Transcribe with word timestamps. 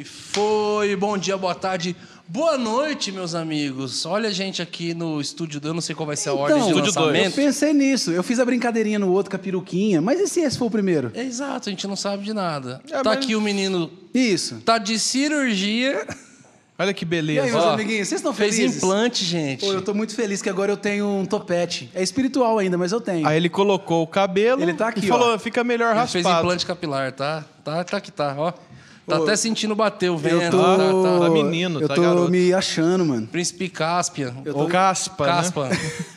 E 0.00 0.02
foi. 0.02 0.96
Bom 0.96 1.16
dia, 1.16 1.36
boa 1.36 1.54
tarde, 1.54 1.94
boa 2.26 2.58
noite, 2.58 3.12
meus 3.12 3.32
amigos. 3.32 4.04
Olha 4.04 4.28
a 4.28 4.32
gente 4.32 4.60
aqui 4.60 4.92
no 4.92 5.20
estúdio, 5.20 5.60
eu 5.62 5.72
não 5.72 5.80
sei 5.80 5.94
qual 5.94 6.04
vai 6.06 6.16
ser 6.16 6.30
a 6.30 6.34
ordem 6.34 6.56
de 6.56 6.68
Então, 6.70 6.78
eu 6.80 6.84
lançamento. 6.84 7.34
pensei 7.36 7.72
nisso. 7.72 8.10
Eu 8.10 8.22
fiz 8.24 8.40
a 8.40 8.44
brincadeirinha 8.44 8.98
no 8.98 9.12
outro 9.12 9.30
com 9.30 9.36
a 9.36 9.38
peruquinha. 9.38 10.02
Mas 10.02 10.18
e 10.18 10.26
se 10.26 10.40
esse 10.40 10.58
for 10.58 10.64
o 10.66 10.70
primeiro? 10.70 11.12
É 11.14 11.22
exato, 11.22 11.68
a 11.68 11.70
gente 11.70 11.86
não 11.86 11.94
sabe 11.94 12.24
de 12.24 12.32
nada. 12.32 12.80
É, 12.90 12.94
tá 12.94 13.02
mas- 13.04 13.18
aqui 13.18 13.36
o 13.36 13.40
menino, 13.40 13.88
Isso. 14.12 14.56
tá 14.64 14.78
de 14.78 14.98
cirurgia, 14.98 16.04
Olha 16.76 16.92
que 16.92 17.04
E 17.04 17.06
aí, 17.06 17.08
beleza. 17.08 17.46
meus 17.52 17.64
Ó, 17.64 17.70
amiguinhos, 17.74 18.08
vocês 18.08 18.18
estão 18.20 18.34
fez 18.34 18.56
felizes? 18.56 18.78
implante, 18.82 19.24
gente. 19.24 19.60
Pô, 19.64 19.72
eu 19.72 19.80
tô 19.80 19.94
muito 19.94 20.12
feliz 20.12 20.42
que 20.42 20.50
agora 20.50 20.72
eu 20.72 20.76
tenho 20.76 21.06
um 21.06 21.24
topete. 21.24 21.88
É 21.94 22.02
espiritual 22.02 22.58
ainda, 22.58 22.76
mas 22.76 22.90
eu 22.90 23.00
tenho. 23.00 23.24
Aí 23.28 23.36
ele 23.36 23.48
colocou 23.48 24.02
o 24.02 24.08
cabelo 24.08 24.60
Ele 24.60 24.74
tá 24.74 24.88
aqui, 24.88 25.04
e 25.04 25.08
falou, 25.08 25.34
ó. 25.34 25.38
fica 25.38 25.62
melhor 25.62 25.90
Ele 25.92 26.00
raspado. 26.00 26.24
fez 26.24 26.36
implante 26.36 26.66
capilar, 26.66 27.12
tá? 27.12 27.44
Tá, 27.62 27.84
tá 27.84 28.00
que 28.00 28.10
tá, 28.10 28.34
ó. 28.36 28.52
Tá 29.06 29.20
Ô, 29.20 29.22
até 29.24 29.36
sentindo 29.36 29.74
bater 29.74 30.08
o 30.10 30.14
eu 30.14 30.18
vento, 30.18 30.50
tô... 30.52 30.62
tá, 30.62 30.76
tá. 30.78 31.18
Tá 31.26 31.30
menino, 31.30 31.80
eu 31.80 31.88
tá 31.88 31.94
tô 31.94 32.02
garoto. 32.02 32.30
me 32.30 32.52
achando, 32.54 33.04
mano. 33.04 33.26
Príncipe 33.26 33.68
Caspian. 33.68 34.34
Eu 34.44 34.56
Ou 34.56 34.66
caspa, 34.66 35.24
Caspa. 35.26 35.68
né? 35.68 35.76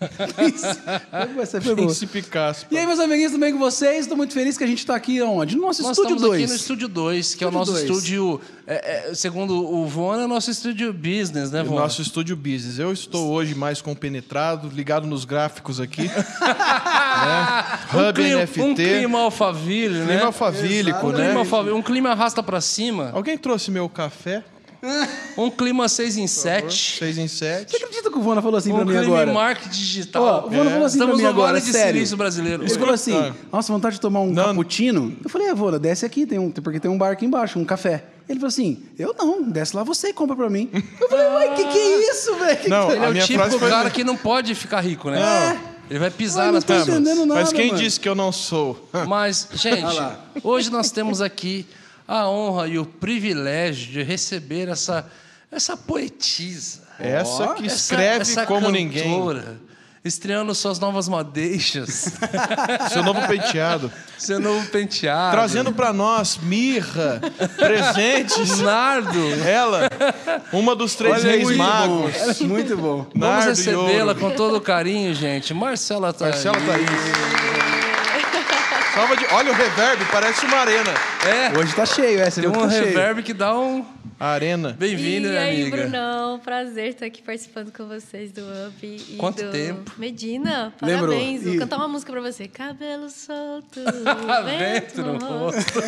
Essa 1.40 1.60
foi. 1.60 1.74
Príncipe 1.76 2.22
caspa. 2.22 2.74
E 2.74 2.78
aí, 2.78 2.86
meus 2.86 2.98
amiguinhos, 2.98 3.32
tudo 3.32 3.40
bem 3.40 3.52
com 3.52 3.58
vocês? 3.58 4.00
Estou 4.00 4.16
muito 4.16 4.32
feliz 4.32 4.56
que 4.56 4.64
a 4.64 4.66
gente 4.66 4.84
tá 4.86 4.94
aqui 4.94 5.20
onde? 5.20 5.56
No 5.56 5.62
nosso 5.62 5.82
Nós 5.82 5.92
estúdio 5.92 6.16
estamos 6.16 6.32
aqui 6.34 6.46
2. 6.46 6.50
no 6.50 6.56
Estúdio 6.56 6.88
2, 6.88 7.34
que 7.34 7.44
é 7.44 7.46
o 7.46 7.50
nosso 7.50 7.72
dois. 7.72 7.84
estúdio, 7.84 8.40
é, 8.66 9.10
é, 9.10 9.14
segundo 9.14 9.62
o 9.62 9.86
Von, 9.86 10.14
é 10.14 10.24
o 10.24 10.28
nosso 10.28 10.50
estúdio 10.50 10.92
business, 10.92 11.50
né, 11.50 11.62
O 11.62 11.66
Von? 11.66 11.74
nosso 11.76 12.00
estúdio 12.00 12.34
business. 12.34 12.78
Eu 12.78 12.92
estou 12.92 13.30
hoje 13.30 13.54
mais 13.54 13.82
compenetrado, 13.82 14.68
ligado 14.68 15.06
nos 15.06 15.24
gráficos 15.26 15.78
aqui. 15.80 16.04
né? 16.08 16.14
um 17.94 18.08
Hub 18.08 18.14
clima, 18.14 18.42
NFT. 18.42 18.62
Um 18.62 18.74
clima 18.74 19.18
alfaville, 19.20 19.98
né? 19.98 20.06
Clima 20.06 20.26
alfavílico, 20.26 21.06
Um 21.06 21.12
né? 21.12 21.24
clima, 21.26 21.40
alfavílico, 21.40 21.78
um 21.78 21.82
clima 21.82 22.10
arrasta 22.10 22.42
pra 22.42 22.60
cima. 22.60 23.10
Alguém 23.12 23.36
trouxe 23.36 23.70
meu 23.70 23.88
café? 23.88 24.42
Um 25.36 25.50
clima 25.50 25.88
6 25.88 26.16
em 26.16 26.26
7. 26.26 26.98
6 26.98 27.18
em 27.18 27.28
7. 27.28 27.70
Você 27.70 27.76
acredita 27.76 28.10
que 28.10 28.18
o 28.18 28.22
Vona 28.22 28.40
falou 28.40 28.56
assim 28.56 28.72
Um 28.72 28.76
pra 28.76 28.84
mim 28.84 28.92
clima 28.92 29.04
agora? 29.06 29.30
em 29.30 29.34
marketing 29.34 29.70
digital. 29.78 30.22
Ó, 30.22 30.46
o 30.46 30.50
Vona 30.50 30.70
falou 30.70 30.86
assim 30.86 30.96
pra 30.98 31.04
Estamos 31.06 31.16
mim 31.18 31.22
no 31.22 31.28
agora, 31.28 31.60
de 31.60 31.70
sério. 31.70 31.92
Silício 31.94 32.16
brasileiro. 32.16 32.62
Ele 32.62 32.70
falou 32.78 32.94
assim, 32.94 33.14
Ah. 33.14 33.34
nossa, 33.52 33.72
vontade 33.72 33.96
de 33.96 34.00
tomar 34.00 34.20
um 34.20 34.30
Não. 34.32 34.44
cappuccino. 34.46 35.14
Eu 35.22 35.28
falei, 35.28 35.48
é, 35.48 35.54
Vona, 35.54 35.78
desce 35.78 36.06
aqui, 36.06 36.24
tem 36.26 36.38
um, 36.38 36.50
porque 36.50 36.80
tem 36.80 36.90
um 36.90 36.96
bar 36.96 37.10
aqui 37.12 37.26
embaixo, 37.26 37.58
um 37.58 37.64
café. 37.64 38.04
Ele 38.28 38.38
falou 38.38 38.48
assim, 38.48 38.82
eu 38.98 39.14
não, 39.18 39.42
desce 39.42 39.74
lá 39.76 39.82
você 39.82 40.08
e 40.08 40.12
compra 40.12 40.34
pra 40.36 40.48
mim. 40.48 40.70
Eu 41.00 41.08
falei, 41.08 41.26
ué, 41.26 41.48
que 41.56 41.64
que 41.64 41.78
é 41.78 42.10
isso, 42.12 42.34
velho? 42.36 42.70
Não, 42.70 42.86
que- 42.86 42.92
Ele 42.94 43.18
é 43.18 43.22
o 43.24 43.26
frase 43.26 43.58
foi- 43.58 43.68
cara 43.70 43.90
que 43.90 44.04
não 44.04 44.16
pode 44.16 44.54
ficar 44.54 44.80
rico, 44.80 45.10
né? 45.10 45.18
Ele 45.90 45.98
vai 45.98 46.10
pisar 46.10 46.42
Ai, 46.42 46.46
não 46.46 46.52
nas 46.54 46.64
tô 46.64 46.72
pessoas. 46.72 47.00
nada, 47.00 47.26
Mas 47.26 47.52
quem 47.52 47.66
mano. 47.66 47.78
disse 47.80 47.98
que 47.98 48.08
eu 48.08 48.14
não 48.14 48.30
sou? 48.30 48.88
Mas, 49.08 49.48
gente, 49.54 49.84
hoje 50.44 50.70
nós 50.70 50.92
temos 50.92 51.20
aqui 51.20 51.66
a 52.12 52.28
honra 52.28 52.66
e 52.66 52.78
o 52.78 52.84
privilégio 52.84 53.92
de 53.92 54.02
receber 54.02 54.68
essa, 54.68 55.06
essa 55.50 55.76
poetisa. 55.76 56.80
Essa 56.98 57.54
que 57.54 57.66
essa- 57.66 57.76
escreve 57.76 58.22
essa 58.22 58.44
como 58.44 58.66
cantora, 58.66 58.72
ninguém. 59.40 59.70
Estreando 60.02 60.54
suas 60.54 60.78
novas 60.78 61.08
madeixas, 61.08 62.10
Seu 62.90 63.02
novo 63.04 63.20
penteado. 63.28 63.92
seu 64.18 64.40
novo 64.40 64.66
penteado. 64.70 65.30
Trazendo 65.36 65.72
pra 65.74 65.92
nós 65.92 66.38
mirra, 66.42 67.20
presentes. 67.56 68.58
Nardo. 68.60 69.18
Ela, 69.46 69.90
uma 70.54 70.74
dos 70.74 70.94
três 70.94 71.16
Olha 71.22 71.30
reis 71.32 71.42
muito 71.44 71.58
magos. 71.58 72.14
É 72.16 72.44
muito 72.44 72.76
bom. 72.78 73.06
Vamos 73.14 73.44
recebê-la 73.44 74.14
com 74.14 74.30
todo 74.30 74.56
o 74.56 74.60
carinho, 74.60 75.14
gente. 75.14 75.52
Marcela 75.52 76.12
Thaís. 76.14 76.42
Marcela 76.44 76.56
Thaís. 76.66 77.59
Salva 79.00 79.16
de... 79.16 79.24
Olha 79.32 79.50
o 79.50 79.54
reverb, 79.54 80.04
parece 80.12 80.44
uma 80.44 80.58
arena. 80.58 80.92
É, 81.26 81.58
Hoje 81.58 81.74
tá 81.74 81.86
cheio, 81.86 82.20
essa 82.20 82.38
tem 82.38 82.50
viu 82.50 82.52
que 82.52 82.66
um 82.66 82.68
tá 82.68 82.74
cheio. 82.74 82.84
reverb 82.84 83.22
que 83.22 83.32
dá 83.32 83.54
um... 83.58 83.82
Arena. 84.30 84.76
Bem-vinda, 84.78 85.28
E 85.28 85.30
minha 85.30 85.40
aí, 85.40 85.62
amiga. 85.62 85.76
Brunão, 85.78 86.38
prazer 86.40 86.88
estar 86.90 87.06
aqui 87.06 87.22
participando 87.22 87.72
com 87.72 87.86
vocês 87.88 88.30
do 88.32 88.42
Up. 88.68 88.76
E 88.86 89.16
Quanto 89.16 89.42
do 89.42 89.50
tempo? 89.50 89.92
Medina, 89.96 90.74
Lembrou. 90.82 91.08
parabéns. 91.08 91.42
Vou 91.42 91.54
E- 91.54 91.58
cantar 91.58 91.78
uma 91.78 91.88
música 91.88 92.12
pra 92.12 92.20
você. 92.20 92.46
Cabelo 92.46 93.08
solto, 93.08 93.80
Vento 94.44 95.00
no 95.02 95.16
rosto. 95.18 95.80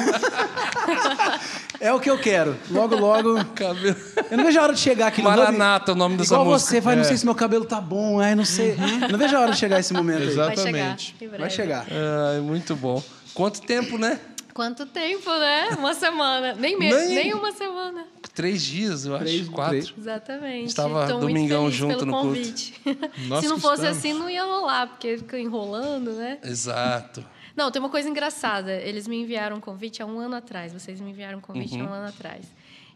É 1.78 1.92
o 1.92 2.00
que 2.00 2.08
eu 2.08 2.18
quero. 2.18 2.56
Logo, 2.70 2.96
logo. 2.96 3.44
Cabelo... 3.54 3.94
Eu 4.30 4.38
não 4.38 4.44
vejo 4.44 4.58
a 4.58 4.62
hora 4.62 4.72
de 4.72 4.80
chegar 4.80 5.08
aqui 5.08 5.20
no 5.20 5.28
Maranata, 5.28 5.92
Hub. 5.92 5.98
o 5.98 5.98
nome 5.98 6.16
dessa 6.16 6.32
Igual 6.32 6.46
música. 6.48 6.70
você, 6.70 6.80
vai, 6.80 6.96
não 6.96 7.04
sei 7.04 7.18
se 7.18 7.26
meu 7.26 7.34
cabelo 7.34 7.66
tá 7.66 7.82
bom, 7.82 8.18
ai, 8.18 8.34
não 8.34 8.46
sei. 8.46 8.74
Eu 9.02 9.10
não 9.10 9.18
vejo 9.18 9.36
a 9.36 9.40
hora 9.40 9.52
de 9.52 9.58
chegar 9.58 9.78
esse 9.78 9.92
momento 9.92 10.22
aí. 10.22 10.28
Exato. 10.28 10.46
Vai 10.48 10.56
chegar. 10.56 10.68
Exatamente. 10.78 11.14
em 11.20 11.26
breve. 11.28 11.38
Vai 11.42 11.50
chegar. 11.50 11.86
Ai, 12.34 12.40
muito 12.40 12.74
bom. 12.74 13.02
Quanto 13.34 13.60
tempo, 13.62 13.98
né? 13.98 14.18
Quanto 14.54 14.84
tempo, 14.86 15.30
né? 15.30 15.70
Uma 15.78 15.94
semana. 15.94 16.54
Nem, 16.54 16.78
me... 16.78 16.90
Nem- 16.92 17.08
Nem 17.14 17.34
uma 17.34 17.52
semana. 17.52 18.06
Três 18.34 18.62
dias, 18.62 19.06
eu 19.06 19.14
acho. 19.14 19.24
Três- 19.24 19.48
Quatro. 19.48 19.70
três. 19.78 19.94
Exatamente. 19.98 20.66
Estava 20.66 21.06
Tô 21.06 21.18
domingão 21.20 21.62
muito 21.62 21.76
feliz 21.76 21.92
junto 21.92 21.98
pelo 21.98 22.10
no 22.10 22.12
culto. 22.20 22.26
convite. 22.38 22.80
Nós 23.28 23.40
Se 23.44 23.48
não 23.48 23.58
fosse 23.58 23.82
estamos. 23.86 23.98
assim, 23.98 24.12
não 24.12 24.28
ia 24.28 24.44
rolar, 24.44 24.88
porque 24.88 25.18
fica 25.18 25.38
enrolando, 25.38 26.12
né? 26.12 26.38
Exato. 26.44 27.24
Não, 27.56 27.70
tem 27.70 27.80
uma 27.80 27.88
coisa 27.90 28.08
engraçada. 28.08 28.72
Eles 28.72 29.06
me 29.06 29.16
enviaram 29.20 29.56
um 29.56 29.60
convite 29.60 30.02
há 30.02 30.06
um 30.06 30.18
ano 30.18 30.36
atrás. 30.36 30.72
Vocês 30.72 31.00
me 31.00 31.10
enviaram 31.10 31.38
um 31.38 31.42
convite 31.42 31.78
há 31.78 31.84
um 31.84 31.92
ano 31.92 32.08
atrás. 32.08 32.46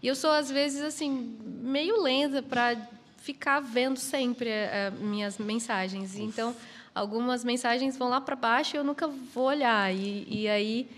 E 0.02 0.06
eu 0.08 0.14
sou, 0.14 0.30
às 0.30 0.50
vezes, 0.50 0.82
assim, 0.82 1.36
meio 1.62 2.00
lenta 2.02 2.42
para 2.42 2.76
ficar 3.18 3.60
vendo 3.60 3.98
sempre 3.98 4.48
eh, 4.48 4.90
minhas 5.00 5.36
mensagens. 5.36 6.16
Então, 6.18 6.54
algumas 6.94 7.44
mensagens 7.44 7.96
vão 7.98 8.08
lá 8.08 8.20
para 8.20 8.36
baixo 8.36 8.76
e 8.76 8.78
eu 8.78 8.84
nunca 8.84 9.06
vou 9.34 9.44
olhar. 9.44 9.92
E, 9.94 10.26
e 10.28 10.48
aí, 10.48 10.88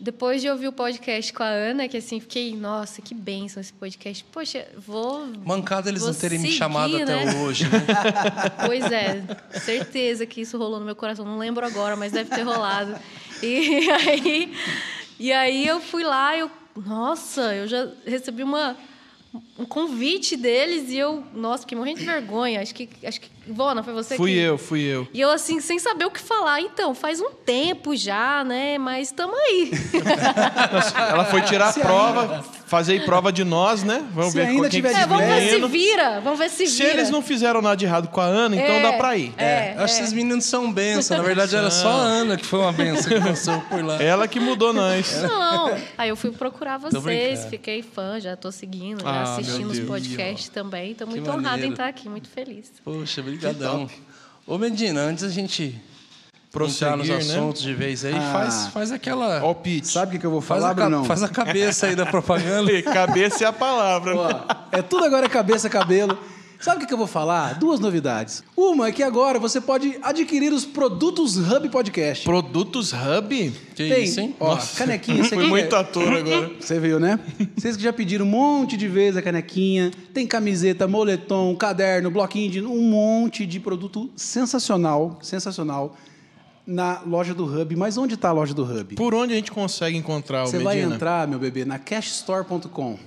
depois 0.00 0.40
de 0.40 0.48
ouvir 0.48 0.68
o 0.68 0.72
podcast 0.72 1.32
com 1.32 1.42
a 1.42 1.48
Ana, 1.48 1.88
que 1.88 1.96
assim, 1.96 2.20
fiquei, 2.20 2.54
nossa, 2.54 3.02
que 3.02 3.14
bênção 3.14 3.60
esse 3.60 3.72
podcast. 3.72 4.24
Poxa, 4.30 4.66
vou. 4.76 5.26
Mancada 5.44 5.88
eles 5.88 6.02
vou 6.02 6.12
não 6.12 6.18
terem 6.18 6.38
me 6.38 6.46
seguir, 6.46 6.56
chamado 6.56 6.96
até 6.96 7.24
né? 7.24 7.34
hoje. 7.42 7.64
né? 7.64 7.70
Pois 8.64 8.84
é, 8.92 9.24
certeza 9.58 10.24
que 10.24 10.40
isso 10.40 10.56
rolou 10.56 10.78
no 10.78 10.86
meu 10.86 10.94
coração. 10.94 11.24
Não 11.24 11.38
lembro 11.38 11.66
agora, 11.66 11.96
mas 11.96 12.12
deve 12.12 12.30
ter 12.30 12.42
rolado. 12.42 12.96
E 13.42 13.90
aí, 13.90 14.54
e 15.18 15.32
aí 15.32 15.66
eu 15.66 15.80
fui 15.80 16.04
lá, 16.04 16.36
eu, 16.36 16.48
nossa, 16.76 17.54
eu 17.54 17.66
já 17.66 17.88
recebi 18.06 18.42
uma 18.42 18.76
um 19.58 19.64
convite 19.64 20.36
deles 20.36 20.90
e 20.90 20.96
eu, 20.96 21.22
nossa, 21.34 21.62
fiquei 21.62 21.76
morrendo 21.76 21.98
de 21.98 22.06
vergonha. 22.06 22.60
Acho 22.60 22.74
que 22.74 22.88
acho 23.04 23.20
que 23.20 23.28
Vona, 23.50 23.82
foi 23.82 23.92
você 23.92 24.16
Fui 24.16 24.32
que 24.32 24.38
eu, 24.38 24.58
fui 24.58 24.80
eu. 24.82 25.06
E 25.12 25.20
eu 25.20 25.30
assim, 25.30 25.60
sem 25.60 25.78
saber 25.78 26.04
o 26.04 26.10
que 26.10 26.20
falar. 26.20 26.60
Então, 26.60 26.94
faz 26.94 27.20
um 27.20 27.30
tempo 27.30 27.94
já, 27.96 28.44
né? 28.44 28.78
Mas 28.78 29.08
estamos 29.08 29.36
aí. 29.36 29.70
Ela 31.10 31.24
foi 31.24 31.40
tirar 31.42 31.68
a 31.68 31.72
Se 31.72 31.80
prova, 31.80 32.44
fazer 32.66 33.04
prova 33.04 33.32
de 33.32 33.44
nós, 33.44 33.82
né? 33.82 34.04
Vamos 34.12 34.32
Se 34.32 34.38
ver 34.38 34.46
ainda 34.46 34.68
tiver 34.68 34.92
que 34.92 35.00
É, 35.00 35.06
vamos 35.06 35.24
ver 35.26 35.48
se 35.50 35.66
vira, 35.68 36.20
vamos 36.20 36.38
ver 36.38 36.50
se 36.50 36.66
Se 36.66 36.82
vira. 36.82 36.94
eles 36.94 37.10
não 37.10 37.22
fizeram 37.22 37.60
nada 37.62 37.76
de 37.76 37.84
errado 37.84 38.08
com 38.08 38.20
a 38.20 38.24
Ana, 38.24 38.56
então 38.56 38.74
É, 38.74 38.82
dá 38.82 38.92
pra 38.94 39.16
ir. 39.16 39.32
É, 39.38 39.74
Eu 39.76 39.82
acho 39.84 39.96
que 39.96 40.02
esses 40.02 40.12
meninos 40.12 40.44
são 40.44 40.72
benção. 40.72 41.16
Na 41.18 41.22
verdade, 41.22 41.54
era 41.56 41.70
só 41.70 41.88
a 41.88 42.02
Ana 42.02 42.36
que 42.36 42.44
foi 42.44 42.60
uma 42.60 42.72
benção 42.72 43.12
que 43.12 43.20
passou 43.20 43.60
por 43.62 43.84
lá. 43.84 44.02
Ela 44.02 44.26
que 44.28 44.38
mudou 44.40 44.72
nós. 44.72 45.22
Não. 45.22 45.76
Aí 45.96 46.08
eu 46.08 46.16
fui 46.16 46.30
procurar 46.32 46.78
vocês, 46.78 47.44
fiquei 47.46 47.82
fã, 47.82 48.18
já 48.20 48.36
tô 48.36 48.50
seguindo, 48.52 49.02
já 49.02 49.08
Ah, 49.08 49.22
assistindo 49.36 49.70
os 49.70 49.80
podcasts 49.80 50.48
também. 50.48 50.94
Tô 50.94 51.06
muito 51.06 51.26
maneiro. 51.26 51.38
honrada 51.46 51.66
em 51.66 51.70
estar 51.70 51.86
aqui, 51.88 52.08
muito 52.08 52.28
feliz. 52.28 52.72
Poxa, 52.84 53.22
brigadão. 53.38 53.88
Ô, 54.46 54.58
Medina, 54.58 55.00
antes 55.02 55.24
da 55.24 55.30
gente 55.30 55.64
entrar 55.64 55.80
Prosseguir, 56.50 56.96
nos 56.96 57.08
né? 57.08 57.16
assuntos 57.16 57.62
de 57.62 57.74
vez 57.74 58.04
aí, 58.04 58.14
Ah. 58.14 58.32
faz, 58.32 58.66
faz 58.68 58.90
aquela... 58.92 59.42
Ó. 59.44 59.54
Sabe 59.82 60.16
o 60.16 60.20
que, 60.20 60.26
eu 60.26 60.30
vou 60.30 60.40
Faz 60.40 60.60
falar, 60.62 60.72
a, 60.72 60.74
ca- 60.74 60.82
Brunão? 60.88 61.04
faz 61.04 61.22
a 61.22 61.28
cabeça 61.28 61.86
aí 61.86 61.94
da 61.94 62.06
propaganda. 62.06 62.70
Cabeça 62.82 63.44
é 63.44 63.46
a 63.46 63.52
palavra. 63.52 64.14
né? 64.14 64.20
Ó, 64.20 64.54
é 64.72 64.82
tudo 64.82 65.04
agora 65.04 65.28
cabeça, 65.28 65.68
cabelo. 65.68 66.18
Sabe 66.60 66.82
o 66.82 66.86
que, 66.88 66.92
eu 66.92 66.98
vou 66.98 67.06
falar? 67.06 67.56
Duas 67.58 67.78
novidades. 67.78 68.42
Uma 68.56 68.88
é 68.88 68.92
que 68.92 69.02
agora 69.02 69.38
você 69.38 69.60
pode 69.60 69.96
adquirir 70.02 70.52
os 70.52 70.64
produtos 70.64 71.36
Hub 71.36 71.68
Podcast. 71.68 72.24
Produtos 72.24 72.92
Hub? 72.92 73.52
Que 73.76 73.88
Tem, 73.88 74.04
isso, 74.04 74.18
hein? 74.20 74.34
ó, 74.40 74.58
canequinha. 74.76 75.22
Você 75.22 75.36
Foi 75.36 75.44
quer- 75.44 75.50
muito 75.50 75.76
ator 75.76 76.12
agora. 76.12 76.50
Você 76.60 76.80
viu, 76.80 76.98
né? 76.98 77.20
Vocês 77.56 77.76
que 77.76 77.82
já 77.82 77.92
pediram 77.92 78.26
um 78.26 78.28
monte 78.28 78.76
de 78.76 78.88
vezes 78.88 79.16
a 79.16 79.22
canequinha, 79.22 79.92
tem 80.12 80.26
camiseta, 80.26 80.88
moletom, 80.88 81.54
caderno, 81.54 82.10
bloquinho 82.10 82.50
de 82.50 82.60
um 82.60 82.82
monte 82.90 83.46
de 83.46 83.60
produto 83.60 84.10
sensacional, 84.16 85.16
sensacional 85.22 85.96
na 86.66 87.00
loja 87.06 87.34
do 87.34 87.44
Hub. 87.44 87.76
Mas 87.76 87.96
onde 87.96 88.14
está 88.14 88.30
a 88.30 88.32
loja 88.32 88.52
do 88.52 88.64
Hub? 88.64 88.96
Por 88.96 89.14
onde 89.14 89.32
a 89.32 89.36
gente 89.36 89.52
consegue 89.52 89.96
encontrar 89.96 90.42
o 90.42 90.46
Você 90.48 90.58
vai 90.58 90.80
entrar, 90.80 91.28
meu 91.28 91.38
bebê, 91.38 91.64
na 91.64 91.78
cashstore.com. 91.78 92.98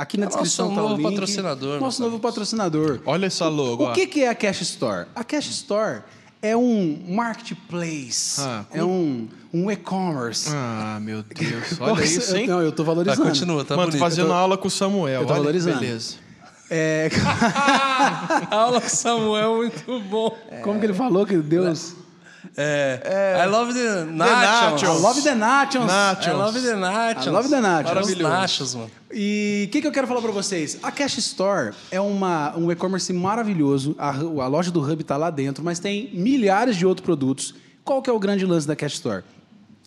Aqui 0.00 0.16
na 0.16 0.26
É 0.26 0.28
descrição 0.28 0.66
nosso 0.68 0.76
tá 0.76 0.82
o 0.84 0.88
novo 0.90 1.02
link. 1.02 1.10
patrocinador, 1.10 1.80
Nosso 1.80 2.00
novo 2.02 2.14
amigos. 2.16 2.30
patrocinador. 2.30 3.00
Olha 3.04 3.26
essa 3.26 3.48
logo. 3.48 3.84
O 3.84 3.86
ó. 3.88 3.92
que, 3.92 4.06
que 4.06 4.22
é 4.24 4.28
a 4.28 4.34
Cash 4.34 4.62
Store? 4.62 5.06
A 5.14 5.22
Cash 5.22 5.46
Store 5.50 6.00
é 6.42 6.56
um 6.56 6.98
marketplace, 7.08 8.40
Ah, 8.40 8.64
é 8.72 8.82
um, 8.82 9.28
um 9.52 9.70
e-commerce. 9.70 10.48
Ah, 10.52 10.98
meu 11.02 11.22
Deus. 11.34 11.78
Olha 11.80 12.02
isso, 12.04 12.34
hein? 12.36 12.46
Não, 12.46 12.60
eu 12.62 12.72
tô 12.72 12.82
Tá, 12.82 12.86
valorizando. 12.88 13.22
continua, 13.28 13.64
tá 13.64 13.76
Mano, 13.76 13.88
bonito. 13.88 14.00
fazendo 14.00 14.28
tô- 14.28 14.32
aula 14.32 14.56
com 14.56 14.68
o 14.68 14.70
Samuel. 14.70 15.20
eu 15.22 15.26
tô 15.26 15.32
Olha 15.34 15.40
valorizando. 15.42 15.80
beleza. 15.80 16.14
É, 16.70 17.10
A 18.50 18.56
aula 18.56 18.80
com 18.80 18.88
Samuel, 18.88 19.56
muito 19.56 20.00
bom. 20.08 20.34
como 20.62 20.78
que 20.80 20.86
ele 20.86 20.94
falou 20.94 21.26
que 21.26 21.36
Deus... 21.36 21.94
É, 22.56 23.42
I 23.44 23.46
love 23.48 23.72
the 23.74 24.04
nachos. 24.04 24.82
I 24.82 24.86
love 25.02 25.22
the 25.22 25.34
nachos. 25.34 25.86
Nachos. 25.86 26.26
I 26.26 26.30
love 26.32 26.60
the 26.60 26.74
nachos. 26.76 27.26
I 27.26 27.30
love 27.30 27.48
the 27.48 27.60
nachos. 27.60 27.90
Os 27.90 27.94
Maravilhoso. 27.94 28.22
nachos, 28.32 28.74
mano. 28.74 28.90
E 29.12 29.64
o 29.68 29.70
que, 29.72 29.80
que 29.80 29.86
eu 29.86 29.92
quero 29.92 30.06
falar 30.06 30.20
pra 30.22 30.30
vocês? 30.30 30.78
A 30.82 30.90
Cash 30.92 31.18
Store 31.18 31.72
é 31.90 32.00
uma, 32.00 32.56
um 32.56 32.70
e-commerce 32.70 33.12
maravilhoso. 33.12 33.94
A, 33.98 34.10
a 34.10 34.46
loja 34.46 34.70
do 34.70 34.80
Hub 34.80 35.00
está 35.02 35.16
lá 35.16 35.30
dentro, 35.30 35.62
mas 35.64 35.78
tem 35.78 36.10
milhares 36.14 36.76
de 36.76 36.86
outros 36.86 37.04
produtos. 37.04 37.54
Qual 37.84 38.00
que 38.02 38.08
é 38.08 38.12
o 38.12 38.18
grande 38.18 38.46
lance 38.46 38.66
da 38.66 38.76
Cash 38.76 38.94
Store? 38.94 39.22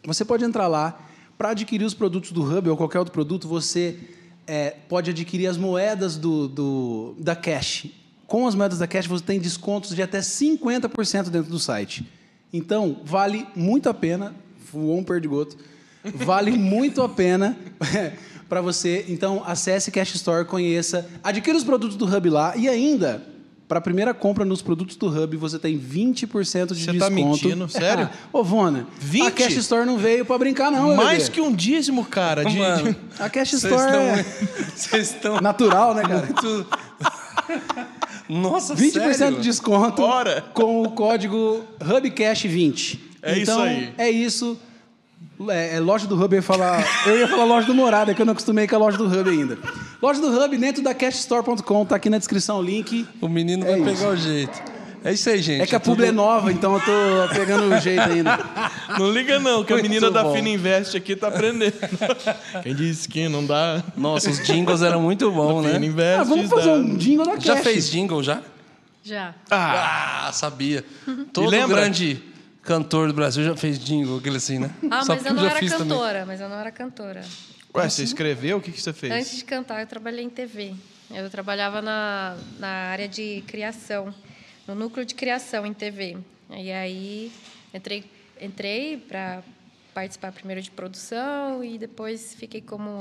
Você 0.06 0.26
pode 0.26 0.44
entrar 0.44 0.68
lá 0.68 1.00
para 1.38 1.50
adquirir 1.50 1.86
os 1.86 1.94
produtos 1.94 2.32
do 2.32 2.44
Hub 2.44 2.70
ou 2.70 2.78
qualquer 2.78 3.00
outro 3.00 3.14
produto. 3.14 3.48
Você 3.48 3.98
é, 4.46 4.76
pode 4.90 5.10
adquirir 5.10 5.48
as 5.48 5.58
moedas 5.58 6.18
do, 6.18 6.48
do- 6.48 7.16
da 7.18 7.36
Cash. 7.36 7.88
Com 8.28 8.46
as 8.48 8.56
moedas 8.56 8.80
da 8.80 8.88
Cash 8.88 9.08
você 9.08 9.24
tem 9.24 9.40
descontos 9.40 9.96
de 9.96 10.02
até 10.02 10.20
50% 10.20 11.30
dentro 11.30 11.50
do 11.50 11.60
site. 11.60 12.06
Então 12.54 13.02
vale 13.04 13.46
muito 13.56 13.90
a 13.90 13.94
pena. 13.94 14.34
Voou 14.72 15.00
um 15.00 15.04
perdigoto. 15.04 15.58
Vale 16.14 16.52
muito 16.58 17.02
a 17.02 17.10
pena 17.10 17.58
para 18.48 18.62
você. 18.62 19.06
Então, 19.10 19.42
acesse 19.46 19.90
Cash 19.92 20.14
Store, 20.16 20.46
conheça, 20.46 21.10
adquira 21.24 21.58
os 21.58 21.64
produtos 21.64 21.98
do 21.98 22.06
Hub 22.06 22.30
lá 22.30 22.56
e 22.56 22.70
ainda, 22.70 23.24
para 23.68 23.80
a 23.80 23.82
primeira 23.82 24.14
compra 24.14 24.46
nos 24.46 24.62
produtos 24.62 24.96
do 24.96 25.08
Hub, 25.08 25.36
você 25.38 25.58
tem 25.58 25.80
20% 25.80 26.28
de 26.28 26.28
Você 26.28 26.92
desconto. 26.92 27.00
tá 27.00 27.10
mentindo? 27.10 27.68
Sério? 27.70 28.10
Ô, 28.32 28.44
Vona, 28.44 28.86
20? 29.00 29.26
a 29.28 29.32
Cash 29.32 29.54
Store 29.58 29.86
não 29.86 29.98
veio 29.98 30.24
para 30.26 30.38
brincar, 30.38 30.72
não, 30.72 30.96
Mais 30.96 31.30
que 31.30 31.42
um 31.42 31.54
dízimo, 31.56 32.06
cara. 32.06 32.44
De, 32.46 32.58
Mano, 32.58 32.96
A 33.18 33.30
Cash 33.30 33.54
Store 33.54 33.76
estão... 33.86 34.02
é 34.02 34.24
Vocês 34.76 35.10
estão... 35.12 35.40
natural, 35.42 35.96
né, 35.96 36.04
cara? 36.04 36.26
muito- 36.28 36.68
Nossa, 38.30 38.76
20% 38.76 39.14
sério? 39.14 39.38
de 39.38 39.44
desconto 39.44 40.02
Bora. 40.02 40.44
com 40.54 40.84
o 40.84 40.92
código 40.92 41.64
HubCash20. 41.80 43.00
É 43.22 43.34
isso 43.34 43.42
então, 43.52 43.62
aí. 43.62 43.94
É 43.98 44.10
isso. 44.10 44.58
É, 45.50 45.76
é 45.78 45.80
loja 45.80 46.08
do 46.08 46.16
Hub, 46.16 46.34
eu 46.34 46.38
ia 46.40 46.42
falar. 46.42 46.86
Eu 47.06 47.18
ia 47.18 47.28
falar 47.28 47.44
loja 47.46 47.66
do 47.68 47.74
Morada, 47.74 48.14
que 48.14 48.22
eu 48.22 48.26
não 48.26 48.34
acostumei 48.34 48.68
com 48.68 48.76
a 48.76 48.80
loja 48.80 48.98
do 48.98 49.06
Hub 49.06 49.30
ainda. 49.30 49.58
Loja 50.02 50.22
do 50.22 50.28
Hub 50.28 50.58
dentro 50.58 50.84
da 50.84 50.94
cashstore.com, 50.94 51.86
tá 51.86 51.96
aqui 51.96 52.10
na 52.10 52.18
descrição 52.18 52.60
o 52.60 52.62
link. 52.62 53.06
O 53.22 53.28
menino 53.28 53.66
É 53.66 53.72
vai 53.72 53.80
isso. 53.82 54.00
pegar 54.00 54.10
o 54.12 54.16
jeito. 54.18 54.73
É 55.04 55.12
isso 55.12 55.30
aí, 55.30 55.42
gente. 55.42 55.62
É 55.62 55.68
que 55.68 55.76
a 55.76 55.80
publi 55.80 56.08
é 56.08 56.12
nova, 56.12 56.52
então 56.52 56.74
eu 56.76 56.80
tô 56.80 57.36
pegando 57.36 57.74
o 57.74 57.80
jeito 57.80 58.02
ainda. 58.02 58.40
Não 58.98 59.12
liga 59.12 59.40
não, 59.40 59.64
que 59.64 59.74
a 59.74 59.78
menina 59.78 60.10
da. 60.10 60.32
Fina 60.32 60.48
Invest 60.50 60.96
aqui 60.96 61.16
tá 61.16 61.28
aprendendo. 61.28 61.74
Quem 62.64 62.74
disse 62.74 63.10
que 63.10 63.28
não 63.28 63.46
dá? 63.46 63.84
Nossa, 63.98 64.30
os 64.30 64.40
jingles 64.46 64.82
eram 64.82 65.02
muito 65.02 65.30
bons, 65.32 65.66
Fina 65.66 65.80
né? 65.80 65.86
Invest 65.86 66.20
Ah, 66.20 66.24
vamos 66.24 66.50
fazer 66.50 66.70
um 66.70 66.96
jingle 66.96 67.26
da 67.26 67.34
Cash. 67.34 67.44
Já 67.44 67.58
fez 67.58 67.90
jingle, 67.92 68.24
já? 68.24 68.42
Já. 69.04 69.36
Ah, 69.52 70.30
sabia. 70.34 70.86
Todo 71.34 71.50
lembra? 71.50 71.76
grande 71.82 72.24
cantor 72.62 73.08
do 73.10 73.14
Brasil 73.14 73.44
já 73.44 73.56
fez 73.58 73.78
jingle, 73.78 74.18
aquele 74.20 74.38
assim, 74.38 74.60
né? 74.60 74.72
Ah, 74.90 75.04
Só 75.04 75.16
mas 75.16 75.26
eu 75.26 75.34
não 75.34 75.44
já 75.44 75.50
era 75.50 75.60
fiz 75.60 75.72
também. 75.72 75.88
cantora, 75.90 76.26
mas 76.26 76.40
eu 76.40 76.48
não 76.48 76.58
era 76.58 76.72
cantora. 76.72 77.22
Ué, 77.76 77.90
você 77.90 78.04
escreveu? 78.04 78.58
O 78.58 78.62
que, 78.62 78.72
que 78.72 78.82
você 78.82 78.94
fez? 78.94 79.12
Antes 79.12 79.36
de 79.38 79.44
cantar, 79.44 79.82
eu 79.82 79.88
trabalhei 79.88 80.24
em 80.24 80.30
TV. 80.30 80.74
Eu 81.12 81.30
trabalhava 81.30 81.82
na, 81.82 82.36
na 82.60 82.68
área 82.68 83.08
de 83.08 83.44
criação, 83.48 84.14
no 84.68 84.76
núcleo 84.76 85.06
de 85.06 85.16
criação 85.16 85.66
em 85.66 85.74
TV. 85.74 86.18
E 86.50 86.72
aí 86.72 87.32
entrei, 87.74 88.04
entrei 88.40 88.98
para 88.98 89.44
participar 89.94 90.32
primeiro 90.32 90.62
de 90.62 90.72
produção 90.72 91.64
e 91.64 91.78
depois 91.78 92.34
fiquei 92.36 92.62
como 92.62 93.00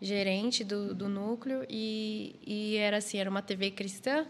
gerente 0.00 0.64
do, 0.64 0.94
do 0.94 1.08
núcleo 1.08 1.64
e, 1.68 2.34
e 2.46 2.76
era 2.76 2.98
assim 2.98 3.18
era 3.18 3.30
uma 3.30 3.42
TV 3.42 3.70
cristã 3.70 4.26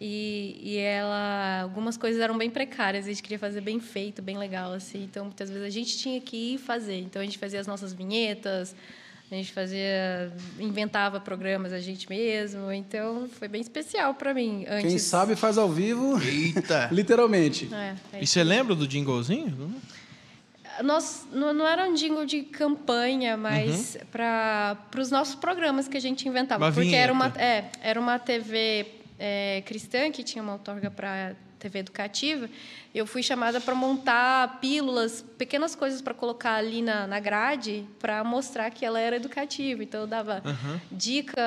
e, 0.00 0.58
e 0.62 0.76
ela 0.78 1.62
algumas 1.62 1.96
coisas 1.96 2.20
eram 2.22 2.38
bem 2.38 2.48
precárias 2.48 3.06
a 3.06 3.08
gente 3.08 3.22
queria 3.22 3.38
fazer 3.38 3.60
bem 3.60 3.80
feito 3.80 4.22
bem 4.22 4.38
legal 4.38 4.72
assim 4.72 5.04
então 5.04 5.24
muitas 5.24 5.50
vezes 5.50 5.64
a 5.64 5.70
gente 5.70 5.98
tinha 5.98 6.20
que 6.20 6.54
ir 6.54 6.58
fazer 6.58 7.00
então 7.00 7.20
a 7.20 7.24
gente 7.24 7.38
fazia 7.38 7.60
as 7.60 7.66
nossas 7.66 7.92
vinhetas 7.92 8.74
a 9.30 9.34
gente 9.34 9.52
fazia 9.52 10.32
inventava 10.58 11.20
programas 11.20 11.72
a 11.72 11.78
gente 11.80 12.08
mesmo 12.08 12.72
então 12.72 13.28
foi 13.38 13.48
bem 13.48 13.60
especial 13.60 14.14
para 14.14 14.34
mim 14.34 14.64
antes 14.68 14.90
Quem 14.90 14.98
sabe 14.98 15.36
faz 15.36 15.58
ao 15.58 15.68
vivo, 15.68 16.20
Eita. 16.22 16.88
literalmente. 16.92 17.68
é, 17.72 17.94
é 18.12 18.22
E 18.22 18.26
você 18.26 18.42
lembra 18.42 18.74
do 18.74 18.88
jinglezinho? 18.88 19.72
Nós, 20.82 21.26
não, 21.32 21.52
não 21.52 21.66
era 21.66 21.88
um 21.88 21.94
jingle 21.94 22.24
de 22.24 22.42
campanha, 22.42 23.36
mas 23.36 23.98
para 24.10 24.78
os 24.98 25.10
nossos 25.10 25.34
programas 25.34 25.86
que 25.88 25.96
a 25.96 26.00
gente 26.00 26.26
inventava. 26.26 26.64
Uma 26.64 26.72
porque 26.72 26.94
era 26.94 27.12
uma, 27.12 27.26
é, 27.36 27.70
era 27.82 28.00
uma 28.00 28.18
TV 28.18 28.86
é, 29.18 29.62
cristã 29.66 30.10
que 30.10 30.22
tinha 30.22 30.42
uma 30.42 30.54
outorga 30.54 30.90
para 30.90 31.34
TV 31.60 31.78
educativa. 31.80 32.48
Eu 32.92 33.06
fui 33.06 33.22
chamada 33.22 33.60
para 33.60 33.74
montar 33.74 34.58
pílulas, 34.60 35.24
pequenas 35.38 35.76
coisas 35.76 36.02
para 36.02 36.12
colocar 36.12 36.54
ali 36.54 36.82
na, 36.82 37.06
na 37.06 37.20
grade 37.20 37.84
para 38.00 38.24
mostrar 38.24 38.68
que 38.70 38.84
ela 38.84 38.98
era 38.98 39.14
educativa. 39.16 39.82
Então 39.84 40.00
eu 40.00 40.06
dava 40.08 40.42
dica 40.90 41.40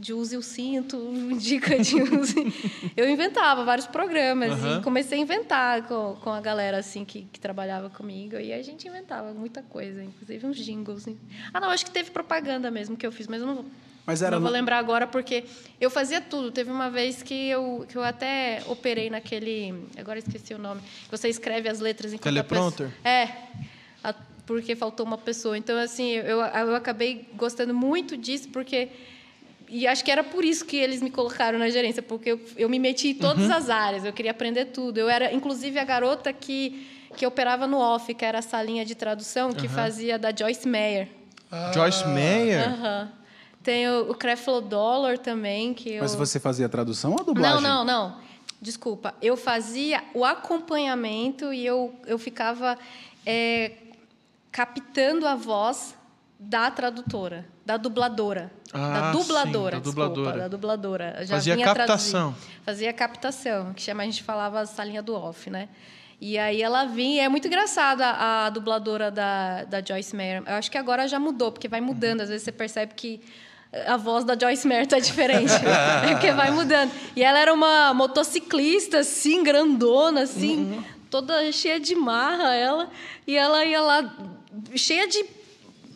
de 0.00 0.12
use 0.12 0.36
o 0.36 0.42
cinto, 0.42 0.98
dica 1.38 1.78
de 1.78 2.02
use. 2.02 2.52
eu 2.96 3.08
inventava 3.08 3.64
vários 3.64 3.86
programas 3.86 4.52
Aham. 4.52 4.78
e 4.78 4.82
comecei 4.82 5.18
a 5.18 5.22
inventar 5.22 5.82
com, 5.86 6.16
com 6.20 6.30
a 6.30 6.40
galera 6.40 6.78
assim 6.78 7.04
que, 7.04 7.22
que 7.32 7.40
trabalhava 7.40 7.88
comigo 7.88 8.36
e 8.36 8.52
a 8.52 8.62
gente 8.62 8.86
inventava 8.86 9.32
muita 9.32 9.62
coisa, 9.62 10.02
inclusive 10.04 10.46
uns 10.46 10.56
jingles. 10.56 11.06
hein. 11.06 11.18
Ah, 11.54 11.60
não, 11.60 11.70
acho 11.70 11.84
que 11.84 11.90
teve 11.90 12.10
propaganda 12.10 12.70
mesmo 12.70 12.96
que 12.96 13.06
eu 13.06 13.12
fiz, 13.12 13.26
mas 13.26 13.40
eu 13.40 13.46
não 13.46 13.54
vou. 13.54 13.64
Mas 14.06 14.22
era 14.22 14.36
não 14.36 14.42
vou 14.42 14.50
lembrar 14.50 14.78
agora 14.78 15.06
porque 15.06 15.44
eu 15.80 15.90
fazia 15.90 16.20
tudo. 16.20 16.50
Teve 16.50 16.70
uma 16.70 16.90
vez 16.90 17.22
que 17.22 17.48
eu, 17.48 17.84
que 17.88 17.96
eu 17.96 18.02
até 18.02 18.62
operei 18.66 19.08
naquele. 19.10 19.74
Agora 19.98 20.18
esqueci 20.18 20.52
o 20.54 20.58
nome. 20.58 20.80
Você 21.10 21.28
escreve 21.28 21.68
as 21.68 21.80
letras 21.80 22.12
a 22.12 22.18
Teleprompter? 22.18 22.88
pessoa- 22.88 23.08
É. 23.12 23.28
a- 24.02 24.14
porque 24.46 24.74
faltou 24.74 25.06
uma 25.06 25.18
pessoa. 25.18 25.56
Então, 25.56 25.78
assim, 25.78 26.10
eu, 26.10 26.40
eu 26.40 26.74
acabei 26.74 27.28
gostando 27.36 27.72
muito 27.74 28.16
disso 28.16 28.48
porque. 28.48 28.88
E 29.68 29.86
acho 29.86 30.04
que 30.04 30.10
era 30.10 30.24
por 30.24 30.44
isso 30.44 30.64
que 30.64 30.76
eles 30.76 31.00
me 31.00 31.10
colocaram 31.10 31.56
na 31.56 31.70
gerência, 31.70 32.02
porque 32.02 32.32
eu, 32.32 32.40
eu 32.56 32.68
me 32.68 32.76
meti 32.80 33.08
em 33.10 33.14
todas 33.14 33.44
Uhum. 33.44 33.52
as 33.54 33.70
áreas, 33.70 34.04
eu 34.04 34.12
queria 34.12 34.32
aprender 34.32 34.64
tudo. 34.66 34.98
Eu 34.98 35.08
era, 35.08 35.32
inclusive, 35.32 35.78
a 35.78 35.84
garota 35.84 36.32
que, 36.32 36.84
que 37.16 37.24
operava 37.24 37.68
no 37.68 37.78
off, 37.78 38.12
que 38.12 38.24
era 38.24 38.40
a 38.40 38.42
salinha 38.42 38.84
de 38.84 38.96
tradução, 38.96 39.52
que 39.52 39.68
fazia 39.68 40.18
da 40.18 40.34
Joyce 40.36 40.66
Meyer. 40.66 41.06
Joyce 41.72 42.08
Meyer? 42.08 42.68
Aham. 42.68 43.12
Tem 43.62 43.88
o, 43.88 44.10
o 44.10 44.14
Creflo 44.14 44.60
Dollar 44.60 45.18
também, 45.18 45.74
que 45.74 45.92
eu... 45.92 46.02
Mas 46.02 46.14
você 46.14 46.40
fazia 46.40 46.66
a 46.66 46.68
tradução 46.68 47.12
ou 47.12 47.20
a 47.20 47.22
dublagem? 47.22 47.60
Não, 47.60 47.84
não, 47.84 48.10
não. 48.10 48.16
Desculpa. 48.60 49.14
Eu 49.20 49.36
fazia 49.36 50.02
o 50.14 50.24
acompanhamento 50.24 51.52
e 51.52 51.64
eu, 51.64 51.94
eu 52.06 52.18
ficava 52.18 52.78
é, 53.24 53.72
captando 54.50 55.26
a 55.26 55.34
voz 55.34 55.94
da 56.38 56.70
tradutora, 56.70 57.46
da 57.64 57.76
dubladora. 57.76 58.50
Ah, 58.72 59.00
da 59.00 59.12
dubladora, 59.12 59.76
sim, 59.76 59.82
da 59.82 59.84
desculpa, 59.84 60.08
dubladora. 60.08 60.38
da 60.38 60.48
dubladora. 60.48 61.16
Eu 61.18 61.26
Já 61.26 61.34
Fazia 61.36 61.54
vinha 61.54 61.66
captação. 61.66 62.32
traduzir. 62.32 62.60
Fazia 62.64 62.92
captação, 62.92 63.74
que 63.74 63.82
chama, 63.82 64.02
a 64.02 64.06
gente 64.06 64.22
falava 64.22 64.60
a 64.60 64.66
salinha 64.66 65.02
do 65.02 65.14
off, 65.14 65.50
né? 65.50 65.68
E 66.20 66.38
aí 66.38 66.62
ela 66.62 66.84
vinha, 66.84 67.24
é 67.24 67.28
muito 67.28 67.46
engraçada 67.46 68.06
a 68.10 68.50
dubladora 68.50 69.10
da, 69.10 69.64
da 69.64 69.82
Joyce 69.82 70.14
Meyer. 70.14 70.42
Eu 70.46 70.54
acho 70.54 70.70
que 70.70 70.78
agora 70.78 71.08
já 71.08 71.18
mudou, 71.18 71.50
porque 71.50 71.66
vai 71.66 71.80
mudando. 71.80 72.20
Às 72.20 72.28
vezes 72.28 72.44
você 72.44 72.52
percebe 72.52 72.94
que 72.94 73.20
a 73.86 73.96
voz 73.96 74.24
da 74.24 74.36
Joyce 74.38 74.66
Meyer 74.66 74.86
tá 74.86 74.98
diferente. 74.98 75.52
é 76.04 76.10
porque 76.12 76.32
vai 76.32 76.50
mudando. 76.50 76.90
E 77.14 77.22
ela 77.22 77.38
era 77.38 77.52
uma 77.52 77.94
motociclista, 77.94 78.98
assim, 78.98 79.42
grandona, 79.44 80.22
assim, 80.22 80.82
toda 81.08 81.50
cheia 81.52 81.78
de 81.78 81.94
marra, 81.94 82.54
ela. 82.54 82.90
E 83.26 83.36
ela 83.36 83.64
ia 83.64 83.80
lá, 83.80 84.16
cheia 84.74 85.06
de, 85.06 85.24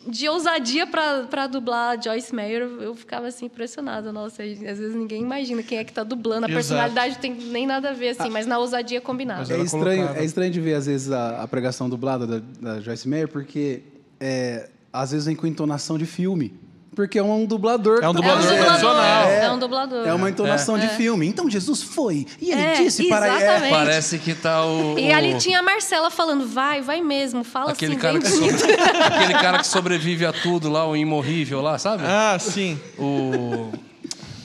de 0.07 0.29
ousadia 0.29 0.87
para 0.87 1.47
dublar 1.47 1.97
a 1.97 2.01
Joyce 2.01 2.33
Meyer. 2.33 2.61
Eu 2.79 2.95
ficava, 2.95 3.27
assim, 3.27 3.47
impressionada. 3.47 4.09
Nossa, 4.13 4.41
às 4.43 4.57
vezes 4.57 4.95
ninguém 4.95 5.21
imagina 5.21 5.61
quem 5.61 5.77
é 5.77 5.83
que 5.83 5.91
tá 5.91 6.03
dublando. 6.03 6.45
A 6.45 6.49
Exato. 6.49 6.53
personalidade 6.53 7.15
não 7.15 7.21
tem 7.21 7.33
nem 7.35 7.67
nada 7.67 7.89
a 7.89 7.93
ver, 7.93 8.09
assim, 8.17 8.29
mas 8.29 8.45
na 8.47 8.57
ousadia 8.57 9.01
combinada. 9.01 9.41
Mas 9.41 9.51
É 9.51 9.57
estranho, 9.59 9.97
colocava. 10.03 10.19
é 10.19 10.23
estranho 10.23 10.51
de 10.51 10.61
ver, 10.61 10.75
às 10.75 10.85
vezes, 10.85 11.11
a, 11.11 11.41
a 11.43 11.47
pregação 11.47 11.89
dublada 11.89 12.25
da, 12.25 12.41
da 12.61 12.79
Joyce 12.79 13.05
Meyer, 13.05 13.27
porque 13.27 13.81
é, 14.17 14.69
às 14.93 15.11
vezes 15.11 15.25
vem 15.25 15.35
com 15.35 15.45
entonação 15.45 15.97
de 15.97 16.05
filme. 16.05 16.63
Porque 16.95 17.19
é 17.19 17.23
um 17.23 17.45
dublador. 17.45 17.95
É 17.95 17.97
um 17.97 18.01
tá 18.01 18.05
É 18.07 18.09
um 18.09 18.13
dublador 18.13 18.57
profissional. 18.65 19.23
É, 19.29 19.51
um 19.51 19.59
dublador. 19.59 20.07
É 20.07 20.13
uma 20.13 20.29
entonação 20.29 20.79
de 20.79 20.87
filme. 20.89 21.27
Então 21.27 21.49
Jesus 21.49 21.81
foi. 21.83 22.25
E 22.41 22.51
ele 22.51 22.61
É, 22.61 22.73
disse 22.75 23.09
para 23.09 23.27
exatamente. 23.37 23.69
Parece 23.71 24.17
que 24.17 24.33
tá 24.33 24.65
o. 24.65 24.97
E 24.97 25.09
o- 25.11 25.15
ali 25.15 25.33
tinha 25.37 25.59
a 25.59 25.63
Marcela 25.63 26.09
falando, 26.09 26.47
vai, 26.47 26.81
vai 26.81 27.01
mesmo, 27.01 27.43
fala 27.43 27.71
Aquele 27.73 27.93
assim, 27.93 28.01
cara, 28.01 28.19
que 28.19 28.27
sobre- 28.27 28.73
aquele 29.03 29.33
cara 29.33 29.57
que 29.59 29.67
sobrevive 29.67 30.25
a 30.25 30.31
tudo 30.31 30.69
lá, 30.71 30.87
o 30.87 30.95
imorrível 30.95 31.61
lá, 31.61 31.77
sabe? 31.77 32.03
Ah, 32.05 32.37
sim. 32.39 32.79
O. 32.97 33.71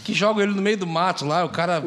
Que 0.02 0.12
joga 0.12 0.42
ele 0.42 0.52
no 0.52 0.60
meio 0.62 0.76
do 0.76 0.86
mato 0.88 1.24
lá, 1.24 1.44
o 1.44 1.48
cara 1.50 1.82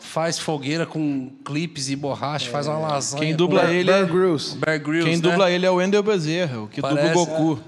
faz 0.00 0.38
fogueira 0.38 0.84
com 0.84 1.30
clipes 1.44 1.88
e 1.88 1.96
borracha, 1.96 2.50
faz 2.50 2.66
uma 2.66 2.78
lasanha. 2.78 3.22
Quem 3.22 3.34
dubla 3.34 3.64
ele 3.72 3.84
Bear 3.90 4.02
é... 4.02 4.06
Grylls. 4.06 4.56
Bear 4.56 4.78
Grylls, 4.80 5.04
Quem 5.08 5.16
né? 5.16 5.22
dubla 5.22 5.50
ele 5.50 5.64
é 5.64 5.70
o 5.70 5.74
Wendel 5.76 6.02
Bezerra, 6.02 6.60
o 6.60 6.68
que 6.68 6.80
Parece, 6.80 7.08
dubla 7.08 7.22
o 7.22 7.26
Goku. 7.26 7.60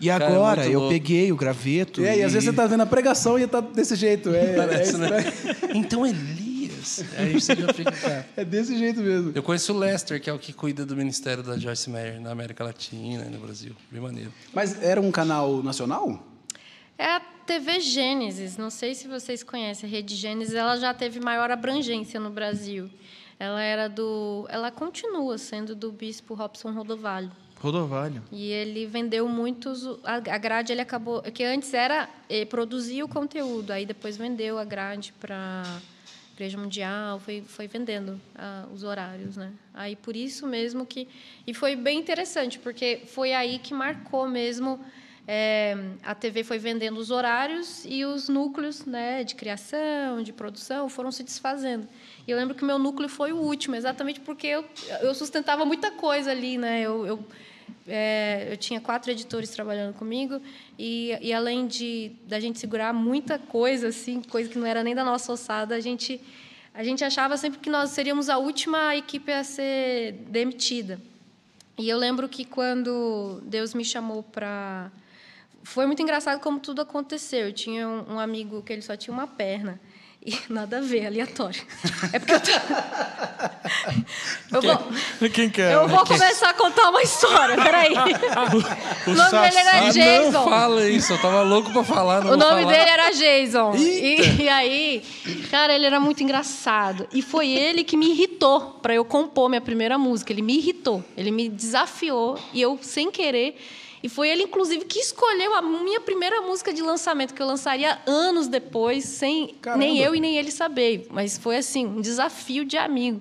E 0.00 0.08
Cara, 0.08 0.24
é 0.24 0.28
agora, 0.28 0.66
eu 0.66 0.80
louco. 0.80 0.94
peguei 0.94 1.32
o 1.32 1.36
graveto 1.36 2.04
É, 2.04 2.18
e 2.18 2.22
às 2.22 2.32
vezes 2.32 2.48
você 2.48 2.54
tá 2.54 2.66
vendo 2.66 2.82
a 2.82 2.86
pregação 2.86 3.38
e 3.38 3.46
tá 3.46 3.60
desse 3.60 3.96
jeito. 3.96 4.28
É, 4.30 4.52
é 4.52 4.56
Parece, 4.56 4.96
né? 4.96 5.18
estranho. 5.18 5.56
Então 5.74 6.06
Elias. 6.06 6.56
Gênesis. 6.86 7.18
Aí 7.18 7.32
você 7.32 7.54
já 7.56 7.72
fica. 7.72 8.26
É 8.36 8.44
desse 8.44 8.76
jeito 8.78 9.00
mesmo. 9.00 9.32
Eu 9.34 9.42
conheço 9.42 9.72
o 9.72 9.78
Lester, 9.78 10.20
que 10.20 10.30
é 10.30 10.32
o 10.32 10.38
que 10.38 10.52
cuida 10.52 10.86
do 10.86 10.96
ministério 10.96 11.42
da 11.42 11.56
Joyce 11.58 11.90
Meyer 11.90 12.20
na 12.20 12.30
América 12.30 12.64
Latina 12.64 13.24
e 13.24 13.30
no 13.30 13.38
Brasil. 13.38 13.74
Bem 13.90 14.00
maneiro. 14.00 14.32
Mas 14.54 14.82
era 14.82 15.00
um 15.00 15.10
canal 15.10 15.62
nacional? 15.62 16.22
É 16.98 17.06
a 17.06 17.20
TV 17.20 17.80
Gênesis. 17.80 18.56
Não 18.56 18.70
sei 18.70 18.94
se 18.94 19.08
vocês 19.08 19.42
conhecem 19.42 19.88
a 19.88 19.90
Rede 19.90 20.14
Gênesis. 20.14 20.54
Ela 20.54 20.76
já 20.76 20.94
teve 20.94 21.20
maior 21.20 21.50
abrangência 21.50 22.20
no 22.20 22.30
Brasil. 22.30 22.88
Ela 23.38 23.62
era 23.62 23.88
do, 23.88 24.46
ela 24.48 24.70
continua 24.70 25.36
sendo 25.36 25.74
do 25.74 25.92
bispo 25.92 26.34
Robson 26.34 26.70
Rodovalho. 26.70 27.30
Rodovalho. 27.60 28.22
E 28.30 28.50
ele 28.50 28.86
vendeu 28.86 29.28
muitos. 29.28 29.84
A 30.04 30.38
grade 30.38 30.72
ele 30.72 30.80
acabou. 30.80 31.22
Que 31.22 31.42
antes 31.42 31.72
era 31.72 32.08
eh, 32.28 32.44
produzir 32.44 33.02
o 33.02 33.08
conteúdo, 33.08 33.70
aí 33.72 33.86
depois 33.86 34.16
vendeu 34.16 34.58
a 34.58 34.64
grade 34.64 35.12
para 35.18 35.80
Igreja 36.34 36.58
Mundial, 36.58 37.18
foi, 37.18 37.42
foi 37.46 37.66
vendendo 37.66 38.20
ah, 38.34 38.66
os 38.70 38.82
horários, 38.82 39.38
né? 39.38 39.52
Aí 39.72 39.96
por 39.96 40.14
isso 40.14 40.46
mesmo 40.46 40.84
que. 40.84 41.08
E 41.46 41.54
foi 41.54 41.74
bem 41.74 41.98
interessante, 41.98 42.58
porque 42.58 43.02
foi 43.06 43.32
aí 43.32 43.58
que 43.58 43.72
marcou 43.72 44.28
mesmo. 44.28 44.78
eh, 45.26 45.74
a 46.04 46.14
TV 46.14 46.44
foi 46.44 46.58
vendendo 46.58 46.98
os 46.98 47.10
horários 47.10 47.84
e 47.86 48.04
os 48.04 48.28
núcleos 48.28 48.84
né, 48.84 49.24
de 49.24 49.34
criação, 49.34 50.22
de 50.22 50.32
produção, 50.32 50.90
foram 50.90 51.10
se 51.10 51.22
desfazendo. 51.24 51.88
E 52.26 52.30
eu 52.30 52.36
lembro 52.36 52.54
que 52.54 52.64
meu 52.64 52.78
núcleo 52.78 53.08
foi 53.08 53.32
o 53.32 53.36
último, 53.36 53.76
exatamente 53.76 54.20
porque 54.20 54.46
eu, 54.46 54.64
eu 55.00 55.14
sustentava 55.14 55.64
muita 55.64 55.90
coisa 55.92 56.32
ali, 56.32 56.58
né? 56.58 56.82
Eu, 56.82 57.06
eu, 57.06 57.24
é, 57.86 58.48
eu 58.50 58.56
tinha 58.56 58.80
quatro 58.80 59.10
editores 59.10 59.50
trabalhando 59.50 59.94
comigo 59.94 60.40
e, 60.78 61.16
e 61.20 61.32
além 61.32 61.66
de 61.66 62.12
da 62.26 62.40
gente 62.40 62.58
segurar 62.58 62.92
muita 62.92 63.38
coisa, 63.38 63.88
assim, 63.88 64.20
coisa 64.22 64.48
que 64.50 64.58
não 64.58 64.66
era 64.66 64.82
nem 64.82 64.94
da 64.94 65.04
nossa 65.04 65.32
ossada, 65.32 65.74
a 65.74 65.80
gente 65.80 66.20
a 66.74 66.84
gente 66.84 67.02
achava 67.02 67.38
sempre 67.38 67.58
que 67.58 67.70
nós 67.70 67.90
seríamos 67.90 68.28
a 68.28 68.36
última 68.36 68.94
equipe 68.94 69.32
a 69.32 69.42
ser 69.42 70.12
demitida. 70.28 71.00
E 71.78 71.88
eu 71.88 71.96
lembro 71.96 72.28
que 72.28 72.44
quando 72.44 73.40
Deus 73.44 73.72
me 73.72 73.84
chamou 73.84 74.22
para 74.22 74.90
foi 75.62 75.86
muito 75.86 76.02
engraçado 76.02 76.40
como 76.40 76.60
tudo 76.60 76.80
aconteceu. 76.82 77.46
Eu 77.46 77.52
tinha 77.52 77.88
um, 77.88 78.14
um 78.14 78.20
amigo 78.20 78.62
que 78.62 78.72
ele 78.72 78.82
só 78.82 78.96
tinha 78.96 79.12
uma 79.12 79.26
perna. 79.26 79.80
E 80.28 80.36
nada 80.48 80.78
a 80.78 80.80
ver, 80.80 81.06
aleatório. 81.06 81.62
É 82.12 82.18
porque 82.18 82.32
eu, 82.32 82.40
tô... 82.40 82.50
eu 84.56 84.62
vou, 85.20 85.30
Quem 85.30 85.48
que 85.48 85.62
é? 85.62 85.74
eu 85.74 85.86
vou 85.86 86.04
começar 86.04 86.50
a 86.50 86.54
contar 86.54 86.90
uma 86.90 87.00
história, 87.00 87.54
peraí. 87.56 87.94
O 89.06 89.10
nome 89.14 89.30
dele 89.30 89.56
era 89.58 89.78
Ah, 89.78 89.84
não 89.84 89.90
Jason. 89.92 90.44
fala 90.50 90.88
isso. 90.88 91.12
Eu 91.12 91.18
tava 91.22 91.42
louco 91.42 91.70
pra 91.72 91.84
falar. 91.84 92.24
Não 92.24 92.32
O 92.32 92.36
nome 92.36 92.62
falar. 92.62 92.72
dele 92.76 92.90
era 92.90 93.10
Jason. 93.10 93.76
E, 93.76 94.20
e 94.42 94.48
aí, 94.48 95.04
cara, 95.48 95.72
ele 95.72 95.86
era 95.86 96.00
muito 96.00 96.24
engraçado. 96.24 97.06
E 97.12 97.22
foi 97.22 97.46
ele 97.48 97.84
que 97.84 97.96
me 97.96 98.10
irritou 98.10 98.80
para 98.82 98.92
eu 98.94 99.04
compor 99.04 99.48
minha 99.48 99.60
primeira 99.60 99.96
música. 99.96 100.32
Ele 100.32 100.42
me 100.42 100.56
irritou, 100.58 101.04
ele 101.16 101.30
me 101.30 101.48
desafiou 101.48 102.36
e 102.52 102.60
eu, 102.60 102.76
sem 102.82 103.12
querer. 103.12 103.56
E 104.06 104.08
foi 104.08 104.28
ele, 104.28 104.44
inclusive, 104.44 104.84
que 104.84 105.00
escolheu 105.00 105.52
a 105.52 105.60
minha 105.60 106.00
primeira 106.00 106.40
música 106.40 106.72
de 106.72 106.80
lançamento, 106.80 107.34
que 107.34 107.42
eu 107.42 107.46
lançaria 107.46 107.98
anos 108.06 108.46
depois, 108.46 109.04
sem 109.04 109.56
Caramba. 109.60 109.84
nem 109.84 109.98
eu 109.98 110.14
e 110.14 110.20
nem 110.20 110.36
ele 110.36 110.52
saber. 110.52 111.08
Mas 111.10 111.36
foi, 111.36 111.56
assim, 111.56 111.84
um 111.84 112.00
desafio 112.00 112.64
de 112.64 112.76
amigo. 112.76 113.20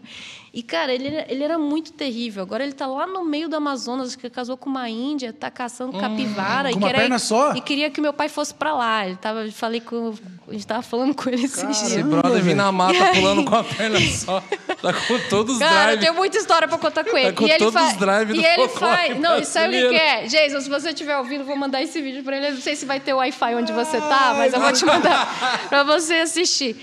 E, 0.58 0.64
cara, 0.64 0.94
ele, 0.94 1.08
era- 1.10 1.26
ele 1.30 1.44
era 1.44 1.58
muito 1.60 1.92
terrível. 1.92 2.42
Agora 2.42 2.64
ele 2.64 2.72
tá 2.72 2.88
lá 2.88 3.06
no 3.06 3.26
meio 3.26 3.50
do 3.50 3.58
Amazonas, 3.58 4.16
que 4.16 4.30
casou 4.30 4.56
com 4.56 4.70
uma 4.70 4.90
índia, 4.90 5.34
tá 5.34 5.52
caçando 5.52 6.00
capivara. 6.00 6.70
com 6.70 6.76
e 6.76 6.78
uma 6.78 6.88
queria- 6.88 7.02
perna 7.02 7.20
só? 7.20 7.54
E 7.54 7.60
queria 7.60 7.90
que 7.90 8.00
meu 8.00 8.14
pai 8.14 8.30
fosse 8.30 8.54
para 8.54 8.72
lá. 8.74 9.06
Ele 9.06 9.18
tava, 9.18 9.46
falei 9.52 9.82
com, 9.82 10.14
a 10.48 10.54
gente 10.54 10.66
tava 10.66 10.82
falando 10.82 11.14
com 11.14 11.28
ele 11.30 11.44
esses 11.44 11.62
Esse 11.62 11.96
dias. 11.96 12.08
brother 12.08 12.42
vim 12.42 12.54
na 12.54 12.72
mata 12.72 12.98
aí? 13.04 13.16
pulando 13.20 13.44
com 13.44 13.54
a 13.54 13.66
perna 13.66 14.00
só. 14.00 14.42
Tá 14.82 14.94
com 14.94 15.20
todos 15.30 15.56
os 15.56 15.60
Cara, 15.60 15.76
eu 15.76 15.86
drives. 15.88 16.06
tenho 16.06 16.14
muita 16.14 16.38
história 16.38 16.68
pra 16.70 16.78
contar 16.78 17.04
com 17.04 17.18
ele. 17.18 17.34
com 17.34 17.46
e 17.48 17.52
ele 17.52 17.60
todos 17.60 17.82
os 17.88 17.98
drives 17.98 18.38
E 18.38 18.46
ele 18.46 18.68
faz. 18.70 19.20
Não, 19.20 19.38
e 19.38 19.44
sabe 19.46 19.86
o 19.86 19.90
que 19.90 19.96
é? 19.98 20.24
Jason, 20.24 20.62
se 20.62 20.70
você 20.70 20.90
estiver 20.92 21.18
ouvindo, 21.18 21.44
vou 21.44 21.58
mandar 21.58 21.82
esse 21.82 22.02
vídeo 22.02 22.24
pra 22.24 22.38
ele. 22.38 22.48
Eu 22.48 22.54
não 22.54 22.62
sei 22.62 22.78
se 22.78 22.86
vai 22.86 23.02
ter 23.02 23.14
Wi-Fi 23.14 23.56
onde 23.56 23.74
você 23.74 23.98
tá, 24.00 24.34
mas 24.38 24.54
eu 24.54 24.62
vou 24.62 24.72
te 24.72 24.86
mandar 24.86 25.68
pra 25.68 25.84
você 25.84 26.14
assistir. 26.16 26.78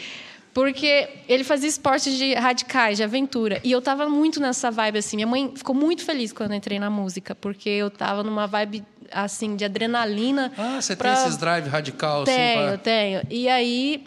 Porque 0.54 1.08
ele 1.28 1.44
fazia 1.44 1.68
esportes 1.68 2.16
de 2.18 2.34
radicais, 2.34 2.98
de 2.98 3.02
aventura. 3.02 3.58
E 3.64 3.72
eu 3.72 3.80
tava 3.80 4.08
muito 4.08 4.38
nessa 4.38 4.70
vibe, 4.70 4.98
assim. 4.98 5.16
Minha 5.16 5.26
mãe 5.26 5.52
ficou 5.56 5.74
muito 5.74 6.04
feliz 6.04 6.32
quando 6.32 6.50
eu 6.50 6.56
entrei 6.56 6.78
na 6.78 6.90
música, 6.90 7.34
porque 7.34 7.70
eu 7.70 7.90
tava 7.90 8.22
numa 8.22 8.46
vibe, 8.46 8.84
assim, 9.10 9.56
de 9.56 9.64
adrenalina. 9.64 10.52
Ah, 10.58 10.80
você 10.80 10.94
pra- 10.94 11.14
tem 11.14 11.24
esses 11.24 11.38
drive 11.38 11.68
radical 11.68 12.22
assim? 12.22 12.32
tenho, 12.32 12.68
pra- 12.68 12.78
tenho. 12.78 13.22
E 13.30 13.48
aí, 13.48 14.04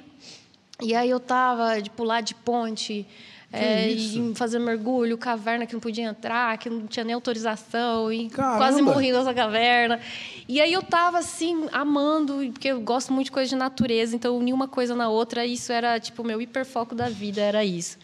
e 0.81 0.93
aí 0.93 1.09
eu 1.09 1.19
tava 1.19 1.81
de 1.81 1.89
pular 1.89 2.21
de 2.21 2.35
ponte, 2.35 3.07
é, 3.55 3.89
e 3.89 4.35
fazer 4.35 4.59
mergulho, 4.59 5.17
caverna 5.17 5.65
que 5.65 5.73
não 5.73 5.79
podia 5.79 6.05
entrar, 6.05 6.57
que 6.57 6.69
não 6.69 6.87
tinha 6.87 7.03
nem 7.03 7.13
autorização, 7.13 8.11
e 8.11 8.29
Caramba! 8.29 8.57
quase 8.57 8.81
morri 8.81 9.11
nessa 9.11 9.33
caverna. 9.33 9.99
E 10.47 10.61
aí 10.61 10.73
eu 10.73 10.83
tava 10.83 11.19
assim, 11.19 11.67
amando, 11.71 12.49
porque 12.51 12.67
eu 12.67 12.81
gosto 12.81 13.13
muito 13.13 13.25
de 13.25 13.31
coisa 13.31 13.49
de 13.49 13.55
natureza, 13.55 14.15
então 14.15 14.33
eu 14.33 14.39
uni 14.39 14.53
uma 14.53 14.67
coisa 14.67 14.95
na 14.95 15.09
outra, 15.09 15.45
e 15.45 15.53
isso 15.53 15.71
era 15.71 15.99
tipo 15.99 16.21
o 16.21 16.25
meu 16.25 16.41
hiperfoco 16.41 16.93
da 16.93 17.09
vida, 17.09 17.41
era 17.41 17.63
isso. 17.63 17.97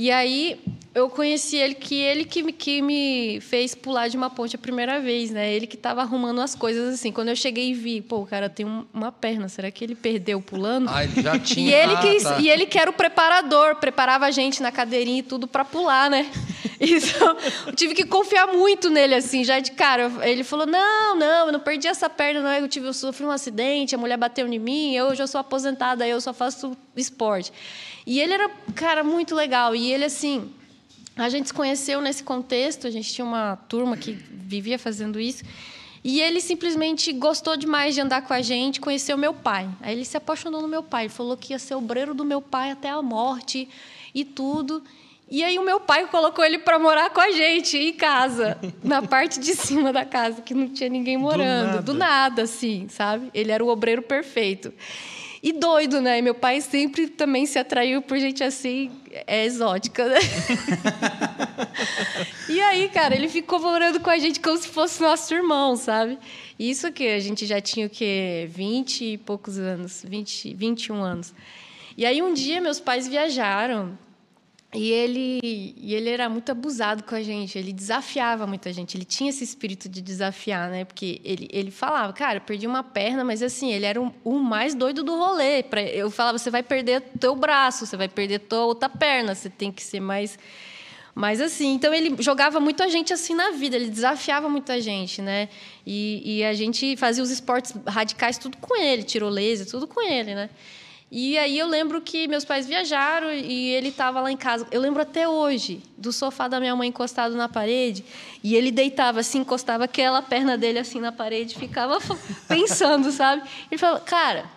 E 0.00 0.12
aí 0.12 0.60
eu 0.94 1.10
conheci 1.10 1.56
ele, 1.56 1.74
que 1.74 1.96
ele 1.96 2.24
que 2.24 2.40
me, 2.42 2.52
que 2.52 2.80
me 2.80 3.40
fez 3.40 3.74
pular 3.74 4.06
de 4.06 4.16
uma 4.16 4.30
ponte 4.30 4.54
a 4.54 4.58
primeira 4.58 5.00
vez, 5.00 5.32
né? 5.32 5.52
Ele 5.52 5.66
que 5.66 5.74
estava 5.74 6.02
arrumando 6.02 6.40
as 6.40 6.54
coisas 6.54 6.94
assim. 6.94 7.10
Quando 7.10 7.30
eu 7.30 7.36
cheguei 7.36 7.70
e 7.70 7.74
vi, 7.74 8.00
pô, 8.00 8.18
o 8.18 8.26
cara 8.26 8.48
tem 8.48 8.64
um- 8.64 8.84
uma 8.94 9.10
perna, 9.10 9.48
será 9.48 9.72
que 9.72 9.82
ele 9.84 9.96
perdeu 9.96 10.40
pulando? 10.40 10.88
Ah, 10.88 11.02
ele 11.02 11.20
já 11.20 11.36
tinha. 11.40 11.68
E 11.70 11.74
ele, 11.74 11.94
ah, 11.94 12.00
que, 12.00 12.22
tá. 12.22 12.38
e 12.40 12.48
ele 12.48 12.64
que 12.64 12.78
era 12.78 12.88
o 12.88 12.92
preparador, 12.92 13.74
preparava 13.76 14.26
a 14.26 14.30
gente 14.30 14.62
na 14.62 14.70
cadeirinha 14.70 15.18
e 15.18 15.22
tudo 15.22 15.48
para 15.48 15.64
pular, 15.64 16.08
né? 16.08 16.30
Então, 16.80 17.36
eu 17.66 17.72
tive 17.74 17.92
que 17.92 18.04
confiar 18.06 18.46
muito 18.46 18.88
nele, 18.88 19.12
assim, 19.16 19.42
já 19.42 19.58
de 19.58 19.72
cara. 19.72 20.12
Ele 20.22 20.44
falou: 20.44 20.64
não, 20.64 21.16
não, 21.16 21.46
eu 21.46 21.52
não 21.52 21.58
perdi 21.58 21.88
essa 21.88 22.08
perna, 22.08 22.40
não. 22.40 22.52
Eu, 22.52 22.68
tive, 22.68 22.86
eu 22.86 22.92
sofri 22.92 23.26
um 23.26 23.32
acidente, 23.32 23.96
a 23.96 23.98
mulher 23.98 24.16
bateu 24.16 24.46
em 24.46 24.60
mim, 24.60 24.94
eu 24.94 25.12
já 25.12 25.26
sou 25.26 25.40
aposentada, 25.40 26.06
eu 26.06 26.20
só 26.20 26.32
faço 26.32 26.76
esporte. 26.96 27.52
E 28.08 28.18
ele 28.20 28.32
era, 28.32 28.48
cara, 28.74 29.04
muito 29.04 29.34
legal. 29.34 29.76
E 29.76 29.92
ele, 29.92 30.06
assim, 30.06 30.50
a 31.14 31.28
gente 31.28 31.48
se 31.48 31.52
conheceu 31.52 32.00
nesse 32.00 32.24
contexto, 32.24 32.86
a 32.86 32.90
gente 32.90 33.12
tinha 33.12 33.22
uma 33.22 33.56
turma 33.68 33.98
que 33.98 34.12
vivia 34.12 34.78
fazendo 34.78 35.20
isso. 35.20 35.44
E 36.02 36.18
ele 36.18 36.40
simplesmente 36.40 37.12
gostou 37.12 37.54
demais 37.54 37.94
de 37.94 38.00
andar 38.00 38.22
com 38.22 38.32
a 38.32 38.40
gente, 38.40 38.80
conheceu 38.80 39.18
meu 39.18 39.34
pai. 39.34 39.68
Aí 39.82 39.94
ele 39.94 40.06
se 40.06 40.16
apaixonou 40.16 40.62
no 40.62 40.68
meu 40.68 40.82
pai, 40.82 41.04
ele 41.04 41.12
falou 41.12 41.36
que 41.36 41.52
ia 41.52 41.58
ser 41.58 41.74
obreiro 41.74 42.14
do 42.14 42.24
meu 42.24 42.40
pai 42.40 42.70
até 42.70 42.88
a 42.88 43.02
morte 43.02 43.68
e 44.14 44.24
tudo. 44.24 44.82
E 45.30 45.44
aí 45.44 45.58
o 45.58 45.62
meu 45.62 45.78
pai 45.78 46.06
colocou 46.06 46.42
ele 46.42 46.56
para 46.56 46.78
morar 46.78 47.10
com 47.10 47.20
a 47.20 47.30
gente 47.30 47.76
em 47.76 47.92
casa, 47.92 48.58
na 48.82 49.02
parte 49.02 49.38
de 49.38 49.54
cima 49.54 49.92
da 49.92 50.06
casa, 50.06 50.40
que 50.40 50.54
não 50.54 50.70
tinha 50.70 50.88
ninguém 50.88 51.18
morando, 51.18 51.82
do 51.82 51.92
nada, 51.92 52.30
nada. 52.30 52.42
assim, 52.44 52.88
sabe? 52.88 53.30
Ele 53.34 53.52
era 53.52 53.62
o 53.62 53.68
obreiro 53.68 54.00
perfeito. 54.00 54.72
E 55.42 55.52
doido, 55.52 56.00
né? 56.00 56.20
Meu 56.20 56.34
pai 56.34 56.60
sempre 56.60 57.08
também 57.08 57.46
se 57.46 57.58
atraiu 57.58 58.02
por 58.02 58.18
gente 58.18 58.42
assim, 58.42 58.90
é 59.26 59.44
exótica, 59.44 60.08
né? 60.08 60.18
E 62.48 62.60
aí, 62.62 62.88
cara, 62.88 63.14
ele 63.14 63.28
ficou 63.28 63.60
morando 63.60 64.00
com 64.00 64.08
a 64.08 64.18
gente 64.18 64.40
como 64.40 64.56
se 64.56 64.68
fosse 64.68 65.02
nosso 65.02 65.32
irmão, 65.34 65.76
sabe? 65.76 66.18
Isso 66.58 66.90
que 66.90 67.06
a 67.06 67.20
gente 67.20 67.44
já 67.44 67.60
tinha 67.60 67.86
o 67.86 67.90
quê? 67.90 68.48
20 68.50 69.04
e 69.04 69.18
poucos 69.18 69.58
anos, 69.58 70.02
20, 70.06 70.54
21 70.54 71.02
anos. 71.02 71.34
E 71.96 72.06
aí 72.06 72.22
um 72.22 72.32
dia 72.32 72.60
meus 72.60 72.80
pais 72.80 73.06
viajaram 73.06 73.98
e 74.74 74.90
ele, 74.92 75.40
e 75.78 75.94
ele 75.94 76.10
era 76.10 76.28
muito 76.28 76.52
abusado 76.52 77.02
com 77.02 77.14
a 77.14 77.22
gente, 77.22 77.58
ele 77.58 77.72
desafiava 77.72 78.46
muita 78.46 78.70
gente, 78.70 78.96
ele 78.98 79.04
tinha 79.06 79.30
esse 79.30 79.42
espírito 79.42 79.88
de 79.88 80.02
desafiar, 80.02 80.68
né? 80.70 80.84
Porque 80.84 81.20
ele, 81.24 81.48
ele 81.50 81.70
falava, 81.70 82.12
cara, 82.12 82.38
perdi 82.38 82.66
uma 82.66 82.82
perna, 82.82 83.24
mas 83.24 83.42
assim, 83.42 83.72
ele 83.72 83.86
era 83.86 84.00
o, 84.00 84.14
o 84.22 84.38
mais 84.38 84.74
doido 84.74 85.02
do 85.02 85.16
rolê. 85.16 85.62
Pra- 85.62 85.80
Eu 85.82 86.10
falava, 86.10 86.36
você 86.36 86.50
vai 86.50 86.62
perder 86.62 87.00
teu 87.18 87.34
braço, 87.34 87.86
você 87.86 87.96
vai 87.96 88.08
perder 88.08 88.40
tua 88.40 88.66
outra 88.66 88.90
perna, 88.90 89.34
você 89.34 89.48
tem 89.48 89.72
que 89.72 89.82
ser 89.82 90.00
mais 90.00 90.38
mas 91.14 91.40
assim, 91.40 91.72
então 91.74 91.92
ele 91.92 92.14
jogava 92.22 92.60
muito 92.60 92.80
a 92.80 92.86
gente 92.86 93.12
assim 93.12 93.34
na 93.34 93.50
vida, 93.50 93.74
ele 93.74 93.88
desafiava 93.90 94.48
muita 94.48 94.80
gente, 94.80 95.20
né? 95.20 95.48
E, 95.84 96.38
e 96.38 96.44
a 96.44 96.52
gente 96.54 96.96
fazia 96.96 97.24
os 97.24 97.30
esportes 97.30 97.74
radicais 97.88 98.38
tudo 98.38 98.56
com 98.58 98.76
ele, 98.76 99.02
tirolesa, 99.02 99.66
tudo 99.66 99.88
com 99.88 100.00
ele, 100.00 100.32
né? 100.36 100.48
E 101.10 101.38
aí 101.38 101.58
eu 101.58 101.66
lembro 101.66 102.02
que 102.02 102.28
meus 102.28 102.44
pais 102.44 102.66
viajaram 102.66 103.32
e 103.32 103.70
ele 103.70 103.88
estava 103.88 104.20
lá 104.20 104.30
em 104.30 104.36
casa. 104.36 104.66
Eu 104.70 104.80
lembro 104.80 105.00
até 105.00 105.26
hoje 105.26 105.82
do 105.96 106.12
sofá 106.12 106.48
da 106.48 106.60
minha 106.60 106.76
mãe 106.76 106.88
encostado 106.88 107.34
na 107.34 107.48
parede 107.48 108.04
e 108.44 108.54
ele 108.54 108.70
deitava 108.70 109.20
assim, 109.20 109.38
encostava 109.38 109.84
aquela 109.84 110.20
perna 110.20 110.58
dele 110.58 110.78
assim 110.78 111.00
na 111.00 111.10
parede, 111.10 111.54
ficava 111.54 111.98
pensando, 112.46 113.10
sabe? 113.10 113.42
Ele 113.70 113.78
falou: 113.78 114.00
"Cara, 114.00 114.50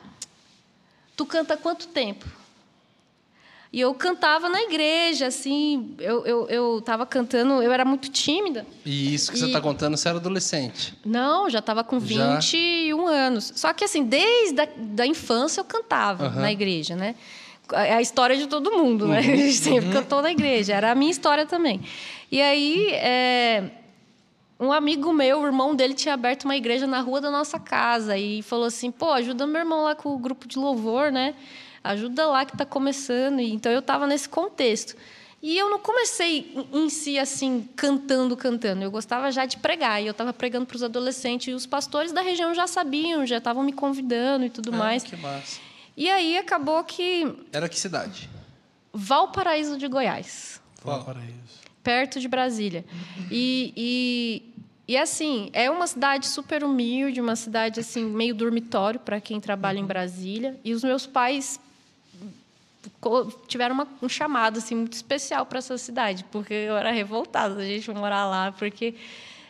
tu 1.15 1.25
canta 1.25 1.55
quanto 1.55 1.87
tempo?" 1.87 2.40
E 3.73 3.79
eu 3.79 3.93
cantava 3.93 4.49
na 4.49 4.61
igreja, 4.63 5.27
assim, 5.27 5.95
eu, 5.97 6.25
eu, 6.25 6.47
eu 6.49 6.81
tava 6.81 7.05
cantando, 7.05 7.61
eu 7.63 7.71
era 7.71 7.85
muito 7.85 8.09
tímida. 8.09 8.65
E 8.85 9.13
isso 9.13 9.31
que 9.31 9.37
você 9.39 9.45
E- 9.47 9.51
tá 9.53 9.61
contando, 9.61 9.95
você 9.95 10.09
era 10.09 10.17
adolescente. 10.17 10.93
Não, 11.05 11.49
já 11.49 11.59
estava 11.59 11.81
com 11.81 11.97
Já? 11.99 12.35
21 12.35 13.07
anos. 13.07 13.53
Só 13.55 13.71
que, 13.71 13.85
assim, 13.85 14.03
desde 14.03 14.59
a 14.59 14.67
da 14.77 15.05
infância 15.07 15.61
eu 15.61 15.65
cantava 15.65 16.25
Aham. 16.25 16.41
na 16.41 16.51
igreja, 16.51 16.95
né? 16.97 17.15
é 17.73 17.93
a 17.93 18.01
história 18.01 18.35
de 18.35 18.47
todo 18.47 18.71
mundo, 18.73 19.07
né? 19.07 19.21
Sempre 19.53 19.91
que 19.91 19.97
eu 19.97 20.03
tô 20.05 20.21
na 20.21 20.29
igreja. 20.29 20.73
Era 20.73 20.91
a 20.91 20.95
minha 20.95 21.09
história 21.09 21.45
também. 21.45 21.79
E 22.29 22.41
aí, 22.41 22.89
é, 22.91 23.71
um 24.59 24.73
amigo 24.73 25.13
meu, 25.13 25.39
o 25.39 25.45
irmão 25.45 25.73
dele, 25.73 25.93
tinha 25.93 26.13
aberto 26.13 26.43
uma 26.43 26.57
igreja 26.57 26.85
na 26.85 26.99
rua 26.99 27.21
da 27.21 27.31
nossa 27.31 27.57
casa 27.57 28.17
e 28.17 28.41
falou 28.41 28.65
assim: 28.65 28.91
pô, 28.91 29.11
ajuda 29.13 29.47
meu 29.47 29.59
irmão 29.61 29.83
lá 29.85 29.95
com 29.95 30.09
o 30.13 30.17
grupo 30.17 30.45
de 30.45 30.59
louvor, 30.59 31.09
né? 31.13 31.33
Ajuda 31.83 32.27
lá 32.27 32.45
que 32.45 32.53
está 32.53 32.65
começando. 32.65 33.39
E, 33.39 33.51
então 33.51 33.71
eu 33.71 33.79
estava 33.79 34.05
nesse 34.07 34.27
contexto. 34.29 34.95
E 35.43 35.57
eu 35.57 35.69
não 35.71 35.79
comecei 35.79 36.53
em 36.71 36.87
si 36.89 37.17
assim, 37.17 37.67
cantando, 37.75 38.37
cantando. 38.37 38.83
Eu 38.83 38.91
gostava 38.91 39.31
já 39.31 39.45
de 39.45 39.57
pregar. 39.57 40.01
E 40.01 40.05
eu 40.05 40.11
estava 40.11 40.31
pregando 40.31 40.65
para 40.67 40.75
os 40.75 40.83
adolescentes. 40.83 41.47
E 41.47 41.51
os 41.53 41.65
pastores 41.65 42.11
da 42.11 42.21
região 42.21 42.53
já 42.53 42.67
sabiam, 42.67 43.25
já 43.25 43.37
estavam 43.39 43.63
me 43.63 43.73
convidando 43.73 44.45
e 44.45 44.49
tudo 44.51 44.71
Ah, 44.73 44.77
mais. 44.77 45.03
Que 45.03 45.15
massa. 45.15 45.59
E 45.97 46.09
aí 46.09 46.37
acabou 46.37 46.83
que. 46.83 47.27
Era 47.51 47.67
que 47.67 47.79
cidade? 47.79 48.29
Valparaíso 48.93 49.77
de 49.77 49.87
Goiás 49.87 50.61
Qual? 50.83 51.03
Paraíso. 51.03 51.31
perto 51.83 52.19
de 52.19 52.27
Brasília. 52.27 52.83
E, 53.31 53.73
e, 53.75 54.93
e, 54.93 54.97
assim, 54.97 55.49
é 55.53 55.69
uma 55.71 55.87
cidade 55.87 56.27
super 56.27 56.63
humilde, 56.63 57.21
uma 57.21 57.35
cidade 57.35 57.79
assim 57.79 58.03
meio 58.05 58.35
dormitório 58.35 58.99
para 58.99 59.19
quem 59.21 59.39
trabalha 59.39 59.79
em 59.79 59.85
Brasília. 59.85 60.59
E 60.63 60.73
os 60.73 60.83
meus 60.83 61.05
pais 61.07 61.59
tiveram 63.47 63.75
uma, 63.75 63.87
um 64.01 64.09
chamado 64.09 64.57
assim 64.59 64.75
muito 64.75 64.93
especial 64.93 65.45
para 65.45 65.59
essa 65.59 65.77
cidade, 65.77 66.25
porque 66.31 66.53
eu 66.53 66.75
era 66.75 66.91
revoltada 66.91 67.55
da 67.55 67.65
gente 67.65 67.89
morar 67.91 68.25
lá, 68.25 68.51
porque 68.51 68.95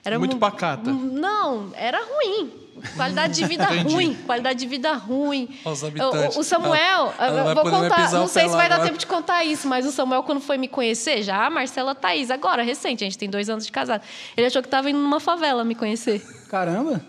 era 0.03 0.17
Muito 0.17 0.33
mu- 0.33 0.39
pacata. 0.39 0.91
Não, 0.91 1.69
era 1.75 1.99
ruim. 2.03 2.51
Qualidade 2.95 3.35
de 3.35 3.45
vida 3.45 3.65
ruim, 3.83 4.15
qualidade 4.25 4.57
de 4.59 4.65
vida 4.67 4.93
ruim. 4.93 5.47
Os 5.63 5.83
O- 5.83 5.87
habitantes. 5.87 6.37
O, 6.37 6.39
o 6.39 6.43
Samuel, 6.43 7.13
Ela- 7.19 7.53
vou 7.53 7.63
contar, 7.63 8.11
não 8.11 8.25
o 8.25 8.27
sei 8.27 8.49
se 8.49 8.55
vai 8.55 8.67
dar 8.67 8.75
agora. 8.75 8.89
tempo 8.89 8.97
de 8.99 9.05
contar 9.05 9.43
isso, 9.43 9.67
mas 9.67 9.85
o 9.85 9.91
Samuel, 9.91 10.23
quando 10.23 10.41
foi 10.41 10.57
me 10.57 10.67
conhecer, 10.67 11.21
já, 11.21 11.45
a 11.45 11.49
Marcela 11.49 11.93
Thaís, 11.93 12.31
agora, 12.31 12.63
recente, 12.63 13.03
a 13.03 13.05
gente 13.05 13.17
tem 13.17 13.29
dois 13.29 13.49
anos 13.49 13.65
de 13.65 13.71
casado. 13.71 14.01
Ele 14.35 14.47
achou 14.47 14.61
que 14.63 14.67
estava 14.67 14.89
indo 14.89 14.97
numa 14.99 15.19
favela 15.19 15.63
me 15.63 15.75
conhecer. 15.75 16.19
Caramba. 16.49 17.05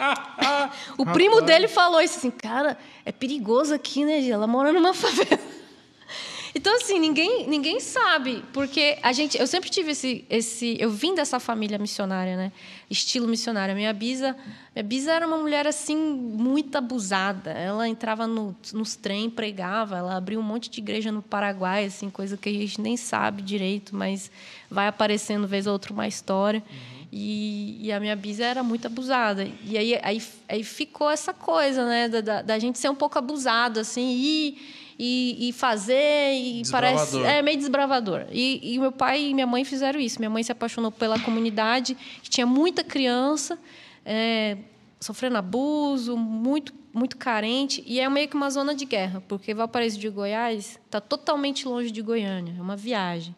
O 0.96 1.04
primo 1.06 1.40
dele 1.40 1.68
falou 1.68 2.00
isso 2.00 2.18
assim, 2.18 2.30
cara, 2.30 2.76
é 3.04 3.12
perigoso 3.12 3.74
aqui, 3.74 4.04
né? 4.04 4.26
Ela 4.26 4.46
mora 4.46 4.72
numa 4.72 4.92
favela. 4.94 5.40
Então, 6.52 6.74
assim, 6.76 6.98
ninguém, 6.98 7.48
ninguém 7.48 7.78
sabe, 7.78 8.42
porque 8.52 8.98
a 9.02 9.12
gente. 9.12 9.38
Eu 9.38 9.46
sempre 9.46 9.70
tive 9.70 9.92
esse, 9.92 10.24
esse. 10.28 10.76
Eu 10.80 10.90
vim 10.90 11.14
dessa 11.14 11.38
família 11.38 11.78
missionária, 11.78 12.36
né? 12.36 12.50
Estilo 12.90 13.28
missionário. 13.28 13.74
Minha 13.74 13.92
bisa, 13.92 14.36
minha 14.74 14.82
bisa 14.82 15.12
era 15.12 15.26
uma 15.26 15.36
mulher, 15.36 15.66
assim, 15.66 15.96
muito 15.96 16.76
abusada. 16.76 17.52
Ela 17.52 17.88
entrava 17.88 18.26
no, 18.26 18.56
nos 18.72 18.96
trem, 18.96 19.30
pregava, 19.30 19.98
ela 19.98 20.16
abriu 20.16 20.40
um 20.40 20.42
monte 20.42 20.68
de 20.68 20.80
igreja 20.80 21.12
no 21.12 21.22
Paraguai, 21.22 21.84
assim, 21.84 22.10
coisa 22.10 22.36
que 22.36 22.48
a 22.48 22.52
gente 22.52 22.80
nem 22.80 22.96
sabe 22.96 23.42
direito, 23.42 23.94
mas 23.94 24.28
vai 24.68 24.88
aparecendo 24.88 25.46
vez 25.46 25.68
ou 25.68 25.72
outra 25.72 25.92
uma 25.92 26.08
história. 26.08 26.62
E, 27.12 27.78
e 27.80 27.92
a 27.92 27.98
minha 27.98 28.14
bisa 28.14 28.44
era 28.44 28.62
muito 28.62 28.86
abusada. 28.86 29.48
E 29.64 29.76
aí, 29.76 29.98
aí, 30.02 30.22
aí 30.48 30.62
ficou 30.62 31.10
essa 31.10 31.34
coisa, 31.34 31.84
né? 31.84 32.08
Da, 32.08 32.20
da, 32.20 32.42
da 32.42 32.58
gente 32.58 32.78
ser 32.78 32.88
um 32.88 32.94
pouco 32.94 33.18
abusado, 33.18 33.80
assim, 33.80 34.14
e, 34.16 34.58
e, 34.96 35.48
e 35.48 35.52
fazer, 35.52 36.32
e 36.34 36.62
parece. 36.70 37.20
É 37.22 37.42
meio 37.42 37.58
desbravador. 37.58 38.26
E, 38.30 38.74
e 38.74 38.78
meu 38.78 38.92
pai 38.92 39.24
e 39.24 39.34
minha 39.34 39.46
mãe 39.46 39.64
fizeram 39.64 39.98
isso. 39.98 40.20
Minha 40.20 40.30
mãe 40.30 40.42
se 40.44 40.52
apaixonou 40.52 40.92
pela 40.92 41.18
comunidade, 41.18 41.96
que 42.22 42.30
tinha 42.30 42.46
muita 42.46 42.84
criança, 42.84 43.58
é, 44.04 44.58
sofrendo 45.00 45.36
abuso, 45.36 46.16
muito, 46.16 46.72
muito 46.94 47.16
carente. 47.16 47.82
E 47.86 47.98
é 47.98 48.08
meio 48.08 48.28
que 48.28 48.36
uma 48.36 48.50
zona 48.50 48.72
de 48.72 48.84
guerra, 48.84 49.20
porque 49.26 49.52
Valparaíso 49.52 49.98
de 49.98 50.08
Goiás 50.08 50.78
está 50.86 51.00
totalmente 51.00 51.66
longe 51.66 51.90
de 51.90 52.02
Goiânia, 52.02 52.54
é 52.56 52.62
uma 52.62 52.76
viagem. 52.76 53.34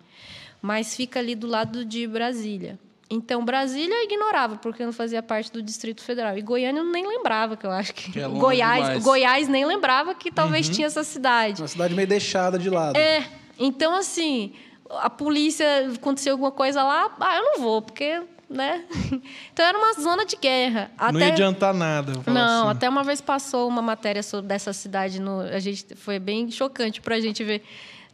Mas 0.61 0.95
fica 0.95 1.21
ali 1.21 1.35
do 1.35 1.47
lado 1.47 1.87
de 1.87 2.07
Brasília. 2.07 2.79
Então, 3.13 3.45
Brasília 3.45 3.95
eu 3.95 4.05
ignorava, 4.05 4.57
porque 4.57 4.83
não 4.87 4.93
fazia 4.93 5.23
parte 5.23 5.53
do 5.53 5.63
Distrito 5.63 6.03
Federal. 6.03 6.39
E 6.39 6.41
Goiânia 6.41 6.81
eu 6.81 6.85
nem 6.87 7.07
lembrava, 7.07 7.59
que 7.59 7.67
eu 7.67 7.71
acho 7.71 7.93
que. 7.93 8.11
Que 8.11 8.21
é 8.21 8.27
Goiás, 8.27 8.85
demais. 8.85 9.05
Goiás 9.05 9.49
nem 9.49 9.67
lembrava 9.67 10.15
que 10.15 10.31
talvez 10.31 10.67
tinha 10.69 10.87
essa 10.87 11.05
cidade. 11.05 11.61
Uma 11.61 11.69
cidade 11.69 11.95
meio 11.95 12.09
deixada 12.09 12.59
de 12.59 12.71
lado. 12.71 12.97
É, 12.97 13.23
então 13.59 13.95
assim, 13.95 14.55
a 14.89 15.11
polícia, 15.11 15.67
aconteceu 15.95 16.33
alguma 16.33 16.51
coisa 16.51 16.83
lá, 16.83 17.15
ah, 17.21 17.37
eu 17.37 17.43
não 17.43 17.61
vou, 17.61 17.83
porque, 17.83 18.23
né? 18.49 18.83
Então 19.53 19.67
era 19.67 19.77
uma 19.77 19.93
zona 19.93 20.25
de 20.25 20.37
guerra. 20.37 20.91
Não 21.13 21.21
ia 21.21 21.27
adiantar 21.27 21.75
nada. 21.75 22.15
Não, 22.27 22.63
assim. 22.63 22.71
até 22.71 22.89
uma 22.89 23.05
vez 23.05 23.21
passou 23.21 23.69
uma 23.69 23.83
matéria 23.83 24.23
sobre 24.23 24.49
dessa 24.49 24.73
cidade 24.73 25.21
no, 25.21 25.41
a 25.41 25.59
gente 25.59 25.95
foi 25.97 26.19
bem 26.19 26.51
chocante 26.51 27.03
para 27.03 27.17
a 27.17 27.21
gente 27.21 27.45
ver 27.45 27.63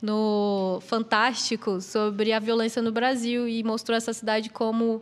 no 0.03 0.81
Fantástico 0.87 1.81
sobre 1.81 2.33
a 2.33 2.39
violência 2.39 2.81
no 2.83 2.93
Brasil 2.93 3.49
e 3.49 3.63
mostrou 3.65 3.97
essa 3.97 4.13
cidade 4.13 4.49
como 4.51 5.01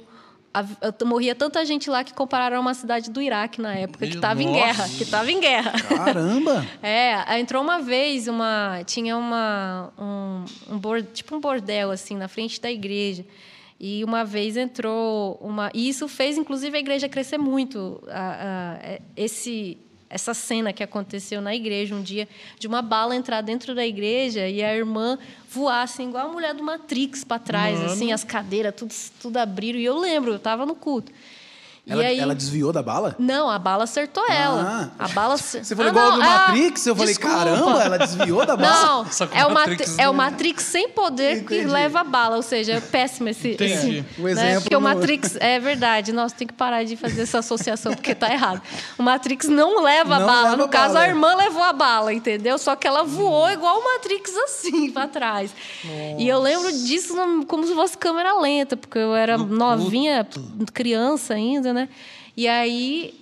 a- 0.54 0.64
morria 1.04 1.35
tanta 1.35 1.62
gente 1.66 1.90
lá 1.90 2.02
que 2.02 2.14
compararam 2.14 2.56
a 2.56 2.61
uma 2.61 2.72
cidade 2.72 3.11
do 3.11 3.20
Iraque 3.20 3.61
na 3.61 3.74
época 3.74 3.98
que 4.06 4.12
Meu 4.12 4.14
estava 4.16 4.42
em 4.42 4.50
guerra, 4.52 4.88
que 4.88 5.02
estava 5.02 5.30
em 5.30 5.38
guerra. 5.40 5.72
Caramba! 5.87 6.66
É, 6.82 7.38
entrou 7.38 7.62
uma 7.62 7.80
vez 7.80 8.26
uma. 8.26 8.80
Tinha 8.87 9.16
uma. 9.18 9.92
Um, 9.98 10.44
um 10.74 10.78
bor- 10.78 11.02
tipo 11.02 11.37
um 11.37 11.40
bordel, 11.40 11.90
assim, 11.90 12.16
na 12.16 12.26
frente 12.28 12.59
da 12.61 12.70
igreja. 12.70 13.24
E 13.78 14.02
uma 14.02 14.24
vez 14.24 14.56
entrou 14.56 15.38
uma. 15.42 15.70
E 15.74 15.90
isso 15.90 16.09
fez, 16.09 16.38
inclusive, 16.38 16.74
a 16.74 16.80
igreja 16.80 17.06
crescer 17.06 17.37
muito. 17.37 18.02
A- 18.09 18.78
a- 18.80 18.98
esse, 19.14 19.76
essa 20.08 20.32
cena 20.34 20.72
que 20.72 20.82
aconteceu 20.82 21.40
na 21.40 21.54
igreja 21.54 21.94
um 21.94 22.02
dia, 22.02 22.28
de 22.58 22.66
uma 22.66 22.80
bala 22.80 23.14
entrar 23.14 23.40
dentro 23.40 23.74
da 23.74 23.86
igreja 23.86 24.48
e 24.48 24.62
a 24.62 24.74
irmã 24.74 25.18
voar, 25.50 25.82
assim, 25.82 26.08
igual 26.08 26.28
a 26.28 26.32
mulher 26.32 26.54
do 26.54 26.62
Matrix 26.62 27.24
para 27.24 27.38
trás, 27.38 27.80
assim, 27.82 28.12
as 28.12 28.22
cadeiras, 28.22 28.74
tudo, 28.76 28.94
tudo 29.20 29.36
abriram. 29.36 29.78
E 29.78 29.84
eu 29.84 29.98
lembro, 29.98 30.32
eu 30.32 30.36
estava 30.36 30.64
no 30.64 30.74
culto. 30.74 31.12
Ela, 31.88 32.03
e 32.03 32.07
aí, 32.07 32.18
ela 32.18 32.35
desviou 32.35 32.72
da 32.72 32.83
bala? 32.83 33.14
Não, 33.16 33.49
a 33.49 33.61
bala 33.61 33.85
acertou 33.85 34.25
ela. 34.29 34.90
Ah. 34.99 35.05
A 35.05 35.09
bala. 35.09 35.37
Você 35.37 35.62
falou 35.77 35.87
Ah, 35.87 35.88
igual 35.90 36.11
não, 36.11 36.16
do 36.18 36.22
ah, 36.25 36.27
Matrix? 36.49 36.85
Eu 36.85 36.96
falei, 36.96 37.14
desculpa. 37.14 37.37
caramba, 37.37 37.83
ela 37.85 37.96
desviou 37.99 38.44
da 38.44 38.57
bala? 38.57 38.83
Não, 39.05 39.12
Só 39.12 39.25
que 39.25 39.38
é 39.38 39.44
o 39.46 39.51
o, 39.51 39.55
Matrix 39.55 39.88
Matri 39.90 40.03
é 40.05 40.09
o 40.11 40.12
Matrix 40.14 40.62
sem 40.64 40.88
poder 40.88 41.44
que 41.44 41.55
Entendi. 41.59 41.70
leva 41.72 42.01
a 42.01 42.05
bala. 42.05 42.35
Ou 42.35 42.42
seja, 42.42 42.72
é 42.72 42.81
péssimo 42.81 43.29
esse. 43.29 43.53
Entendi. 43.53 44.05
esse 44.05 44.20
O 44.20 44.25
né? 44.25 44.31
exemplo 44.33 44.62
Porque 44.62 44.75
o 44.75 44.81
não- 44.81 44.94
Matrix. 44.94 45.37
É 45.37 45.61
verdade, 45.61 46.11
nós 46.12 46.33
tem 46.33 46.44
que 46.49 46.55
parar 46.55 46.83
de 46.83 46.96
fazer 46.96 47.22
essa 47.22 47.38
associação, 47.38 47.94
porque 47.94 48.16
tá 48.16 48.33
errado. 48.33 48.61
O 48.99 49.03
Matrix 49.05 49.46
não 49.46 49.81
leva 49.81 50.16
a 50.16 50.18
Não 50.18 50.27
bala. 50.27 50.42
leva 50.42 50.57
no 50.57 50.64
a 50.64 50.68
caso, 50.68 50.94
bala, 50.94 51.05
a 51.05 51.07
é. 51.07 51.11
irmã 51.11 51.37
levou 51.37 51.62
a 51.62 51.72
bala, 51.72 52.12
entendeu? 52.12 52.59
Só 52.59 52.75
que 52.75 52.88
ela 52.88 53.05
voou 53.05 53.49
igual 53.51 53.79
o 53.79 53.85
Matrix 53.85 54.37
assim, 54.37 54.90
pra 54.90 55.07
trás. 55.07 55.53
E 56.18 56.27
eu 56.27 56.40
lembro 56.40 56.72
disso 56.72 57.14
no- 57.14 57.46
como 57.46 57.64
se 57.64 57.72
fosse 57.77 57.96
câmera 57.96 58.37
lenta, 58.40 58.77
porque 58.77 58.99
eu 58.99 59.14
era 59.14 59.38
No 59.38 59.46
novinha, 59.46 60.27
criança 60.75 61.35
ainda, 61.35 61.75
né? 61.76 61.88
E 62.36 62.48
aí 62.48 63.14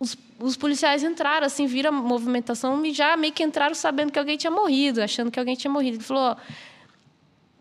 os, 0.00 0.16
os 0.40 0.56
policiais 0.56 1.02
entraram, 1.02 1.46
assim, 1.46 1.66
viram 1.66 1.90
a 1.90 1.92
movimentação 1.92 2.84
e 2.86 2.92
já 2.92 3.16
meio 3.16 3.32
que 3.32 3.42
entraram 3.42 3.74
sabendo 3.74 4.10
que 4.12 4.18
alguém 4.18 4.36
tinha 4.36 4.50
morrido, 4.50 5.02
achando 5.02 5.30
que 5.30 5.38
alguém 5.38 5.54
tinha 5.56 5.70
morrido. 5.70 5.96
Ele 5.96 6.04
falou, 6.04 6.22
ó, 6.30 6.36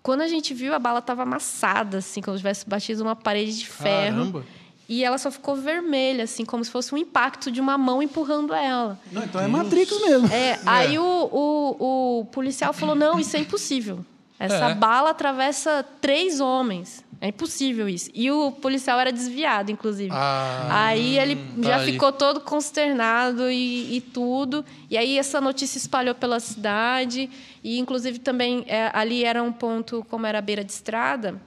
quando 0.02 0.22
a 0.22 0.28
gente 0.28 0.54
viu, 0.54 0.74
a 0.74 0.80
bala 0.80 1.00
estava 1.00 1.24
amassada, 1.24 1.98
assim, 1.98 2.22
como 2.22 2.38
se 2.38 2.42
tivesse 2.42 2.68
batido 2.68 3.04
uma 3.04 3.16
parede 3.16 3.58
de 3.58 3.68
ferro. 3.68 4.18
Caramba. 4.32 4.46
E 4.90 5.04
ela 5.04 5.18
só 5.18 5.30
ficou 5.30 5.54
vermelha, 5.58 6.24
assim, 6.24 6.46
como 6.46 6.64
se 6.64 6.72
fosse 6.72 6.96
um 6.96 6.98
impacto 6.98 7.52
de 7.52 7.60
uma 7.60 7.78
mão 7.78 8.02
empurrando 8.02 8.54
ela. 8.54 8.98
Não, 9.12 9.22
então 9.22 9.42
é 9.42 9.46
Matrix 9.48 9.92
mesmo. 10.02 10.28
É, 10.32 10.58
Aí 10.66 10.98
o, 10.98 11.04
o, 11.04 12.20
o 12.22 12.26
policial 12.32 12.72
falou: 12.72 12.96
não, 12.96 13.20
isso 13.20 13.36
é 13.36 13.42
impossível. 13.42 14.06
Essa 14.40 14.70
É. 14.70 14.76
bala 14.76 15.10
atravessa 15.10 15.84
três 16.00 16.40
homens. 16.40 17.04
É 17.20 17.30
impossível 17.30 17.90
isso. 17.90 18.12
E 18.14 18.30
o 18.30 18.52
policial 18.52 19.00
era 19.00 19.12
desviado, 19.12 19.72
inclusive. 19.72 20.12
Ah, 20.14 20.68
aí 20.70 21.18
ele 21.18 21.38
já 21.64 21.78
aí. 21.78 21.92
ficou 21.92 22.12
todo 22.12 22.40
consternado 22.42 23.50
e, 23.50 23.98
e 23.98 24.02
tudo. 24.02 24.64
E 24.90 24.96
aí 24.98 25.18
essa 25.18 25.42
notícia 25.42 25.80
espalhou 25.80 26.14
pela 26.14 26.40
cidade. 26.40 27.30
E, 27.64 27.80
inclusive, 27.80 28.20
também 28.20 28.64
é, 28.68 28.92
ali 28.94 29.24
era 29.24 29.42
um 29.42 29.52
ponto, 29.52 30.06
como 30.10 30.28
era 30.28 30.38
a 30.38 30.42
beira 30.42 30.64
de 30.64 30.72
estrada. 30.72 31.42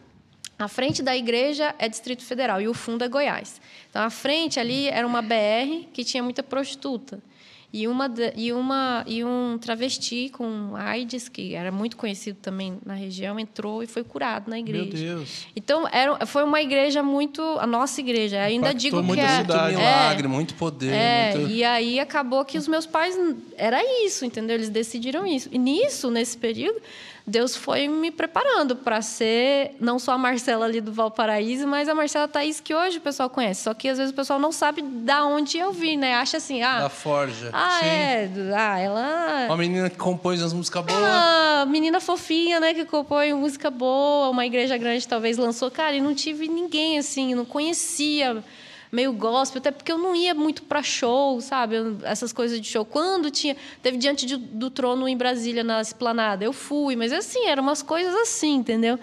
A 0.59 0.69
frente 0.69 1.03
da 1.03 1.17
igreja 1.17 1.75
é 1.79 1.89
Distrito 1.89 2.23
Federal 2.25 2.61
e 2.61 2.69
o 2.69 2.75
fundo 2.75 3.05
é 3.05 3.09
Goiás. 3.09 3.61
Então, 3.89 4.03
a 4.03 4.11
frente 4.11 4.59
ali 4.59 4.89
era 4.89 5.07
uma 5.07 5.23
BR 5.23 5.87
que 5.93 6.05
tinha 6.05 6.23
muita 6.23 6.43
prostituta. 6.43 7.21
E, 7.73 7.87
uma, 7.87 8.13
e, 8.35 8.53
uma, 8.53 9.05
e 9.07 9.25
um 9.25 9.57
travesti 9.57 10.29
com 10.29 10.75
AIDS, 10.75 11.29
que 11.29 11.55
era 11.55 11.71
muito 11.71 11.97
conhecido 11.97 12.37
também 12.43 12.79
na 12.85 12.95
região, 12.95 13.39
entrou 13.39 13.81
e 13.81 13.87
foi 13.87 14.03
curado 14.03 14.51
na 14.51 14.59
igreja. 14.59 14.97
Meu 14.97 15.17
Deus. 15.17 15.47
Então, 15.55 15.87
era, 15.93 16.27
foi 16.27 16.43
uma 16.43 16.61
igreja 16.61 17.01
muito. 17.01 17.41
A 17.61 17.67
nossa 17.67 18.01
igreja. 18.01 18.41
Ainda 18.43 18.71
Impactou 18.71 18.81
digo 18.81 19.03
muito 19.03 19.21
que 19.21 19.25
é. 19.25 19.37
muito 19.37 19.53
cidade. 19.53 19.77
milagre, 19.77 20.29
muito 20.29 20.55
poder. 20.55 20.93
É, 20.93 21.37
muito... 21.37 21.53
e 21.53 21.63
aí 21.63 22.01
acabou 22.01 22.45
que 22.45 22.59
os 22.59 22.67
meus 22.67 22.87
pais 22.87 23.17
era 23.57 23.81
isso, 24.05 24.25
entendeu? 24.25 24.57
Eles 24.57 24.69
decidiram 24.69 25.25
isso. 25.25 25.49
E 25.53 25.59
nisso, 25.59 26.11
nesse 26.11 26.37
período, 26.37 26.81
Deus 27.31 27.57
foi 27.57 27.89
me 27.89 28.11
preparando 28.11 28.77
para 28.77 29.01
ser 29.01 29.75
não 29.81 29.99
só 29.99 30.13
a 30.13 30.19
Marcela 30.19 30.67
ali 30.67 30.81
do 30.81 30.93
Valparaíso, 30.93 31.67
mas 31.67 31.89
a 31.89 31.95
Marcela 31.95 32.29
Thaís 32.29 32.61
que 32.61 32.75
hoje 32.75 32.99
o 32.99 33.01
pessoal 33.01 33.31
conhece. 33.31 33.63
Só 33.63 33.73
que 33.73 33.89
às 33.89 33.97
vezes 33.97 34.13
o 34.13 34.17
pessoal 34.17 34.39
não 34.39 34.53
sabe 34.53 34.83
da 34.83 35.25
onde 35.25 35.57
eu 35.57 35.73
vim, 35.73 35.97
né? 35.97 36.15
Acha 36.15 36.37
assim, 36.37 36.63
ah, 36.63 36.81
Da 36.81 36.89
Ford. 36.89 37.31
Borja. 37.31 37.51
Ah, 37.53 37.79
Sim. 37.81 37.87
é. 37.87 38.31
Ah, 38.57 38.79
ela. 38.79 39.47
Uma 39.47 39.57
menina 39.57 39.89
que 39.89 39.97
compôs 39.97 40.43
as 40.43 40.53
músicas 40.53 40.85
boas. 40.85 40.99
Ah, 41.03 41.65
menina 41.69 42.01
fofinha, 42.01 42.59
né? 42.61 42.75
Que 42.75 42.85
compõe 42.85 43.33
música 43.33 43.71
boa, 43.71 44.29
uma 44.31 44.45
igreja 44.45 44.77
grande 44.77 45.07
talvez 45.07 45.37
lançou. 45.37 45.71
Cara, 45.71 45.95
e 45.97 46.01
não 46.01 46.15
tive 46.15 46.49
ninguém 46.49 46.99
assim, 46.99 47.35
não 47.35 47.45
conhecia 47.45 48.43
meio 48.93 49.13
gospel, 49.13 49.59
até 49.61 49.71
porque 49.71 49.91
eu 49.93 49.99
não 49.99 50.15
ia 50.17 50.35
muito 50.35 50.63
para 50.65 50.83
show, 50.83 51.41
sabe? 51.41 51.77
Eu- 51.77 51.99
Essas 52.03 52.33
coisas 52.33 52.61
de 52.61 52.67
show. 52.67 52.85
Quando 52.85 53.31
tinha. 53.31 53.57
Teve 53.83 53.97
Diante 53.99 54.27
de- 54.27 54.37
do 54.37 54.69
Trono 54.71 55.07
em 55.09 55.17
Brasília, 55.17 55.63
na 55.63 55.81
Esplanada, 55.81 56.45
eu 56.45 56.53
fui, 56.53 56.97
mas 56.97 57.13
assim, 57.13 57.47
eram 57.47 57.63
umas 57.63 57.83
coisas 57.83 58.15
assim, 58.15 58.55
entendeu? 58.57 58.99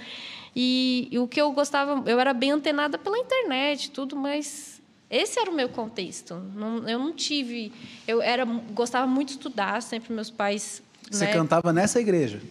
E, 0.55 1.07
e 1.11 1.19
o 1.19 1.27
que 1.27 1.39
eu 1.39 1.51
gostava, 1.51 2.03
eu 2.09 2.19
era 2.19 2.33
bem 2.33 2.51
antenada 2.51 2.97
pela 2.97 3.17
internet, 3.17 3.91
tudo, 3.91 4.15
mas 4.15 4.81
esse 5.09 5.39
era 5.39 5.49
o 5.49 5.53
meu 5.53 5.69
contexto. 5.69 6.33
Não- 6.55 6.87
eu 6.89 6.97
não 6.99 7.13
tive. 7.13 7.71
Eu 8.07 8.21
era, 8.21 8.43
gostava 8.45 9.05
muito 9.07 9.27
de 9.29 9.33
estudar, 9.35 9.81
sempre 9.81 10.11
meus 10.13 10.29
pais. 10.31 10.81
Você 11.09 11.25
né, 11.25 11.31
cantava 11.33 11.71
nessa 11.71 12.01
igreja. 12.01 12.41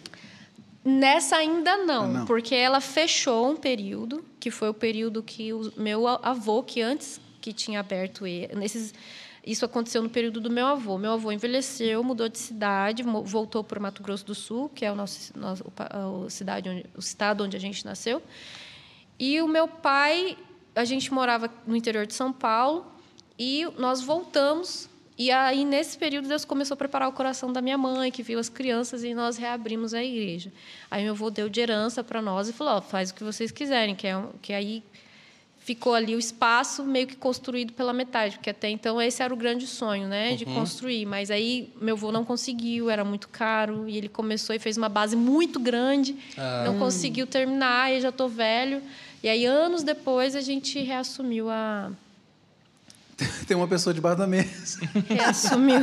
Nessa 0.83 1.35
ainda 1.35 1.77
não, 1.77 2.03
Ah, 2.05 2.07
não. 2.07 2.25
porque 2.25 2.55
ela 2.55 2.79
fechou 2.79 3.51
um 3.51 3.55
período, 3.57 4.23
que 4.39 4.49
foi 4.49 4.69
o 4.69 4.73
período 4.73 5.21
que 5.21 5.51
o 5.51 5.71
meu 5.75 6.07
avô, 6.07 6.63
que 6.63 6.81
antes 6.81 7.19
que 7.47 7.53
tinha 7.53 7.79
aberto 7.79 8.25
nesses 8.55 8.93
isso 9.45 9.63
aconteceu 9.63 10.03
no 10.03 10.09
período 10.09 10.41
do 10.41 10.49
meu 10.49 10.67
avô. 10.67 10.97
Meu 10.97 11.13
avô 11.13 11.31
envelheceu, 11.31 12.03
mudou 12.03 12.27
de 12.27 12.37
cidade, 12.37 13.01
voltou 13.23 13.63
para 13.63 13.79
o 13.79 13.81
Mato 13.81 14.03
Grosso 14.03 14.25
do 14.25 14.35
Sul, 14.35 14.67
que 14.67 14.83
é 14.83 14.91
o 14.91 14.95
nosso, 14.95 15.31
nosso 15.39 15.63
o 16.13 16.29
cidade 16.29 16.67
onde, 16.67 16.85
o 16.93 16.99
estado 16.99 17.45
onde 17.45 17.55
a 17.55 17.59
gente 17.59 17.85
nasceu. 17.85 18.21
E 19.17 19.41
o 19.41 19.47
meu 19.47 19.65
pai, 19.65 20.37
a 20.75 20.83
gente 20.83 21.13
morava 21.13 21.49
no 21.65 21.77
interior 21.77 22.05
de 22.05 22.13
São 22.13 22.33
Paulo 22.33 22.85
e 23.39 23.65
nós 23.77 24.01
voltamos. 24.01 24.89
E 25.17 25.31
aí, 25.31 25.63
nesse 25.63 25.97
período, 25.97 26.27
Deus 26.27 26.43
começou 26.43 26.75
a 26.75 26.77
preparar 26.77 27.07
o 27.07 27.13
coração 27.13 27.53
da 27.53 27.61
minha 27.61 27.77
mãe, 27.77 28.11
que 28.11 28.21
viu 28.21 28.39
as 28.39 28.49
crianças, 28.49 29.01
e 29.01 29.13
nós 29.13 29.37
reabrimos 29.37 29.93
a 29.93 30.03
igreja. 30.03 30.51
Aí, 30.91 31.05
meu 31.05 31.13
avô 31.13 31.29
deu 31.29 31.47
de 31.47 31.61
herança 31.61 32.03
para 32.03 32.21
nós 32.21 32.49
e 32.49 32.53
falou: 32.53 32.73
ó, 32.73 32.81
faz 32.81 33.11
o 33.11 33.13
que 33.15 33.23
vocês 33.23 33.49
quiserem, 33.49 33.95
que, 33.95 34.05
é, 34.05 34.21
que 34.41 34.51
aí 34.51 34.83
ficou 35.67 35.93
ali 35.93 36.15
o 36.15 36.19
espaço 36.19 36.81
meio 36.85 37.05
que 37.05 37.17
construído 37.17 37.73
pela 37.73 37.91
metade, 37.91 38.37
porque 38.37 38.51
até 38.51 38.69
então 38.69 39.01
esse 39.01 39.21
era 39.21 39.33
o 39.33 39.35
grande 39.35 39.67
sonho, 39.67 40.07
né, 40.07 40.33
de 40.33 40.45
construir. 40.45 41.05
Mas 41.05 41.29
aí 41.29 41.73
meu 41.81 41.95
avô 41.97 42.09
não 42.09 42.23
conseguiu, 42.23 42.89
era 42.89 43.03
muito 43.03 43.27
caro, 43.27 43.83
e 43.85 43.97
ele 43.97 44.07
começou 44.07 44.55
e 44.55 44.59
fez 44.59 44.77
uma 44.77 44.87
base 44.87 45.17
muito 45.17 45.59
grande, 45.59 46.15
não 46.63 46.79
conseguiu 46.79 47.27
terminar, 47.27 47.93
e 47.93 47.99
já 47.99 48.07
estou 48.07 48.29
velho. 48.29 48.81
E 49.21 49.27
aí 49.27 49.45
anos 49.45 49.83
depois 49.83 50.37
a 50.37 50.41
gente 50.41 50.79
reassumiu 50.79 51.49
a 51.49 51.91
Tem 53.47 53.57
uma 53.57 53.67
pessoa 53.67 53.93
debaixo 53.93 54.17
da 54.19 54.27
mesa. 54.27 54.79
reassumiu 55.09 55.79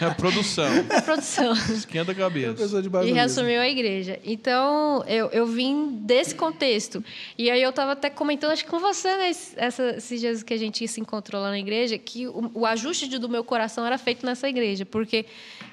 É 0.00 0.04
a 0.04 0.14
produção. 0.14 0.66
a 0.94 1.00
produção. 1.00 1.52
Esquenta 1.52 2.12
a 2.12 2.14
Uma 2.14 2.20
cabeça. 2.20 2.52
pessoa 2.54 2.82
debaixo 2.82 3.08
E 3.08 3.10
da 3.12 3.14
mesa. 3.14 3.40
reassumiu 3.40 3.60
a 3.60 3.68
igreja. 3.68 4.18
Então, 4.24 5.02
eu, 5.06 5.28
eu 5.28 5.46
vim 5.46 5.98
desse 6.02 6.34
contexto. 6.34 7.02
E 7.38 7.50
aí 7.50 7.62
eu 7.62 7.70
estava 7.70 7.92
até 7.92 8.10
comentando, 8.10 8.50
acho 8.52 8.64
que 8.64 8.70
com 8.70 8.78
você, 8.78 9.08
né, 9.16 9.30
essa- 9.56 9.96
esses 9.96 10.20
dias 10.20 10.42
que 10.42 10.52
a 10.52 10.58
gente 10.58 10.86
se 10.86 11.00
encontrou 11.00 11.40
lá 11.40 11.48
na 11.50 11.58
igreja, 11.58 11.96
que 11.96 12.26
o, 12.28 12.50
o 12.52 12.66
ajuste 12.66 13.06
do 13.18 13.28
meu 13.28 13.42
coração 13.42 13.86
era 13.86 13.96
feito 13.96 14.26
nessa 14.26 14.48
igreja. 14.48 14.84
Porque 14.84 15.24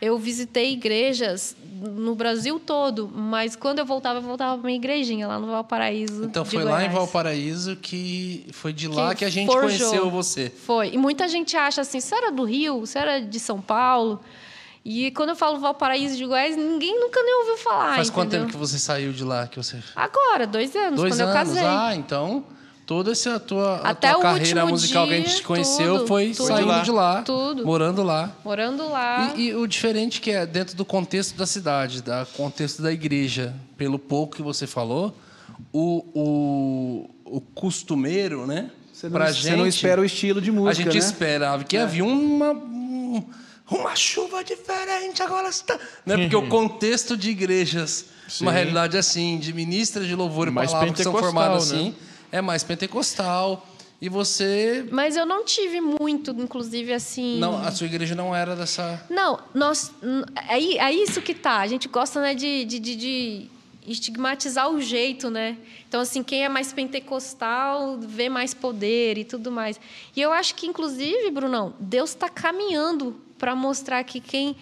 eu 0.02 0.17
visitei 0.17 0.71
igrejas 0.71 1.56
no 1.82 2.16
Brasil 2.16 2.60
todo, 2.60 3.10
mas 3.13 3.56
quando 3.56 3.80
eu 3.80 3.86
voltava, 3.86 4.20
eu 4.20 4.24
voltava 4.24 4.58
para 4.58 4.66
minha 4.66 4.78
igrejinha, 4.78 5.28
lá 5.28 5.40
no 5.40 5.48
Valparaíso. 5.48 6.26
Então 6.26 6.44
foi 6.44 6.63
lá 6.63 6.84
em. 6.84 6.90
Valparaíso 6.90 7.76
que 7.76 8.46
foi 8.52 8.74
de 8.74 8.88
lá 8.88 9.13
que, 9.13 9.26
a 9.26 9.30
gente 9.30 9.48
forjou. 9.48 9.90
conheceu 9.90 10.10
você. 10.10 10.50
Foi. 10.50 10.90
E 10.94 10.98
muita 10.98 11.28
gente 11.28 11.56
acha 11.56 11.82
assim, 11.82 12.00
você 12.00 12.16
era 12.16 12.32
do 12.32 12.44
Rio, 12.44 12.80
você 12.80 13.00
era 13.00 13.20
de 13.20 13.40
São 13.40 13.62
Paulo. 13.62 14.20
E 14.84 15.12
quando 15.12 15.30
eu 15.30 15.36
falo 15.36 15.60
Valparaíso 15.60 16.16
de 16.16 16.26
Goiás, 16.26 16.56
ninguém 16.56 16.98
nunca 17.00 17.22
nem 17.22 17.40
ouviu 17.40 17.58
falar. 17.58 17.96
Faz 17.96 18.10
quanto 18.10 18.28
entendeu? 18.28 18.48
tempo 18.48 18.54
que 18.54 18.58
você 18.58 18.80
saiu 18.80 19.12
de 19.12 19.24
lá? 19.24 19.46
Que 19.46 19.58
você... 19.58 19.84
Agora, 19.94 20.48
dois 20.48 20.74
anos, 20.76 21.00
Dois 21.00 21.13
quando 21.13 21.28
anos. 21.28 21.36
eu 21.36 21.40
casei. 21.40 21.66
Ah, 21.66 21.94
então 21.94 22.46
toda 22.88 23.12
essa 23.12 23.38
tua, 23.39 23.82
a 23.84 23.89
Até 23.89 24.12
tua 24.13 24.21
carreira 24.21 24.65
musical 24.65 25.06
que 25.08 25.13
a 25.13 25.17
dia, 25.19 25.28
gente 25.30 25.43
conheceu 25.43 25.97
tudo, 25.97 26.08
foi 26.08 26.32
tudo. 26.32 26.47
saindo 26.47 26.62
De 26.63 26.65
lá. 26.71 26.82
de 26.82 26.91
lá, 26.91 27.21
Tudo. 27.21 27.65
morando 27.65 28.02
lá. 28.02 28.32
Morando 28.45 28.89
lá. 28.89 29.34
E, 29.36 29.47
e 29.50 29.56
o 29.56 29.67
diferente 29.67 30.21
que 30.21 30.32
é 30.32 30.45
dentro 30.45 30.76
do 30.76 30.86
contexto 30.86 31.36
da 31.38 31.45
cidade, 31.45 32.02
da 32.02 32.26
contexto 32.26 32.82
da 32.82 32.91
igreja, 32.91 33.54
pelo 33.78 34.00
pouco 34.00 34.38
que 34.38 34.41
você 34.41 34.65
falou, 34.65 35.13
o, 35.73 36.04
o, 36.15 37.10
o 37.38 37.41
costumeiro, 37.41 38.47
né? 38.47 38.71
Você 38.93 39.08
não, 39.08 39.13
pra 39.13 39.28
você 39.34 39.41
gente, 39.41 39.58
não 39.58 39.67
espera 39.67 40.02
o 40.02 40.06
estilo 40.06 40.41
de 40.41 40.52
música, 40.52 40.89
a 40.89 40.91
gente 40.91 41.02
né? 41.04 41.08
esperava 41.08 41.63
que 41.65 41.78
havia 41.78 42.04
uma 42.06 42.52
um- 42.52 43.23
uma 43.69 43.95
chuva 43.97 44.43
diferente 44.45 45.21
agora 45.21 45.50
está, 45.50 45.78
né? 46.06 46.15
Porque 46.17 46.36
o 46.36 46.47
contexto 46.50 47.17
de 47.17 47.30
igrejas, 47.32 48.06
uma 48.41 48.52
Sim. 48.52 48.56
realidade 48.58 48.97
assim, 48.97 49.38
de 49.38 49.52
ministras 49.54 50.08
de 50.08 50.15
louvor 50.15 50.47
e 50.47 50.52
Mais 50.52 50.71
palavra 50.71 50.93
que 50.93 51.04
são 51.04 51.12
formadas 51.12 51.71
né? 51.71 51.78
assim, 51.78 51.95
é 52.38 52.41
mais 52.41 52.63
pentecostal. 52.63 53.67
E 54.00 54.10
você 54.10 54.88
Mas 54.91 55.17
eu 55.17 55.26
não 55.26 55.43
tive 55.43 55.82
muito, 55.82 56.30
inclusive, 56.32 56.93
assim. 56.93 57.39
não, 57.39 57.58
a 57.58 57.71
sua 57.71 57.88
igreja 57.88 58.13
não 58.13 58.36
era 58.36 58.56
dessa 58.56 59.04
Não, 59.10 59.39
nós. 59.56 59.91
Aí, 60.47 60.78
é 60.78 60.91
isso 60.91 61.19
que 61.19 61.34
tá. 61.34 61.58
A 61.58 61.67
gente 61.67 61.88
gosta, 61.88 62.21
né, 62.21 62.36
de, 62.36 62.63
de, 62.63 62.78
de, 62.78 62.95
de 62.95 63.50
estigmatizar 63.88 64.69
o 64.69 64.80
jeito, 64.80 65.32
né? 65.32 65.58
Então, 65.88 66.00
assim, 66.02 66.21
quem 66.21 66.45
é 66.45 66.50
mais 66.50 66.71
pentecostal 66.71 67.97
vê 67.97 68.30
mais 68.30 68.54
poder 68.54 69.17
e 69.17 69.23
tudo 69.23 69.52
mais. 69.52 69.80
E 70.15 70.21
eu 70.21 70.32
acho 70.32 70.54
que, 70.54 70.67
inclusive, 70.67 71.32
Brunão, 71.32 71.73
Deus 71.80 72.12
está 72.12 72.30
caminhando 72.30 73.19
para 73.39 73.56
mostrar 73.56 74.04
que 74.04 74.19
quem. 74.19 74.56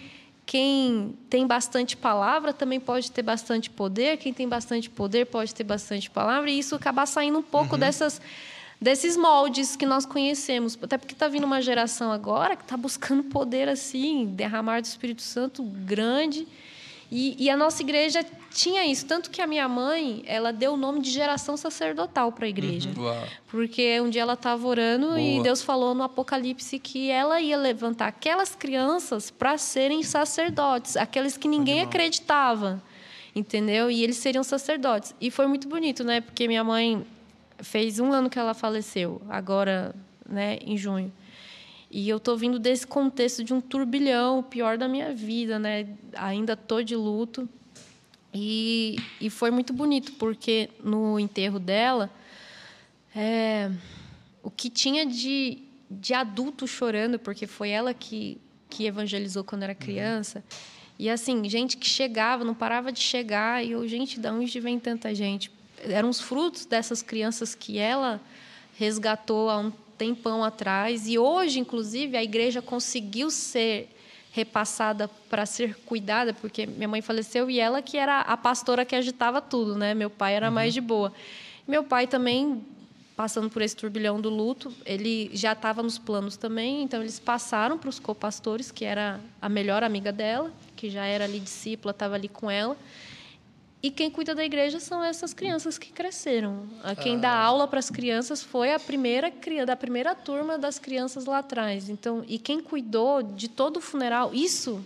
Quem 0.46 1.18
tem 1.28 1.44
bastante 1.44 1.96
palavra 1.96 2.52
também 2.52 2.78
pode 2.78 3.10
ter 3.10 3.22
bastante 3.22 3.68
poder, 3.68 4.16
quem 4.16 4.32
tem 4.32 4.48
bastante 4.48 4.88
poder 4.88 5.26
pode 5.26 5.52
ter 5.52 5.64
bastante 5.64 6.08
palavra, 6.08 6.48
e 6.48 6.56
isso 6.60 6.76
acabar 6.76 7.04
saindo 7.04 7.38
um 7.38 7.42
pouco 7.42 7.76
dessas, 7.76 8.20
desses 8.80 9.16
moldes 9.16 9.74
que 9.74 9.84
nós 9.84 10.06
conhecemos. 10.06 10.78
Até 10.80 10.96
porque 10.96 11.14
está 11.14 11.26
vindo 11.26 11.42
uma 11.42 11.60
geração 11.60 12.12
agora 12.12 12.54
que 12.54 12.62
está 12.62 12.76
buscando 12.76 13.24
poder 13.24 13.68
assim, 13.68 14.26
derramar 14.26 14.80
do 14.80 14.84
Espírito 14.84 15.22
Santo 15.22 15.64
grande. 15.64 16.46
E, 17.10 17.36
e 17.38 17.48
a 17.48 17.56
nossa 17.56 17.82
igreja 17.82 18.24
tinha 18.50 18.84
isso. 18.86 19.06
Tanto 19.06 19.30
que 19.30 19.40
a 19.40 19.46
minha 19.46 19.68
mãe, 19.68 20.22
ela 20.26 20.52
deu 20.52 20.72
o 20.72 20.76
nome 20.76 21.00
de 21.00 21.10
geração 21.10 21.56
sacerdotal 21.56 22.32
para 22.32 22.46
a 22.46 22.48
igreja. 22.48 22.90
Uau. 22.96 23.24
Porque 23.48 24.00
um 24.00 24.10
dia 24.10 24.22
ela 24.22 24.32
estava 24.32 24.66
orando 24.66 25.18
e 25.18 25.32
Boa. 25.32 25.42
Deus 25.44 25.62
falou 25.62 25.94
no 25.94 26.02
Apocalipse 26.02 26.78
que 26.78 27.10
ela 27.10 27.40
ia 27.40 27.56
levantar 27.56 28.08
aquelas 28.08 28.54
crianças 28.54 29.30
para 29.30 29.56
serem 29.58 30.02
sacerdotes, 30.02 30.96
aqueles 30.96 31.36
que 31.36 31.46
ninguém 31.46 31.82
acreditava, 31.82 32.82
entendeu? 33.34 33.90
E 33.90 34.02
eles 34.02 34.16
seriam 34.16 34.42
sacerdotes. 34.42 35.14
E 35.20 35.30
foi 35.30 35.46
muito 35.46 35.68
bonito, 35.68 36.02
né? 36.02 36.20
Porque 36.20 36.48
minha 36.48 36.64
mãe 36.64 37.06
fez 37.58 38.00
um 38.00 38.12
ano 38.12 38.28
que 38.28 38.38
ela 38.38 38.54
faleceu, 38.54 39.22
agora, 39.28 39.94
né, 40.28 40.58
em 40.60 40.76
junho. 40.76 41.12
E 41.90 42.08
eu 42.08 42.18
tô 42.18 42.36
vindo 42.36 42.58
desse 42.58 42.86
contexto 42.86 43.44
de 43.44 43.54
um 43.54 43.60
turbilhão, 43.60 44.40
o 44.40 44.42
pior 44.42 44.76
da 44.76 44.88
minha 44.88 45.14
vida, 45.14 45.58
né? 45.58 45.86
Ainda 46.14 46.56
tô 46.56 46.82
de 46.82 46.96
luto. 46.96 47.48
E, 48.34 48.96
e 49.20 49.30
foi 49.30 49.50
muito 49.50 49.72
bonito, 49.72 50.12
porque 50.14 50.68
no 50.82 51.18
enterro 51.18 51.58
dela, 51.58 52.10
é, 53.14 53.70
o 54.42 54.50
que 54.50 54.68
tinha 54.68 55.06
de, 55.06 55.58
de 55.90 56.12
adulto 56.12 56.66
chorando, 56.66 57.18
porque 57.18 57.46
foi 57.46 57.70
ela 57.70 57.94
que, 57.94 58.38
que 58.68 58.84
evangelizou 58.84 59.42
quando 59.42 59.62
era 59.62 59.74
criança. 59.74 60.44
E 60.98 61.08
assim, 61.08 61.48
gente 61.48 61.76
que 61.76 61.86
chegava, 61.86 62.44
não 62.44 62.54
parava 62.54 62.90
de 62.90 63.00
chegar, 63.00 63.64
e 63.64 63.70
eu, 63.72 63.86
gente, 63.86 64.18
de 64.18 64.28
onde 64.28 64.60
vem 64.60 64.78
tanta 64.78 65.14
gente? 65.14 65.50
Eram 65.82 66.08
os 66.08 66.20
frutos 66.20 66.66
dessas 66.66 67.00
crianças 67.00 67.54
que 67.54 67.78
ela 67.78 68.20
resgatou 68.78 69.48
há 69.48 69.58
um 69.58 69.72
tempão 69.96 70.44
atrás, 70.44 71.06
e 71.08 71.18
hoje, 71.18 71.58
inclusive, 71.58 72.16
a 72.16 72.22
igreja 72.22 72.60
conseguiu 72.60 73.30
ser 73.30 73.88
repassada 74.32 75.08
para 75.30 75.46
ser 75.46 75.74
cuidada, 75.86 76.34
porque 76.34 76.66
minha 76.66 76.88
mãe 76.88 77.00
faleceu 77.00 77.48
e 77.48 77.58
ela 77.58 77.80
que 77.80 77.96
era 77.96 78.20
a 78.20 78.36
pastora 78.36 78.84
que 78.84 78.94
agitava 78.94 79.40
tudo, 79.40 79.76
né? 79.76 79.94
Meu 79.94 80.10
pai 80.10 80.34
era 80.34 80.50
mais 80.50 80.74
de 80.74 80.80
boa. 80.80 81.12
Meu 81.66 81.82
pai 81.82 82.06
também 82.06 82.62
passando 83.16 83.48
por 83.48 83.62
esse 83.62 83.74
turbilhão 83.74 84.20
do 84.20 84.28
luto, 84.28 84.70
ele 84.84 85.30
já 85.32 85.52
estava 85.52 85.82
nos 85.82 85.96
planos 85.96 86.36
também, 86.36 86.82
então 86.82 87.00
eles 87.00 87.18
passaram 87.18 87.78
para 87.78 87.88
os 87.88 87.98
copastores, 87.98 88.70
que 88.70 88.84
era 88.84 89.18
a 89.40 89.48
melhor 89.48 89.82
amiga 89.82 90.12
dela, 90.12 90.52
que 90.76 90.90
já 90.90 91.06
era 91.06 91.24
ali 91.24 91.40
discípula, 91.40 91.92
estava 91.92 92.14
ali 92.14 92.28
com 92.28 92.50
ela. 92.50 92.76
E 93.86 93.90
quem 93.92 94.10
cuida 94.10 94.34
da 94.34 94.44
igreja 94.44 94.80
são 94.80 95.04
essas 95.04 95.32
crianças 95.32 95.78
que 95.78 95.92
cresceram. 95.92 96.66
Quem 97.04 97.20
dá 97.20 97.30
aula 97.30 97.68
para 97.68 97.78
as 97.78 97.88
crianças 97.88 98.42
foi 98.42 98.74
a 98.74 98.80
primeira 98.80 99.32
da 99.64 99.76
primeira 99.76 100.12
turma 100.12 100.58
das 100.58 100.76
crianças 100.76 101.24
lá 101.24 101.38
atrás. 101.38 101.88
Então, 101.88 102.24
e 102.26 102.36
quem 102.36 102.60
cuidou 102.60 103.22
de 103.22 103.46
todo 103.46 103.76
o 103.76 103.80
funeral, 103.80 104.34
isso 104.34 104.84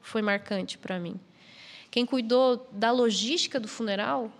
foi 0.00 0.22
marcante 0.22 0.78
para 0.78 0.96
mim. 0.96 1.18
Quem 1.90 2.06
cuidou 2.06 2.68
da 2.70 2.92
logística 2.92 3.58
do 3.58 3.66
funeral 3.66 4.30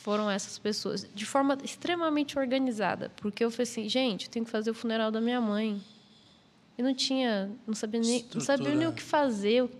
foram 0.00 0.28
essas 0.28 0.58
pessoas, 0.58 1.06
de 1.14 1.24
forma 1.24 1.56
extremamente 1.62 2.36
organizada, 2.36 3.12
porque 3.18 3.44
eu 3.44 3.52
falei 3.52 3.70
assim, 3.70 3.88
gente, 3.88 4.24
eu 4.24 4.32
tenho 4.32 4.44
que 4.44 4.50
fazer 4.50 4.72
o 4.72 4.74
funeral 4.74 5.12
da 5.12 5.20
minha 5.20 5.40
mãe. 5.40 5.80
Eu 6.76 6.84
não 6.84 6.92
tinha, 6.92 7.48
não 7.64 7.74
sabia 7.74 8.00
nem, 8.00 8.26
não 8.34 8.40
sabia 8.40 8.74
nem 8.74 8.88
o 8.88 8.92
que 8.92 9.00
fazer. 9.00 9.70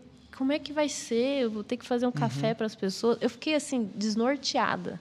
Como 0.42 0.50
é 0.50 0.58
que 0.58 0.72
vai 0.72 0.88
ser? 0.88 1.42
Eu 1.44 1.50
vou 1.52 1.62
ter 1.62 1.76
que 1.76 1.86
fazer 1.86 2.04
um 2.04 2.08
Uhum. 2.08 2.14
café 2.14 2.52
para 2.52 2.66
as 2.66 2.74
pessoas. 2.74 3.16
Eu 3.20 3.30
fiquei 3.30 3.54
assim 3.54 3.88
desnorteada. 3.94 5.00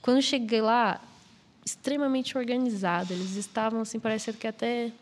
Quando 0.00 0.22
cheguei 0.22 0.60
lá, 0.60 1.02
extremamente 1.66 2.38
organizada. 2.38 3.12
Eles 3.12 3.34
estavam 3.34 3.80
assim, 3.80 3.98
parecendo 3.98 4.38
que 4.38 4.46
até, 4.46 4.92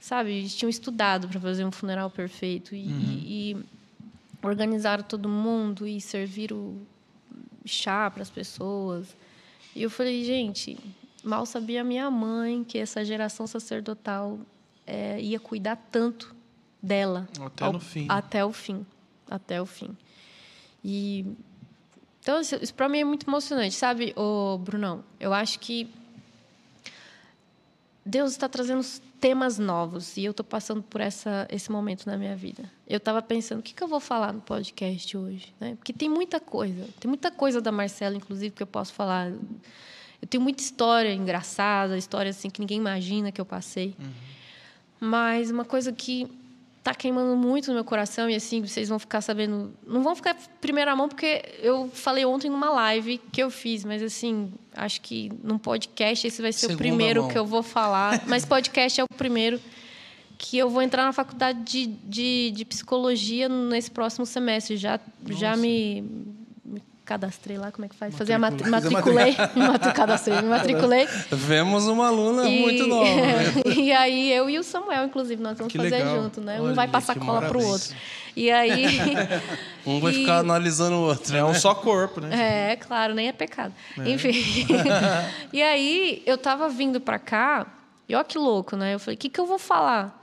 sabe, 0.00 0.32
eles 0.32 0.56
tinham 0.56 0.68
estudado 0.68 1.28
para 1.28 1.38
fazer 1.38 1.64
um 1.64 1.70
funeral 1.70 2.10
perfeito 2.10 2.74
e, 2.74 2.78
e- 2.80 3.52
e 3.52 3.56
organizaram 4.42 5.04
todo 5.04 5.28
mundo 5.28 5.86
e 5.86 6.00
serviram 6.00 6.76
chá 7.64 8.10
para 8.10 8.22
as 8.22 8.30
pessoas. 8.30 9.06
E 9.72 9.84
eu 9.84 9.88
falei, 9.88 10.24
gente, 10.24 10.76
mal 11.22 11.46
sabia 11.46 11.84
minha 11.84 12.10
mãe 12.10 12.64
que 12.64 12.76
essa 12.76 13.04
geração 13.04 13.46
sacerdotal 13.46 14.36
eh, 14.84 15.20
ia 15.20 15.38
cuidar 15.38 15.76
tanto 15.92 16.34
dela. 16.82 17.28
Até 17.40 17.72
no 17.72 17.80
fim. 17.80 18.06
Até 18.08 18.44
o 18.44 18.52
fim. 18.52 18.86
Até 19.30 19.62
o 19.62 19.66
fim. 19.66 19.96
E. 20.84 21.26
Então, 22.20 22.40
isso, 22.40 22.56
isso 22.56 22.74
para 22.74 22.88
mim 22.88 22.98
é 22.98 23.04
muito 23.04 23.28
emocionante, 23.28 23.74
sabe, 23.74 24.12
ô 24.14 24.58
Brunão? 24.58 25.02
Eu 25.18 25.32
acho 25.32 25.58
que 25.58 25.90
Deus 28.04 28.32
está 28.32 28.48
trazendo 28.48 28.84
temas 29.20 29.58
novos 29.58 30.16
e 30.16 30.24
eu 30.24 30.30
estou 30.30 30.44
passando 30.44 30.82
por 30.82 31.00
essa, 31.00 31.46
esse 31.50 31.70
momento 31.70 32.06
na 32.06 32.16
minha 32.16 32.36
vida. 32.36 32.70
Eu 32.86 32.98
estava 32.98 33.20
pensando, 33.20 33.60
o 33.60 33.62
que, 33.62 33.74
que 33.74 33.82
eu 33.82 33.88
vou 33.88 34.00
falar 34.00 34.32
no 34.32 34.40
podcast 34.40 35.16
hoje? 35.16 35.54
Né? 35.60 35.74
Porque 35.76 35.92
tem 35.92 36.08
muita 36.08 36.40
coisa. 36.40 36.86
Tem 36.98 37.08
muita 37.08 37.30
coisa 37.30 37.60
da 37.60 37.70
Marcela, 37.72 38.16
inclusive, 38.16 38.54
que 38.54 38.62
eu 38.62 38.66
posso 38.66 38.92
falar. 38.92 39.30
Eu 39.30 40.28
tenho 40.28 40.42
muita 40.42 40.62
história 40.62 41.12
engraçada, 41.12 41.98
história 41.98 42.30
assim 42.30 42.48
que 42.48 42.60
ninguém 42.60 42.78
imagina 42.78 43.30
que 43.30 43.40
eu 43.40 43.46
passei. 43.46 43.94
Mas 45.00 45.50
uma 45.50 45.64
coisa 45.64 45.92
que 45.92 46.28
tá 46.88 46.94
queimando 46.94 47.36
muito 47.36 47.68
no 47.68 47.74
meu 47.74 47.84
coração 47.84 48.30
e 48.30 48.34
assim 48.34 48.62
vocês 48.62 48.88
vão 48.88 48.98
ficar 48.98 49.20
sabendo, 49.20 49.72
não 49.86 50.02
vão 50.02 50.14
ficar 50.14 50.34
primeira 50.60 50.96
mão 50.96 51.08
porque 51.08 51.42
eu 51.60 51.90
falei 51.92 52.24
ontem 52.24 52.48
numa 52.48 52.70
live 52.70 53.18
que 53.30 53.42
eu 53.42 53.50
fiz, 53.50 53.84
mas 53.84 54.02
assim, 54.02 54.50
acho 54.74 55.00
que 55.02 55.30
num 55.42 55.58
podcast 55.58 56.26
esse 56.26 56.40
vai 56.40 56.52
ser 56.52 56.60
Segunda 56.60 56.74
o 56.76 56.78
primeiro 56.78 57.22
mão. 57.22 57.30
que 57.30 57.38
eu 57.38 57.44
vou 57.44 57.62
falar, 57.62 58.22
mas 58.26 58.44
podcast 58.44 59.00
é 59.00 59.04
o 59.04 59.08
primeiro 59.16 59.60
que 60.38 60.56
eu 60.56 60.70
vou 60.70 60.80
entrar 60.80 61.04
na 61.04 61.12
faculdade 61.12 61.58
de, 61.64 61.86
de, 61.86 62.52
de 62.52 62.64
psicologia 62.64 63.48
nesse 63.48 63.90
próximo 63.90 64.24
semestre. 64.24 64.76
Já, 64.76 65.00
já 65.30 65.56
me, 65.56 66.00
me 66.00 66.37
cadastrei 67.08 67.56
lá, 67.56 67.72
como 67.72 67.86
é 67.86 67.88
que 67.88 67.94
faz? 67.96 68.14
Fazer 68.14 68.34
a 68.34 68.38
matri 68.38 68.68
matriculei. 68.68 69.34
Me 69.56 69.66
matri- 69.68 69.92
cadastrei, 69.92 70.36
me 70.42 70.48
matriculei. 70.48 71.08
Vemos 71.32 71.86
uma 71.86 72.08
aluna 72.08 72.46
E- 72.46 72.60
muito 72.60 72.84
nova. 72.86 73.04
né? 73.04 73.44
e 73.76 73.90
aí, 73.92 74.30
eu 74.32 74.50
e 74.50 74.58
o 74.58 74.62
Samuel, 74.62 75.06
inclusive, 75.06 75.42
nós 75.42 75.56
vamos 75.56 75.72
Que 75.72 75.78
fazer 75.78 75.90
legal. 75.96 76.22
junto, 76.22 76.40
né? 76.42 76.60
Olha, 76.60 76.70
um 76.70 76.74
vai 76.74 76.86
passar 76.86 77.18
cola 77.18 77.48
pro 77.48 77.64
outro. 77.64 77.94
E 78.36 78.50
aí. 78.50 78.84
Um 79.86 79.98
vai 80.00 80.12
e- 80.12 80.16
ficar 80.16 80.38
analisando 80.40 80.96
o 80.96 81.00
outro. 81.00 81.34
É 81.36 81.42
um 81.42 81.48
né? 81.48 81.54
só 81.54 81.74
corpo, 81.74 82.20
né? 82.20 82.72
É, 82.72 82.76
claro, 82.76 83.14
nem 83.14 83.28
é 83.28 83.32
pecado. 83.32 83.72
Enfim. 84.04 84.32
e 85.52 85.62
aí, 85.62 86.22
eu 86.26 86.36
tava 86.36 86.68
vindo 86.68 87.00
pra 87.00 87.18
cá, 87.18 87.66
e 88.08 88.14
ó 88.14 88.22
que 88.22 88.36
louco, 88.38 88.76
né? 88.76 88.94
Eu 88.94 88.98
falei, 88.98 89.16
o 89.16 89.18
que, 89.18 89.28
que 89.28 89.40
eu 89.40 89.46
vou 89.46 89.58
falar? 89.58 90.17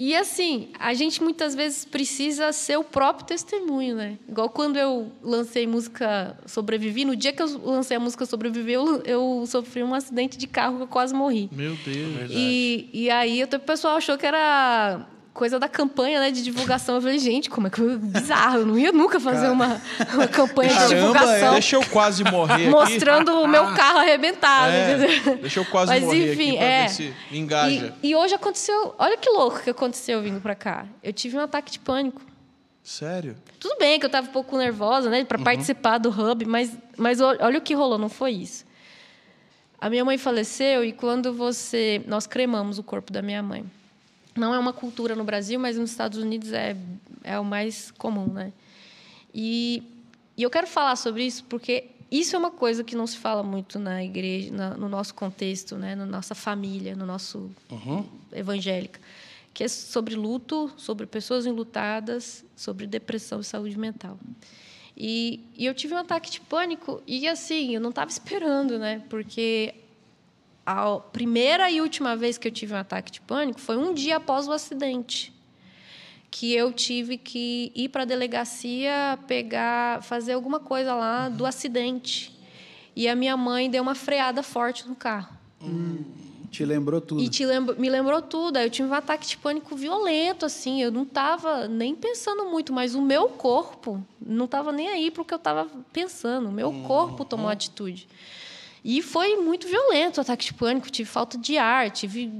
E 0.00 0.16
assim, 0.16 0.70
a 0.78 0.94
gente 0.94 1.22
muitas 1.22 1.54
vezes 1.54 1.84
precisa 1.84 2.54
ser 2.54 2.78
o 2.78 2.82
próprio 2.82 3.26
testemunho, 3.26 3.94
né? 3.94 4.16
Igual 4.26 4.48
quando 4.48 4.78
eu 4.78 5.12
lancei 5.22 5.66
música 5.66 6.38
Sobrevivi, 6.46 7.04
no 7.04 7.14
dia 7.14 7.34
que 7.34 7.42
eu 7.42 7.60
lancei 7.62 7.98
a 7.98 8.00
música 8.00 8.24
Sobreviver, 8.24 8.76
eu, 8.76 9.02
eu 9.02 9.44
sofri 9.46 9.82
um 9.82 9.92
acidente 9.92 10.38
de 10.38 10.46
carro 10.46 10.78
que 10.78 10.82
eu 10.84 10.88
quase 10.88 11.12
morri. 11.12 11.50
Meu 11.52 11.76
Deus. 11.84 12.30
E, 12.30 12.88
e 12.94 13.10
aí 13.10 13.44
o 13.44 13.60
pessoal 13.60 13.98
achou 13.98 14.16
que 14.16 14.24
era 14.24 15.06
coisa 15.40 15.58
da 15.58 15.70
campanha 15.70 16.20
né, 16.20 16.30
de 16.30 16.42
divulgação. 16.44 16.96
Eu 16.96 17.00
falei, 17.00 17.18
gente, 17.18 17.48
como 17.48 17.66
é 17.66 17.70
que 17.70 17.80
eu... 17.80 17.98
bizarro, 17.98 18.58
eu 18.58 18.66
não 18.66 18.78
ia 18.78 18.92
nunca 18.92 19.18
fazer 19.18 19.48
uma, 19.48 19.80
uma 20.12 20.28
campanha 20.28 20.68
de 20.68 20.74
Caramba, 20.76 20.94
divulgação 20.96 21.52
Deixa 21.54 21.76
eu 21.76 21.86
quase 21.86 22.22
morrer 22.24 22.52
aqui. 22.52 22.68
mostrando 22.68 23.32
o 23.40 23.46
meu 23.46 23.64
carro 23.74 24.00
arrebentado. 24.00 24.70
É, 24.70 24.92
entendeu? 24.92 25.36
deixa 25.38 25.60
eu 25.60 25.64
quase 25.64 25.92
Mas, 25.92 26.02
morrer 26.04 26.32
enfim, 26.34 26.48
aqui 26.50 26.56
pra 26.58 26.66
é. 26.66 26.82
ver 26.82 26.88
se 26.90 27.14
engaja. 27.32 27.94
E, 28.02 28.10
e 28.10 28.14
hoje 28.14 28.34
aconteceu, 28.34 28.94
olha 28.98 29.16
que 29.16 29.30
louco 29.30 29.62
que 29.62 29.70
aconteceu 29.70 30.20
vindo 30.20 30.42
pra 30.42 30.54
cá. 30.54 30.84
Eu 31.02 31.12
tive 31.14 31.38
um 31.38 31.40
ataque 31.40 31.72
de 31.72 31.78
pânico. 31.78 32.20
Sério? 32.82 33.34
Tudo 33.58 33.76
bem 33.78 33.98
que 33.98 34.04
eu 34.04 34.08
estava 34.08 34.28
um 34.28 34.32
pouco 34.32 34.58
nervosa, 34.58 35.08
né, 35.08 35.24
para 35.24 35.38
participar 35.38 35.96
do 35.96 36.10
hub, 36.10 36.44
mas, 36.44 36.70
mas 36.98 37.18
ol- 37.18 37.36
olha 37.40 37.58
o 37.58 37.62
que 37.62 37.72
rolou, 37.72 37.96
não 37.96 38.10
foi 38.10 38.32
isso. 38.32 38.66
A 39.80 39.88
minha 39.88 40.04
mãe 40.04 40.18
faleceu 40.18 40.84
e 40.84 40.92
quando 40.92 41.32
você, 41.32 42.02
nós 42.06 42.26
cremamos 42.26 42.78
o 42.78 42.82
corpo 42.82 43.10
da 43.10 43.22
minha 43.22 43.42
mãe. 43.42 43.64
Não 44.36 44.54
é 44.54 44.58
uma 44.58 44.72
cultura 44.72 45.14
no 45.14 45.24
Brasil, 45.24 45.58
mas 45.58 45.76
nos 45.76 45.90
Estados 45.90 46.18
Unidos 46.18 46.52
é 46.52 46.76
é 47.22 47.38
o 47.38 47.44
mais 47.44 47.90
comum, 47.90 48.26
né? 48.32 48.50
E, 49.34 49.82
e 50.36 50.42
eu 50.42 50.48
quero 50.50 50.66
falar 50.66 50.96
sobre 50.96 51.24
isso 51.24 51.44
porque 51.44 51.84
isso 52.10 52.34
é 52.34 52.38
uma 52.38 52.50
coisa 52.50 52.82
que 52.82 52.96
não 52.96 53.06
se 53.06 53.18
fala 53.18 53.42
muito 53.42 53.78
na 53.78 54.02
igreja, 54.02 54.50
na- 54.52 54.74
no 54.76 54.88
nosso 54.88 55.14
contexto, 55.14 55.76
né, 55.76 55.94
na 55.94 56.06
nossa 56.06 56.34
família, 56.34 56.96
no 56.96 57.04
nosso 57.06 57.50
evangélica, 58.32 58.98
que 59.52 59.62
é 59.62 59.68
sobre 59.68 60.14
luto, 60.14 60.72
sobre 60.76 61.06
pessoas 61.06 61.44
enlutadas, 61.46 62.44
sobre 62.56 62.86
depressão 62.86 63.40
e 63.40 63.44
saúde 63.44 63.78
mental. 63.78 64.18
E, 64.96 65.40
e 65.56 65.66
eu 65.66 65.74
tive 65.74 65.94
um 65.94 65.98
ataque 65.98 66.30
de 66.30 66.40
pânico 66.40 67.02
e 67.06 67.28
assim 67.28 67.74
eu 67.74 67.80
não 67.80 67.90
estava 67.90 68.10
esperando, 68.10 68.78
né? 68.78 69.02
Porque 69.08 69.74
a 70.64 70.98
primeira 70.98 71.70
e 71.70 71.80
última 71.80 72.16
vez 72.16 72.38
que 72.38 72.48
eu 72.48 72.52
tive 72.52 72.74
um 72.74 72.78
ataque 72.78 73.10
de 73.10 73.20
pânico 73.20 73.60
foi 73.60 73.76
um 73.76 73.92
dia 73.92 74.16
após 74.16 74.46
o 74.46 74.52
acidente 74.52 75.32
que 76.30 76.54
eu 76.54 76.72
tive 76.72 77.18
que 77.18 77.72
ir 77.74 77.88
para 77.88 78.02
a 78.02 78.06
delegacia 78.06 79.18
pegar, 79.26 80.02
fazer 80.02 80.32
alguma 80.32 80.60
coisa 80.60 80.94
lá 80.94 81.28
do 81.28 81.44
acidente. 81.44 82.38
E 82.94 83.08
a 83.08 83.16
minha 83.16 83.36
mãe 83.36 83.68
deu 83.68 83.82
uma 83.82 83.94
freada 83.94 84.42
forte 84.42 84.88
no 84.88 84.94
carro. 84.94 85.36
Te 86.50 86.64
lembrou 86.64 87.00
tudo. 87.00 87.22
E 87.22 87.28
te 87.28 87.44
me 87.78 87.88
lembrou 87.88 88.22
tudo. 88.22 88.56
Aí 88.56 88.66
eu 88.66 88.70
tive 88.70 88.88
um 88.88 88.94
ataque 88.94 89.26
de 89.26 89.36
pânico 89.36 89.74
violento, 89.76 90.46
assim. 90.46 90.82
Eu 90.82 90.90
não 90.90 91.02
estava 91.02 91.68
nem 91.68 91.94
pensando 91.94 92.44
muito, 92.46 92.72
mas 92.72 92.94
o 92.94 93.02
meu 93.02 93.28
corpo 93.28 94.04
não 94.20 94.44
estava 94.44 94.72
nem 94.72 94.88
aí 94.88 95.10
para 95.10 95.22
o 95.22 95.24
que 95.24 95.34
eu 95.34 95.38
estava 95.38 95.68
pensando. 95.92 96.48
O 96.48 96.52
meu 96.52 96.72
corpo 96.86 97.24
tomou 97.24 97.48
atitude. 97.48 98.08
E 98.82 99.02
foi 99.02 99.36
muito 99.36 99.68
violento 99.68 100.18
o 100.18 100.20
ataque 100.22 100.46
de 100.46 100.54
pânico. 100.54 100.90
Tive 100.90 101.08
falta 101.08 101.36
de 101.36 101.58
ar, 101.58 101.90
tive, 101.90 102.32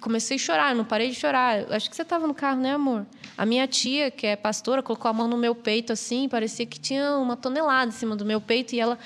comecei 0.00 0.36
a 0.36 0.38
chorar, 0.38 0.74
não 0.74 0.84
parei 0.84 1.10
de 1.10 1.14
chorar. 1.14 1.72
Acho 1.72 1.88
que 1.88 1.94
você 1.94 2.02
estava 2.02 2.26
no 2.26 2.34
carro, 2.34 2.60
né, 2.60 2.72
amor? 2.72 3.06
A 3.38 3.46
minha 3.46 3.66
tia, 3.68 4.10
que 4.10 4.26
é 4.26 4.34
pastora, 4.34 4.82
colocou 4.82 5.08
a 5.08 5.12
mão 5.12 5.28
no 5.28 5.36
meu 5.36 5.54
peito 5.54 5.92
assim, 5.92 6.28
parecia 6.28 6.66
que 6.66 6.80
tinha 6.80 7.16
uma 7.16 7.36
tonelada 7.36 7.88
em 7.88 7.92
cima 7.92 8.16
do 8.16 8.24
meu 8.24 8.40
peito 8.40 8.74
e 8.74 8.80
ela 8.80 8.98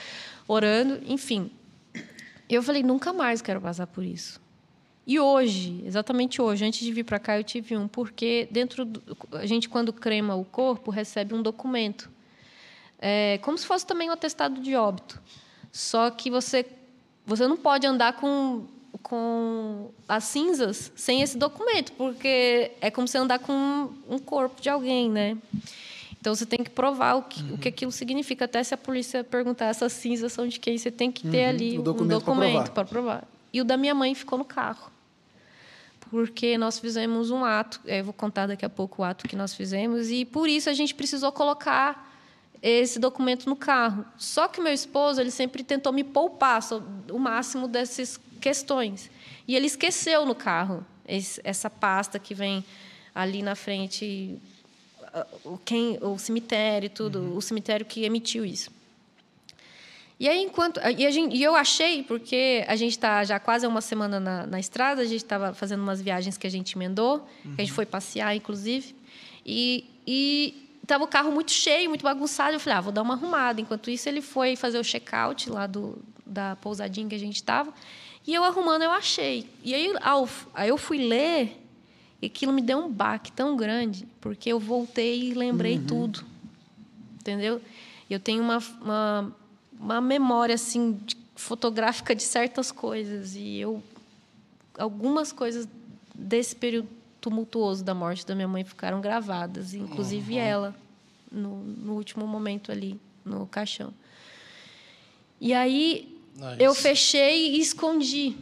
orando, 0.46 1.00
enfim. 1.06 1.50
Eu 2.48 2.62
falei, 2.62 2.82
nunca 2.82 3.12
mais 3.12 3.42
quero 3.42 3.60
passar 3.60 3.86
por 3.86 4.02
isso. 4.02 4.40
E 5.06 5.18
hoje, 5.18 5.82
exatamente 5.86 6.40
hoje, 6.40 6.64
antes 6.64 6.80
de 6.80 6.92
vir 6.92 7.04
para 7.04 7.18
cá, 7.18 7.38
eu 7.38 7.44
tive 7.44 7.76
um, 7.76 7.88
porque 7.88 8.48
dentro 8.50 8.84
do, 8.84 9.02
a 9.32 9.46
gente 9.46 9.68
quando 9.68 9.90
crema 9.92 10.34
o 10.34 10.44
corpo 10.44 10.90
recebe 10.90 11.34
um 11.34 11.40
documento, 11.42 12.10
é, 12.98 13.38
como 13.42 13.56
se 13.56 13.66
fosse 13.66 13.86
também 13.86 14.10
um 14.10 14.12
atestado 14.12 14.60
de 14.60 14.74
óbito. 14.74 15.20
Só 15.72 16.10
que 16.10 16.30
você 16.30 16.66
você 17.28 17.46
não 17.46 17.56
pode 17.56 17.86
andar 17.86 18.14
com 18.14 18.64
com 19.02 19.90
as 20.08 20.24
cinzas 20.24 20.90
sem 20.96 21.22
esse 21.22 21.38
documento, 21.38 21.92
porque 21.92 22.72
é 22.80 22.90
como 22.90 23.06
se 23.06 23.16
andar 23.16 23.38
com 23.38 23.90
um 24.08 24.18
corpo 24.18 24.60
de 24.60 24.68
alguém, 24.68 25.08
né? 25.08 25.36
Então 26.20 26.34
você 26.34 26.44
tem 26.44 26.64
que 26.64 26.70
provar 26.70 27.14
o 27.14 27.22
que, 27.22 27.40
o 27.52 27.58
que 27.58 27.68
aquilo 27.68 27.92
significa. 27.92 28.46
Até 28.46 28.62
se 28.62 28.74
a 28.74 28.76
polícia 28.76 29.22
perguntar 29.22 29.66
essas 29.66 29.92
cinzas 29.92 30.32
são 30.32 30.48
de 30.48 30.58
quem, 30.58 30.76
você 30.76 30.90
tem 30.90 31.12
que 31.12 31.28
ter 31.28 31.44
ali 31.44 31.78
o 31.78 31.80
um 31.80 31.84
documento 31.84 32.24
provar. 32.24 32.40
documento 32.46 32.72
para 32.72 32.84
provar. 32.84 33.24
E 33.52 33.60
o 33.60 33.64
da 33.64 33.76
minha 33.76 33.94
mãe 33.94 34.14
ficou 34.14 34.38
no 34.38 34.44
carro. 34.44 34.90
Porque 36.10 36.58
nós 36.58 36.78
fizemos 36.78 37.30
um 37.30 37.44
ato, 37.44 37.80
eu 37.84 38.02
vou 38.02 38.14
contar 38.14 38.46
daqui 38.46 38.64
a 38.64 38.70
pouco 38.70 39.02
o 39.02 39.04
ato 39.04 39.28
que 39.28 39.36
nós 39.36 39.54
fizemos, 39.54 40.10
e 40.10 40.24
por 40.24 40.48
isso 40.48 40.68
a 40.68 40.72
gente 40.72 40.94
precisou 40.94 41.30
colocar 41.30 42.07
esse 42.62 42.98
documento 42.98 43.48
no 43.48 43.56
carro. 43.56 44.04
Só 44.16 44.48
que 44.48 44.60
meu 44.60 44.72
esposo, 44.72 45.20
ele 45.20 45.30
sempre 45.30 45.62
tentou 45.62 45.92
me 45.92 46.02
poupar 46.04 46.60
o 47.12 47.18
máximo 47.18 47.68
dessas 47.68 48.18
questões. 48.40 49.10
E 49.46 49.54
ele 49.56 49.66
esqueceu 49.66 50.26
no 50.26 50.34
carro 50.34 50.84
esse- 51.06 51.40
essa 51.44 51.70
pasta 51.70 52.18
que 52.18 52.34
vem 52.34 52.64
ali 53.14 53.42
na 53.42 53.54
frente, 53.54 54.38
o, 55.44 55.56
quem, 55.64 55.98
o 56.02 56.18
cemitério 56.18 56.86
e 56.86 56.90
tudo, 56.90 57.36
o 57.36 57.40
cemitério 57.40 57.84
que 57.86 58.04
emitiu 58.04 58.44
isso. 58.44 58.70
E 60.20 60.28
aí, 60.28 60.42
enquanto. 60.42 60.80
E, 60.96 61.06
a 61.06 61.10
gente- 61.12 61.34
e 61.36 61.42
eu 61.42 61.54
achei, 61.54 62.02
porque 62.02 62.64
a 62.66 62.74
gente 62.74 62.90
está 62.92 63.22
já 63.24 63.38
quase 63.38 63.66
uma 63.66 63.80
semana 63.80 64.18
na, 64.18 64.46
na 64.46 64.58
estrada, 64.60 65.00
a 65.00 65.04
gente 65.04 65.22
estava 65.22 65.54
fazendo 65.54 65.80
umas 65.82 66.02
viagens 66.02 66.36
que 66.36 66.46
a 66.46 66.50
gente 66.50 66.76
emendou, 66.76 67.20
que 67.54 67.62
a 67.62 67.64
gente 67.64 67.72
foi 67.72 67.86
passear, 67.86 68.34
inclusive, 68.34 68.94
e. 69.46 69.84
e 70.06 70.67
Tava 70.88 71.04
o 71.04 71.06
carro 71.06 71.30
muito 71.30 71.52
cheio, 71.52 71.88
muito 71.90 72.02
bagunçado. 72.02 72.54
Eu 72.54 72.60
falei, 72.60 72.78
ah, 72.78 72.80
vou 72.80 72.92
dar 72.92 73.02
uma 73.02 73.14
arrumada. 73.14 73.60
Enquanto 73.60 73.90
isso, 73.90 74.08
ele 74.08 74.22
foi 74.22 74.56
fazer 74.56 74.78
o 74.78 74.82
check-out 74.82 75.48
lá 75.50 75.66
do, 75.66 75.98
da 76.24 76.56
pousadinha 76.56 77.06
que 77.06 77.14
a 77.14 77.18
gente 77.18 77.36
estava. 77.36 77.72
E 78.26 78.34
eu 78.34 78.42
arrumando, 78.42 78.82
eu 78.82 78.90
achei. 78.90 79.46
E 79.62 79.74
aí, 79.74 79.94
ao, 80.00 80.28
aí 80.54 80.70
eu 80.70 80.78
fui 80.78 80.98
ler 80.98 81.62
E 82.20 82.26
aquilo 82.26 82.52
me 82.52 82.62
deu 82.62 82.78
um 82.78 82.90
baque 82.90 83.30
tão 83.30 83.56
grande, 83.56 84.08
porque 84.20 84.50
eu 84.50 84.58
voltei 84.58 85.30
e 85.30 85.34
lembrei 85.34 85.78
tudo. 85.86 86.24
Entendeu? 87.20 87.60
Eu 88.08 88.18
tenho 88.18 88.42
uma, 88.42 88.58
uma, 88.80 89.36
uma 89.78 90.00
memória 90.00 90.54
assim 90.54 90.98
de- 91.04 91.16
fotográfica 91.36 92.14
de 92.14 92.22
certas 92.22 92.72
coisas 92.72 93.36
e 93.36 93.58
eu 93.58 93.82
algumas 94.76 95.30
coisas 95.32 95.68
desse 96.14 96.56
período 96.56 96.88
tumultuoso 97.20 97.84
da 97.84 97.94
morte 97.94 98.26
da 98.26 98.34
minha 98.34 98.48
mãe 98.48 98.64
ficaram 98.64 99.00
gravadas, 99.00 99.74
inclusive 99.74 100.36
ela 100.36 100.74
no, 101.30 101.56
no 101.62 101.94
último 101.94 102.26
momento 102.26 102.70
ali 102.72 102.98
no 103.24 103.46
caixão. 103.46 103.92
E 105.40 105.52
aí 105.54 106.16
Nice. 106.34 106.56
eu 106.62 106.74
fechei 106.74 107.56
e 107.56 107.60
escondi. 107.60 108.36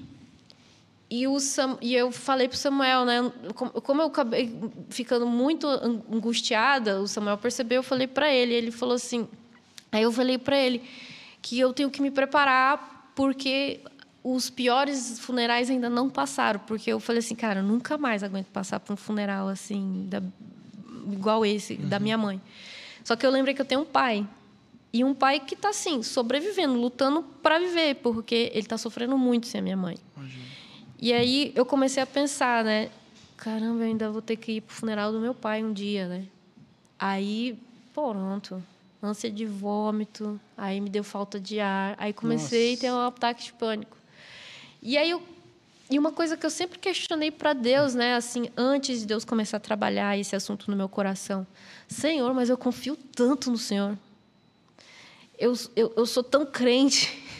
E, 1.08 1.26
o 1.28 1.38
Sam, 1.38 1.78
e 1.80 1.94
eu 1.94 2.10
falei 2.10 2.48
pro 2.48 2.56
Samuel, 2.58 3.04
né? 3.04 3.32
Como, 3.54 4.02
eu 4.02 4.06
acabei 4.06 4.58
ficando 4.90 5.24
muito 5.26 5.66
an- 5.66 6.02
angustiada, 6.12 7.00
o 7.00 7.06
Samuel 7.06 7.38
percebeu, 7.38 7.76
eu 7.78 7.82
falei 7.82 8.06
para 8.08 8.32
ele. 8.32 8.52
Ele 8.54 8.70
falou 8.72 8.96
assim. 8.96 9.28
Aí 9.92 10.02
eu 10.02 10.10
falei 10.10 10.36
para 10.36 10.58
ele 10.58 10.82
que 11.40 11.58
eu 11.60 11.72
tenho 11.72 11.90
que 11.90 12.02
me 12.02 12.10
preparar 12.10 13.12
porque 13.14 13.80
os 14.28 14.50
piores 14.50 15.18
funerais 15.20 15.70
ainda 15.70 15.88
não 15.88 16.10
passaram. 16.10 16.58
Porque 16.60 16.90
eu 16.92 16.98
falei 16.98 17.20
assim, 17.20 17.34
cara, 17.34 17.60
eu 17.60 17.64
nunca 17.64 17.96
mais 17.96 18.22
aguento 18.22 18.46
passar 18.46 18.80
por 18.80 18.92
um 18.92 18.96
funeral 18.96 19.46
assim, 19.48 20.06
da- 20.08 20.22
igual 21.12 21.46
esse, 21.46 21.76
da 21.76 21.98
minha 22.00 22.18
mãe. 22.18 22.40
Só 23.04 23.14
que 23.14 23.24
eu 23.24 23.30
lembrei 23.30 23.54
que 23.54 23.60
eu 23.60 23.64
tenho 23.66 23.82
um 23.82 23.84
pai. 23.84 24.26
E 24.92 25.04
um 25.04 25.14
pai 25.14 25.40
que 25.40 25.54
está 25.54 25.68
assim, 25.70 26.02
sobrevivendo, 26.02 26.74
lutando 26.80 27.22
para 27.42 27.58
viver, 27.58 27.96
porque 27.96 28.50
ele 28.52 28.60
está 28.60 28.78
sofrendo 28.78 29.16
muito 29.18 29.46
sem 29.46 29.60
a 29.60 29.62
minha 29.62 29.76
mãe. 29.76 29.96
E 30.98 31.12
aí 31.12 31.52
eu 31.54 31.64
comecei 31.66 32.02
a 32.02 32.06
pensar, 32.06 32.64
né? 32.64 32.88
Caramba, 33.36 33.82
eu 33.82 33.88
ainda 33.88 34.10
vou 34.10 34.22
ter 34.22 34.36
que 34.36 34.52
ir 34.52 34.60
pro 34.62 34.74
funeral 34.74 35.12
do 35.12 35.20
meu 35.20 35.34
pai 35.34 35.62
um 35.62 35.72
dia, 35.72 36.08
né? 36.08 36.24
Aí, 36.98 37.58
pronto. 37.94 38.62
Ânsia 39.02 39.30
de 39.30 39.44
vômito, 39.44 40.40
aí 40.56 40.80
me 40.80 40.88
deu 40.88 41.04
falta 41.04 41.38
de 41.38 41.60
ar, 41.60 41.94
aí 41.98 42.12
comecei 42.12 42.74
a 42.74 42.78
ter 42.78 42.90
um 42.92 42.98
ataque 43.06 43.44
de 43.44 43.52
pânico. 43.52 43.95
E 44.86 44.96
aí 44.96 45.10
eu 45.10 45.20
e 45.90 45.98
uma 45.98 46.12
coisa 46.12 46.36
que 46.36 46.46
eu 46.46 46.50
sempre 46.50 46.78
questionei 46.78 47.30
para 47.30 47.52
Deus, 47.52 47.94
né, 47.94 48.14
assim, 48.14 48.48
antes 48.56 49.00
de 49.00 49.06
Deus 49.06 49.24
começar 49.24 49.56
a 49.56 49.60
trabalhar 49.60 50.16
esse 50.16 50.34
assunto 50.34 50.70
no 50.70 50.76
meu 50.76 50.88
coração. 50.88 51.44
Senhor, 51.88 52.32
mas 52.32 52.48
eu 52.48 52.56
confio 52.56 52.96
tanto 52.96 53.50
no 53.50 53.58
Senhor. 53.58 53.98
Eu, 55.36 55.54
eu, 55.74 55.92
eu 55.96 56.06
sou 56.06 56.22
tão 56.22 56.46
crente. 56.46 57.22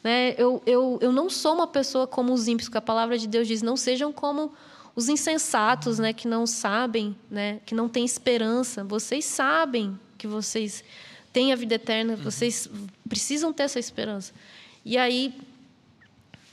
Né? 0.00 0.32
Eu, 0.38 0.62
eu, 0.64 0.96
eu 1.02 1.10
não 1.10 1.28
sou 1.28 1.54
uma 1.54 1.66
pessoa 1.66 2.06
como 2.06 2.32
os 2.32 2.46
ímpios, 2.46 2.68
que 2.68 2.78
a 2.78 2.80
palavra 2.80 3.18
de 3.18 3.26
Deus 3.26 3.48
diz, 3.48 3.62
não 3.62 3.76
sejam 3.76 4.12
como 4.12 4.54
os 4.94 5.08
insensatos, 5.08 5.98
né, 5.98 6.12
que 6.12 6.28
não 6.28 6.46
sabem, 6.46 7.16
né, 7.28 7.60
que 7.66 7.74
não 7.74 7.88
têm 7.88 8.04
esperança. 8.04 8.84
Vocês 8.84 9.24
sabem 9.24 9.98
que 10.16 10.28
vocês 10.28 10.84
têm 11.32 11.52
a 11.52 11.56
vida 11.56 11.74
eterna, 11.74 12.14
vocês 12.14 12.70
precisam 13.08 13.52
ter 13.52 13.64
essa 13.64 13.80
esperança. 13.80 14.32
E 14.84 14.96
aí 14.96 15.34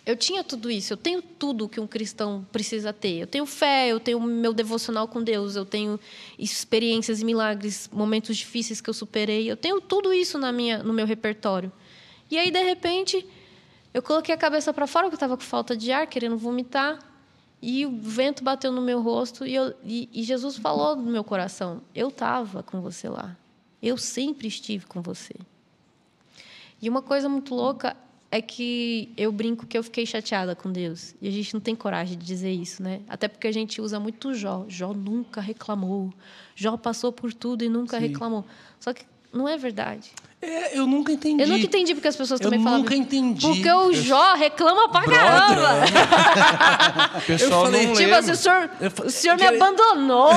eu 0.05 0.15
tinha 0.15 0.43
tudo 0.43 0.69
isso, 0.69 0.93
eu 0.93 0.97
tenho 0.97 1.19
tudo 1.19 1.67
que 1.67 1.79
um 1.79 1.87
cristão 1.87 2.45
precisa 2.51 2.93
ter. 2.93 3.17
Eu 3.21 3.27
tenho 3.27 3.45
fé, 3.45 3.87
eu 3.87 3.99
tenho 3.99 4.21
meu 4.21 4.53
devocional 4.53 5.07
com 5.07 5.23
Deus, 5.23 5.55
eu 5.55 5.65
tenho 5.65 5.99
experiências 6.37 7.21
e 7.21 7.25
milagres, 7.25 7.89
momentos 7.91 8.37
difíceis 8.37 8.79
que 8.79 8.89
eu 8.89 8.93
superei. 8.93 9.49
Eu 9.49 9.57
tenho 9.57 9.81
tudo 9.81 10.13
isso 10.13 10.37
na 10.37 10.51
minha, 10.51 10.83
no 10.83 10.93
meu 10.93 11.07
repertório. 11.07 11.71
E 12.29 12.37
aí, 12.37 12.51
de 12.51 12.61
repente, 12.61 13.25
eu 13.95 14.03
coloquei 14.03 14.35
a 14.35 14.37
cabeça 14.37 14.71
para 14.71 14.85
fora, 14.85 15.05
porque 15.05 15.15
eu 15.15 15.17
estava 15.17 15.35
com 15.35 15.43
falta 15.43 15.75
de 15.75 15.91
ar, 15.91 16.05
querendo 16.05 16.37
vomitar. 16.37 16.99
E 17.59 17.83
o 17.83 17.97
vento 17.97 18.43
bateu 18.43 18.71
no 18.71 18.81
meu 18.81 19.01
rosto 19.01 19.43
e, 19.43 19.55
eu, 19.55 19.73
e, 19.83 20.07
e 20.13 20.21
Jesus 20.21 20.55
falou 20.55 20.95
no 20.95 21.09
meu 21.09 21.23
coração: 21.23 21.81
Eu 21.95 22.09
estava 22.09 22.61
com 22.61 22.79
você 22.79 23.09
lá. 23.09 23.35
Eu 23.81 23.97
sempre 23.97 24.47
estive 24.47 24.85
com 24.85 25.01
você. 25.01 25.33
E 26.79 26.87
uma 26.87 27.01
coisa 27.01 27.27
muito 27.27 27.55
louca 27.55 27.97
é 28.31 28.41
que 28.41 29.13
eu 29.15 29.31
brinco 29.31 29.65
que 29.65 29.77
eu 29.77 29.83
fiquei 29.83 30.05
chateada 30.05 30.55
com 30.55 30.71
Deus. 30.71 31.15
E 31.21 31.27
a 31.27 31.31
gente 31.31 31.53
não 31.53 31.61
tem 31.61 31.75
coragem 31.75 32.17
de 32.17 32.25
dizer 32.25 32.51
isso, 32.51 32.83
né? 32.83 33.01
Até 33.07 33.27
porque 33.27 33.47
a 33.47 33.51
gente 33.51 33.81
usa 33.81 33.99
muito 33.99 34.33
Jó. 34.33 34.65
Jó 34.67 34.93
nunca 34.93 35.39
reclamou. 35.39 36.13
Jó 36.55 36.75
passou 36.77 37.11
por 37.11 37.33
tudo 37.33 37.63
e 37.63 37.69
nunca 37.69 37.97
reclamou. 37.97 38.45
Só 38.79 38.93
que 38.93 39.05
não 39.35 39.47
é 39.49 39.57
verdade. 39.57 40.09
É, 40.41 40.77
eu 40.77 40.85
nunca 40.85 41.11
entendi. 41.11 41.41
Eu 41.41 41.47
nunca 41.47 41.63
entendi 41.65 41.95
porque 41.95 42.07
as 42.07 42.15
pessoas 42.15 42.39
Eu 42.39 42.43
também 42.49 42.61
falam. 42.63 42.79
nunca 42.79 42.95
entendi. 42.95 43.41
Porque 43.47 43.71
o 43.71 43.91
Jó 43.93 44.33
reclama 44.35 44.89
pra 44.89 45.01
Brother, 45.01 45.17
caramba. 45.17 45.85
O 47.17 47.21
pessoal 47.21 47.65
falei, 47.65 47.87
não 47.87 47.93
Tipo 47.95 48.13
assim, 48.13 48.31
o 48.31 48.35
senhor, 48.35 48.69
Eu 48.79 49.05
o 49.05 49.09
senhor 49.09 49.37
me 49.37 49.43
eu 49.45 49.55
abandonou. 49.55 50.29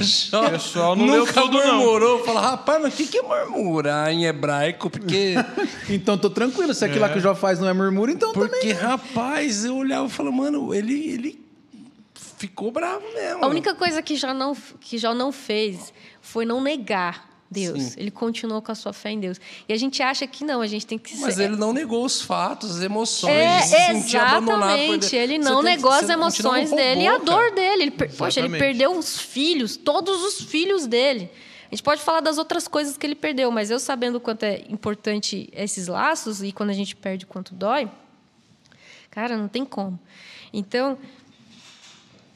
Jó 0.00 0.46
O 0.46 0.50
pessoal 0.50 0.96
não 0.96 1.06
leu 1.06 1.26
nunca 1.26 1.32
tudo, 1.40 1.58
não. 1.58 1.76
murmurou. 1.76 2.24
Falou, 2.24 2.42
rapaz, 2.42 2.82
mas 2.82 2.94
o 2.94 2.96
que, 2.96 3.06
que 3.06 3.18
é 3.18 3.22
murmurar 3.22 4.10
em 4.10 4.24
hebraico? 4.24 4.90
Porque, 4.90 5.34
Então 5.88 6.18
tô 6.18 6.30
tranquilo. 6.30 6.74
Se 6.74 6.84
aquilo 6.84 7.00
lá 7.02 7.08
que 7.08 7.18
o 7.18 7.20
Jó 7.20 7.34
faz 7.34 7.60
não 7.60 7.68
é 7.68 7.72
murmúrio, 7.72 8.14
então 8.14 8.32
também. 8.32 8.48
porque 8.50 8.72
rapaz, 8.72 9.64
eu 9.64 9.76
olhava 9.76 10.06
e 10.06 10.10
falava, 10.10 10.34
mano, 10.34 10.74
ele, 10.74 11.10
ele 11.12 11.47
ficou 12.38 12.70
bravo 12.70 13.04
mesmo. 13.14 13.44
A 13.44 13.48
única 13.48 13.74
coisa 13.74 14.00
que 14.00 14.16
Jó 14.16 14.32
não, 14.32 14.54
que 14.80 14.96
Jó 14.96 15.14
não 15.14 15.32
fez 15.32 15.92
foi 16.20 16.44
não 16.44 16.60
negar 16.60 17.28
Deus. 17.50 17.82
Sim. 17.82 18.00
Ele 18.00 18.10
continuou 18.10 18.60
com 18.60 18.70
a 18.70 18.74
sua 18.74 18.92
fé 18.92 19.10
em 19.10 19.20
Deus. 19.20 19.40
E 19.68 19.72
a 19.72 19.76
gente 19.76 20.02
acha 20.02 20.26
que 20.26 20.44
não, 20.44 20.60
a 20.60 20.66
gente 20.66 20.86
tem 20.86 20.98
que 20.98 21.16
Mas 21.16 21.34
ser. 21.34 21.44
ele 21.44 21.56
não 21.56 21.72
negou 21.72 22.04
os 22.04 22.20
fatos, 22.20 22.76
as 22.76 22.82
emoções. 22.82 23.32
É, 23.32 23.58
de 23.60 23.66
se 23.66 23.76
sentir 24.02 24.16
abandonado 24.18 24.78
exatamente. 24.78 25.16
Ele 25.16 25.38
Você 25.38 25.48
não 25.48 25.62
tem 25.62 25.76
negou 25.76 25.90
as 25.90 26.08
emoções 26.08 26.70
dele 26.70 27.02
e 27.02 27.06
a 27.06 27.12
roubou, 27.12 27.26
dor 27.26 27.42
cara. 27.42 27.54
dele. 27.54 27.82
Ele, 27.84 27.90
poxa, 27.90 28.40
ele 28.40 28.58
perdeu 28.58 28.96
os 28.96 29.18
filhos, 29.18 29.76
todos 29.76 30.22
os 30.22 30.42
filhos 30.42 30.86
dele. 30.86 31.30
A 31.70 31.74
gente 31.74 31.82
pode 31.82 32.00
falar 32.00 32.20
das 32.20 32.38
outras 32.38 32.66
coisas 32.66 32.96
que 32.96 33.06
ele 33.06 33.14
perdeu, 33.14 33.50
mas 33.50 33.70
eu 33.70 33.78
sabendo 33.78 34.16
o 34.16 34.20
quanto 34.20 34.42
é 34.42 34.64
importante 34.68 35.50
esses 35.52 35.86
laços 35.86 36.42
e 36.42 36.50
quando 36.50 36.70
a 36.70 36.74
gente 36.74 36.96
perde 36.96 37.24
o 37.24 37.28
quanto 37.28 37.54
dói, 37.54 37.90
cara, 39.10 39.36
não 39.36 39.48
tem 39.48 39.66
como. 39.66 39.98
Então, 40.52 40.98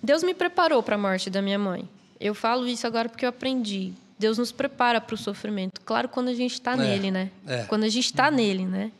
Deus 0.02 0.22
me 0.22 0.34
preparou 0.34 0.82
para 0.82 0.96
a 0.96 0.98
morte 0.98 1.30
da 1.30 1.40
minha 1.40 1.58
mãe. 1.58 1.88
Eu 2.20 2.34
falo 2.34 2.66
isso 2.66 2.86
agora 2.86 3.08
porque 3.08 3.24
eu 3.24 3.28
aprendi. 3.28 3.92
Deus 4.18 4.38
nos 4.38 4.52
prepara 4.52 5.00
para 5.00 5.14
o 5.14 5.18
sofrimento. 5.18 5.80
Claro, 5.84 6.08
quando 6.08 6.28
a 6.28 6.34
gente 6.34 6.52
está 6.54 6.72
É, 6.74 6.76
nele, 6.76 7.10
né? 7.10 7.30
é. 7.46 7.64
Quando 7.64 7.84
a 7.84 7.88
gente 7.88 8.04
está 8.06 8.30
nele, 8.30 8.64
né? 8.66 8.90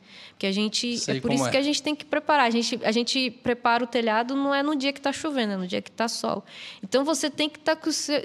Porque 0.43 0.49
a 0.49 0.53
gente 0.53 0.99
Sei 0.99 1.19
é 1.19 1.21
por 1.21 1.33
isso 1.33 1.47
é. 1.47 1.51
que 1.53 1.57
a 1.57 1.63
gente 1.63 1.81
tem 1.81 1.95
que 1.95 2.05
preparar. 2.05 2.47
A 2.47 2.51
gente, 2.51 2.81
a 2.83 2.91
gente 2.91 3.31
prepara 3.31 3.85
o 3.85 3.87
telhado 3.87 4.35
não 4.35 4.53
é 4.53 4.61
no 4.61 4.75
dia 4.75 4.93
que 4.93 4.99
está 4.99 5.13
chovendo, 5.13 5.53
é 5.53 5.57
no 5.57 5.69
dia 5.69 5.81
que 5.81 5.89
está 5.89 6.09
sol. 6.09 6.45
Então 6.83 7.05
você 7.05 7.31
tem 7.31 7.49
que 7.49 7.61
estar 7.61 7.79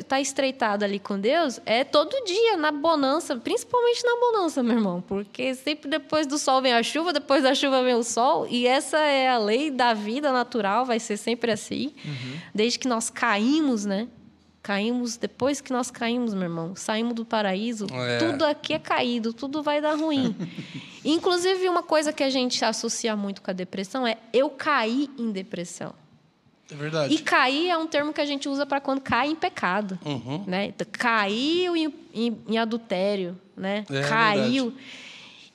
tá 0.07 0.19
estreitado 0.19 0.83
ali 0.83 0.97
com 0.97 1.19
Deus 1.19 1.59
é 1.63 1.83
todo 1.83 2.11
dia 2.25 2.57
na 2.57 2.71
bonança, 2.71 3.35
principalmente 3.35 4.03
na 4.03 4.15
bonança, 4.15 4.63
meu 4.63 4.77
irmão, 4.77 4.99
porque 4.99 5.53
sempre 5.53 5.87
depois 5.87 6.25
do 6.25 6.39
sol 6.39 6.59
vem 6.59 6.73
a 6.73 6.81
chuva, 6.81 7.13
depois 7.13 7.43
da 7.43 7.53
chuva 7.53 7.83
vem 7.83 7.93
o 7.93 8.03
sol 8.03 8.47
e 8.49 8.65
essa 8.65 8.97
é 8.97 9.29
a 9.29 9.37
lei 9.37 9.69
da 9.69 9.93
vida 9.93 10.31
natural, 10.31 10.85
vai 10.85 10.99
ser 10.99 11.17
sempre 11.17 11.51
assim, 11.51 11.93
desde 12.51 12.79
que 12.79 12.87
nós 12.87 13.11
caímos, 13.11 13.85
né? 13.85 14.07
Caímos, 14.67 15.15
depois 15.15 15.61
que 15.61 15.71
nós 15.71 15.89
caímos, 15.89 16.33
meu 16.33 16.43
irmão, 16.43 16.75
saímos 16.75 17.13
do 17.13 17.23
paraíso, 17.23 17.87
É. 17.89 18.17
tudo 18.17 18.43
aqui 18.43 18.73
é 18.73 18.79
caído, 18.79 19.31
tudo 19.31 19.63
vai 19.63 19.79
dar 19.79 19.95
ruim. 19.95 20.35
Inclusive, 21.05 21.69
uma 21.69 21.81
coisa 21.81 22.11
que 22.11 22.21
a 22.21 22.29
gente 22.29 22.65
associa 22.65 23.15
muito 23.15 23.41
com 23.41 23.49
a 23.49 23.53
depressão 23.53 24.05
é 24.05 24.17
eu 24.33 24.49
caí 24.49 25.09
em 25.17 25.31
depressão. 25.31 25.93
É 26.69 26.75
verdade. 26.75 27.13
E 27.13 27.19
cair 27.19 27.69
é 27.69 27.77
um 27.77 27.87
termo 27.87 28.11
que 28.11 28.19
a 28.19 28.25
gente 28.25 28.49
usa 28.49 28.65
para 28.65 28.81
quando 28.81 28.99
cai 28.99 29.29
em 29.29 29.35
pecado. 29.35 29.97
Uhum. 30.05 30.43
Né? 30.45 30.73
Caiu 30.91 31.73
em, 31.77 31.93
em- 32.13 32.37
em 32.49 32.57
adultério, 32.57 33.39
né? 33.55 33.85
É 33.89 34.01
Caiu. 34.01 34.73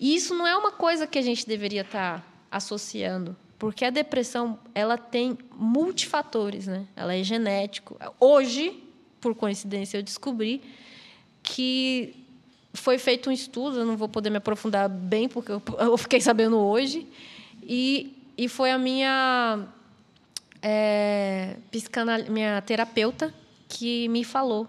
E 0.00 0.14
isso 0.14 0.34
não 0.34 0.46
é 0.46 0.56
uma 0.56 0.72
coisa 0.72 1.06
que 1.06 1.18
a 1.18 1.22
gente 1.22 1.46
deveria 1.46 1.82
estar 1.82 2.26
associando. 2.50 3.36
Porque 3.58 3.84
a 3.84 3.90
depressão, 3.90 4.58
ela 4.74 4.96
tem 4.96 5.36
multifatores, 5.54 6.66
né? 6.66 6.86
Ela 6.96 7.14
é 7.14 7.22
genético. 7.22 7.94
Hoje, 8.18 8.82
por 9.22 9.34
coincidência, 9.34 9.96
eu 9.96 10.02
descobri 10.02 10.60
que 11.42 12.14
foi 12.74 12.98
feito 12.98 13.30
um 13.30 13.32
estudo, 13.32 13.78
eu 13.78 13.86
não 13.86 13.96
vou 13.96 14.08
poder 14.08 14.28
me 14.28 14.36
aprofundar 14.36 14.88
bem, 14.88 15.28
porque 15.28 15.52
eu, 15.52 15.62
eu 15.78 15.96
fiquei 15.96 16.20
sabendo 16.20 16.58
hoje, 16.58 17.06
e, 17.62 18.14
e 18.36 18.48
foi 18.48 18.70
a 18.70 18.78
minha 18.78 19.66
é, 20.60 21.56
psicanal- 21.70 22.30
minha 22.30 22.60
terapeuta 22.60 23.32
que 23.68 24.08
me 24.08 24.24
falou. 24.24 24.68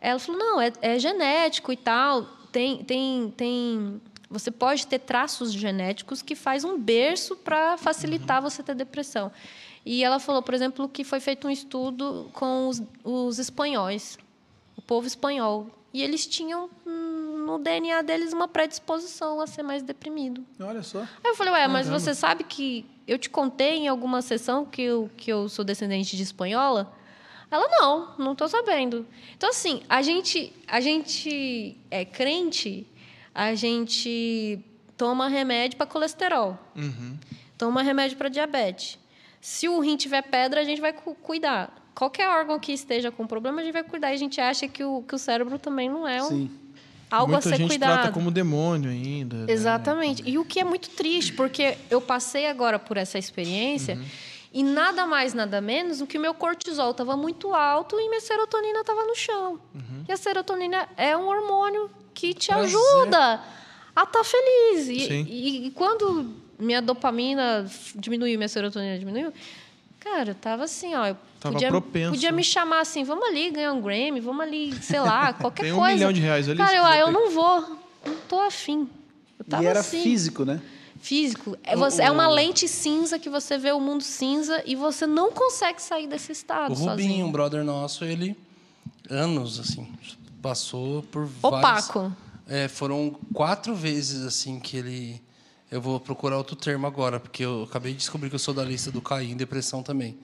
Ela 0.00 0.18
falou: 0.18 0.38
não, 0.38 0.60
é, 0.60 0.72
é 0.80 0.98
genético 0.98 1.72
e 1.72 1.76
tal. 1.76 2.22
Tem, 2.52 2.84
tem, 2.84 3.32
tem. 3.36 4.00
Você 4.30 4.50
pode 4.50 4.86
ter 4.86 5.00
traços 5.00 5.52
genéticos 5.52 6.22
que 6.22 6.34
faz 6.34 6.62
um 6.62 6.78
berço 6.78 7.34
para 7.34 7.76
facilitar 7.76 8.40
você 8.42 8.62
ter 8.62 8.74
depressão. 8.74 9.32
E 9.90 10.04
ela 10.04 10.18
falou, 10.18 10.42
por 10.42 10.52
exemplo, 10.52 10.86
que 10.86 11.02
foi 11.02 11.18
feito 11.18 11.46
um 11.48 11.50
estudo 11.50 12.28
com 12.34 12.68
os, 12.68 12.82
os 13.02 13.38
espanhóis, 13.38 14.18
o 14.76 14.82
povo 14.82 15.06
espanhol. 15.06 15.66
E 15.94 16.02
eles 16.02 16.26
tinham 16.26 16.68
hum, 16.86 17.44
no 17.46 17.58
DNA 17.58 18.02
deles 18.02 18.34
uma 18.34 18.46
predisposição 18.46 19.40
a 19.40 19.46
ser 19.46 19.62
mais 19.62 19.82
deprimido. 19.82 20.44
Olha 20.60 20.82
só. 20.82 21.00
Aí 21.00 21.30
eu 21.30 21.34
falei, 21.34 21.54
ué, 21.54 21.66
mas 21.68 21.88
você 21.88 22.14
sabe 22.14 22.44
que 22.44 22.84
eu 23.06 23.18
te 23.18 23.30
contei 23.30 23.78
em 23.78 23.88
alguma 23.88 24.20
sessão 24.20 24.66
que 24.66 24.82
eu, 24.82 25.10
que 25.16 25.32
eu 25.32 25.48
sou 25.48 25.64
descendente 25.64 26.18
de 26.18 26.22
espanhola? 26.22 26.94
Ela, 27.50 27.66
não, 27.80 28.14
não 28.18 28.34
tô 28.34 28.46
sabendo. 28.46 29.06
Então, 29.38 29.48
assim, 29.48 29.80
a 29.88 30.02
gente, 30.02 30.52
a 30.66 30.82
gente 30.82 31.78
é 31.90 32.04
crente, 32.04 32.86
a 33.34 33.54
gente 33.54 34.62
toma 34.98 35.28
remédio 35.28 35.78
para 35.78 35.86
colesterol, 35.86 36.58
toma 37.56 37.80
remédio 37.80 38.18
para 38.18 38.28
diabetes. 38.28 38.98
Se 39.50 39.66
o 39.66 39.80
rim 39.80 39.96
tiver 39.96 40.20
pedra, 40.22 40.60
a 40.60 40.64
gente 40.64 40.78
vai 40.78 40.92
cu- 40.92 41.14
cuidar. 41.14 41.74
Qualquer 41.94 42.28
órgão 42.28 42.58
que 42.60 42.70
esteja 42.70 43.10
com 43.10 43.26
problema, 43.26 43.62
a 43.62 43.64
gente 43.64 43.72
vai 43.72 43.82
cuidar. 43.82 44.10
E 44.10 44.14
a 44.14 44.18
gente 44.18 44.38
acha 44.40 44.68
que 44.68 44.84
o, 44.84 45.02
que 45.02 45.14
o 45.14 45.18
cérebro 45.18 45.58
também 45.58 45.88
não 45.88 46.06
é 46.06 46.22
um, 46.22 46.28
Sim. 46.28 46.50
algo 47.10 47.32
Muita 47.32 47.48
a 47.48 47.52
ser 47.52 47.56
gente 47.56 47.68
cuidado. 47.68 47.92
trata 47.94 48.12
como 48.12 48.30
demônio 48.30 48.90
ainda. 48.90 49.36
né? 49.46 49.46
Exatamente. 49.52 50.22
E 50.26 50.36
o 50.36 50.44
que 50.44 50.60
é 50.60 50.64
muito 50.64 50.90
triste, 50.90 51.32
porque 51.32 51.78
eu 51.90 51.98
passei 51.98 52.46
agora 52.46 52.78
por 52.78 52.98
essa 52.98 53.18
experiência 53.18 53.94
Uhum. 53.96 54.04
e 54.52 54.62
nada 54.62 55.06
mais, 55.06 55.32
nada 55.32 55.62
menos 55.62 56.00
do 56.00 56.06
que 56.06 56.18
o 56.18 56.20
meu 56.20 56.34
cortisol 56.34 56.90
estava 56.90 57.16
muito 57.16 57.54
alto 57.54 57.98
e 57.98 58.06
minha 58.06 58.20
serotonina 58.20 58.80
estava 58.80 59.02
no 59.04 59.14
chão. 59.16 59.58
Uhum. 59.74 60.04
E 60.06 60.12
a 60.12 60.16
serotonina 60.18 60.86
é 60.94 61.16
um 61.16 61.26
hormônio 61.26 61.90
que 62.12 62.34
te 62.34 62.48
Prazer. 62.48 62.66
ajuda 62.66 63.40
a 63.96 64.02
estar 64.02 64.24
feliz. 64.24 64.88
E, 64.88 65.00
Sim. 65.08 65.26
e- 65.26 65.66
e 65.68 65.70
quando 65.70 66.34
minha 66.58 66.80
dopamina 66.82 67.64
diminuiu, 67.94 68.36
minha 68.38 68.48
serotonina 68.48 68.98
diminuiu, 68.98 69.32
cara, 70.00 70.30
eu 70.30 70.34
tava 70.34 70.64
assim, 70.64 70.94
ó. 70.94 71.06
Eu 71.08 71.16
Tava 71.40 71.52
podia, 71.54 71.68
propenso. 71.68 72.10
podia 72.10 72.32
me 72.32 72.42
chamar 72.42 72.80
assim, 72.80 73.04
vamos 73.04 73.28
ali 73.28 73.50
ganhar 73.50 73.72
um 73.72 73.80
Grammy, 73.80 74.18
vamos 74.20 74.40
ali, 74.42 74.74
sei 74.82 74.98
lá, 75.00 75.32
qualquer 75.40 75.62
Tem 75.64 75.72
um 75.72 75.76
coisa. 75.78 75.94
milhão 75.94 76.12
de 76.12 76.20
reais 76.20 76.48
ali, 76.48 76.58
Cara, 76.58 76.74
eu, 76.76 76.84
ah, 76.84 76.98
eu 76.98 77.12
não 77.12 77.30
vou, 77.30 77.60
não 78.04 78.16
tô 78.28 78.40
afim. 78.40 78.88
Eu 79.38 79.44
tava 79.44 79.62
E 79.62 79.66
era 79.66 79.78
assim. 79.80 80.02
físico, 80.02 80.44
né? 80.44 80.60
Físico. 81.00 81.56
É, 81.62 81.76
O- 81.76 81.78
você, 81.78 82.02
é 82.02 82.10
uma 82.10 82.28
o- 82.28 82.34
lente 82.34 82.66
cinza 82.66 83.20
que 83.20 83.30
você 83.30 83.56
vê 83.56 83.70
o 83.70 83.78
mundo 83.78 84.02
cinza 84.02 84.60
e 84.66 84.74
você 84.74 85.06
não 85.06 85.30
consegue 85.30 85.80
sair 85.80 86.08
desse 86.08 86.32
estado 86.32 86.72
O 86.72 86.74
Rubinho, 86.74 86.90
sozinho. 86.90 87.26
um 87.26 87.30
brother 87.30 87.62
nosso, 87.62 88.04
ele 88.04 88.36
anos 89.08 89.60
assim 89.60 89.86
passou 90.42 91.02
por 91.04 91.24
vários- 91.24 91.88
Opaco. 91.88 92.12
É, 92.48 92.66
foram 92.66 93.14
quatro 93.32 93.74
vezes 93.76 94.24
assim 94.24 94.58
que 94.58 94.76
ele. 94.76 95.22
Eu 95.70 95.82
vou 95.82 96.00
procurar 96.00 96.38
outro 96.38 96.56
termo 96.56 96.86
agora, 96.86 97.20
porque 97.20 97.44
eu 97.44 97.64
acabei 97.68 97.92
de 97.92 97.98
descobrir 97.98 98.30
que 98.30 98.34
eu 98.34 98.38
sou 98.38 98.54
da 98.54 98.64
lista 98.64 98.90
do 98.90 99.02
cair 99.02 99.30
em 99.30 99.36
depressão 99.36 99.82
também. 99.82 100.16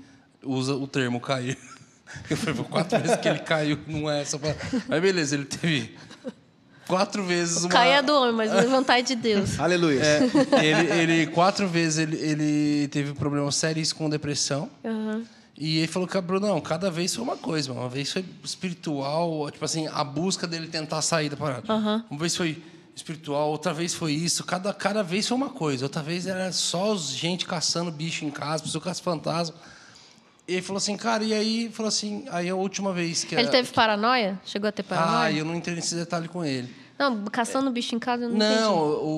Usa 0.42 0.74
o 0.74 0.86
termo 0.86 1.20
cair. 1.20 1.58
Eu 2.28 2.36
falei, 2.36 2.54
foi 2.54 2.64
quatro 2.66 3.00
vezes 3.00 3.16
que 3.16 3.26
ele 3.26 3.38
caiu, 3.38 3.78
não 3.86 4.10
é 4.10 4.20
essa 4.20 4.38
palavra. 4.38 4.62
Mas 4.86 5.02
beleza, 5.02 5.34
ele 5.34 5.46
teve 5.46 5.96
quatro 6.86 7.24
vezes 7.24 7.64
uma. 7.64 7.70
Cair 7.70 7.94
é 7.94 8.02
do 8.02 8.14
homem, 8.14 8.34
mas 8.34 8.52
levantar 8.52 8.98
é 8.98 9.02
de 9.02 9.16
Deus. 9.16 9.58
Aleluia. 9.58 10.00
É, 10.02 10.64
ele, 10.64 10.92
ele, 10.92 11.26
quatro 11.28 11.66
vezes 11.66 11.98
ele, 11.98 12.16
ele 12.16 12.88
teve 12.88 13.14
problemas 13.14 13.56
sérios 13.56 13.92
com 13.92 14.08
depressão. 14.08 14.70
E 15.56 15.78
ele 15.78 15.86
falou 15.86 16.06
que, 16.06 16.20
Brunão, 16.20 16.60
cada 16.60 16.90
vez 16.90 17.14
foi 17.14 17.24
uma 17.24 17.36
coisa. 17.36 17.70
mano. 17.70 17.82
Uma 17.82 17.88
vez 17.88 18.12
foi 18.12 18.24
espiritual, 18.44 19.50
tipo 19.50 19.64
assim, 19.64 19.88
a 19.88 20.04
busca 20.04 20.46
dele 20.46 20.66
tentar 20.68 21.00
sair 21.00 21.30
da 21.30 21.36
parada. 21.36 21.64
Uma 22.10 22.20
vez 22.20 22.36
foi 22.36 22.62
espiritual, 22.94 23.50
outra 23.50 23.72
vez 23.72 23.92
foi 23.94 24.12
isso. 24.12 24.44
Cada, 24.44 24.72
cada 24.72 25.02
vez 25.02 25.26
foi 25.26 25.36
uma 25.36 25.50
coisa. 25.50 25.84
Outra 25.84 26.02
vez 26.02 26.26
era 26.26 26.52
só 26.52 26.92
os- 26.92 27.10
gente 27.10 27.44
caçando 27.46 27.90
bicho 27.90 28.24
em 28.24 28.30
casa, 28.30 28.62
pessoa 28.62 28.82
caça 28.82 29.02
fantasma. 29.02 29.56
E 30.46 30.52
ele 30.54 30.62
falou 30.62 30.76
assim, 30.78 30.96
cara, 30.96 31.24
e 31.24 31.32
aí, 31.32 31.70
falou 31.72 31.88
assim, 31.88 32.24
aí 32.30 32.48
a 32.50 32.54
última 32.54 32.92
vez 32.92 33.24
que 33.24 33.34
Ele 33.34 33.42
era- 33.42 33.50
teve 33.50 33.72
paranoia? 33.72 34.38
Chegou 34.44 34.68
a 34.68 34.72
ter 34.72 34.82
Ah, 34.90 34.94
paranoia? 34.94 35.38
eu 35.38 35.44
não 35.44 35.54
entrei 35.54 35.74
nesse 35.74 35.94
detalhe 35.94 36.28
com 36.28 36.44
ele. 36.44 36.68
Não, 36.96 37.24
caçando 37.24 37.70
bicho 37.72 37.96
em 37.96 37.98
casa 37.98 38.24
eu 38.24 38.28
não, 38.30 38.36
Não, 38.36 38.46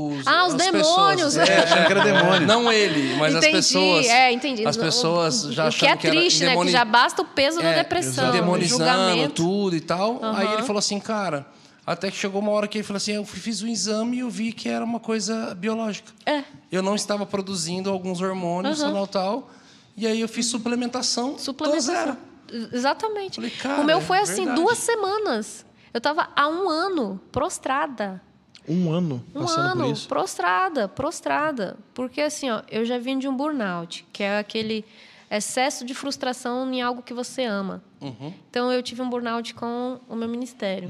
entendi. 0.09 0.21
os, 0.21 0.27
Ah, 0.27 0.47
os 0.47 0.55
as 0.55 0.59
demônios, 0.65 1.35
pessoas. 1.35 1.37
né? 1.37 1.45
É, 1.55 1.59
Achando 1.59 1.87
que 1.87 1.93
era 1.93 2.03
demônio. 2.05 2.47
Não 2.47 2.73
ele, 2.73 3.17
mas 3.17 3.35
entendi, 3.35 3.47
as 3.59 3.67
pessoas. 3.67 4.07
É, 4.07 4.33
entendi. 4.33 4.67
As 4.67 4.77
pessoas 4.79 5.45
O- 5.45 5.53
já 5.53 5.69
O 5.69 5.73
que 5.73 5.85
é 5.87 5.95
que 5.97 6.09
triste, 6.09 6.41
né? 6.45 6.51
demoni- 6.51 6.69
Que 6.71 6.73
já 6.73 6.85
basta 6.87 7.21
o 7.21 7.25
peso 7.27 7.59
da 7.61 7.69
É, 7.69 7.75
depressão. 7.83 8.31
o 8.31 8.33
demonizando 8.33 8.85
julgamento. 8.85 9.35
tudo 9.35 9.77
e 9.77 9.81
tal. 9.83 10.21
Aí 10.23 10.47
Aham. 10.47 10.55
ele 10.55 10.63
falou 10.63 10.79
assim, 10.79 10.99
cara, 10.99 11.45
até 11.87 12.11
que 12.11 12.17
chegou 12.17 12.41
uma 12.41 12.51
hora 12.51 12.67
que 12.67 12.79
ele 12.79 12.85
falou 12.85 12.97
assim, 12.97 13.13
eu 13.13 13.25
fiz 13.25 13.63
um 13.63 13.69
exame 13.69 14.17
e 14.17 14.21
eu 14.21 14.29
vi 14.29 14.53
que 14.53 14.69
era 14.69 14.85
uma 14.85 14.99
coisa 14.99 15.55
biológica. 15.55 16.13
É. 16.27 16.43
Eu 16.71 16.83
não 16.83 16.95
estava 16.97 17.25
produzindo 17.25 17.89
alguns 17.89 18.21
hormônios, 18.21 18.83
Aham. 18.83 18.93
tal, 18.93 19.07
tal. 19.07 19.51
E 19.97 20.07
aí 20.07 20.21
eu 20.21 20.29
fiz 20.29 20.47
suplementação. 20.47 21.39
Suplementação. 21.39 21.95
zero. 21.95 22.17
Exatamente. 22.73 23.37
Falei, 23.37 23.51
cara, 23.51 23.81
o 23.83 23.85
meu 23.85 23.99
é 23.99 24.01
foi 24.01 24.19
assim, 24.19 24.45
verdade. 24.45 24.61
duas 24.61 24.79
semanas. 24.79 25.65
Eu 25.95 26.01
tava 26.01 26.29
há 26.35 26.49
um 26.49 26.69
ano 26.69 27.21
prostrada. 27.33 28.21
Um 28.69 28.93
ano 28.93 29.25
Um 29.35 29.43
passando 29.43 29.73
por 29.73 29.83
ano, 29.85 29.93
isso. 29.93 30.09
prostrada, 30.09 30.89
prostrada. 30.89 31.77
Porque 31.95 32.21
assim, 32.21 32.51
ó, 32.51 32.63
eu 32.69 32.85
já 32.85 32.99
vim 32.99 33.17
de 33.19 33.29
um 33.29 33.37
burnout, 33.37 34.05
que 34.13 34.23
é 34.25 34.39
aquele 34.39 34.85
excesso 35.31 35.85
de 35.85 35.93
frustração 35.95 36.73
em 36.73 36.81
algo 36.83 37.03
que 37.03 37.13
você 37.15 37.45
ama. 37.45 37.83
Uhum. 38.01 38.33
Então 38.51 38.71
eu 38.73 38.83
tive 38.83 39.03
um 39.03 39.09
burnout 39.11 39.55
com 39.55 40.01
o 40.09 40.15
meu 40.15 40.29
ministério, 40.29 40.89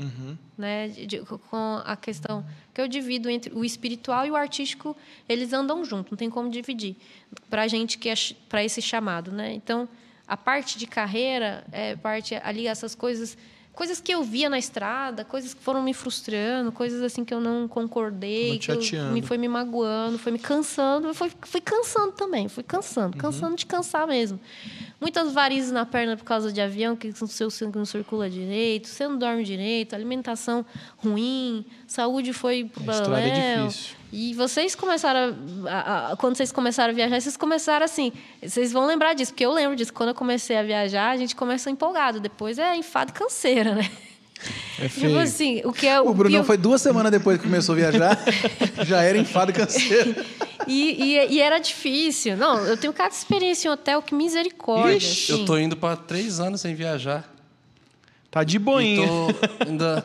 né? 0.59 0.89
De- 0.89 1.07
de- 1.07 1.21
com 1.21 1.81
a 1.85 1.97
questão 1.97 2.45
que 2.75 2.81
eu 2.81 2.87
divido 2.89 3.31
entre 3.31 3.55
o 3.55 3.65
espiritual 3.65 4.27
e 4.27 4.31
o 4.31 4.37
artístico, 4.37 4.95
eles 5.29 5.53
andam 5.53 5.85
junto, 5.85 6.11
não 6.11 6.17
tem 6.19 6.29
como 6.29 6.51
dividir. 6.51 6.97
Para 7.49 7.67
gente 7.67 7.97
que 7.97 8.09
é 8.11 8.15
para 8.49 8.63
esse 8.63 8.83
chamado, 8.83 9.33
né? 9.33 9.53
Então 9.55 9.89
a 10.29 10.37
parte 10.37 10.77
de 10.79 10.87
carreira 10.87 11.65
é 11.73 11.97
parte 11.97 12.35
ali 12.43 12.67
essas 12.67 12.95
coisas 12.95 13.39
coisas 13.77 14.01
que 14.01 14.11
eu 14.13 14.25
via 14.25 14.49
na 14.51 14.59
estrada, 14.59 15.23
coisas 15.25 15.55
que 15.55 15.63
foram 15.63 15.83
me 15.83 15.93
frustrando, 15.95 16.73
coisas 16.73 17.01
assim 17.03 17.25
que 17.25 17.33
eu 17.33 17.41
não 17.41 17.69
concordei, 17.69 18.59
que 18.59 18.73
eu- 18.73 18.81
me 19.13 19.21
foi 19.23 19.37
me 19.39 19.47
magoando, 19.49 20.19
foi 20.19 20.33
me 20.33 20.39
cansando, 20.39 21.13
foi 21.15 21.31
fui 21.43 21.61
cansando 21.61 22.11
também, 22.13 22.49
fui 22.49 22.65
cansando, 22.65 23.17
cansando 23.19 23.55
de 23.55 23.67
cansar 23.67 24.07
mesmo. 24.09 24.41
Muitas 24.99 25.33
varizes 25.35 25.71
na 25.71 25.85
perna 25.85 26.17
por 26.17 26.25
causa 26.25 26.51
de 26.51 26.59
avião, 26.59 26.97
que 26.97 27.09
o 27.09 27.27
seu 27.29 27.51
sangue 27.51 27.77
não 27.77 27.85
circula 27.85 28.31
direito, 28.31 28.89
você 28.89 29.07
não 29.07 29.19
dorme 29.19 29.45
direito, 29.45 29.95
alimentação 29.95 30.65
ruim, 30.97 31.63
saúde 31.97 32.33
foi 32.33 32.65
pro 32.73 32.85
é 33.17 33.57
difícil. 33.59 33.97
E 34.13 34.33
vocês 34.35 34.75
começaram, 34.75 35.35
a, 35.67 35.71
a- 35.75 36.13
a- 36.13 36.17
quando 36.17 36.37
vocês 36.37 36.53
começaram 36.53 36.93
a 36.93 36.95
viajar, 36.95 37.21
vocês 37.21 37.37
começaram 37.37 37.85
assim, 37.85 38.13
vocês 38.43 38.73
vão 38.73 38.87
lembrar 38.87 39.15
disso, 39.15 39.33
porque 39.33 39.45
eu 39.45 39.53
lembro 39.53 39.75
disso. 39.77 39.93
Quando 39.93 40.11
eu 40.11 40.15
comecei 40.15 40.57
a 40.57 40.63
viajar, 40.63 41.11
a 41.11 41.17
gente 41.17 41.35
começa 41.35 41.69
empolgado, 41.71 42.21
depois 42.21 42.59
é 42.59 42.77
enfado 42.77 43.11
e 43.11 43.15
canseira, 43.15 43.75
né? 43.75 43.91
É 44.79 44.89
Tipo 44.89 45.17
assim, 45.17 45.63
o 45.65 45.73
que 45.73 45.87
é 45.87 45.99
O 46.01 46.13
Brunão 46.15 46.41
pior- 46.41 46.45
foi 46.45 46.57
duas 46.59 46.81
semanas 46.83 47.11
depois 47.11 47.39
que 47.39 47.45
começou 47.45 47.73
a 47.75 47.77
viajar, 47.77 48.19
já 48.87 49.03
era 49.03 49.17
enfado 49.19 49.51
e 49.51 49.55
canseiro. 49.55 50.15
E, 50.67 51.03
e- 51.03 51.35
e 51.35 51.41
era 51.41 51.59
difícil. 51.59 52.37
Não, 52.37 52.59
eu 52.67 52.77
tenho 52.77 52.93
cada 52.93 53.15
experiência 53.15 53.69
em 53.69 53.71
hotel 53.73 54.03
que 54.03 54.15
misericórdia. 54.15 54.97
Ixi, 54.99 55.33
assim. 55.33 55.41
eu 55.41 55.47
tô 55.47 55.59
indo 55.59 55.77
para 55.77 55.97
três 55.97 56.39
anos 56.39 56.61
sem 56.61 56.75
viajar. 56.75 57.25
Tá 58.31 58.45
de 58.45 58.57
E 58.57 58.59
boinha. 58.59 59.07
tô 59.07 59.65
ainda. 59.67 60.05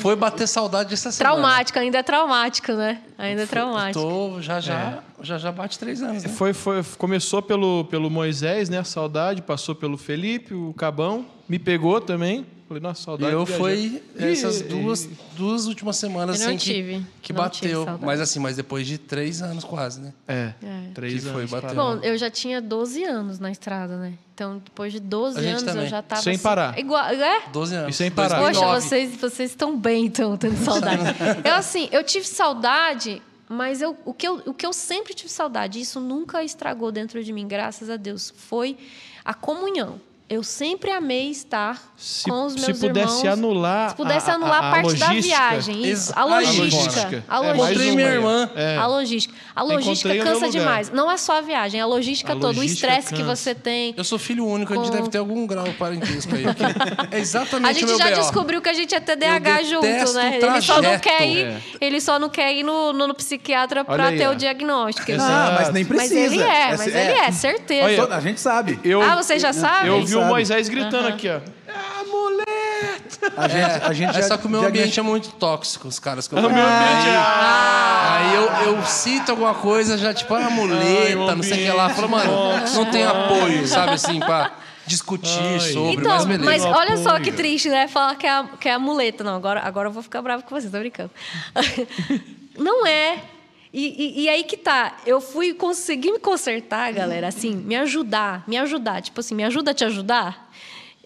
Foi 0.00 0.16
bater 0.16 0.46
saudade 0.46 0.92
essa 0.94 1.10
semana. 1.12 1.36
Traumático, 1.36 1.78
ainda 1.78 1.98
é 1.98 2.02
traumático, 2.02 2.72
né? 2.72 3.00
Ainda 3.18 3.42
é 3.42 3.46
traumático. 3.46 4.00
Tô, 4.00 4.40
já 4.40 4.60
já, 4.60 5.02
É. 5.20 5.24
já 5.24 5.38
já 5.38 5.52
bate 5.52 5.78
três 5.78 6.02
anos, 6.02 6.22
né? 6.22 6.28
Foi, 6.28 6.52
foi, 6.52 6.82
começou 6.98 7.42
pelo, 7.42 7.84
pelo 7.86 8.08
Moisés, 8.10 8.68
né? 8.68 8.78
A 8.78 8.84
saudade, 8.84 9.42
passou 9.42 9.74
pelo 9.74 9.96
Felipe, 9.96 10.54
o 10.54 10.72
Cabão, 10.74 11.26
me 11.48 11.58
pegou 11.58 12.00
também. 12.00 12.46
Falei, 12.72 12.82
nossa, 12.82 13.00
E 13.00 13.04
saudade. 13.04 13.32
eu 13.32 13.40
de 13.44 13.46
viajar. 13.46 13.58
foi 13.64 14.02
essas 14.18 14.60
E- 14.60 14.64
duas, 14.64 15.08
duas 15.36 15.66
últimas 15.66 15.96
semanas 15.96 16.40
Eu 16.40 16.48
assim 16.48 16.56
que, 16.58 16.64
tive, 16.64 16.94
que 17.20 17.32
tive 17.32 17.38
bateu. 17.38 17.98
Mas 18.00 18.20
assim, 18.20 18.38
mas 18.38 18.56
depois 18.56 18.86
de 18.86 18.98
três 18.98 19.42
anos 19.42 19.64
quase, 19.64 20.00
né? 20.00 20.12
É, 20.26 20.52
É. 20.62 20.90
três 20.94 21.14
Que 21.24 21.30
foi, 21.30 21.40
anos. 21.42 21.50
bateu. 21.50 21.74
parado. 21.74 22.00
Bom, 22.00 22.04
eu 22.06 22.16
já 22.16 22.30
tinha 22.30 22.60
12 22.60 23.04
anos 23.04 23.38
na 23.38 23.50
estrada, 23.50 23.96
né? 23.96 24.14
Então, 24.34 24.58
depois 24.64 24.92
de 24.92 24.98
12 25.00 25.38
A 25.38 25.42
gente 25.42 25.50
anos, 25.52 25.62
também. 25.64 25.82
eu 25.84 25.88
já 25.90 26.02
tava. 26.02 26.22
Sem 26.22 26.34
assim, 26.34 26.42
parar. 26.42 26.78
Igual, 26.78 27.04
é? 27.10 27.42
12 27.52 27.74
anos. 27.74 27.94
E 27.94 27.96
sem 27.96 28.10
parar. 28.10 28.38
Poxa, 28.38 28.52
2009. 28.60 28.80
vocês, 28.80 29.16
vocês 29.20 29.50
estão 29.50 29.76
bem, 29.78 30.06
então, 30.06 30.36
tendo 30.36 30.56
saudade. 30.64 31.02
eu, 31.44 31.54
assim, 31.54 31.88
eu 31.92 32.02
tive 32.02 32.26
saudade, 32.26 33.20
mas 33.48 33.82
eu, 33.82 33.96
o, 34.04 34.14
que 34.14 34.26
eu, 34.26 34.42
o 34.46 34.54
que 34.54 34.64
eu 34.64 34.72
sempre 34.72 35.12
tive 35.14 35.30
saudade, 35.30 35.78
isso 35.80 36.00
nunca 36.00 36.42
estragou 36.42 36.90
dentro 36.90 37.22
de 37.22 37.32
mim, 37.32 37.46
graças 37.46 37.90
a 37.90 37.96
Deus, 37.96 38.32
foi 38.36 38.76
a 39.24 39.34
comunhão. 39.34 40.00
Eu 40.28 40.42
sempre 40.42 40.90
amei 40.90 41.30
estar 41.30 41.92
Se, 41.94 42.24
com 42.24 42.46
os 42.46 42.54
se 42.54 42.60
meus 42.66 42.78
pudesse 42.78 43.18
irmãos. 43.18 43.32
anular. 43.38 43.90
Se 43.90 43.96
pudesse 43.96 44.30
anular 44.30 44.64
a, 44.64 44.70
parte 44.70 44.94
da 44.94 45.08
logística, 45.08 45.36
viagem, 45.38 45.86
isso. 45.86 46.10
A 46.16 46.20
a 46.20 46.24
logística. 46.24 46.64
logística. 46.64 47.24
A 47.28 47.36
É, 47.36 47.42
mais 47.42 47.58
Encontrei 47.58 47.90
minha 47.96 48.08
irmã. 48.08 48.50
É. 48.56 48.76
A 48.78 48.86
logística. 48.86 49.34
A 49.54 49.62
logística 49.62 50.16
cansa 50.24 50.48
demais. 50.48 50.90
Não 50.90 51.10
é 51.10 51.18
só 51.18 51.36
a 51.36 51.40
viagem, 51.42 51.80
é 51.80 51.82
a 51.82 51.86
logística 51.86 52.32
A 52.32 52.36
toda, 52.36 52.46
o 52.46 52.56
logística 52.56 52.86
estresse 52.88 53.12
que 53.14 53.22
você 53.22 53.54
tem. 53.54 53.92
Eu 53.94 54.04
sou 54.04 54.18
filho 54.18 54.46
único, 54.46 54.72
a 54.72 54.76
gente 54.76 54.88
Com- 54.88 54.96
deve 54.96 55.10
ter 55.10 55.18
algum 55.18 55.46
grau 55.46 55.66
parentesco 55.78 56.34
aí. 56.34 56.44
É 57.12 57.18
exatamente 57.18 57.68
A 57.68 57.72
gente 57.74 57.84
o 57.84 57.88
meu 57.88 57.98
já 57.98 58.06
B.O. 58.06 58.16
descobriu 58.20 58.62
que 58.62 58.68
a 58.70 58.72
gente 58.72 58.94
é 58.94 59.00
TDAH 59.00 59.62
junto, 59.64 59.86
né? 60.14 60.38
o 60.40 60.46
Ele 60.46 60.62
só 60.62 60.80
não 60.80 60.98
quer 60.98 61.26
ir, 61.26 61.44
É. 61.46 61.60
ele 61.78 62.00
só 62.00 62.18
não 62.18 62.30
quer 62.30 62.54
ir 62.54 62.62
no, 62.62 62.92
no, 62.94 63.06
no 63.08 63.14
psiquiatra 63.14 63.84
para 63.84 64.10
ter 64.12 64.28
o 64.28 64.34
diagnóstico. 64.34 65.10
Exato. 65.10 65.30
Ah, 65.30 65.54
mas 65.58 65.72
nem 65.74 65.84
Mas 65.84 66.08
precisa. 66.08 66.34
ele 66.34 66.42
é, 66.42 66.68
mas 66.70 66.86
ele 66.86 66.96
é, 66.96 67.30
certeza. 67.32 68.14
A 68.14 68.20
gente 68.20 68.40
sabe. 68.40 68.80
Ah, 69.06 69.16
você 69.16 69.38
já 69.38 69.52
sabe? 69.52 69.88
eu 69.88 70.02
vi 70.06 70.21
o. 70.22 70.26
Moisés 70.28 70.68
gritando 70.68 71.08
aqui, 71.08 71.28
ó. 71.28 71.40
Ah, 71.68 72.04
mulher! 72.04 73.00
A 73.36 73.48
gente, 73.48 73.60
É, 73.60 73.86
a 73.86 73.92
gente 73.92 74.10
é 74.10 74.22
já- 74.22 74.28
só 74.28 74.36
que 74.36 74.46
o 74.46 74.50
meu 74.50 74.60
já- 74.62 74.68
ambiente 74.68 74.98
é 74.98 75.02
muito 75.02 75.30
tóxico, 75.32 75.86
os 75.88 75.98
caras 75.98 76.26
que 76.26 76.34
eu 76.34 76.38
O 76.38 76.42
meu 76.42 76.50
ambiente 76.50 77.08
é... 77.08 77.16
Aí 78.04 78.34
eu, 78.34 78.74
eu 78.74 78.84
cito 78.84 79.30
alguma 79.30 79.54
coisa, 79.54 79.96
já 79.96 80.12
tipo, 80.12 80.34
ah, 80.34 80.50
muleta, 80.50 81.30
Ai, 81.30 81.34
não 81.36 81.42
sei 81.42 81.52
o 81.64 81.70
que 81.70 81.76
lá. 81.76 81.88
Falo, 81.90 82.08
mano, 82.08 82.32
não 82.74 82.84
tem 82.86 83.04
apoio, 83.04 83.66
sabe 83.66 83.92
assim, 83.92 84.18
pra 84.20 84.50
discutir 84.86 85.38
Ai. 85.40 85.60
sobre, 85.60 85.92
Então, 85.94 86.10
mas 86.12 86.24
beleza. 86.24 86.44
mas 86.44 86.64
olha 86.64 86.96
só 86.96 87.18
que 87.20 87.30
triste, 87.32 87.68
né? 87.68 87.86
Falar 87.88 88.16
que 88.16 88.26
é 88.26 88.30
a, 88.30 88.44
que 88.60 88.68
é 88.68 88.72
a 88.72 88.78
muleta. 88.78 89.22
Não, 89.22 89.36
agora, 89.36 89.60
agora 89.60 89.88
eu 89.88 89.92
vou 89.92 90.02
ficar 90.02 90.20
bravo 90.22 90.42
com 90.42 90.50
vocês, 90.54 90.70
tô 90.72 90.78
brincando. 90.78 91.10
Não 92.58 92.86
é. 92.86 93.18
E, 93.72 93.86
e- 94.20 94.20
e 94.24 94.28
aí 94.28 94.44
que 94.44 94.56
tá. 94.56 94.98
Eu 95.06 95.20
fui 95.20 95.54
conseguir 95.54 96.12
me 96.12 96.18
consertar, 96.18 96.92
galera, 96.92 97.28
assim, 97.28 97.54
me 97.56 97.74
ajudar, 97.76 98.44
me 98.46 98.58
ajudar. 98.58 99.00
Tipo 99.00 99.20
assim, 99.20 99.34
me 99.34 99.44
ajuda 99.44 99.70
a 99.70 99.74
te 99.74 99.84
ajudar. 99.84 100.50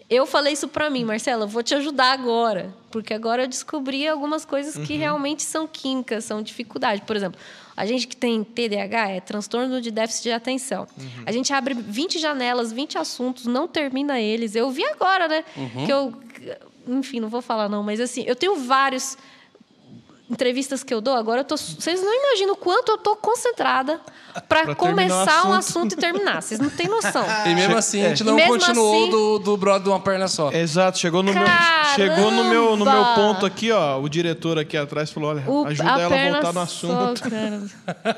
Eu 0.09 0.25
falei 0.25 0.53
isso 0.53 0.67
pra 0.69 0.89
mim, 0.89 1.03
Marcela, 1.03 1.43
eu 1.43 1.47
vou 1.49 1.61
te 1.63 1.75
ajudar 1.75 2.11
agora. 2.13 2.73
Porque 2.91 3.13
agora 3.13 3.43
eu 3.43 3.47
descobri 3.47 4.07
algumas 4.07 4.45
coisas 4.45 4.77
que 4.85 4.95
realmente 4.95 5.43
são 5.43 5.67
químicas, 5.67 6.23
são 6.23 6.41
dificuldade. 6.41 7.01
Por 7.01 7.15
exemplo, 7.15 7.39
a 7.75 7.85
gente 7.85 8.07
que 8.07 8.15
tem 8.15 8.41
TDAH 8.43 9.09
é 9.11 9.19
transtorno 9.19 9.81
de 9.81 9.91
déficit 9.91 10.23
de 10.23 10.31
atenção. 10.31 10.87
A 11.25 11.31
gente 11.31 11.51
abre 11.53 11.73
20 11.73 12.19
janelas, 12.19 12.71
20 12.71 12.97
assuntos, 12.97 13.45
não 13.45 13.67
termina 13.67 14.19
eles. 14.19 14.55
Eu 14.55 14.69
vi 14.71 14.85
agora, 14.85 15.27
né? 15.27 15.43
Que 15.85 15.91
eu. 15.91 16.13
Enfim, 16.87 17.19
não 17.19 17.27
vou 17.27 17.41
falar 17.41 17.67
não, 17.67 17.83
mas 17.83 17.99
assim, 17.99 18.23
eu 18.25 18.35
tenho 18.35 18.55
vários 18.55 19.17
entrevistas 20.29 20.83
que 20.83 20.93
eu 20.93 20.99
dou, 20.99 21.13
agora 21.15 21.41
eu 21.41 21.45
tô. 21.45 21.55
Vocês 21.55 22.01
não 22.01 22.13
imaginam 22.13 22.53
o 22.53 22.57
quanto 22.57 22.89
eu 22.91 22.97
tô 22.97 23.15
concentrada 23.15 23.99
para 24.49 24.75
começar 24.75 25.47
um 25.47 25.53
assunto. 25.53 25.93
e 25.93 25.95
terminar. 25.95 26.41
Vocês 26.41 26.59
não 26.59 26.69
têm 26.69 26.87
noção. 26.87 27.25
E 27.47 27.55
mesmo 27.55 27.77
assim, 27.77 28.05
a 28.05 28.09
gente 28.09 28.21
E 28.21 28.23
não 28.25 28.37
continuou 28.39 29.03
assim- 29.03 29.11
do, 29.11 29.39
do 29.39 29.57
brother 29.57 29.83
de 29.83 29.89
uma 29.89 29.99
perna 29.99 30.27
só. 30.27 30.51
Exato, 30.51 30.97
chegou 30.99 31.23
no 31.23 31.33
meu 31.33 31.43
Caramba! 31.43 31.95
chegou 31.95 32.31
no 32.31 32.43
meu 32.45 32.75
no 32.75 32.83
meu 32.85 33.05
ponto 33.15 33.45
aqui, 33.45 33.71
ó. 33.71 33.99
O 34.01 34.09
diretor 34.09 34.59
aqui 34.59 34.75
atrás 34.75 35.09
falou, 35.11 35.29
olha, 35.29 35.43
O- 35.47 35.65
ajuda 35.65 35.95
a 35.95 36.01
ela 36.01 36.15
a 36.15 36.31
voltar 36.31 36.47
no 36.47 36.53
só, 36.53 36.61
assunto. 36.61 37.21
cara. 37.21 37.61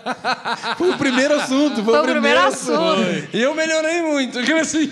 Foi 0.78 0.90
o 0.90 0.98
primeiro 0.98 1.36
assunto. 1.36 1.76
Foi, 1.84 1.94
Foi 1.94 2.00
o 2.00 2.04
primeiro 2.12 2.40
assunto. 2.40 3.02
E 3.34 3.42
eu 3.42 3.54
melhorei 3.54 4.02
muito. 4.02 4.40
Assim. 4.60 4.92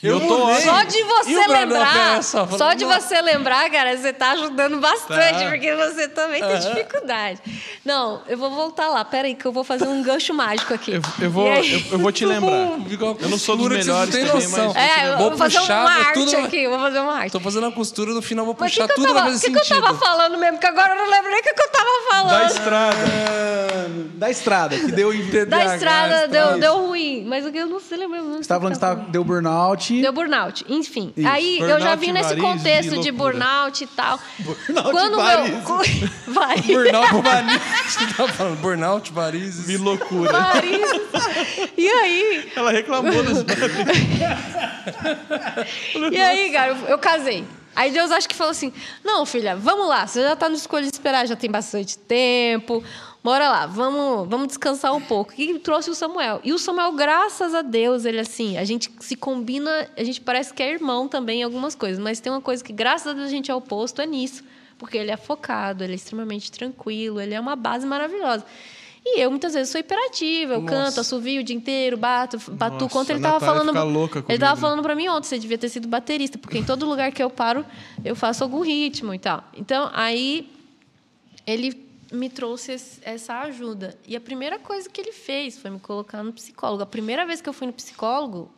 Eu 0.00 0.20
tô. 0.20 0.54
Só 0.60 0.82
de 0.84 1.02
você 1.02 1.36
o 1.36 1.48
da 1.48 1.58
lembrar, 1.58 2.22
só, 2.22 2.72
de 2.72 2.84
"Não." 2.84 3.00
você 3.00 3.20
lembrar, 3.20 3.68
cara, 3.68 3.96
você 3.96 4.12
tá 4.12 4.30
ajudando 4.32 4.78
bastante, 4.78 5.42
Tá. 5.42 5.50
porque 5.50 5.74
você 5.74 6.06
também 6.08 6.40
tem 6.40 6.58
dificuldade. 6.60 7.40
Não, 7.84 8.22
eu 8.28 8.38
vou 8.38 8.48
voltar 8.50 8.88
lá. 8.90 9.04
Pera 9.04 9.26
aí, 9.26 9.34
que 9.34 9.44
eu 9.44 9.50
vou 9.50 9.64
fazer 9.64 9.88
um 9.88 10.00
gancho 10.00 10.32
mágico 10.32 10.72
aqui. 10.72 10.92
Eu, 10.92 11.02
eu 11.20 11.30
vou 11.32 11.50
aí- 11.50 11.72
eu, 11.72 11.92
eu 11.92 11.98
vou 11.98 12.12
te 12.12 12.24
lembrar. 12.26 12.50
Eu 13.20 13.28
não 13.28 13.38
sou 13.38 13.56
dos 13.56 13.66
que 13.66 13.74
melhores 13.74 14.14
também, 14.14 14.32
noção. 14.32 14.72
mas- 14.72 14.76
É, 14.76 15.08
eu 15.12 15.18
Vou 15.18 15.28
vou 15.30 15.38
fazer 15.38 15.58
puxar, 15.58 15.80
uma 15.80 15.90
vou 15.94 16.02
arte 16.06 16.14
tudo- 16.14 16.36
aqui, 16.46 16.68
vou 16.68 16.78
fazer 16.78 16.98
uma 17.00 17.14
arte. 17.14 17.32
Tô 17.32 17.40
fazendo 17.40 17.66
a 17.66 17.72
costura, 17.72 18.12
no 18.12 18.22
final 18.22 18.44
vou 18.44 18.56
Mas 18.58 18.70
o 18.70 18.74
que, 18.74 18.80
puxar 18.80 18.86
que, 18.86 18.92
eu 19.00 19.04
tudo 19.04 19.06
tava, 19.14 19.20
vai 19.24 19.32
fazer 19.32 19.46
que, 19.50 19.60
que 19.60 19.72
eu 19.74 19.80
tava 19.82 19.98
falando 19.98 20.38
mesmo? 20.38 20.58
Que 20.58 20.66
agora 20.66 20.94
eu 20.94 20.98
não 20.98 21.10
lembro 21.10 21.30
nem 21.30 21.40
o 21.40 21.42
que, 21.42 21.52
que 21.54 21.62
eu 21.62 21.68
tava 21.70 21.88
Da 21.88 22.10
falando. 22.28 22.50
estrada. 22.50 22.96
Da 24.14 24.30
estrada, 24.30 24.76
que 24.78 24.92
deu 24.92 25.12
em 25.14 25.28
Da 25.46 25.74
estrada 25.74 26.26
deu, 26.28 26.50
isso. 26.50 26.58
deu 26.60 26.86
ruim. 26.86 27.24
Mas 27.26 27.44
o 27.46 27.50
que 27.52 27.58
eu 27.58 27.66
não 27.66 27.80
sei 27.80 27.98
lembrar. 27.98 28.20
Você 28.20 28.40
estava 28.40 28.60
falando 28.60 28.74
que 28.74 28.80
tava, 28.80 29.00
deu 29.10 29.24
burnout. 29.24 29.87
Deu 29.94 30.12
burnout. 30.12 30.64
Enfim. 30.68 31.12
Isso. 31.16 31.28
Aí 31.28 31.54
eu 31.54 31.60
Burnout, 31.60 31.82
já 31.82 31.94
vim 31.94 32.12
nesse 32.12 32.36
contexto 32.36 33.00
de 33.00 33.10
loucura. 33.10 33.12
burnout 33.12 33.84
e 33.84 33.86
tal. 33.86 34.20
Burnout 34.38 34.90
Quando 34.90 35.16
meu. 35.16 35.24
Vai. 36.34 36.60
Burnout, 36.60 37.22
varizes. 37.22 37.62
Você 37.88 38.06
tava 38.14 38.32
falando 38.32 38.60
burnout, 38.60 39.12
varizes. 39.12 39.66
Que 39.66 39.76
loucura. 39.76 40.32
Varizes. 40.32 41.02
E 41.76 41.88
aí? 41.88 42.52
Ela 42.54 42.70
reclamou 42.70 43.22
das 43.22 43.38
E 46.12 46.20
aí, 46.20 46.52
cara, 46.52 46.72
eu, 46.72 46.76
eu 46.88 46.98
casei. 46.98 47.44
Aí 47.78 47.92
Deus 47.92 48.10
acho 48.10 48.28
que 48.28 48.34
falou 48.34 48.50
assim: 48.50 48.72
não, 49.04 49.24
filha, 49.24 49.54
vamos 49.54 49.88
lá, 49.88 50.04
você 50.04 50.20
já 50.20 50.34
tá 50.34 50.48
no 50.48 50.56
escolha 50.56 50.82
de 50.82 50.92
esperar, 50.92 51.28
já 51.28 51.36
tem 51.36 51.48
bastante 51.48 51.96
tempo. 51.96 52.82
Bora 53.28 53.50
lá, 53.50 53.66
vamos, 53.66 54.26
vamos 54.26 54.46
descansar 54.46 54.94
um 54.94 55.02
pouco. 55.02 55.34
E 55.36 55.58
trouxe 55.58 55.90
o 55.90 55.94
Samuel. 55.94 56.40
E 56.42 56.50
o 56.50 56.58
Samuel, 56.58 56.92
graças 56.92 57.54
a 57.54 57.60
Deus, 57.60 58.06
ele 58.06 58.18
assim, 58.18 58.56
a 58.56 58.64
gente 58.64 58.90
se 59.00 59.14
combina, 59.14 59.86
a 59.98 60.02
gente 60.02 60.18
parece 60.18 60.50
que 60.54 60.62
é 60.62 60.72
irmão 60.72 61.06
também 61.06 61.40
em 61.40 61.42
algumas 61.42 61.74
coisas, 61.74 61.98
mas 61.98 62.20
tem 62.20 62.32
uma 62.32 62.40
coisa 62.40 62.64
que, 62.64 62.72
graças 62.72 63.08
a 63.08 63.12
Deus, 63.12 63.26
a 63.26 63.30
gente 63.30 63.50
é 63.50 63.54
oposto, 63.54 64.00
é 64.00 64.06
nisso. 64.06 64.42
Porque 64.78 64.96
ele 64.96 65.10
é 65.10 65.16
focado, 65.18 65.84
ele 65.84 65.92
é 65.92 65.96
extremamente 65.96 66.50
tranquilo, 66.50 67.20
ele 67.20 67.34
é 67.34 67.38
uma 67.38 67.54
base 67.54 67.86
maravilhosa. 67.86 68.46
E 69.04 69.20
eu, 69.20 69.30
muitas 69.30 69.52
vezes, 69.52 69.68
sou 69.68 69.78
hiperativa, 69.78 70.54
eu 70.54 70.62
canto, 70.62 70.98
assovio 70.98 71.42
o 71.42 71.44
dia 71.44 71.54
inteiro, 71.54 71.98
bato. 71.98 72.38
Nossa, 72.38 72.88
Quanto 72.88 73.10
ele 73.10 73.18
a 73.18 73.22
tava 73.24 73.44
Natália 73.44 73.72
falando. 73.72 73.92
louca 73.92 74.24
ele 74.26 74.38
tava 74.38 74.58
falando 74.58 74.80
pra 74.82 74.94
mim 74.94 75.06
ontem, 75.06 75.28
você 75.28 75.38
devia 75.38 75.58
ter 75.58 75.68
sido 75.68 75.86
baterista, 75.86 76.38
porque 76.38 76.56
em 76.56 76.64
todo 76.64 76.88
lugar 76.88 77.12
que 77.12 77.22
eu 77.22 77.28
paro, 77.28 77.62
eu 78.02 78.16
faço 78.16 78.42
algum 78.42 78.62
ritmo 78.62 79.12
e 79.12 79.18
tal. 79.18 79.44
Então, 79.54 79.90
aí 79.92 80.50
ele 81.46 81.87
me 82.12 82.28
trouxe 82.30 82.76
essa 83.02 83.40
ajuda. 83.40 83.96
E 84.06 84.16
a 84.16 84.20
primeira 84.20 84.58
coisa 84.58 84.88
que 84.88 85.00
ele 85.00 85.12
fez 85.12 85.58
foi 85.58 85.70
me 85.70 85.78
colocar 85.80 86.22
no 86.22 86.32
psicólogo. 86.32 86.82
A 86.82 86.86
primeira 86.86 87.26
vez 87.26 87.40
que 87.40 87.48
eu 87.48 87.52
fui 87.52 87.66
no 87.66 87.72
psicólogo 87.72 88.50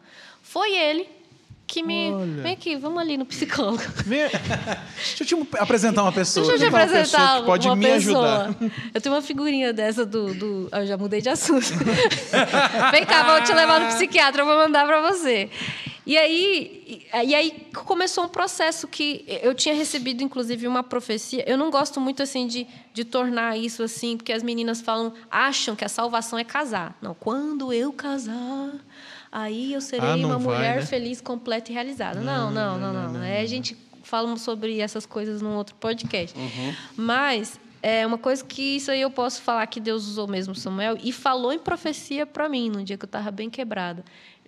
foi 0.43 0.75
ele 0.75 1.09
que 1.67 1.83
me. 1.85 2.11
Olha. 2.11 2.43
Vem 2.43 2.53
aqui, 2.53 2.77
vamos 2.77 2.99
ali 3.01 3.17
no 3.17 3.25
psicólogo. 3.25 3.83
Vem, 4.05 4.29
Deixa 4.29 5.23
eu 5.23 5.27
te 5.27 5.37
apresentar 5.59 6.03
uma 6.03 6.13
pessoa. 6.13 6.45
Deixa 6.47 6.65
eu 6.65 6.69
te 6.69 6.75
uma 6.75 6.81
pessoa 6.81 7.01
apresentar 7.01 7.41
que 7.41 7.47
pode 7.47 7.69
uma 7.69 7.77
me 7.77 7.87
pessoa. 7.87 8.45
ajudar. 8.47 8.71
Eu 8.93 9.01
tenho 9.01 9.15
uma 9.15 9.23
figurinha 9.23 9.73
dessa 9.73 10.05
do. 10.05 10.35
do... 10.35 10.69
ah, 10.73 10.81
Eu 10.81 10.87
já 10.87 10.97
mudei 10.97 11.21
de 11.21 11.29
assunto. 11.29 11.67
Vem 12.91 13.05
cá, 13.07 13.23
vou 13.25 13.43
te 13.45 13.53
levar 13.53 13.81
no 13.81 13.87
psiquiatra, 13.95 14.43
eu 14.43 14.47
vou 14.47 14.57
mandar 14.57 14.85
para 14.85 15.01
você. 15.13 15.49
E 16.11 16.19
aí, 16.19 17.07
e 17.25 17.35
aí 17.37 17.69
começou 17.87 18.25
um 18.25 18.29
processo 18.29 18.89
que 18.89 19.25
eu 19.29 19.55
tinha 19.55 19.73
recebido, 19.73 20.25
inclusive, 20.25 20.67
uma 20.67 20.83
profecia. 20.83 21.49
Eu 21.49 21.57
não 21.57 21.71
gosto 21.71 22.01
muito 22.01 22.21
assim 22.21 22.49
de, 22.49 22.67
de 22.93 23.05
tornar 23.05 23.57
isso 23.57 23.81
assim, 23.81 24.17
porque 24.17 24.33
as 24.33 24.43
meninas 24.43 24.81
falam, 24.81 25.13
acham 25.31 25.77
que 25.77 25.85
a 25.85 25.89
salvação 25.89 26.37
é 26.37 26.43
casar. 26.43 26.99
Não, 27.01 27.15
quando 27.15 27.73
eu 27.73 27.93
casar, 27.93 28.73
aí 29.31 29.73
eu 29.73 29.81
serei 29.81 30.09
Ah, 30.09 30.17
não 30.17 30.31
uma 30.31 30.39
vai, 30.39 30.57
mulher 30.57 30.77
né? 30.81 30.83
feliz, 30.85 31.21
completa 31.21 31.71
e 31.71 31.75
realizada. 31.75 32.19
Não, 32.19 32.51
não, 32.51 32.77
não, 32.77 33.13
não. 33.13 33.23
É, 33.23 33.41
a 33.41 33.47
gente 33.47 33.77
fala 34.03 34.37
sobre 34.37 34.81
essas 34.81 35.07
coisas 35.07 35.41
num 35.41 35.55
outro 35.55 35.77
podcast. 35.77 36.37
Mas 36.97 37.61
é 37.81 38.05
uma 38.05 38.19
coisa 38.19 38.45
que 38.45 38.61
isso 38.79 38.91
aí 38.91 39.01
eu 39.01 39.13
posso 39.13 39.43
falar 39.43 39.65
que 39.69 39.79
Deus 39.79 40.09
usou 40.09 40.27
mesmo 40.27 40.57
Samuel 40.57 40.99
e 41.01 41.13
falou 41.13 41.53
em 41.53 41.59
profecia 41.61 42.27
para 42.27 42.49
mim 42.49 42.69
no 42.69 42.83
dia 42.83 42.99
que 42.99 43.05
eu 43.05 43.07
estava 43.07 43.31
bem 43.31 43.49
quebrada. 43.49 44.05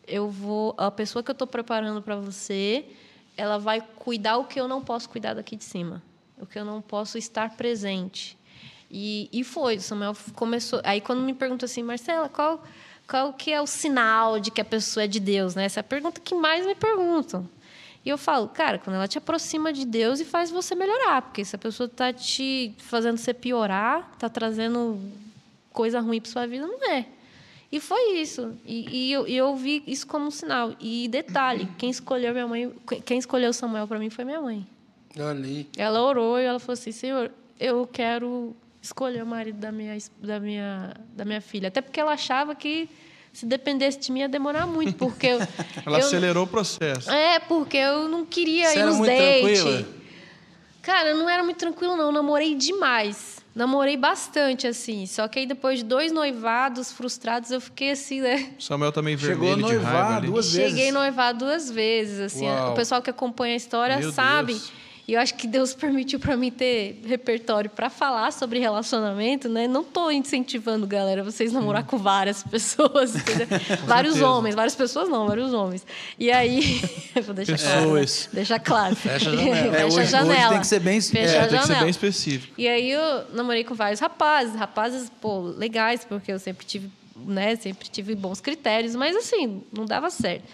Eu 0.06 0.28
vou, 0.28 0.74
a 0.76 0.90
pessoa 0.90 1.22
que 1.22 1.30
eu 1.30 1.34
estou 1.34 1.46
preparando 1.46 2.02
para 2.02 2.16
você, 2.16 2.84
ela 3.36 3.58
vai 3.58 3.80
cuidar 3.80 4.36
o 4.38 4.44
que 4.44 4.60
eu 4.60 4.66
não 4.66 4.82
posso 4.82 5.08
cuidar 5.08 5.34
daqui 5.34 5.56
de 5.56 5.64
cima, 5.64 6.02
o 6.38 6.46
que 6.46 6.58
eu 6.58 6.64
não 6.64 6.80
posso 6.80 7.16
estar 7.18 7.56
presente. 7.56 8.36
E, 8.90 9.28
e 9.32 9.42
foi, 9.42 9.76
o 9.76 9.80
Samuel 9.80 10.14
começou. 10.34 10.80
Aí 10.84 11.00
quando 11.00 11.22
me 11.22 11.32
pergunta 11.32 11.64
assim, 11.64 11.82
Marcela, 11.82 12.28
qual 12.28 12.62
qual 13.06 13.32
que 13.32 13.52
é 13.52 13.60
o 13.60 13.66
sinal 13.66 14.40
de 14.40 14.50
que 14.50 14.60
a 14.60 14.64
pessoa 14.64 15.04
é 15.04 15.06
de 15.06 15.20
Deus, 15.20 15.54
né? 15.54 15.64
Essa 15.64 15.80
é 15.80 15.82
a 15.82 15.84
pergunta 15.84 16.20
que 16.20 16.34
mais 16.34 16.64
me 16.64 16.74
perguntam. 16.74 17.48
E 18.04 18.08
eu 18.08 18.18
falo, 18.18 18.48
cara, 18.48 18.78
quando 18.78 18.96
ela 18.96 19.06
te 19.06 19.18
aproxima 19.18 19.72
de 19.72 19.84
Deus 19.84 20.18
e 20.18 20.24
faz 20.24 20.50
você 20.50 20.74
melhorar, 20.74 21.22
porque 21.22 21.44
se 21.44 21.54
a 21.54 21.58
pessoa 21.58 21.86
está 21.86 22.12
te 22.12 22.74
fazendo 22.78 23.16
você 23.16 23.32
piorar, 23.32 24.10
está 24.14 24.28
trazendo 24.28 24.98
coisa 25.72 26.00
ruim 26.00 26.20
para 26.20 26.30
sua 26.30 26.46
vida, 26.46 26.66
não 26.66 26.90
é. 26.90 27.06
E 27.72 27.80
foi 27.80 28.18
isso. 28.18 28.52
E, 28.66 29.06
e 29.08 29.12
eu, 29.12 29.26
eu 29.26 29.56
vi 29.56 29.82
isso 29.86 30.06
como 30.06 30.26
um 30.26 30.30
sinal. 30.30 30.74
E 30.78 31.08
detalhe, 31.08 31.66
quem 31.78 31.88
escolheu 31.88 32.32
minha 32.34 32.46
mãe, 32.46 32.70
quem 33.06 33.18
escolheu 33.18 33.50
Samuel 33.52 33.88
para 33.88 33.98
mim 33.98 34.10
foi 34.10 34.24
minha 34.26 34.40
mãe. 34.42 34.66
Aí. 35.18 35.66
Ela 35.76 36.02
orou 36.02 36.38
e 36.38 36.44
ela 36.44 36.58
falou 36.60 36.74
assim: 36.74 36.92
Senhor, 36.92 37.30
eu 37.58 37.86
quero 37.90 38.54
escolher 38.82 39.22
o 39.22 39.26
marido 39.26 39.58
da 39.58 39.72
minha, 39.72 39.96
da 40.20 40.38
minha, 40.38 40.94
da 41.16 41.24
minha 41.24 41.40
filha. 41.40 41.68
Até 41.68 41.80
porque 41.80 41.98
ela 41.98 42.12
achava 42.12 42.54
que 42.54 42.88
se 43.32 43.46
dependesse 43.46 43.98
de 43.98 44.12
mim 44.12 44.20
ia 44.20 44.28
demorar 44.28 44.66
muito, 44.66 44.94
porque 44.98 45.28
eu, 45.28 45.38
Ela 45.86 45.98
eu- 45.98 46.06
acelerou 46.06 46.44
o 46.44 46.46
processo. 46.46 47.10
É, 47.10 47.38
porque 47.38 47.78
eu 47.78 48.06
não 48.08 48.26
queria 48.26 48.68
Você 48.68 48.76
ir 48.76 48.80
era 48.80 48.90
nos 48.90 49.06
dates. 49.06 49.62
tranquila? 49.62 49.88
Cara, 50.82 51.08
eu 51.10 51.16
não 51.16 51.28
era 51.30 51.42
muito 51.44 51.56
tranquilo, 51.58 51.96
não. 51.96 52.06
Eu 52.06 52.12
namorei 52.12 52.54
demais. 52.54 53.31
Namorei 53.54 53.96
bastante, 53.96 54.66
assim. 54.66 55.04
Só 55.06 55.28
que 55.28 55.38
aí 55.40 55.46
depois 55.46 55.80
de 55.80 55.84
dois 55.84 56.10
noivados 56.10 56.90
frustrados, 56.90 57.50
eu 57.50 57.60
fiquei 57.60 57.90
assim, 57.90 58.20
né? 58.20 58.50
Samuel 58.58 58.92
também 58.92 59.16
Chegou 59.18 59.52
a 59.52 59.54
vermelho 59.56 59.68
de 59.78 59.84
raiva 59.84 59.90
noivar 59.92 60.16
ali. 60.16 60.26
duas 60.28 60.52
vezes. 60.52 60.70
Cheguei 60.70 60.88
a 60.88 60.92
noivar 60.92 61.34
duas 61.34 61.70
vezes, 61.70 62.20
assim. 62.20 62.46
Uau. 62.48 62.72
O 62.72 62.74
pessoal 62.74 63.02
que 63.02 63.10
acompanha 63.10 63.52
a 63.54 63.56
história 63.56 63.98
Meu 63.98 64.10
sabe. 64.12 64.54
Deus. 64.54 64.72
E 65.12 65.14
eu 65.14 65.20
acho 65.20 65.34
que 65.34 65.46
Deus 65.46 65.74
permitiu 65.76 66.18
para 66.18 66.38
mim 66.38 66.50
ter 66.50 67.02
repertório 67.06 67.68
para 67.68 67.90
falar 67.90 68.32
sobre 68.32 68.58
relacionamento, 68.58 69.46
né? 69.46 69.68
Não 69.68 69.84
tô 69.84 70.10
incentivando, 70.10 70.86
galera, 70.86 71.22
vocês 71.22 71.52
namorar 71.52 71.84
com 71.84 71.98
várias 71.98 72.42
pessoas, 72.50 73.12
vários 73.84 74.14
certeza. 74.14 74.26
homens, 74.26 74.54
várias 74.54 74.74
pessoas 74.74 75.10
não, 75.10 75.26
vários 75.26 75.52
homens. 75.52 75.86
E 76.18 76.32
aí, 76.32 76.80
vou 77.26 77.34
deixar 77.34 77.58
claro. 77.58 77.80
Pessoas. 77.82 78.28
Deixar 78.32 78.58
claro. 78.58 78.96
Fecha 78.96 79.30
a 79.30 79.34
janela. 79.36 79.56
É, 79.56 79.70
Fecha 79.70 79.86
hoje- 79.86 79.98
a 80.00 80.04
janela. 80.04 80.48
tem 80.52 80.60
que 80.60 80.66
ser 80.66 80.80
bem- 80.80 81.00
Fecha 81.02 81.36
É, 81.36 81.46
tem 81.46 81.58
que 81.60 81.66
ser 81.66 81.78
bem 81.78 81.88
específico. 81.90 82.54
E 82.56 82.66
aí 82.66 82.90
eu 82.90 83.24
namorei 83.34 83.64
com 83.64 83.74
vários 83.74 84.00
rapazes, 84.00 84.54
rapazes, 84.54 85.12
pô, 85.20 85.40
legais, 85.42 86.06
porque 86.06 86.32
eu 86.32 86.38
sempre 86.38 86.64
tive, 86.64 86.90
né, 87.14 87.54
sempre 87.56 87.86
tive 87.90 88.14
bons 88.14 88.40
critérios, 88.40 88.94
mas 88.96 89.14
assim, 89.14 89.62
não 89.76 89.84
dava 89.84 90.08
certo. 90.08 90.44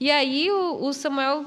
E 0.00 0.10
aí 0.10 0.50
o, 0.50 0.84
o 0.86 0.92
Samuel, 0.92 1.44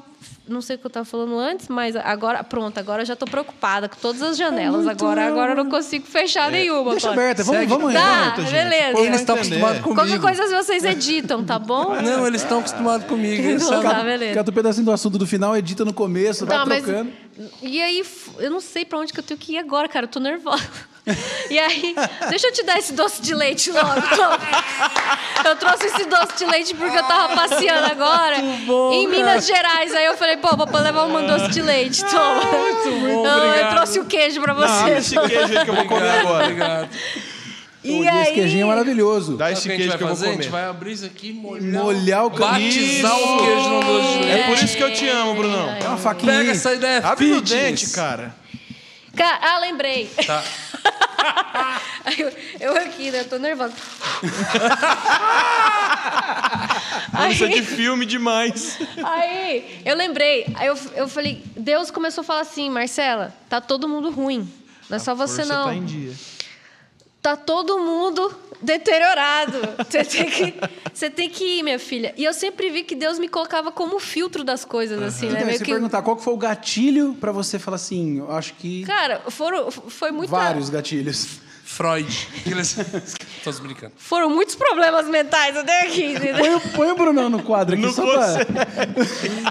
não 0.48 0.62
sei 0.62 0.76
o 0.76 0.80
que 0.80 0.86
eu 0.86 0.90
estava 0.90 1.06
falando 1.06 1.38
antes, 1.38 1.68
mas 1.70 1.96
agora, 1.96 2.44
pronto, 2.44 2.78
agora 2.78 3.02
eu 3.02 3.06
já 3.06 3.14
estou 3.14 3.28
preocupada 3.28 3.88
com 3.88 3.96
todas 3.96 4.22
as 4.22 4.38
janelas. 4.38 4.86
agora, 4.88 5.26
agora 5.28 5.52
eu 5.54 5.56
não 5.64 5.70
consigo 5.70 6.06
fechar 6.06 6.52
nenhuma. 6.52 6.92
Deixa 6.92 7.12
aberta, 7.12 7.44
vamos, 7.44 7.68
vamos 7.68 7.90
aí. 7.90 7.96
Tá, 7.96 8.34
vamos. 8.36 8.52
beleza. 8.52 9.00
Eles 9.00 9.20
estão 9.22 9.36
acostumados 9.36 9.82
comigo. 9.82 9.96
Qualquer 10.02 10.20
coisa 10.20 10.64
vocês 10.64 10.84
editam, 10.84 11.44
tá 11.44 11.58
bom? 11.60 11.96
Não, 12.02 12.28
eles 12.28 12.42
estão 12.42 12.60
acostumados 12.60 13.08
comigo. 13.08 13.42
Eles 13.42 13.64
Então 13.64 13.82
tá, 13.82 14.02
beleza. 14.04 14.36
Cata 14.36 14.50
o 14.50 14.54
pedacinho 14.54 14.86
do 14.86 14.92
assunto 14.92 15.18
do 15.18 15.26
final, 15.28 15.56
edita 15.56 15.86
no 15.86 15.94
começo, 15.94 16.46
vai 16.46 16.58
Tá, 16.58 16.66
mas- 16.66 16.84
trocando. 16.84 17.12
E 17.62 17.82
aí, 17.82 18.04
eu 18.40 18.52
não 18.52 18.60
sei 18.60 18.84
pra 18.86 19.00
onde 19.00 19.12
que 19.14 19.20
eu 19.20 19.24
tenho 19.24 19.40
que 19.40 19.54
ir 19.54 19.58
agora, 19.58 19.88
cara. 19.88 20.06
Eu 20.06 20.10
tô 20.10 20.20
nervosa. 20.20 20.62
E 21.50 21.58
aí, 21.58 21.96
deixa 22.30 22.48
eu 22.48 22.54
te 22.54 22.64
dar 22.64 22.78
esse 22.78 22.94
doce 22.94 23.22
de 23.22 23.34
leite 23.34 23.72
logo. 23.72 23.88
toma. 24.16 24.38
Eu 25.44 25.56
trouxe 25.56 25.88
esse 25.88 26.06
doce 26.06 26.38
de 26.38 26.46
leite 26.46 26.76
porque 26.76 26.96
eu 26.98 27.04
tava 27.04 27.36
passeando 27.36 27.88
agora 27.92 28.38
em 28.38 29.08
Minas 29.08 29.48
Gerais. 29.48 29.94
Aí 29.96 30.06
eu 30.06 30.16
falei, 30.16 30.38
pô, 30.38 30.56
vou 30.56 30.68
levar 30.80 31.06
um 31.06 31.26
doce 31.26 31.50
de 31.50 31.62
leite. 31.62 32.06
Toma. 32.06 32.42
bom, 32.44 33.24
Não, 33.24 33.38
eu 33.44 33.50
obrigado. 33.50 33.76
trouxe 33.76 34.00
o 34.00 34.06
queijo 34.06 34.40
pra 34.42 34.54
você. 34.54 34.92
esse 34.98 35.20
queijo 35.20 35.58
aí 35.58 35.64
que 35.66 35.72
eu 35.72 35.76
vou 35.76 35.86
comer 35.86 36.10
agora. 36.20 36.44
Obrigado. 36.46 36.90
E 37.84 37.98
Pô, 37.98 38.04
esse 38.22 38.34
queijinho 38.34 38.66
é 38.66 38.68
maravilhoso. 38.68 39.38
Dá 39.38 39.46
o 39.48 39.50
esse 39.50 39.68
queijo 39.68 39.98
que 39.98 40.04
eu 40.04 40.08
vou 40.08 40.16
fazer? 40.16 40.28
A 40.28 40.32
gente 40.34 40.38
comer. 40.50 40.52
vai 40.52 40.66
abrir 40.66 40.92
isso 40.92 41.06
aqui 41.08 41.30
e 41.30 41.34
molhar. 41.34 41.84
Molhar 41.84 42.26
o 42.28 42.30
Batizar 42.30 43.12
caminho. 43.12 43.34
o 43.36 43.44
queijo 43.44 43.70
no 43.70 43.80
doce 43.84 44.08
de 44.08 44.24
leite. 44.24 44.40
É 44.40 44.44
por 44.46 44.64
isso 44.64 44.78
que 44.78 44.84
eu 44.84 44.94
te 44.94 45.08
amo, 45.10 45.34
Brunão. 45.34 45.68
É 45.68 45.88
uma 45.88 45.98
faquinha 45.98 46.32
Pega 46.32 46.44
aí. 46.52 46.56
essa 46.56 46.76
ideia 46.76 47.00
Abre 47.04 47.26
fitness. 47.34 47.50
dente, 47.50 47.90
cara. 47.90 48.36
Ah, 49.20 49.60
lembrei. 49.60 50.10
Tá. 50.26 50.44
Eu, 52.18 52.34
eu 52.60 52.76
aqui, 52.78 53.12
né? 53.12 53.20
Eu 53.20 53.30
tô 53.30 53.38
nervosa. 53.38 53.76
Isso 57.30 57.46
é 57.46 57.48
de 57.48 57.62
filme 57.62 58.08
demais. 58.08 58.80
Aí, 59.04 59.82
eu 59.86 59.96
lembrei. 59.96 60.48
Aí 60.56 60.66
eu, 60.68 60.76
eu 60.96 61.08
falei, 61.08 61.44
Deus 61.56 61.92
começou 61.92 62.24
a 62.24 62.26
falar 62.26 62.42
assim, 62.42 62.72
Marcela, 62.72 63.32
tá 63.48 63.62
todo 63.62 63.88
mundo 63.88 64.10
ruim. 64.10 64.52
Não 64.90 64.96
é 64.96 65.00
só 65.00 65.14
você, 65.14 65.44
Força 65.44 65.54
não. 65.54 65.66
tá 65.66 65.76
em 65.76 65.86
dia. 65.86 66.12
Tá 67.22 67.36
todo 67.38 67.78
mundo 67.80 68.34
deteriorado. 68.62 69.54
Você 69.88 70.04
tem, 70.04 70.30
que, 70.30 70.54
você 70.94 71.10
tem 71.10 71.30
que 71.30 71.60
ir, 71.60 71.64
minha 71.64 71.78
filha. 71.80 72.14
E 72.18 72.24
eu 72.24 72.34
sempre 72.34 72.70
vi 72.70 72.84
que 72.84 72.96
Deus 72.96 73.20
me 73.20 73.28
colocava 73.28 73.72
como 73.72 74.00
filtro 74.00 74.44
das 74.44 74.66
coisas, 74.66 75.02
assim, 75.02 75.28
né? 75.28 75.34
Então, 75.34 75.46
Meio 75.46 75.58
se 75.60 75.64
que- 75.64 75.72
perguntar 75.72 76.02
qual 76.02 76.16
que 76.16 76.24
foi 76.24 76.34
o 76.34 76.38
gatilho 76.38 77.16
pra 77.20 77.32
você 77.32 77.60
falar 77.60 77.76
assim, 77.76 78.18
eu 78.20 78.32
acho 78.32 78.54
que 78.56 78.84
Cara, 78.86 79.22
foram, 79.30 79.70
foi 79.72 80.12
muita, 80.12 80.32
vários 80.32 80.70
gatilhos. 80.70 81.28
Freud. 81.64 82.28
Tô 83.46 83.52
brincando. 83.54 83.94
foram 83.96 84.30
muitos 84.30 84.56
problemas 84.56 85.08
mentais 85.08 85.56
até 85.56 85.84
aqui. 85.88 86.04
entendeu? 86.04 86.36
Põe, 86.38 86.56
o- 86.56 86.60
põe 86.76 86.92
o 86.92 86.96
Brunão 86.96 87.30
no 87.30 87.42
quadro 87.44 87.76
aqui 87.76 87.86
Não 87.86 87.94
só 87.94 88.06
pra... 88.06 88.46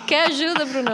Quer 0.07 0.27
ajuda, 0.27 0.67
Bruno? 0.67 0.91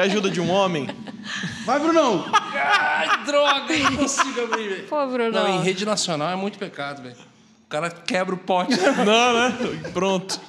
Quer 0.00 0.06
ajuda 0.06 0.30
de 0.30 0.40
um 0.40 0.50
homem? 0.50 0.88
Vai, 1.66 1.78
Brunão! 1.78 2.24
Ai, 2.32 3.22
droga, 3.26 3.70
eu 3.70 3.90
não 3.90 3.96
consigo 3.98 4.44
abrir, 4.44 4.68
velho. 4.70 4.86
Pô, 4.88 5.06
Bruno. 5.06 5.30
Não, 5.30 5.46
em 5.46 5.62
rede 5.62 5.84
nacional 5.84 6.30
é 6.30 6.36
muito 6.36 6.58
pecado, 6.58 7.02
velho. 7.02 7.16
O 7.66 7.68
cara 7.68 7.90
quebra 7.90 8.34
o 8.34 8.38
pote. 8.38 8.74
Não, 9.04 9.34
né? 9.34 9.90
Pronto. 9.92 10.40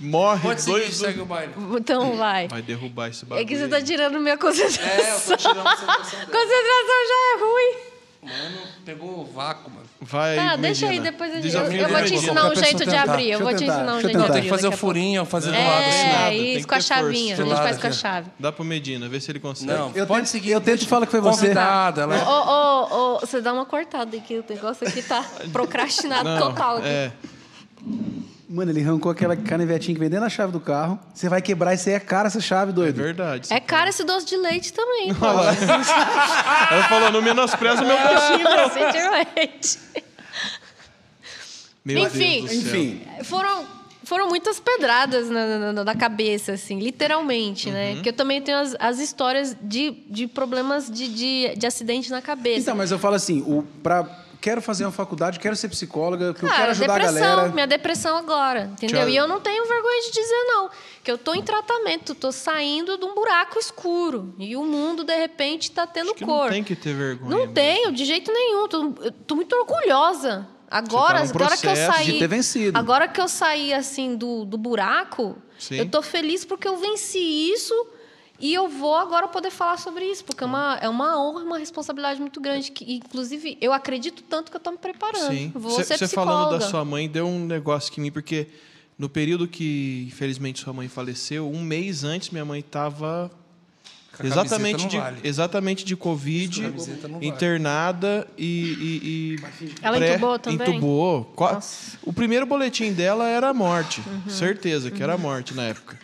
Morre 0.00 0.40
Pode 0.40 0.62
seguir, 0.62 0.78
dois. 0.78 0.96
segue 0.96 1.20
o 1.20 1.26
baile. 1.26 1.52
Então 1.78 2.16
vai. 2.16 2.48
Vai 2.48 2.62
derrubar 2.62 3.08
esse 3.10 3.26
bagulho. 3.26 3.44
É 3.44 3.46
que 3.46 3.54
você 3.58 3.68
tá 3.68 3.82
tirando 3.82 4.18
minha 4.18 4.38
concentração. 4.38 4.82
É, 4.86 5.14
eu 5.14 5.20
tô 5.20 5.36
tirando 5.36 5.58
a 5.60 5.64
concentração 5.64 6.18
dele. 6.20 6.32
Concentração 6.32 6.98
já 7.08 7.20
é 7.28 7.40
ruim. 7.40 7.93
Mano, 8.24 8.56
pegou 8.84 9.20
o 9.20 9.24
vácuo, 9.24 9.70
mano. 9.70 9.84
Vai 10.00 10.36
Tá, 10.36 10.56
deixa 10.56 10.88
aí, 10.88 10.98
depois 10.98 11.30
eu, 11.30 11.36
eu, 11.36 11.42
Desafio 11.42 11.80
eu 11.82 11.88
vou 11.88 12.02
te 12.04 12.14
ensinar 12.14 12.50
um 12.50 12.54
jeito 12.54 12.84
de 12.86 12.96
abrir. 12.96 13.30
Eu 13.30 13.38
vou 13.40 13.50
eu 13.50 13.56
te 13.56 13.64
ensinar 13.64 13.92
um 13.92 13.96
eu 13.96 14.00
jeito 14.00 14.06
de 14.06 14.12
tentar. 14.12 14.24
Tem 14.24 14.32
que 14.32 14.38
abrir. 14.38 14.48
fazer 14.50 14.66
o 14.66 14.70
a 14.70 14.76
furinho, 14.76 15.24
fazer 15.24 15.50
do 15.52 15.58
lado 15.58 15.84
assim. 15.88 15.98
É, 16.06 16.28
tem 16.30 16.56
isso, 16.56 16.68
com 16.68 16.74
a 16.74 16.80
chavinha. 16.80 17.34
A 17.34 17.36
gente 17.36 17.54
faz 17.54 17.78
com 17.78 17.86
a 17.86 17.90
ó. 17.90 17.92
chave. 17.92 18.30
Dá 18.38 18.50
pro 18.52 18.64
Medina, 18.64 19.08
vê 19.08 19.20
se 19.20 19.30
ele 19.30 19.40
consegue. 19.40 19.70
Não, 19.72 19.90
Eu 19.94 20.06
pode 20.06 20.28
seguir. 20.28 20.50
eu 20.52 20.60
tento 20.60 20.82
e 20.82 20.86
falo 20.86 21.04
que 21.06 21.10
foi 21.12 21.20
você. 21.20 21.42
Convidada, 21.42 22.02
ela 22.02 22.16
é- 22.16 22.22
Ô, 22.22 22.30
ô, 22.30 23.14
ô, 23.16 23.20
você 23.20 23.40
dá 23.40 23.52
uma 23.52 23.66
cortada 23.66 24.16
aqui. 24.16 24.38
O 24.38 24.44
negócio 24.48 24.86
aqui 24.88 25.02
tá 25.02 25.24
procrastinado 25.52 26.24
Não, 26.24 26.38
total. 26.38 26.78
Aqui. 26.78 26.88
É. 26.88 27.12
Mano, 28.48 28.70
ele 28.70 28.82
arrancou 28.82 29.10
aquela 29.10 29.34
canivetinha 29.36 29.94
que 29.94 30.00
vem 30.00 30.10
dentro 30.10 30.24
da 30.24 30.30
chave 30.30 30.52
do 30.52 30.60
carro. 30.60 30.98
Você 31.14 31.28
vai 31.28 31.40
quebrar 31.40 31.72
isso 31.74 31.88
aí 31.88 31.94
é 31.94 32.00
cara 32.00 32.26
essa 32.28 32.40
chave, 32.40 32.70
É 32.72 32.74
doido. 32.74 32.96
verdade. 32.96 33.52
É 33.52 33.58
caro 33.58 33.88
esse 33.88 34.04
doce 34.04 34.26
de 34.26 34.36
leite 34.36 34.72
também. 34.72 35.08
Ela 36.70 36.82
falou, 36.88 37.10
não 37.10 37.22
menospreza 37.22 37.82
o 37.82 37.86
meu 37.86 37.96
bolsinho. 37.96 38.44
Não, 38.44 38.70
sentimento. 38.70 39.78
Meu 41.84 41.98
Enfim. 42.04 42.46
Deus 42.46 42.62
do 42.62 42.70
céu. 42.70 42.80
Enfim, 42.80 43.02
Foram, 43.24 43.66
foram 44.04 44.28
muitas 44.28 44.58
pedradas 44.58 45.28
na, 45.28 45.72
na, 45.72 45.84
na 45.84 45.94
cabeça, 45.94 46.52
assim, 46.52 46.78
literalmente, 46.78 47.68
Uhum. 47.68 47.74
né? 47.74 47.94
Porque 47.94 48.08
eu 48.08 48.12
também 48.14 48.40
tenho 48.40 48.56
as, 48.58 48.74
as 48.80 48.98
histórias 48.98 49.54
de, 49.60 49.90
de 50.08 50.26
problemas 50.26 50.90
de, 50.90 51.08
de, 51.08 51.54
de 51.56 51.66
acidente 51.66 52.10
na 52.10 52.22
cabeça. 52.22 52.60
então, 52.60 52.74
mas 52.76 52.90
eu 52.90 52.98
falo 52.98 53.16
assim, 53.16 53.42
o, 53.46 53.62
pra, 53.82 54.02
quero 54.44 54.60
fazer 54.60 54.84
uma 54.84 54.92
faculdade, 54.92 55.38
quero 55.40 55.56
ser 55.56 55.70
psicóloga, 55.70 56.34
porque 56.34 56.44
eu 56.44 56.50
Cara, 56.50 56.60
quero 56.60 56.70
ajudar 56.72 56.94
a 56.96 56.98
depressão, 56.98 57.36
galera. 57.36 57.48
minha 57.54 57.66
depressão 57.66 58.16
agora, 58.18 58.70
entendeu? 58.74 59.00
Tchau. 59.00 59.08
E 59.08 59.16
eu 59.16 59.26
não 59.26 59.40
tenho 59.40 59.64
vergonha 59.66 60.02
de 60.02 60.10
dizer 60.10 60.44
não, 60.48 60.70
que 61.02 61.10
eu 61.10 61.16
tô 61.16 61.32
em 61.32 61.40
tratamento, 61.40 62.14
tô 62.14 62.30
saindo 62.30 62.98
de 62.98 63.06
um 63.06 63.14
buraco 63.14 63.58
escuro 63.58 64.34
e 64.38 64.54
o 64.54 64.62
mundo 64.62 65.02
de 65.02 65.16
repente 65.16 65.70
tá 65.70 65.86
tendo 65.86 66.08
Acho 66.10 66.16
que 66.16 66.26
cor. 66.26 66.44
não 66.44 66.50
tem 66.50 66.62
que 66.62 66.76
ter 66.76 66.92
vergonha. 66.92 67.30
Não 67.30 67.38
mesmo. 67.38 67.54
tenho, 67.54 67.90
de 67.90 68.04
jeito 68.04 68.30
nenhum. 68.30 68.68
Tô, 68.68 68.92
eu 69.00 69.12
tô 69.12 69.34
muito 69.34 69.56
orgulhosa. 69.56 70.46
Agora, 70.70 71.24
Você 71.24 71.32
tá 71.32 71.38
agora 71.44 71.56
que 71.56 71.66
eu 71.66 71.76
saí. 71.76 72.04
de 72.12 72.18
ter 72.18 72.28
vencido. 72.28 72.78
Agora 72.78 73.08
que 73.08 73.20
eu 73.22 73.28
saí 73.28 73.72
assim 73.72 74.14
do, 74.14 74.44
do 74.44 74.58
buraco, 74.58 75.38
Sim. 75.58 75.76
eu 75.76 75.88
tô 75.88 76.02
feliz 76.02 76.44
porque 76.44 76.68
eu 76.68 76.76
venci 76.76 77.18
isso 77.50 77.72
e 78.40 78.52
eu 78.52 78.68
vou 78.68 78.94
agora 78.96 79.28
poder 79.28 79.50
falar 79.50 79.78
sobre 79.78 80.04
isso, 80.04 80.24
porque 80.24 80.42
é 80.42 80.46
uma, 80.46 80.78
é 80.80 80.88
uma 80.88 81.18
honra, 81.22 81.44
uma 81.44 81.58
responsabilidade 81.58 82.20
muito 82.20 82.40
grande. 82.40 82.70
Que, 82.72 82.94
inclusive, 82.96 83.56
eu 83.60 83.72
acredito 83.72 84.22
tanto 84.24 84.50
que 84.50 84.56
eu 84.56 84.60
tô 84.60 84.70
me 84.72 84.78
preparando. 84.78 85.28
Sim. 85.32 85.52
Vou 85.54 85.70
Você 85.72 85.96
ser 85.96 86.08
falando 86.08 86.50
da 86.58 86.60
sua 86.60 86.84
mãe 86.84 87.08
deu 87.08 87.26
um 87.26 87.46
negócio 87.46 87.92
que 87.92 88.00
em 88.00 88.04
mim, 88.04 88.10
porque 88.12 88.48
no 88.98 89.08
período 89.08 89.46
que, 89.48 90.04
infelizmente, 90.08 90.60
sua 90.60 90.72
mãe 90.72 90.88
faleceu, 90.88 91.48
um 91.50 91.62
mês 91.62 92.04
antes, 92.04 92.30
minha 92.30 92.44
mãe 92.44 92.60
estava 92.60 93.30
exatamente 94.22 94.86
de, 94.86 94.96
vale. 94.98 95.20
exatamente 95.24 95.84
de 95.84 95.96
Covid, 95.96 96.60
Com 96.60 96.66
a 96.66 96.70
camiseta 96.70 97.08
não 97.08 97.14
vale. 97.14 97.26
internada 97.26 98.26
e, 98.38 98.44
e- 98.44 99.00
e 99.66 99.74
Ela 99.82 99.96
pré- 99.96 100.10
entubou 100.12 100.38
também? 100.38 100.70
entubou. 100.70 101.34
Nossa. 101.38 101.98
O 102.02 102.12
primeiro 102.12 102.46
boletim 102.46 102.92
dela 102.92 103.26
era 103.28 103.48
a 103.48 103.54
morte, 103.54 104.00
Uhum. 104.06 104.30
certeza 104.30 104.90
que 104.90 105.02
era 105.02 105.14
a 105.14 105.18
morte 105.18 105.54
na 105.54 105.64
época. 105.64 105.98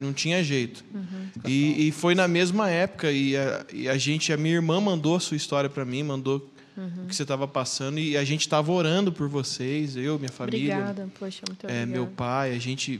Não, 0.00 0.12
tinha 0.12 0.42
jeito. 0.44 0.84
Uhum. 0.94 1.28
E, 1.46 1.88
e 1.88 1.92
foi 1.92 2.14
na 2.14 2.28
mesma 2.28 2.68
época 2.70 3.10
e 3.10 3.36
a, 3.36 3.64
e 3.72 3.88
a 3.88 3.96
gente, 3.96 4.32
a 4.32 4.36
minha 4.36 4.54
irmã 4.54 4.80
mandou 4.80 5.16
a 5.16 5.20
sua 5.20 5.36
história 5.36 5.68
para 5.70 5.84
mim, 5.84 6.02
mandou 6.02 6.48
Uhum. 6.74 7.04
o 7.04 7.06
que 7.06 7.14
você 7.14 7.22
estava 7.22 7.46
passando 7.46 7.98
e 7.98 8.16
a 8.16 8.24
gente 8.24 8.40
estava 8.40 8.72
orando 8.72 9.12
por 9.12 9.28
vocês, 9.28 9.94
eu, 9.94 10.18
minha 10.18 10.32
família, 10.32 10.74
Obrigada, 10.78 11.08
poxa, 11.18 11.42
muito 11.46 11.66
é, 11.66 11.82
obrigada. 11.82 11.92
meu 11.92 12.06
pai, 12.06 12.54
a 12.54 12.58
gente. 12.58 12.98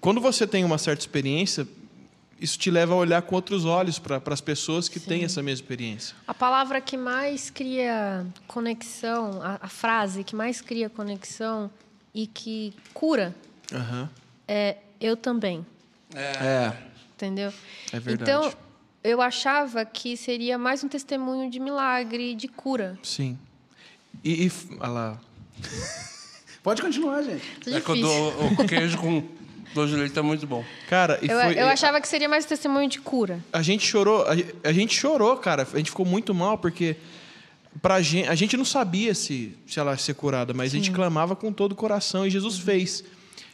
Quando 0.00 0.18
você 0.18 0.46
tem 0.46 0.64
uma 0.64 0.78
certa 0.78 1.02
experiência, 1.02 1.68
isso 2.40 2.58
te 2.58 2.70
leva 2.70 2.94
a 2.94 2.96
olhar 2.96 3.20
com 3.20 3.34
outros 3.34 3.66
olhos 3.66 3.98
para 3.98 4.22
as 4.26 4.40
pessoas 4.40 4.88
que 4.88 4.98
têm 4.98 5.24
essa 5.24 5.42
mesma 5.42 5.62
experiência. 5.62 6.16
A 6.26 6.32
palavra 6.32 6.80
que 6.80 6.96
mais 6.96 7.50
cria 7.50 8.26
conexão, 8.46 9.42
a, 9.42 9.58
a 9.60 9.68
frase 9.68 10.24
que 10.24 10.34
mais 10.34 10.62
cria 10.62 10.88
conexão 10.88 11.70
e 12.14 12.26
que 12.26 12.72
cura 12.94 13.34
Aham. 13.74 14.08
é 14.48 14.76
eu 14.98 15.18
também. 15.18 15.64
É. 16.14 16.72
Entendeu? 17.14 17.52
É 17.92 17.98
verdade. 18.00 18.30
Então, 18.30 18.52
eu 19.02 19.20
achava 19.22 19.84
que 19.84 20.16
seria 20.16 20.58
mais 20.58 20.82
um 20.84 20.88
testemunho 20.88 21.50
de 21.50 21.58
milagre, 21.58 22.34
de 22.34 22.48
cura. 22.48 22.98
Sim. 23.02 23.38
E, 24.24 24.46
e 24.46 24.52
olha 24.80 24.88
lá. 24.88 25.20
Pode 26.62 26.82
continuar, 26.82 27.22
gente. 27.22 27.44
Isso 27.66 27.76
É 27.76 27.80
que 27.80 27.88
eu 27.90 27.94
difícil. 27.94 28.02
dou, 28.02 28.52
o 28.52 28.66
queijo 28.66 28.98
com 28.98 29.22
doce 29.72 29.92
de 29.92 29.98
leite 29.98 30.18
é 30.18 30.22
muito 30.22 30.46
bom. 30.46 30.64
Cara, 30.88 31.18
e 31.22 31.28
Eu, 31.28 31.38
foi, 31.40 31.58
eu 31.60 31.66
achava 31.68 32.00
que 32.00 32.08
seria 32.08 32.28
mais 32.28 32.44
um 32.44 32.48
testemunho 32.48 32.88
de 32.88 33.00
cura. 33.00 33.40
a 33.52 33.62
gente 33.62 33.86
chorou, 33.86 34.24
a, 34.26 34.68
a 34.68 34.72
gente 34.72 34.94
chorou, 34.98 35.36
cara. 35.36 35.66
A 35.72 35.76
gente 35.76 35.90
ficou 35.90 36.04
muito 36.04 36.34
mal 36.34 36.58
porque 36.58 36.96
pra 37.80 38.02
gente, 38.02 38.28
a 38.28 38.34
gente 38.34 38.56
não 38.56 38.64
sabia 38.64 39.14
se, 39.14 39.56
se 39.66 39.78
ela 39.78 39.92
ia 39.92 39.96
ser 39.98 40.14
curada, 40.14 40.52
mas 40.52 40.72
a 40.72 40.76
gente 40.76 40.90
clamava 40.90 41.36
com 41.36 41.52
todo 41.52 41.72
o 41.72 41.76
coração 41.76 42.26
e 42.26 42.30
Jesus 42.30 42.58
fez. 42.58 43.04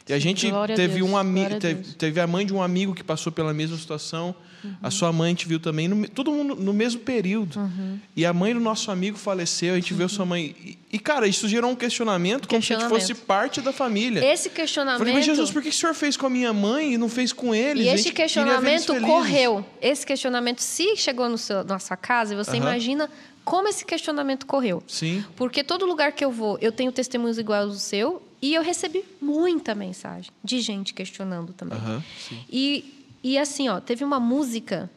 E 0.07 0.13
a 0.13 0.19
gente 0.19 0.49
glória 0.49 0.73
a 0.73 0.75
teve 0.75 0.95
Deus, 0.95 1.09
um 1.09 1.15
amigo, 1.15 1.55
a 1.55 1.59
teve, 1.59 1.93
teve 1.93 2.19
a 2.19 2.27
mãe 2.27 2.45
de 2.45 2.53
um 2.53 2.61
amigo 2.61 2.93
que 2.93 3.03
passou 3.03 3.31
pela 3.31 3.53
mesma 3.53 3.77
situação. 3.77 4.35
Uhum. 4.61 4.75
A 4.81 4.91
sua 4.91 5.11
mãe 5.13 5.33
te 5.33 5.47
viu 5.47 5.59
também, 5.59 5.87
no 5.87 6.07
todo 6.09 6.31
mundo 6.31 6.55
no 6.55 6.73
mesmo 6.73 7.01
período. 7.01 7.57
Uhum. 7.59 7.99
E 8.15 8.25
a 8.25 8.33
mãe 8.33 8.53
do 8.53 8.59
nosso 8.59 8.91
amigo 8.91 9.17
faleceu, 9.17 9.73
a 9.73 9.75
gente 9.75 9.93
viu 9.93 10.07
sua 10.09 10.25
mãe. 10.25 10.55
E, 10.63 10.77
e, 10.93 10.99
cara, 10.99 11.25
isso 11.27 11.47
gerou 11.47 11.71
um 11.71 11.75
questionamento, 11.75 12.47
como 12.47 12.61
se 12.61 12.73
a 12.73 12.75
gente 12.75 12.83
Questionamento. 12.89 13.07
fosse 13.07 13.25
parte 13.25 13.61
da 13.61 13.71
família. 13.71 14.23
Esse 14.23 14.49
Eu 14.49 14.53
questionamento. 14.53 14.99
Falei, 14.99 15.13
mas 15.13 15.25
Jesus, 15.25 15.51
por 15.51 15.61
que 15.61 15.69
o 15.69 15.73
senhor 15.73 15.93
fez 15.93 16.17
com 16.17 16.25
a 16.25 16.29
minha 16.29 16.51
mãe 16.51 16.93
e 16.93 16.97
não 16.97 17.07
fez 17.07 17.31
com 17.31 17.55
eles? 17.55 17.85
E 17.85 17.89
A 17.89 17.93
esse 17.93 18.11
questionamento 18.11 18.93
correu. 19.01 19.65
Esse 19.81 20.05
questionamento, 20.05 20.59
se 20.59 20.97
chegou 20.97 21.29
no 21.29 21.37
seu, 21.37 21.63
na 21.63 21.79
sua 21.79 21.97
casa, 21.97 22.35
você 22.35 22.57
imagina 22.57 23.09
como 23.45 23.67
esse 23.67 23.85
questionamento 23.85 24.45
correu. 24.45 24.83
Sim. 24.87 25.23
Porque 25.35 25.63
todo 25.63 25.85
lugar 25.85 26.11
que 26.11 26.23
eu 26.23 26.31
vou, 26.31 26.57
eu 26.61 26.71
tenho 26.71 26.91
testemunhos 26.91 27.37
iguais 27.37 27.65
ao 27.65 27.73
seu 27.73 28.21
E 28.43 28.53
eu 28.53 28.61
recebi 28.61 29.05
muita 29.21 29.73
mensagem 29.73 30.29
de 30.43 30.59
gente 30.59 30.93
questionando 30.93 31.53
também. 31.53 31.77
Aham, 31.77 32.03
E, 32.51 33.07
e 33.23 33.37
assim, 33.37 33.69
ó, 33.69 33.79
teve 33.79 34.03
uma 34.03 34.19
música 34.19 34.89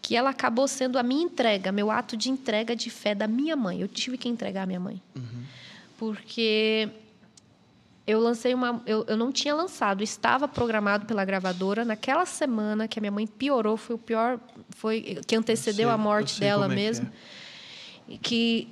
que 0.00 0.16
ela 0.16 0.30
acabou 0.30 0.66
sendo 0.66 0.98
a 0.98 1.02
minha 1.04 1.22
entrega, 1.22 1.70
meu 1.70 1.92
ato 1.92 2.16
de 2.16 2.28
entrega 2.28 2.74
de 2.74 2.90
fé 2.90 3.14
da 3.14 3.28
minha 3.28 3.54
mãe. 3.54 3.80
Eu 3.80 3.86
tive 3.86 4.18
que 4.18 4.28
entregar 4.28 4.64
a 4.64 4.66
minha 4.66 4.80
mãe. 4.80 5.00
Porque 5.96 6.88
eu 8.04 8.18
lancei 8.18 8.52
uma. 8.52 8.82
Eu, 8.84 9.04
eu 9.06 9.16
não 9.16 9.30
tinha 9.30 9.54
lançado, 9.54 10.02
estava 10.02 10.48
programado 10.48 11.06
pela 11.06 11.24
gravadora. 11.24 11.84
Naquela 11.84 12.26
semana 12.26 12.88
que 12.88 12.98
a 12.98 13.00
minha 13.00 13.12
mãe 13.12 13.28
piorou, 13.28 13.76
foi 13.76 13.94
o 13.94 13.98
pior. 13.98 14.40
Foi 14.70 15.20
que 15.24 15.36
antecedeu 15.36 15.86
sei, 15.86 15.94
a 15.94 15.96
morte 15.96 16.40
dela 16.40 16.62
como 16.62 16.72
é 16.72 16.76
que 16.76 16.82
mesmo. 16.82 17.12
Que 18.20 18.68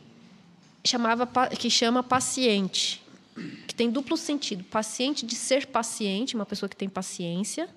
chamava 0.84 1.28
que 1.56 1.70
chama 1.70 2.02
paciente. 2.02 2.99
Que 3.66 3.74
tem 3.74 3.90
duplo 3.90 4.16
sentido. 4.16 4.64
Paciente 4.64 5.24
de 5.24 5.34
ser 5.34 5.66
paciente, 5.66 6.34
uma 6.34 6.46
pessoa 6.46 6.68
que 6.68 6.76
tem 6.76 6.88
paciência, 6.88 7.68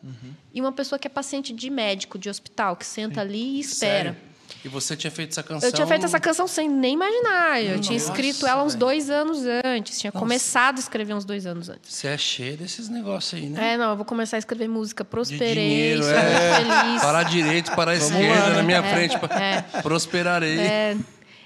e 0.53 0.59
uma 0.59 0.72
pessoa 0.72 0.99
que 0.99 1.07
é 1.07 1.09
paciente 1.09 1.53
de 1.53 1.70
médico, 1.70 2.18
de 2.18 2.30
hospital, 2.30 2.76
que 2.76 2.86
senta 2.86 3.22
ali 3.22 3.57
e 3.57 3.59
espera. 3.59 4.11
Sério? 4.11 4.34
E 4.64 4.70
você 4.70 4.95
tinha 4.95 5.11
feito 5.11 5.32
essa 5.32 5.43
canção. 5.43 5.68
Eu 5.68 5.74
tinha 5.74 5.86
feito 5.88 6.05
essa 6.05 6.20
canção 6.20 6.47
sem 6.47 6.70
nem 6.70 6.93
imaginar. 6.93 7.61
Eu 7.61 7.80
tinha 7.80 7.99
Nossa, 7.99 8.11
escrito 8.11 8.47
ela 8.47 8.64
uns 8.64 8.76
dois 8.76 9.09
anos 9.09 9.39
antes. 9.64 9.99
Tinha 9.99 10.11
começado 10.11 10.78
a 10.78 10.80
escrever 10.80 11.14
uns 11.14 11.26
dois 11.26 11.45
anos 11.45 11.70
antes. 11.70 11.93
Você 11.93 12.07
é 12.07 12.18
cheio 12.18 12.55
desses 12.55 12.88
negócios 12.88 13.41
aí, 13.41 13.49
né? 13.49 13.74
É, 13.74 13.78
não, 13.78 13.91
eu 13.91 13.95
vou 13.97 14.05
começar 14.05 14.38
a 14.38 14.39
escrever 14.39 14.70
música. 14.70 15.03
Prosperei, 15.03 15.53
dinheiro, 15.53 16.03
sou 16.03 16.14
é. 16.14 16.55
feliz. 16.55 17.01
Parar 17.01 17.24
direito, 17.24 17.76
parar 17.76 17.95
esquerda 17.95 18.49
na 18.53 18.64
minha 18.64 18.84
frente. 18.84 19.16
é. 19.32 19.82
Prosperarei. 19.82 20.59
É. 20.59 20.97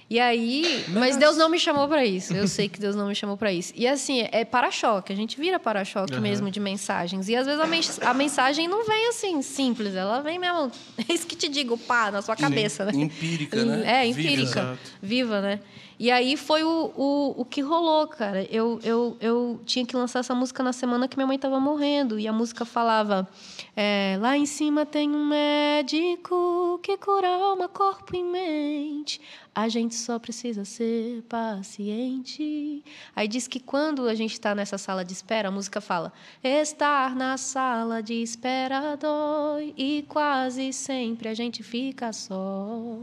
E 0.10 0.20
aí, 0.22 0.86
mas 0.88 1.18
Deus 1.18 1.36
não 1.36 1.50
me 1.50 1.60
chamou 1.60 1.86
para 1.88 2.06
isso. 2.06 2.34
Eu 2.34 2.48
sei 2.48 2.70
que 2.70 2.80
Deus 2.80 2.96
não 2.96 3.08
me 3.08 3.16
chamou 3.16 3.36
para 3.36 3.52
isso. 3.52 3.74
E 3.76 3.86
assim, 3.86 4.26
é 4.32 4.46
para-choque. 4.46 5.12
A 5.12 5.16
gente 5.16 5.38
vira 5.38 5.60
para-choque 5.60 6.14
mesmo 6.22 6.50
de 6.50 6.62
mensagens. 6.62 7.28
E 7.28 7.36
às 7.36 7.46
vezes 7.46 7.60
a, 7.60 7.68
mens- 7.68 8.00
a 8.02 8.14
mensagem 8.14 8.70
não 8.70 8.86
vem 8.86 9.10
assim, 9.10 9.42
simples. 9.42 9.96
Ela 9.96 10.22
vem 10.22 10.40
mesmo. 10.40 10.72
É 11.10 11.14
isso 11.14 11.28
que 11.28 11.36
te 11.36 11.50
digo, 11.50 11.78
pá, 11.78 12.10
na 12.10 12.22
sua 12.22 12.36
cabeça, 12.38 12.86
né? 12.86 12.92
Empírica, 12.94 13.64
né? 13.66 14.04
É, 14.04 14.06
empírica. 14.06 14.80
Viva, 15.02 15.42
né? 15.42 15.60
E 16.00 16.12
aí 16.12 16.38
foi 16.38 16.64
o, 16.64 16.92
o, 16.96 17.42
o 17.42 17.44
que 17.46 17.60
rolou, 17.60 18.08
cara. 18.08 18.44
Eu, 18.52 18.80
eu, 18.84 19.18
eu 19.20 19.60
tinha 19.66 19.84
que 19.86 19.96
lançar 19.96 20.20
essa 20.20 20.34
música 20.36 20.62
na 20.62 20.72
semana 20.72 21.08
que 21.08 21.18
minha 21.18 21.26
mãe 21.26 21.36
estava 21.38 21.60
morrendo. 21.60 22.20
E 22.20 22.28
a 22.28 22.32
música 22.34 22.64
falava: 22.66 23.28
é, 23.76 24.16
Lá 24.22 24.38
em 24.38 24.46
cima 24.46 24.86
tem 24.86 25.10
um 25.10 25.26
médico 25.26 26.80
que 26.84 26.98
cura 26.98 27.28
alma, 27.28 27.68
corpo 27.68 28.16
e 28.16 28.24
mente. 28.24 29.20
A 29.60 29.68
gente 29.70 29.96
só 29.96 30.20
precisa 30.20 30.64
ser 30.64 31.24
paciente. 31.24 32.84
Aí 33.16 33.28
diz 33.28 33.48
que 33.48 33.60
quando 33.60 34.08
a 34.08 34.14
gente 34.14 34.34
está 34.34 34.54
nessa 34.54 34.78
sala 34.78 35.04
de 35.04 35.14
espera, 35.14 35.48
a 35.48 35.52
música 35.52 35.82
fala: 35.82 36.14
Estar 36.44 37.16
na 37.16 37.38
sala 37.38 38.04
de 38.04 38.14
espera 38.22 38.96
dói 38.96 39.74
e 39.76 40.06
quase 40.08 40.72
sempre 40.72 41.28
a 41.28 41.34
gente 41.34 41.64
fica 41.64 42.14
só. 42.14 43.00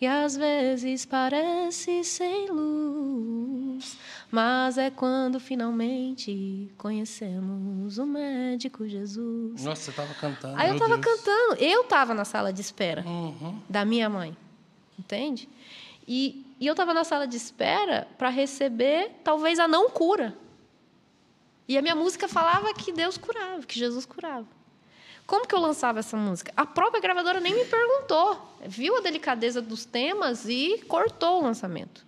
E 0.00 0.06
às 0.06 0.36
vezes 0.36 1.04
parece 1.04 2.04
sem 2.04 2.50
luz, 2.52 3.98
mas 4.30 4.78
é 4.78 4.90
quando 4.90 5.40
finalmente 5.40 6.70
conhecemos 6.78 7.98
o 7.98 8.06
médico 8.06 8.86
Jesus. 8.86 9.64
Nossa, 9.64 9.90
você 9.90 9.92
tava 9.92 10.14
cantando. 10.14 10.54
Aí 10.56 10.68
eu 10.68 10.74
Meu 10.74 10.80
tava 10.88 10.98
Deus. 10.98 11.16
cantando, 11.16 11.54
eu 11.60 11.82
tava 11.82 12.14
na 12.14 12.24
sala 12.24 12.52
de 12.52 12.60
espera 12.60 13.02
Uhum. 13.04 13.58
da 13.68 13.84
minha 13.84 14.08
mãe, 14.08 14.36
entende? 14.96 15.48
E, 16.06 16.46
e 16.60 16.66
eu 16.66 16.72
estava 16.72 16.94
na 16.94 17.04
sala 17.04 17.26
de 17.26 17.36
espera 17.36 18.06
para 18.16 18.28
receber 18.28 19.10
talvez 19.24 19.58
a 19.58 19.66
não 19.66 19.90
cura. 19.90 20.36
E 21.68 21.76
a 21.76 21.82
minha 21.82 21.94
música 21.94 22.28
falava 22.28 22.72
que 22.74 22.92
Deus 22.92 23.18
curava, 23.18 23.62
que 23.62 23.78
Jesus 23.78 24.06
curava. 24.06 24.46
Como 25.26 25.46
que 25.46 25.54
eu 25.54 25.58
lançava 25.58 25.98
essa 25.98 26.16
música? 26.16 26.52
A 26.56 26.64
própria 26.64 27.00
gravadora 27.00 27.40
nem 27.40 27.52
me 27.52 27.64
perguntou. 27.64 28.40
Viu 28.64 28.96
a 28.96 29.00
delicadeza 29.00 29.60
dos 29.60 29.84
temas 29.84 30.48
e 30.48 30.80
cortou 30.86 31.40
o 31.40 31.42
lançamento. 31.42 32.06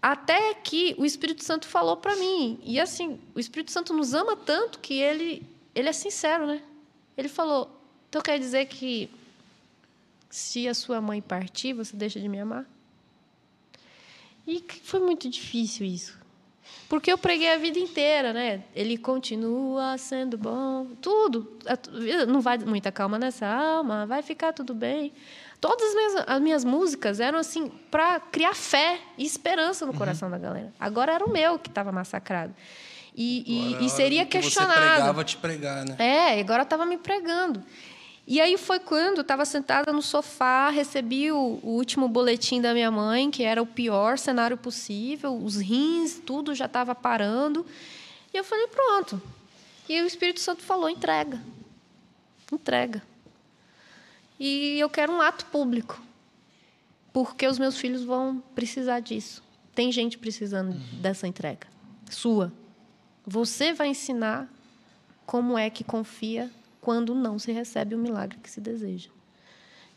Até 0.00 0.54
que 0.54 0.94
o 0.96 1.04
Espírito 1.04 1.44
Santo 1.44 1.66
falou 1.68 1.98
para 1.98 2.16
mim. 2.16 2.58
E 2.64 2.80
assim, 2.80 3.20
o 3.34 3.40
Espírito 3.40 3.70
Santo 3.70 3.92
nos 3.92 4.14
ama 4.14 4.34
tanto 4.34 4.78
que 4.78 4.94
ele, 4.94 5.44
ele 5.74 5.88
é 5.90 5.92
sincero, 5.92 6.46
né? 6.46 6.62
Ele 7.16 7.28
falou: 7.28 7.70
então 8.08 8.22
quer 8.22 8.38
dizer 8.38 8.66
que 8.66 9.10
se 10.30 10.66
a 10.66 10.72
sua 10.72 11.00
mãe 11.00 11.20
partir, 11.20 11.74
você 11.74 11.94
deixa 11.94 12.18
de 12.18 12.28
me 12.28 12.40
amar? 12.40 12.64
E 14.48 14.64
foi 14.82 14.98
muito 15.00 15.28
difícil 15.28 15.86
isso. 15.86 16.16
Porque 16.88 17.12
eu 17.12 17.18
preguei 17.18 17.52
a 17.52 17.58
vida 17.58 17.78
inteira, 17.78 18.32
né? 18.32 18.62
Ele 18.74 18.96
continua 18.96 19.96
sendo 19.98 20.38
bom, 20.38 20.86
tudo. 21.02 21.42
Tu- 21.82 21.90
Não 22.26 22.40
vai 22.40 22.56
muita 22.58 22.90
calma 22.90 23.18
nessa 23.18 23.46
alma, 23.46 24.06
vai 24.06 24.22
ficar 24.22 24.52
tudo 24.54 24.74
bem. 24.74 25.12
Todas 25.60 25.88
as 25.90 25.94
minhas, 25.94 26.14
as 26.26 26.40
minhas 26.40 26.64
músicas 26.64 27.20
eram 27.20 27.38
assim 27.38 27.68
para 27.90 28.20
criar 28.20 28.54
fé 28.54 29.00
e 29.18 29.24
esperança 29.26 29.84
no 29.84 29.92
coração 29.92 30.30
da 30.30 30.38
galera. 30.38 30.72
Agora 30.80 31.12
era 31.12 31.24
o 31.24 31.30
meu 31.30 31.58
que 31.58 31.68
estava 31.68 31.92
massacrado. 31.92 32.54
E, 33.14 33.44
e- 33.46 33.74
é 33.74 33.82
e 33.82 33.90
seria 33.90 34.24
que 34.24 34.38
questionado. 34.38 34.72
Você 34.80 34.80
pregava 34.94 35.24
te 35.24 35.36
pregar, 35.36 35.84
né? 35.84 35.96
É, 35.98 36.40
agora 36.40 36.62
estava 36.62 36.86
me 36.86 36.96
pregando. 36.96 37.62
E 38.30 38.42
aí 38.42 38.58
foi 38.58 38.78
quando 38.78 39.16
eu 39.16 39.22
estava 39.22 39.46
sentada 39.46 39.90
no 39.90 40.02
sofá, 40.02 40.68
recebi 40.68 41.32
o, 41.32 41.58
o 41.62 41.70
último 41.70 42.06
boletim 42.06 42.60
da 42.60 42.74
minha 42.74 42.90
mãe, 42.90 43.30
que 43.30 43.42
era 43.42 43.62
o 43.62 43.66
pior 43.66 44.18
cenário 44.18 44.54
possível, 44.54 45.34
os 45.34 45.56
rins, 45.56 46.20
tudo 46.26 46.54
já 46.54 46.66
estava 46.66 46.94
parando. 46.94 47.64
E 48.30 48.36
eu 48.36 48.44
falei, 48.44 48.66
pronto. 48.66 49.22
E 49.88 49.98
o 50.02 50.06
Espírito 50.06 50.40
Santo 50.40 50.62
falou, 50.62 50.90
entrega. 50.90 51.42
Entrega. 52.52 53.02
E 54.38 54.78
eu 54.78 54.90
quero 54.90 55.10
um 55.10 55.22
ato 55.22 55.46
público. 55.46 55.98
Porque 57.14 57.46
os 57.46 57.58
meus 57.58 57.78
filhos 57.78 58.04
vão 58.04 58.42
precisar 58.54 59.00
disso. 59.00 59.42
Tem 59.74 59.90
gente 59.90 60.18
precisando 60.18 60.74
dessa 61.00 61.26
entrega. 61.26 61.66
Sua. 62.10 62.52
Você 63.26 63.72
vai 63.72 63.88
ensinar 63.88 64.46
como 65.24 65.56
é 65.56 65.70
que 65.70 65.82
confia 65.82 66.52
quando 66.88 67.14
não 67.14 67.38
se 67.38 67.52
recebe 67.52 67.94
o 67.94 67.98
milagre 67.98 68.38
que 68.42 68.50
se 68.50 68.62
deseja. 68.62 69.10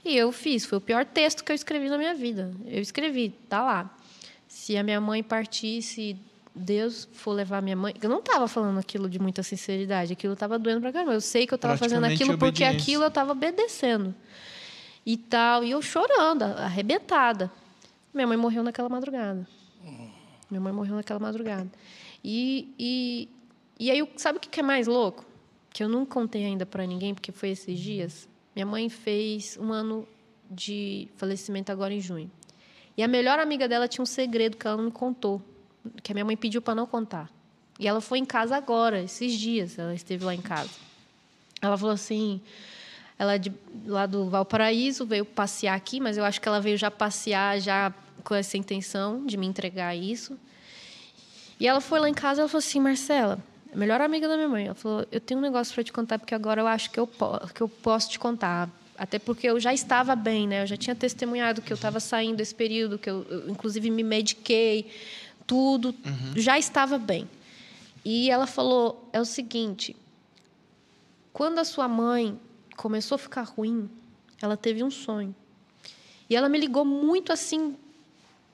E 0.04 0.14
eu 0.18 0.30
fiz, 0.30 0.66
foi 0.66 0.78
o 0.78 0.82
pior 0.82 1.06
texto 1.06 1.42
que 1.42 1.50
eu 1.50 1.56
escrevi 1.56 1.88
na 1.88 1.98
minha 1.98 2.14
vida. 2.14 2.52
Eu 2.66 2.82
escrevi, 2.82 3.30
tá 3.48 3.64
lá. 3.64 3.98
Se 4.46 4.76
a 4.76 4.84
minha 4.84 5.00
mãe 5.00 5.24
partisse, 5.24 6.18
Deus 6.54 7.08
for 7.14 7.32
levar 7.32 7.62
minha 7.62 7.78
mãe. 7.78 7.96
Eu 8.02 8.10
não 8.10 8.20
estava 8.20 8.46
falando 8.46 8.78
aquilo 8.78 9.10
de 9.10 9.20
muita 9.20 9.42
sinceridade, 9.42 10.12
aquilo 10.12 10.34
estava 10.34 10.60
doendo 10.60 10.82
pra 10.82 10.92
caramba. 10.92 11.14
Eu 11.14 11.22
sei 11.22 11.48
que 11.48 11.54
eu 11.54 11.56
estava 11.56 11.78
fazendo 11.78 12.04
aquilo 12.04 12.38
porque 12.38 12.66
aquilo 12.66 13.06
eu 13.06 13.08
estava 13.08 13.32
obedecendo. 13.32 14.14
E 15.06 15.16
tal, 15.16 15.64
e 15.64 15.72
eu 15.72 15.82
chorando, 15.82 16.44
arrebentada. 16.44 17.50
Minha 18.14 18.28
mãe 18.28 18.36
morreu 18.36 18.64
naquela 18.64 18.90
madrugada. 18.90 19.48
Minha 20.50 20.60
mãe 20.60 20.74
morreu 20.74 20.98
naquela 20.98 21.22
madrugada. 21.22 21.72
E, 22.22 22.76
e, 22.78 23.30
e 23.80 23.90
aí, 23.90 24.06
sabe 24.18 24.40
o 24.40 24.42
que 24.42 24.60
é 24.60 24.64
mais 24.64 24.88
louco? 24.88 25.31
Que 25.74 25.84
eu 25.84 25.90
não 25.90 26.06
contei 26.06 26.46
ainda 26.46 26.66
para 26.66 26.86
ninguém, 26.86 27.14
porque 27.14 27.32
foi 27.32 27.50
esses 27.50 27.80
dias. 27.80 28.28
Minha 28.56 28.66
mãe 28.66 28.90
fez 28.90 29.58
um 29.60 29.72
ano 29.72 30.08
de 30.50 31.08
falecimento 31.16 31.72
agora 31.72 31.94
em 31.94 32.02
junho. 32.02 32.30
E 32.98 33.04
a 33.04 33.08
melhor 33.08 33.40
amiga 33.40 33.68
dela 33.68 33.88
tinha 33.88 34.04
um 34.04 34.06
segredo 34.06 34.58
que 34.58 34.68
ela 34.68 34.78
não 34.78 34.86
me 34.86 34.92
contou, 34.92 35.42
que 36.04 36.12
a 36.12 36.14
minha 36.14 36.26
mãe 36.26 36.36
pediu 36.36 36.62
para 36.62 36.76
não 36.76 36.86
contar. 36.86 37.30
E 37.80 37.88
ela 37.88 38.02
foi 38.02 38.20
em 38.20 38.26
casa 38.26 38.56
agora, 38.56 39.02
esses 39.02 39.34
dias, 39.34 39.80
ela 39.80 39.96
esteve 39.96 40.24
lá 40.26 40.36
em 40.36 40.42
casa. 40.42 40.70
Ela 41.62 41.78
falou 41.78 41.94
assim, 41.94 42.42
ela 43.18 43.36
é 43.36 43.38
de, 43.38 43.54
lá 43.86 44.06
do 44.06 44.30
Valparaíso 44.30 45.06
veio 45.06 45.24
passear 45.24 45.76
aqui, 45.76 46.00
mas 46.00 46.18
eu 46.18 46.26
acho 46.26 46.42
que 46.42 46.48
ela 46.48 46.60
veio 46.60 46.78
já 46.78 46.92
passear 46.92 47.60
já 47.60 47.94
com 48.24 48.36
essa 48.36 48.58
intenção 48.58 49.26
de 49.26 49.38
me 49.38 49.48
entregar 49.48 49.96
isso. 49.96 50.38
E 51.60 51.68
ela 51.68 51.80
foi 51.80 52.00
lá 52.00 52.10
em 52.10 52.14
casa 52.14 52.42
ela 52.42 52.50
falou 52.50 52.60
assim, 52.60 52.80
Marcela, 52.80 53.40
a 53.74 53.78
melhor 53.78 54.02
amiga 54.02 54.28
da 54.28 54.36
minha 54.36 54.50
mãe, 54.50 54.66
ela 54.66 54.76
falou, 54.76 55.06
eu 55.12 55.22
tenho 55.22 55.40
um 55.40 55.44
negócio 55.44 55.74
para 55.74 55.84
te 55.84 55.94
contar 55.94 56.20
porque 56.20 56.36
agora 56.36 56.62
eu 56.62 56.68
acho 56.68 56.92
que 56.92 57.00
eu, 57.00 57.08
que 57.54 57.62
eu 57.62 57.70
posso 57.70 58.10
te 58.10 58.20
contar. 58.20 58.70
Até 58.98 59.18
porque 59.18 59.48
eu 59.48 59.60
já 59.60 59.74
estava 59.74 60.16
bem, 60.16 60.48
né? 60.48 60.64
Eu 60.64 60.68
já 60.68 60.78
tinha 60.78 60.96
testemunhado 60.96 61.62
que 61.62 61.72
eu 61.72 61.76
estava 61.76 62.00
saindo 62.00 62.38
desse 62.38 62.54
período, 62.54 63.00
que 63.00 63.10
eu, 63.10 63.26
eu, 63.30 63.50
inclusive 63.50 63.90
me 63.90 64.04
mediquei, 64.04 64.92
tudo, 65.48 65.96
já 66.36 66.60
estava 66.60 66.98
bem. 66.98 67.28
E 68.04 68.30
ela 68.30 68.46
falou, 68.46 69.10
é 69.14 69.20
o 69.20 69.26
seguinte, 69.26 69.96
quando 71.34 71.60
a 71.60 71.64
sua 71.64 71.88
mãe 71.88 72.40
começou 72.76 73.16
a 73.16 73.20
ficar 73.20 73.44
ruim, 73.44 73.90
ela 74.42 74.58
teve 74.58 74.84
um 74.84 74.92
sonho. 74.92 75.36
E 76.30 76.36
ela 76.36 76.50
me 76.50 76.60
ligou 76.60 76.86
muito 76.86 77.32
assim, 77.32 77.76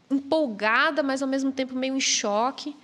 empolgada, 0.10 1.04
mas 1.04 1.22
ao 1.22 1.28
mesmo 1.28 1.52
tempo 1.52 1.76
meio 1.76 1.96
em 1.96 2.02
choque. 2.02 2.76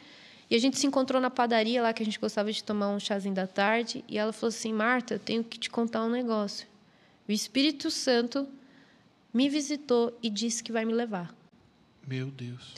E 0.54 0.56
a 0.56 0.60
gente 0.60 0.78
se 0.78 0.86
encontrou 0.86 1.20
na 1.20 1.32
padaria 1.32 1.82
lá, 1.82 1.92
que 1.94 2.04
a 2.04 2.06
gente 2.06 2.20
gostava 2.20 2.52
de 2.52 2.64
tomar 2.64 2.90
um 2.90 3.00
chazinho 3.00 3.34
da 3.34 3.48
tarde. 3.48 4.06
E 4.08 4.20
ela 4.20 4.32
falou 4.32 4.50
assim: 4.50 4.72
Marta, 4.72 5.16
eu 5.16 5.20
tenho 5.20 5.44
que 5.44 5.58
te 5.58 5.68
contar 5.68 6.06
um 6.06 6.10
negócio. 6.12 6.68
O 7.28 7.32
Espírito 7.32 7.90
Santo 7.90 8.48
me 9.34 9.50
visitou 9.50 10.16
e 10.22 10.30
disse 10.30 10.64
que 10.64 10.72
vai 10.72 10.86
me 10.86 10.94
levar. 10.94 11.34
Meu 12.08 12.30
Deus. 12.30 12.76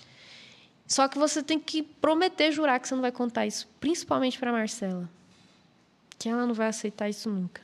Só 0.87 1.09
que 1.09 1.17
você 1.17 1.43
tem 1.43 1.59
que 1.59 1.83
prometer, 1.83 2.49
jurar 2.53 2.79
que 2.79 2.87
você 2.87 2.95
não 2.95 3.01
vai 3.01 3.11
contar 3.11 3.45
isso, 3.45 3.67
principalmente 3.77 4.39
para 4.39 4.53
Marcela. 4.53 5.09
Que 6.17 6.29
ela 6.29 6.45
não 6.45 6.53
vai 6.53 6.67
aceitar 6.67 7.09
isso 7.09 7.29
nunca. 7.29 7.61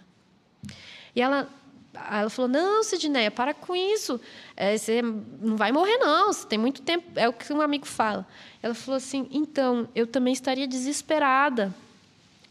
E 1.15 1.21
ela, 1.21 1.47
ela 1.93 2.29
falou: 2.29 2.49
Não, 2.49 2.83
Sidneia, 2.83 3.29
para 3.29 3.53
com 3.53 3.75
isso. 3.75 4.19
É, 4.55 4.77
você 4.77 5.01
não 5.01 5.57
vai 5.57 5.71
morrer, 5.71 5.97
não. 5.97 6.31
Você 6.31 6.47
tem 6.47 6.57
muito 6.57 6.81
tempo. 6.81 7.05
É 7.15 7.27
o 7.27 7.33
que 7.33 7.51
um 7.51 7.61
amigo 7.61 7.85
fala. 7.85 8.25
Ela 8.61 8.73
falou 8.73 8.97
assim: 8.97 9.27
Então, 9.31 9.87
eu 9.93 10.07
também 10.07 10.33
estaria 10.33 10.67
desesperada, 10.67 11.73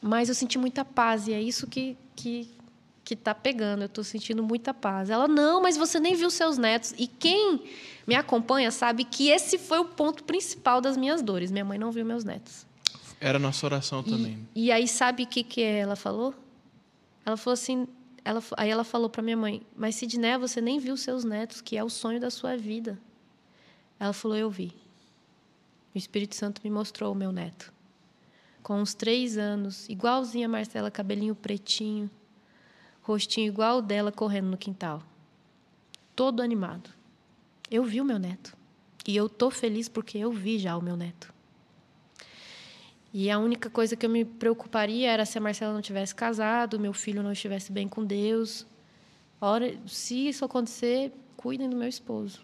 mas 0.01 0.29
eu 0.29 0.35
senti 0.35 0.59
muita 0.59 0.85
paz. 0.85 1.27
E 1.27 1.33
é 1.33 1.41
isso 1.41 1.67
que, 1.67 1.97
que, 2.15 2.51
que 3.03 3.15
está 3.15 3.35
pegando. 3.35 3.83
Eu 3.83 3.87
estou 3.87 4.05
sentindo 4.05 4.43
muita 4.43 4.75
paz. 4.75 5.09
Ela: 5.09 5.27
Não, 5.27 5.63
mas 5.63 5.77
você 5.77 5.99
nem 5.99 6.15
viu 6.15 6.31
seus 6.31 6.59
netos. 6.59 6.95
E 6.99 7.07
quem 7.07 7.65
me 8.07 8.15
acompanha 8.15 8.71
sabe 8.71 9.05
que 9.05 9.29
esse 9.29 9.57
foi 9.57 9.79
o 9.79 9.87
ponto 9.87 10.25
principal 10.25 10.81
das 10.81 10.97
minhas 10.97 11.23
dores. 11.23 11.51
Minha 11.51 11.65
mãe 11.65 11.79
não 11.79 11.91
viu 11.91 12.05
meus 12.05 12.25
netos. 12.25 12.67
Era 13.19 13.39
nossa 13.39 13.67
oração 13.67 14.03
também. 14.03 14.47
E, 14.55 14.67
e 14.67 14.73
aí, 14.73 14.87
sabe 14.87 15.23
o 15.23 15.27
que, 15.27 15.43
que 15.43 15.63
ela 15.63 15.97
falou? 15.97 16.35
Ela 17.25 17.37
falou 17.37 17.55
assim: 17.55 17.87
ela, 18.25 18.43
aí 18.57 18.71
ela 18.71 18.85
falou 18.85 19.09
para 19.09 19.23
minha 19.23 19.37
mãe: 19.37 19.67
Mas 19.77 19.97
Sidney, 19.97 20.37
você 20.39 20.61
nem 20.61 20.79
viu 20.79 20.97
seus 20.97 21.25
netos, 21.25 21.61
que 21.61 21.77
é 21.77 21.85
o 21.85 21.91
sonho 21.91 22.21
da 22.21 22.31
sua 22.31 22.57
vida. 22.57 22.99
Ela 23.99 24.13
falou: 24.13 24.37
Eu 24.37 24.51
vi. 24.51 24.73
O 25.95 25.99
Espírito 25.99 26.37
Santo 26.37 26.61
me 26.63 26.71
mostrou 26.71 27.13
o 27.13 27.17
meu 27.17 27.33
neto. 27.33 27.73
Com 28.63 28.81
uns 28.81 28.95
três 28.95 29.37
anos, 29.37 29.89
igualzinha 29.89 30.47
a 30.47 30.49
Marcela, 30.49 30.91
cabelinho 30.91 31.35
pretinho, 31.35 32.11
rostinho 33.03 33.49
igual 33.49 33.79
o 33.79 33.83
dela, 33.83 34.13
correndo 34.13 34.49
no 34.49 34.57
quintal. 34.57 35.03
Todo 36.15 36.43
animado. 36.43 36.91
Eu 37.71 37.83
vi 37.85 38.01
o 38.01 38.05
meu 38.05 38.19
neto. 38.19 38.57
E 39.07 39.17
eu 39.17 39.29
tô 39.29 39.51
feliz 39.51 39.89
porque 39.89 40.19
eu 40.19 40.31
vi 40.31 40.59
já 40.59 40.77
o 40.77 40.83
meu 40.83 40.97
neto. 40.97 41.30
E 43.13 43.31
a 43.31 43.39
única 43.39 43.69
coisa 43.69 43.97
que 43.97 44.07
eu 44.07 44.11
me 44.11 44.25
preocuparia 44.25 45.11
era 45.11 45.25
se 45.25 45.37
a 45.37 45.41
Marcela 45.41 45.73
não 45.73 45.83
tivesse 45.83 46.15
casado, 46.15 46.79
meu 46.79 46.93
filho 46.93 47.23
não 47.23 47.33
estivesse 47.33 47.73
bem 47.73 47.89
com 47.89 48.05
Deus. 48.05 48.65
Ora, 49.41 49.75
se 49.87 50.29
isso 50.29 50.45
acontecer, 50.45 51.13
cuidem 51.37 51.69
do 51.69 51.77
meu 51.77 51.89
esposo. 51.89 52.41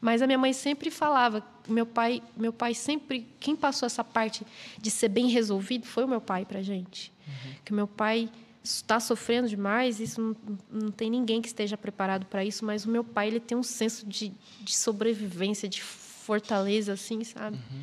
Mas 0.00 0.20
a 0.20 0.26
minha 0.26 0.38
mãe 0.38 0.52
sempre 0.52 0.90
falava, 0.90 1.42
meu 1.66 1.86
pai, 1.86 2.22
meu 2.36 2.52
pai 2.52 2.74
sempre, 2.74 3.26
quem 3.40 3.56
passou 3.56 3.86
essa 3.86 4.04
parte 4.04 4.44
de 4.78 4.90
ser 4.90 5.08
bem 5.08 5.28
resolvido 5.28 5.86
foi 5.86 6.04
o 6.04 6.08
meu 6.08 6.20
pai 6.20 6.44
para 6.44 6.60
gente. 6.60 7.10
Uhum. 7.26 7.54
Que 7.64 7.72
meu 7.72 7.86
pai 7.86 8.28
está 8.62 9.00
sofrendo 9.00 9.48
demais, 9.48 10.00
isso 10.00 10.20
não, 10.20 10.36
não 10.70 10.90
tem 10.90 11.08
ninguém 11.08 11.40
que 11.40 11.48
esteja 11.48 11.78
preparado 11.78 12.26
para 12.26 12.44
isso, 12.44 12.64
mas 12.64 12.84
o 12.84 12.90
meu 12.90 13.02
pai 13.02 13.28
ele 13.28 13.40
tem 13.40 13.56
um 13.56 13.62
senso 13.62 14.06
de, 14.06 14.32
de 14.60 14.76
sobrevivência, 14.76 15.66
de 15.68 15.82
fortaleza, 15.82 16.92
assim, 16.92 17.24
sabe? 17.24 17.56
Uhum. 17.56 17.82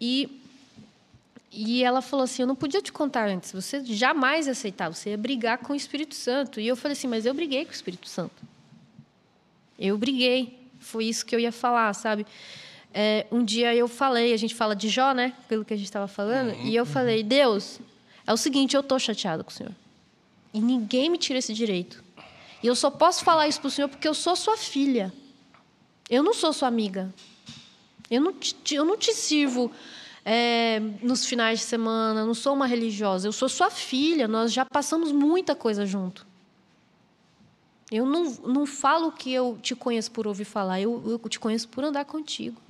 E, 0.00 0.40
e 1.52 1.82
ela 1.82 2.02
falou 2.02 2.24
assim: 2.24 2.42
Eu 2.42 2.48
não 2.48 2.56
podia 2.56 2.82
te 2.82 2.92
contar 2.92 3.28
antes, 3.28 3.52
você 3.52 3.84
jamais 3.84 4.46
ia 4.46 4.52
aceitar, 4.52 4.88
você 4.88 5.10
ia 5.10 5.18
brigar 5.18 5.58
com 5.58 5.72
o 5.72 5.76
Espírito 5.76 6.14
Santo. 6.14 6.60
E 6.60 6.66
eu 6.66 6.76
falei 6.76 6.92
assim: 6.92 7.08
Mas 7.08 7.26
eu 7.26 7.34
briguei 7.34 7.64
com 7.64 7.70
o 7.70 7.74
Espírito 7.74 8.08
Santo. 8.08 8.42
Eu 9.78 9.96
briguei. 9.98 10.58
Foi 10.78 11.04
isso 11.04 11.26
que 11.26 11.34
eu 11.34 11.40
ia 11.40 11.52
falar, 11.52 11.92
sabe? 11.94 12.26
É, 12.94 13.26
um 13.30 13.44
dia 13.44 13.74
eu 13.74 13.88
falei, 13.88 14.32
a 14.32 14.36
gente 14.36 14.54
fala 14.54 14.74
de 14.74 14.88
Jó, 14.88 15.12
né? 15.12 15.34
Pelo 15.48 15.64
que 15.64 15.74
a 15.74 15.76
gente 15.76 15.86
estava 15.86 16.08
falando, 16.08 16.52
uhum. 16.52 16.66
e 16.66 16.74
eu 16.74 16.86
falei: 16.86 17.22
Deus, 17.22 17.80
é 18.26 18.32
o 18.32 18.36
seguinte, 18.36 18.74
eu 18.74 18.80
estou 18.80 18.98
chateado 18.98 19.44
com 19.44 19.50
o 19.50 19.52
Senhor. 19.52 19.72
E 20.52 20.60
ninguém 20.60 21.10
me 21.10 21.18
tira 21.18 21.38
esse 21.38 21.52
direito. 21.52 22.02
E 22.62 22.66
eu 22.66 22.74
só 22.74 22.90
posso 22.90 23.22
falar 23.22 23.46
isso 23.46 23.60
para 23.60 23.68
o 23.68 23.70
Senhor 23.70 23.88
porque 23.88 24.08
eu 24.08 24.14
sou 24.14 24.34
sua 24.34 24.56
filha. 24.56 25.12
Eu 26.08 26.22
não 26.22 26.32
sou 26.32 26.52
sua 26.52 26.68
amiga. 26.68 27.12
Eu 28.10 28.20
não 28.20 28.32
te, 28.32 28.74
eu 28.74 28.84
não 28.84 28.96
te 28.96 29.12
sirvo 29.12 29.70
é, 30.24 30.80
nos 31.02 31.24
finais 31.24 31.60
de 31.60 31.64
semana, 31.64 32.24
não 32.24 32.34
sou 32.34 32.54
uma 32.54 32.66
religiosa. 32.66 33.28
Eu 33.28 33.32
sou 33.32 33.48
sua 33.48 33.70
filha, 33.70 34.26
nós 34.26 34.52
já 34.52 34.64
passamos 34.64 35.12
muita 35.12 35.54
coisa 35.54 35.86
junto. 35.86 36.26
Eu 37.90 38.04
não, 38.04 38.24
não 38.44 38.66
falo 38.66 39.12
que 39.12 39.32
eu 39.32 39.58
te 39.62 39.76
conheço 39.76 40.10
por 40.10 40.26
ouvir 40.26 40.44
falar, 40.44 40.80
eu, 40.80 41.02
eu 41.06 41.28
te 41.28 41.38
conheço 41.38 41.68
por 41.68 41.84
andar 41.84 42.04
contigo. 42.04 42.60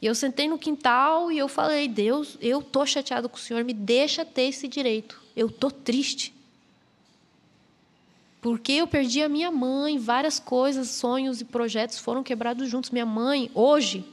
E 0.00 0.06
eu 0.06 0.14
sentei 0.14 0.48
no 0.48 0.58
quintal 0.58 1.30
e 1.30 1.38
eu 1.38 1.48
falei: 1.48 1.88
Deus, 1.88 2.36
eu 2.40 2.60
tô 2.60 2.84
chateado 2.84 3.28
com 3.28 3.36
o 3.36 3.40
Senhor, 3.40 3.64
me 3.64 3.72
deixa 3.72 4.24
ter 4.24 4.42
esse 4.42 4.68
direito. 4.68 5.22
Eu 5.34 5.48
tô 5.48 5.70
triste. 5.70 6.34
Porque 8.42 8.72
eu 8.72 8.88
perdi 8.88 9.22
a 9.22 9.28
minha 9.28 9.52
mãe, 9.52 9.96
várias 9.98 10.40
coisas, 10.40 10.88
sonhos 10.88 11.40
e 11.40 11.44
projetos 11.44 11.98
foram 11.98 12.24
quebrados 12.24 12.68
juntos. 12.68 12.90
Minha 12.90 13.06
mãe, 13.06 13.48
hoje, 13.54 14.04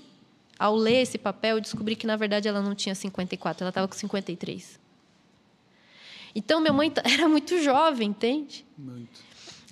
ao 0.59 0.75
ler 0.75 1.01
esse 1.01 1.17
papel, 1.17 1.55
eu 1.55 1.61
descobri 1.61 1.95
que 1.95 2.05
na 2.05 2.17
verdade 2.17 2.47
ela 2.47 2.61
não 2.61 2.75
tinha 2.75 2.93
54, 2.93 3.63
ela 3.63 3.69
estava 3.69 3.87
com 3.87 3.95
53. 3.95 4.77
Então 6.35 6.59
minha 6.59 6.73
mãe 6.73 6.91
era 7.03 7.27
muito 7.29 7.57
jovem, 7.63 8.09
entende? 8.09 8.65
Muito. 8.77 9.21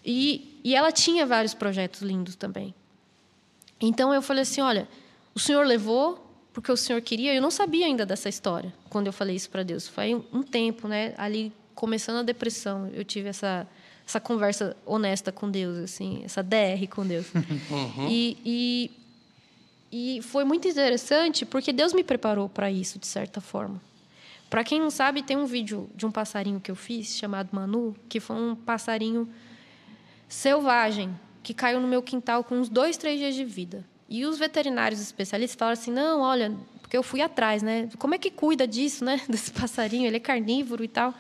E, 0.04 0.60
e 0.64 0.74
ela 0.74 0.92
tinha 0.92 1.26
vários 1.26 1.54
projetos 1.54 2.02
lindos 2.02 2.36
também. 2.36 2.74
Então 3.82 4.14
eu 4.14 4.22
falei 4.22 4.44
assim: 4.44 4.62
olha, 4.62 4.88
o 5.36 5.40
Senhor 5.40 5.66
levou 5.66 6.26
porque 6.54 6.72
o 6.72 6.78
Senhor 6.78 7.02
queria. 7.02 7.36
Eu 7.36 7.42
não 7.42 7.52
sabia 7.52 7.86
ainda 7.86 8.06
dessa 8.06 8.30
história 8.30 8.74
quando 8.90 9.08
eu 9.08 9.14
falei 9.14 9.36
isso 9.36 9.50
para 9.50 9.64
Deus. 9.64 9.88
Foi 9.88 10.16
um 10.16 10.42
tempo, 10.42 10.88
né? 10.88 11.14
Ali 11.18 11.52
começando 11.76 12.18
a 12.18 12.24
depressão, 12.24 12.90
eu 12.94 13.04
tive 13.04 13.30
essa 13.30 13.68
essa 14.08 14.22
conversa 14.22 14.76
honesta 14.86 15.34
com 15.34 15.52
Deus, 15.52 15.78
assim, 15.80 16.22
essa 16.24 16.42
DR 16.42 16.88
com 16.90 17.06
Deus. 17.06 17.28
Uhum. 17.70 18.08
E, 18.10 18.38
e, 18.46 18.92
e 19.92 20.22
foi 20.22 20.44
muito 20.44 20.68
interessante 20.68 21.46
porque 21.46 21.72
Deus 21.72 21.94
me 21.94 22.04
preparou 22.04 22.50
para 22.50 22.70
isso 22.70 23.00
de 23.00 23.08
certa 23.08 23.40
forma. 23.40 23.82
Para 24.50 24.64
quem 24.64 24.80
não 24.80 24.90
sabe, 24.90 25.24
tem 25.24 25.36
um 25.36 25.46
vídeo 25.46 25.90
de 25.96 26.06
um 26.06 26.12
passarinho 26.12 26.60
que 26.60 26.72
eu 26.72 26.76
fiz 26.76 27.18
chamado 27.18 27.50
Manu, 27.52 27.96
que 28.08 28.20
foi 28.20 28.36
um 28.36 28.56
passarinho 28.56 29.28
selvagem 30.28 31.14
que 31.44 31.54
caiu 31.54 31.80
no 31.80 31.88
meu 31.88 32.02
quintal 32.02 32.44
com 32.44 32.56
uns 32.56 32.70
dois, 32.70 32.98
três 32.98 33.20
dias 33.20 33.36
de 33.36 33.44
vida. 33.44 33.86
E 34.10 34.26
os 34.26 34.38
veterinários 34.38 35.02
especialistas 35.02 35.58
falaram 35.58 35.80
assim: 35.80 35.92
não, 35.92 36.22
olha, 36.22 36.56
porque 36.82 36.96
eu 36.96 37.04
fui 37.04 37.22
atrás, 37.22 37.62
né? 37.62 37.90
Como 37.98 38.16
é 38.16 38.18
que 38.18 38.32
cuida 38.32 38.66
disso, 38.66 39.04
né? 39.04 39.22
Desse 39.28 39.52
passarinho? 39.52 40.08
Ele 40.08 40.18
é 40.18 40.20
carnívoro 40.20 40.84
e 40.84 40.88
tal. 40.88 41.14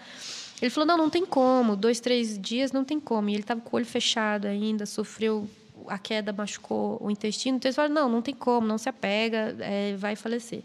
Ele 0.61 0.69
falou: 0.69 0.87
não, 0.87 0.97
não 0.97 1.09
tem 1.09 1.25
como. 1.25 1.75
Dois, 1.75 1.99
três 1.99 2.39
dias 2.39 2.71
não 2.71 2.85
tem 2.85 2.99
como. 2.99 3.29
E 3.29 3.33
ele 3.33 3.41
estava 3.41 3.59
com 3.59 3.75
o 3.75 3.77
olho 3.77 3.85
fechado 3.85 4.47
ainda, 4.47 4.85
sofreu 4.85 5.49
a 5.89 5.97
queda, 5.97 6.33
machucou 6.33 6.97
o 7.01 7.09
intestino. 7.09 7.57
Então 7.57 7.69
eles 7.69 7.75
falaram: 7.75 7.93
não, 7.93 8.09
não 8.09 8.21
tem 8.21 8.33
como, 8.33 8.65
não 8.67 8.77
se 8.77 8.89
apega, 8.89 9.55
é, 9.59 9.95
vai 9.97 10.15
falecer. 10.15 10.63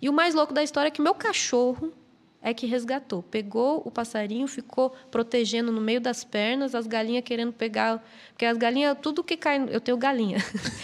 E 0.00 0.08
o 0.08 0.12
mais 0.12 0.34
louco 0.34 0.52
da 0.52 0.62
história 0.62 0.88
é 0.88 0.90
que 0.90 1.02
meu 1.02 1.14
cachorro 1.14 1.92
é 2.40 2.54
que 2.54 2.66
resgatou. 2.66 3.22
Pegou 3.22 3.82
o 3.84 3.90
passarinho, 3.90 4.46
ficou 4.46 4.94
protegendo 5.10 5.72
no 5.72 5.80
meio 5.80 6.00
das 6.00 6.22
pernas, 6.24 6.74
as 6.74 6.86
galinhas 6.86 7.24
querendo 7.24 7.52
pegar. 7.52 8.02
Porque 8.30 8.44
as 8.44 8.56
galinhas, 8.56 8.96
tudo 9.02 9.24
que 9.24 9.36
cai. 9.36 9.64
Eu 9.70 9.80
tenho 9.80 9.96
galinha. 9.96 10.38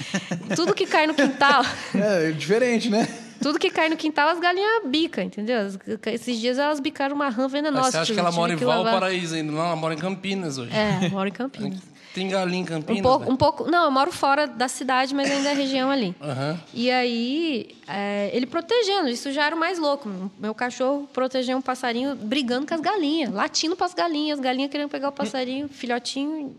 tudo 0.57 0.75
que 0.75 0.87
cai 0.87 1.07
no 1.07 1.15
quintal. 1.15 1.63
É, 1.95 2.31
é 2.31 2.33
diferente, 2.33 2.91
né? 2.91 3.07
Tudo 3.41 3.59
que 3.59 3.69
cai 3.69 3.91
no 3.91 3.97
quintal, 3.97 4.29
as 4.29 4.41
galinhas 4.41 4.87
bicam, 4.87 5.23
entendeu? 5.23 5.59
Esses 6.07 6.39
dias 6.39 6.59
elas 6.59 6.81
bicaram 6.81 7.15
uma 7.15 7.29
rã 7.29 7.47
venenosa. 7.47 7.83
Mas 7.83 7.93
você 7.93 7.99
acha 7.99 8.15
que 8.15 8.19
ela 8.19 8.33
mora 8.33 8.55
em 8.55 8.57
Valparaíso 8.57 9.35
ainda? 9.35 9.53
Não, 9.53 9.61
ela 9.61 9.77
mora 9.77 9.93
em 9.93 9.99
Campinas 9.99 10.57
hoje. 10.57 10.73
É, 10.75 11.11
mora 11.11 11.29
em 11.29 11.33
Campinas. 11.33 11.94
Tem 12.15 12.29
galinha 12.29 12.63
em 12.63 12.65
Campinas? 12.65 13.01
Um 13.01 13.03
pouco, 13.03 13.25
né? 13.25 13.31
um 13.33 13.37
pouco, 13.37 13.71
Não, 13.71 13.87
eu 13.87 13.91
moro 13.91 14.13
fora 14.13 14.47
da 14.47 14.69
cidade, 14.69 15.13
mas 15.13 15.29
ainda 15.29 15.51
é 15.51 15.53
região 15.53 15.91
ali. 15.91 16.15
Uhum. 16.21 16.59
E 16.73 16.89
aí, 16.89 17.75
é, 17.89 18.31
ele 18.33 18.47
protegendo, 18.47 19.09
isso 19.09 19.33
já 19.33 19.47
era 19.47 19.57
o 19.57 19.59
mais 19.59 19.81
louco. 19.81 20.09
Meu 20.39 20.55
cachorro 20.55 21.09
protegendo 21.13 21.59
um 21.59 21.63
passarinho, 21.63 22.15
brigando 22.15 22.69
com 22.69 22.75
as 22.75 22.81
galinhas, 22.81 23.33
latindo 23.33 23.75
para 23.75 23.87
as 23.87 23.95
galinhas, 23.95 24.39
as 24.39 24.45
galinhas 24.45 24.71
querendo 24.71 24.89
pegar 24.89 25.09
o 25.09 25.13
passarinho, 25.13 25.69
filhotinho. 25.69 26.55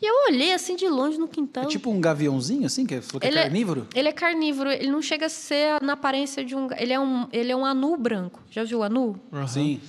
E 0.00 0.06
eu 0.06 0.14
olhei 0.32 0.52
assim 0.52 0.76
de 0.76 0.86
longe 0.88 1.18
no 1.18 1.26
quintal. 1.26 1.64
É 1.64 1.66
tipo 1.66 1.90
um 1.90 2.00
gaviãozinho, 2.00 2.64
assim, 2.64 2.86
que, 2.86 2.94
é, 2.94 3.00
que 3.00 3.26
é 3.26 3.30
carnívoro? 3.32 3.88
É, 3.92 3.98
ele 3.98 4.08
é 4.08 4.12
carnívoro, 4.12 4.70
ele 4.70 4.92
não 4.92 5.02
chega 5.02 5.26
a 5.26 5.28
ser 5.28 5.82
na 5.82 5.94
aparência 5.94 6.44
de 6.44 6.54
um. 6.54 6.68
Ele 6.76 6.92
é 6.92 7.00
um, 7.00 7.26
ele 7.32 7.50
é 7.50 7.56
um 7.56 7.64
anu 7.64 7.96
branco. 7.96 8.40
Já 8.48 8.62
viu 8.62 8.78
o 8.78 8.82
anu? 8.84 9.18
Uhum. 9.32 9.48
Sim. 9.48 9.80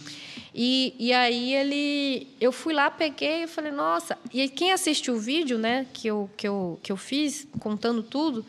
E, 0.53 0.95
e 0.97 1.13
aí 1.13 1.53
ele, 1.53 2.27
eu 2.41 2.51
fui 2.51 2.73
lá, 2.73 2.89
peguei 2.89 3.43
e 3.43 3.47
falei, 3.47 3.71
nossa. 3.71 4.17
E 4.33 4.47
quem 4.49 4.71
assiste 4.71 5.11
o 5.11 5.17
vídeo, 5.17 5.57
né, 5.57 5.85
que 5.93 6.07
eu, 6.07 6.29
que 6.35 6.47
eu, 6.47 6.79
que 6.81 6.91
eu 6.91 6.97
fiz, 6.97 7.47
contando 7.59 8.01
tudo, 8.01 8.45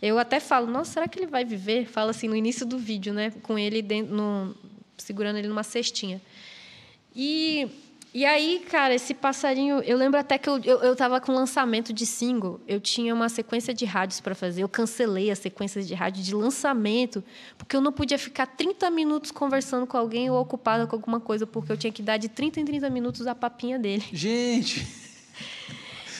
eu 0.00 0.18
até 0.18 0.40
falo, 0.40 0.66
nossa, 0.66 0.92
será 0.92 1.08
que 1.08 1.18
ele 1.18 1.26
vai 1.26 1.44
viver? 1.44 1.86
Fala 1.86 2.10
assim 2.10 2.28
no 2.28 2.36
início 2.36 2.64
do 2.64 2.78
vídeo, 2.78 3.12
né, 3.12 3.32
com 3.42 3.58
ele 3.58 3.82
dentro, 3.82 4.14
no, 4.14 4.54
segurando 4.96 5.38
ele 5.38 5.48
numa 5.48 5.62
cestinha. 5.62 6.20
E 7.14 7.68
e 8.14 8.26
aí, 8.26 8.64
cara, 8.70 8.94
esse 8.94 9.14
passarinho. 9.14 9.80
Eu 9.80 9.96
lembro 9.96 10.20
até 10.20 10.36
que 10.36 10.48
eu, 10.48 10.58
eu, 10.58 10.78
eu 10.80 10.94
tava 10.94 11.20
com 11.20 11.32
lançamento 11.32 11.92
de 11.92 12.04
single. 12.04 12.60
Eu 12.68 12.78
tinha 12.78 13.14
uma 13.14 13.28
sequência 13.30 13.72
de 13.72 13.86
rádios 13.86 14.20
para 14.20 14.34
fazer. 14.34 14.62
Eu 14.62 14.68
cancelei 14.68 15.30
a 15.30 15.36
sequência 15.36 15.82
de 15.82 15.94
rádio 15.94 16.22
de 16.22 16.34
lançamento, 16.34 17.24
porque 17.56 17.74
eu 17.74 17.80
não 17.80 17.92
podia 17.92 18.18
ficar 18.18 18.46
30 18.46 18.90
minutos 18.90 19.30
conversando 19.30 19.86
com 19.86 19.96
alguém 19.96 20.30
ou 20.30 20.38
ocupada 20.38 20.86
com 20.86 20.94
alguma 20.94 21.20
coisa, 21.20 21.46
porque 21.46 21.72
eu 21.72 21.76
tinha 21.76 21.92
que 21.92 22.02
dar 22.02 22.18
de 22.18 22.28
30 22.28 22.60
em 22.60 22.64
30 22.66 22.90
minutos 22.90 23.26
a 23.26 23.34
papinha 23.34 23.78
dele. 23.78 24.04
Gente! 24.12 24.86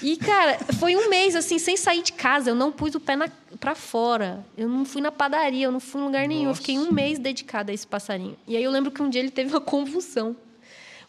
E, 0.03 0.16
cara, 0.16 0.59
foi 0.80 0.97
um 0.97 1.09
mês, 1.09 1.36
assim, 1.36 1.59
sem 1.61 1.76
sair 1.76 2.03
de 2.03 2.12
casa. 2.12 2.51
Eu 2.51 2.57
não 2.57 2.72
pus 2.72 2.95
o 2.95 3.01
pé, 3.01 3.14
na, 3.14 3.28
para 3.61 3.74
fora. 3.74 4.45
Eu 4.57 4.68
não 4.68 4.84
fui 4.84 5.01
na 5.01 5.12
padaria, 5.12 5.66
eu 5.66 5.70
não 5.70 5.78
fui 5.78 6.01
em 6.01 6.05
lugar 6.05 6.26
nenhum. 6.26 6.49
Eu 6.49 6.55
fiquei 6.57 6.76
um 6.76 6.90
mês 6.90 7.20
dedicada 7.20 7.70
a 7.70 7.74
esse 7.74 7.86
passarinho. 7.86 8.36
E 8.49 8.57
aí 8.57 8.64
eu 8.64 8.70
lembro 8.70 8.90
que 8.90 9.01
um 9.01 9.09
dia 9.09 9.20
ele 9.20 9.30
teve 9.30 9.51
uma 9.51 9.61
convulsão. 9.61 10.34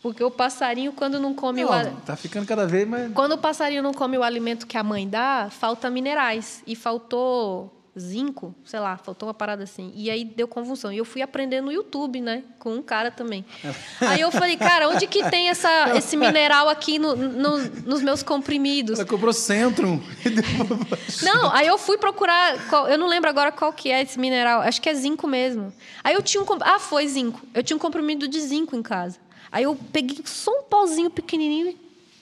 Porque 0.04 0.24
o 0.24 0.30
passarinho, 0.30 0.92
quando 0.92 1.18
não 1.20 1.34
come 1.34 1.64
Não, 1.64 1.70
o. 1.72 1.96
tá 2.06 2.16
ficando 2.16 2.46
cada 2.46 2.68
vez 2.68 2.86
mais. 2.88 3.12
Quando 3.14 3.32
o 3.32 3.38
passarinho 3.38 3.82
não 3.82 3.94
come 3.94 4.18
o 4.18 4.22
alimento 4.24 4.68
que 4.68 4.78
a 4.78 4.84
mãe 4.84 5.08
dá, 5.08 5.48
falta 5.50 5.90
minerais. 5.90 6.62
E 6.68 6.76
faltou 6.76 7.80
zinco, 7.98 8.56
sei 8.66 8.80
lá, 8.80 8.98
faltou 8.98 9.28
uma 9.28 9.36
parada 9.36 9.64
assim. 9.64 9.94
E 9.96 10.10
aí 10.10 10.26
deu 10.26 10.48
convulsão. 10.48 10.92
E 10.92 10.98
eu 10.98 11.06
fui 11.06 11.22
aprender 11.22 11.62
no 11.62 11.72
YouTube, 11.72 12.20
né? 12.22 12.44
Com 12.60 12.74
um 12.74 12.82
cara 12.82 13.12
também. 13.12 13.46
Aí 14.02 14.20
eu 14.20 14.32
falei, 14.32 14.58
cara, 14.58 14.90
onde 14.90 15.06
que 15.06 15.24
tem 15.30 15.50
essa, 15.50 15.96
esse 15.96 16.18
mineral 16.18 16.68
aqui 16.70 16.98
no- 16.98 17.16
no- 17.16 17.60
nos 17.86 18.02
meus 18.02 18.24
comprimidos? 18.24 18.98
Ela 18.98 19.08
comprou 19.08 19.32
Centrum. 19.32 20.02
Não, 21.22 21.52
aí 21.52 21.68
eu 21.68 21.78
fui 21.78 21.98
procurar. 21.98 22.58
qual- 22.68 22.88
eu 22.88 22.98
não 22.98 23.08
lembro 23.08 23.30
agora 23.30 23.52
qual 23.52 23.72
que 23.72 23.92
é 23.92 24.02
esse 24.02 24.20
mineral. 24.20 24.62
Acho 24.62 24.82
que 24.82 24.90
é 24.90 24.94
zinco 24.94 25.28
mesmo. 25.28 25.72
Aí 26.04 26.14
eu 26.16 26.22
tinha 26.24 26.42
um. 26.42 26.46
Ah, 26.62 26.80
foi 26.80 27.08
zinco. 27.08 27.40
Eu 27.54 27.62
tinha 27.64 27.78
um 27.78 27.80
comprimido 27.80 28.28
de 28.28 28.40
zinco 28.42 28.76
em 28.76 28.82
casa. 28.82 29.20
Aí 29.54 29.66
eu 29.66 29.78
peguei 29.94 30.18
só 30.26 30.50
um 30.52 30.64
pauzinho 30.64 31.12
pequenininho 31.12 31.70
e 31.70 31.78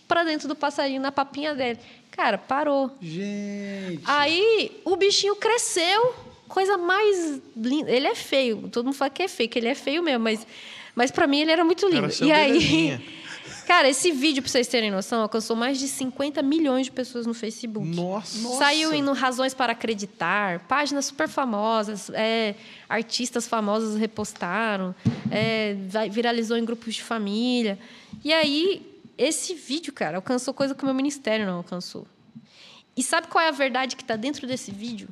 pra 0.05 0.25
dentro 0.25 0.49
do 0.49 0.55
passarinho, 0.55 1.01
na 1.01 1.13
papinha 1.13 1.55
dele. 1.55 1.79
Cara, 2.11 2.37
parou. 2.37 2.91
Gente. 3.01 4.03
Aí 4.03 4.81
o 4.83 4.97
bichinho 4.97 5.37
cresceu, 5.37 6.13
coisa 6.49 6.77
mais 6.77 7.41
linda. 7.55 7.89
Ele 7.89 8.05
é 8.05 8.15
feio, 8.15 8.67
todo 8.69 8.83
mundo 8.83 8.95
fala 8.95 9.09
que 9.09 9.23
é 9.23 9.29
feio, 9.29 9.47
que 9.47 9.57
ele 9.57 9.69
é 9.69 9.75
feio 9.75 10.03
mesmo, 10.03 10.21
mas, 10.21 10.45
mas 10.93 11.09
para 11.09 11.25
mim 11.25 11.39
ele 11.39 11.53
era 11.53 11.63
muito 11.63 11.87
lindo. 11.87 12.09
E 12.21 12.31
aí. 12.33 12.99
cara, 13.71 13.87
esse 13.87 14.11
vídeo, 14.11 14.43
pra 14.43 14.51
vocês 14.51 14.67
terem 14.67 14.91
noção, 14.91 15.21
alcançou 15.21 15.55
mais 15.55 15.79
de 15.79 15.87
50 15.87 16.41
milhões 16.41 16.87
de 16.87 16.91
pessoas 16.91 17.25
no 17.25 17.33
Facebook. 17.33 17.87
Nossa. 17.87 18.57
Saiu 18.57 18.93
em 18.93 19.01
Razões 19.13 19.53
para 19.53 19.71
Acreditar, 19.71 20.59
páginas 20.67 21.05
super 21.05 21.29
famosas, 21.29 22.09
é, 22.09 22.53
artistas 22.89 23.47
famosos 23.47 23.97
repostaram, 23.97 24.93
é, 25.31 25.77
viralizou 26.11 26.57
em 26.57 26.65
grupos 26.65 26.95
de 26.95 27.01
família. 27.01 27.79
E 28.25 28.33
aí, 28.33 28.85
esse 29.17 29.53
vídeo, 29.53 29.93
cara, 29.93 30.17
alcançou 30.17 30.53
coisa 30.53 30.75
que 30.75 30.83
o 30.83 30.85
meu 30.85 30.93
ministério 30.93 31.45
não 31.45 31.55
alcançou. 31.55 32.05
E 32.97 33.01
sabe 33.01 33.27
qual 33.27 33.41
é 33.41 33.47
a 33.47 33.51
verdade 33.51 33.95
que 33.95 34.03
está 34.03 34.17
dentro 34.17 34.45
desse 34.45 34.69
vídeo? 34.69 35.07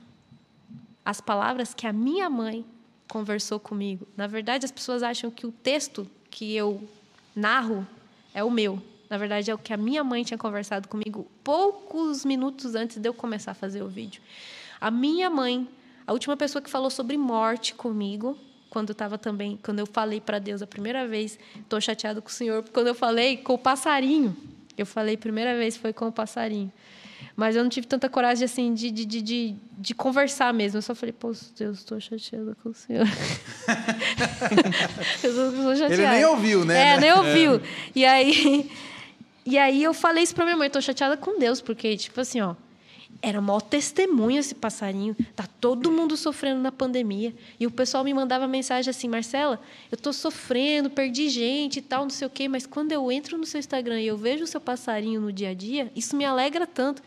As 1.05 1.22
palavras 1.22 1.74
que 1.74 1.88
a 1.88 1.93
minha 1.93 2.30
mãe 2.30 2.66
conversou 3.07 3.57
comigo. 3.57 4.05
Na 4.18 4.28
verdade, 4.28 4.66
as 4.66 4.72
pessoas 4.72 5.01
acham 5.01 5.32
que 5.32 5.47
o 5.47 5.51
texto 5.51 6.05
que 6.30 6.53
eu 6.53 6.86
narro 7.34 7.88
é 8.34 8.44
o 8.44 8.52
meu. 8.52 8.82
Na 9.10 9.18
verdade, 9.18 9.50
é 9.50 9.54
o 9.54 9.58
que 9.58 9.74
a 9.74 9.78
minha 9.78 10.04
mãe 10.04 10.24
tinha 10.24 10.38
conversado 10.38 10.88
comigo 10.88 11.28
poucos 11.44 12.24
minutos 12.24 12.76
antes 12.76 12.98
de 12.98 13.10
eu 13.10 13.14
começar 13.14 13.52
a 13.52 13.56
fazer 13.56 13.82
o 13.82 13.88
vídeo. 13.88 14.22
A 14.80 14.92
minha 14.92 15.30
mãe, 15.30 15.68
a 16.06 16.14
última 16.14 16.38
pessoa 16.38 16.62
que 16.62 16.70
falou 16.70 16.90
sobre 16.90 17.18
morte 17.18 17.74
comigo, 17.74 18.38
quando 18.70 18.90
eu 18.90 18.94
estava 18.94 19.18
também, 19.18 19.60
quando 19.64 19.80
eu 19.80 19.88
falei 19.88 20.22
para 20.22 20.38
Deus 20.38 20.62
a 20.62 20.68
primeira 20.68 21.08
vez, 21.08 21.40
estou 21.56 21.82
chateado 21.82 22.22
com 22.22 22.30
o 22.30 22.32
Senhor, 22.32 22.64
quando 22.72 22.88
eu 22.88 22.96
falei 22.96 23.38
com 23.38 23.54
o 23.54 23.58
passarinho, 23.58 24.38
eu 24.78 24.86
falei 24.86 25.18
primeira 25.18 25.56
vez 25.58 25.76
foi 25.76 25.92
com 25.92 26.08
o 26.08 26.12
passarinho. 26.12 26.72
Mas 27.40 27.56
eu 27.56 27.64
não 27.64 27.70
tive 27.70 27.88
tanta 27.88 28.10
coragem 28.10 28.44
assim 28.44 28.74
de, 28.74 28.92
de, 28.92 29.06
de, 29.06 29.22
de, 29.22 29.56
de 29.78 29.96
conversar 29.96 30.54
mesmo. 30.54 30.80
Eu 30.80 30.82
só 30.82 30.94
falei, 30.94 31.14
pô, 31.14 31.32
Deus, 31.58 31.78
estou 31.78 31.98
chateada 31.98 32.54
com 32.62 32.68
o 32.68 32.74
Senhor. 32.74 33.08
eu 35.24 35.34
tô, 35.34 35.74
chateada. 35.74 35.94
Ele 35.94 36.08
nem 36.08 36.26
ouviu, 36.26 36.66
né? 36.66 36.96
É, 36.96 37.00
nem 37.00 37.14
ouviu. 37.14 37.62
E 37.96 38.04
aí, 38.04 38.70
e 39.46 39.58
aí 39.58 39.82
eu 39.82 39.94
falei 39.94 40.22
isso 40.22 40.36
pra 40.36 40.44
minha 40.44 40.58
mãe, 40.58 40.70
tô 40.70 40.82
chateada 40.82 41.16
com 41.16 41.40
Deus, 41.40 41.62
porque, 41.62 41.96
tipo 41.96 42.20
assim, 42.20 42.42
ó, 42.42 42.56
era 43.22 43.40
maior 43.40 43.62
testemunho 43.62 44.38
esse 44.38 44.54
passarinho. 44.54 45.16
Tá 45.34 45.46
todo 45.62 45.90
mundo 45.90 46.18
sofrendo 46.18 46.60
na 46.60 46.74
pandemia. 46.74 47.34
E 47.58 47.66
o 47.66 47.72
pessoal 47.72 48.04
me 48.04 48.14
mandava 48.14 48.50
mensagem 48.50 48.90
assim, 48.90 49.08
Marcela, 49.08 49.62
eu 49.90 49.98
tô 49.98 50.12
sofrendo, 50.12 50.90
perdi 50.90 51.30
gente 51.30 51.80
e 51.80 51.82
tal, 51.82 52.04
não 52.04 52.10
sei 52.10 52.28
o 52.28 52.30
quê, 52.30 52.50
mas 52.50 52.66
quando 52.66 52.92
eu 52.92 53.10
entro 53.10 53.38
no 53.38 53.46
seu 53.46 53.60
Instagram 53.60 54.02
e 54.02 54.08
eu 54.08 54.18
vejo 54.18 54.44
o 54.44 54.48
seu 54.48 54.60
passarinho 54.60 55.22
no 55.22 55.32
dia 55.32 55.52
a 55.52 55.54
dia, 55.54 55.90
isso 55.96 56.18
me 56.18 56.26
alegra 56.26 56.68
tanto. 56.68 57.02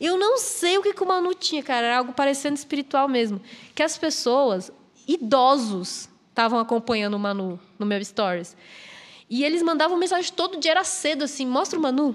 Eu 0.00 0.16
não 0.16 0.38
sei 0.38 0.78
o 0.78 0.82
que, 0.82 0.92
que 0.92 1.02
o 1.02 1.06
Manu 1.06 1.34
tinha, 1.34 1.62
cara. 1.62 1.86
Era 1.86 1.98
algo 1.98 2.12
parecendo 2.12 2.56
espiritual 2.56 3.08
mesmo. 3.08 3.40
Que 3.74 3.82
as 3.82 3.98
pessoas, 3.98 4.70
idosos, 5.06 6.08
estavam 6.28 6.58
acompanhando 6.58 7.14
o 7.14 7.18
Manu 7.18 7.58
no 7.78 7.84
meu 7.84 8.04
stories. 8.04 8.56
E 9.28 9.44
eles 9.44 9.62
mandavam 9.62 9.98
mensagem 9.98 10.32
todo 10.32 10.58
dia, 10.58 10.70
era 10.70 10.84
cedo, 10.84 11.24
assim, 11.24 11.44
mostra 11.44 11.78
o 11.78 11.82
Manu. 11.82 12.14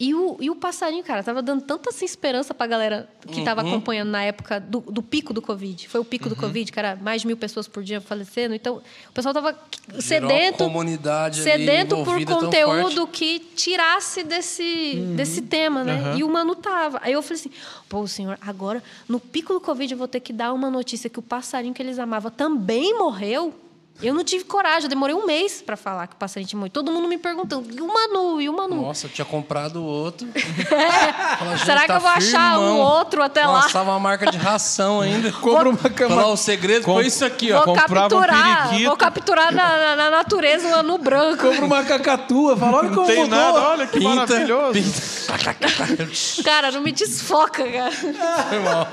E 0.00 0.14
o, 0.14 0.36
e 0.40 0.48
o 0.48 0.54
passarinho, 0.54 1.02
cara, 1.02 1.24
tava 1.24 1.42
dando 1.42 1.62
tanta 1.62 1.90
assim, 1.90 2.04
esperança 2.04 2.54
pra 2.54 2.68
galera 2.68 3.08
que 3.26 3.42
tava 3.42 3.62
acompanhando 3.62 4.10
na 4.10 4.22
época 4.22 4.60
do, 4.60 4.80
do 4.80 5.02
pico 5.02 5.34
do 5.34 5.42
Covid. 5.42 5.88
Foi 5.88 6.00
o 6.00 6.04
pico 6.04 6.28
do 6.28 6.36
Covid, 6.36 6.70
que 6.70 6.78
era 6.78 6.94
mais 6.94 7.22
de 7.22 7.26
mil 7.26 7.36
pessoas 7.36 7.66
por 7.66 7.82
dia 7.82 8.00
falecendo. 8.00 8.54
Então, 8.54 8.80
o 9.08 9.12
pessoal 9.12 9.34
tava 9.34 9.58
Gerou 9.88 10.00
sedento, 10.00 10.58
comunidade 10.58 11.40
ali 11.40 11.50
sedento 11.50 12.04
por 12.04 12.24
conteúdo 12.24 13.08
que 13.08 13.40
tirasse 13.40 14.22
desse, 14.22 14.94
desse 15.16 15.42
tema, 15.42 15.82
né? 15.82 16.14
E 16.16 16.22
o 16.22 16.28
Manu 16.28 16.54
tava. 16.54 17.00
Aí 17.02 17.12
eu 17.12 17.22
falei 17.22 17.40
assim, 17.40 17.50
pô, 17.88 18.06
senhor, 18.06 18.38
agora, 18.40 18.80
no 19.08 19.18
pico 19.18 19.52
do 19.52 19.60
Covid, 19.60 19.92
eu 19.92 19.98
vou 19.98 20.06
ter 20.06 20.20
que 20.20 20.32
dar 20.32 20.52
uma 20.52 20.70
notícia 20.70 21.10
que 21.10 21.18
o 21.18 21.22
passarinho 21.22 21.74
que 21.74 21.82
eles 21.82 21.98
amavam 21.98 22.30
também 22.30 22.96
morreu. 22.96 23.52
Eu 24.00 24.14
não 24.14 24.22
tive 24.22 24.44
coragem, 24.44 24.84
eu 24.84 24.88
demorei 24.88 25.12
um 25.12 25.26
mês 25.26 25.60
pra 25.60 25.76
falar 25.76 26.06
que 26.06 26.14
o 26.14 26.16
passarinho 26.16 26.48
morreu. 26.54 26.70
Todo 26.70 26.92
mundo 26.92 27.08
me 27.08 27.18
perguntando, 27.18 27.66
e 27.76 27.80
o 27.80 27.86
Manu, 27.92 28.40
e 28.40 28.48
o 28.48 28.52
Manu? 28.56 28.82
Nossa, 28.82 29.06
eu 29.06 29.10
tinha 29.10 29.24
comprado 29.24 29.82
outro. 29.82 30.28
Fala, 31.38 31.58
Será 31.58 31.80
que 31.80 31.86
tá 31.88 31.94
eu 31.96 32.00
vou 32.00 32.08
achar 32.10 32.58
um 32.60 32.62
firmão. 32.68 32.78
outro 32.78 33.22
até 33.22 33.44
lá? 33.44 33.68
Tava 33.68 33.90
uma 33.90 33.98
marca 33.98 34.30
de 34.30 34.38
ração 34.38 35.00
ainda. 35.00 35.32
Compra 35.42 35.68
uma 35.68 35.90
cama. 35.90 36.14
Falar 36.14 36.28
o 36.32 36.36
segredo 36.36 36.84
Com- 36.84 36.94
foi 36.94 37.06
isso 37.08 37.24
aqui, 37.24 37.50
ó. 37.50 37.64
Vou 37.64 37.74
comprava 37.74 38.06
um 38.06 38.20
capturar, 38.20 38.62
periquito. 38.68 38.88
vou 38.88 38.96
capturar 38.96 39.52
na, 39.52 39.76
na- 39.76 39.96
na 39.96 40.10
natureza 40.10 40.68
um 40.68 40.74
anu 40.76 40.98
branco. 40.98 41.42
Compra 41.48 41.64
uma 41.64 41.82
cacatua. 41.82 42.56
Fala, 42.56 42.76
olha 42.78 42.88
como 42.90 43.00
Não 43.00 43.06
tem 43.06 43.16
mudou. 43.24 43.36
nada, 43.36 43.60
olha 43.60 43.86
que 43.88 43.98
Pinta, 43.98 44.14
maravilhoso. 44.14 44.72
pinta. 44.74 46.42
Cara, 46.44 46.70
não 46.70 46.80
me 46.82 46.92
desfoca, 46.92 47.64
cara. 47.68 47.90
Foi 47.92 48.58
mal. 48.60 48.88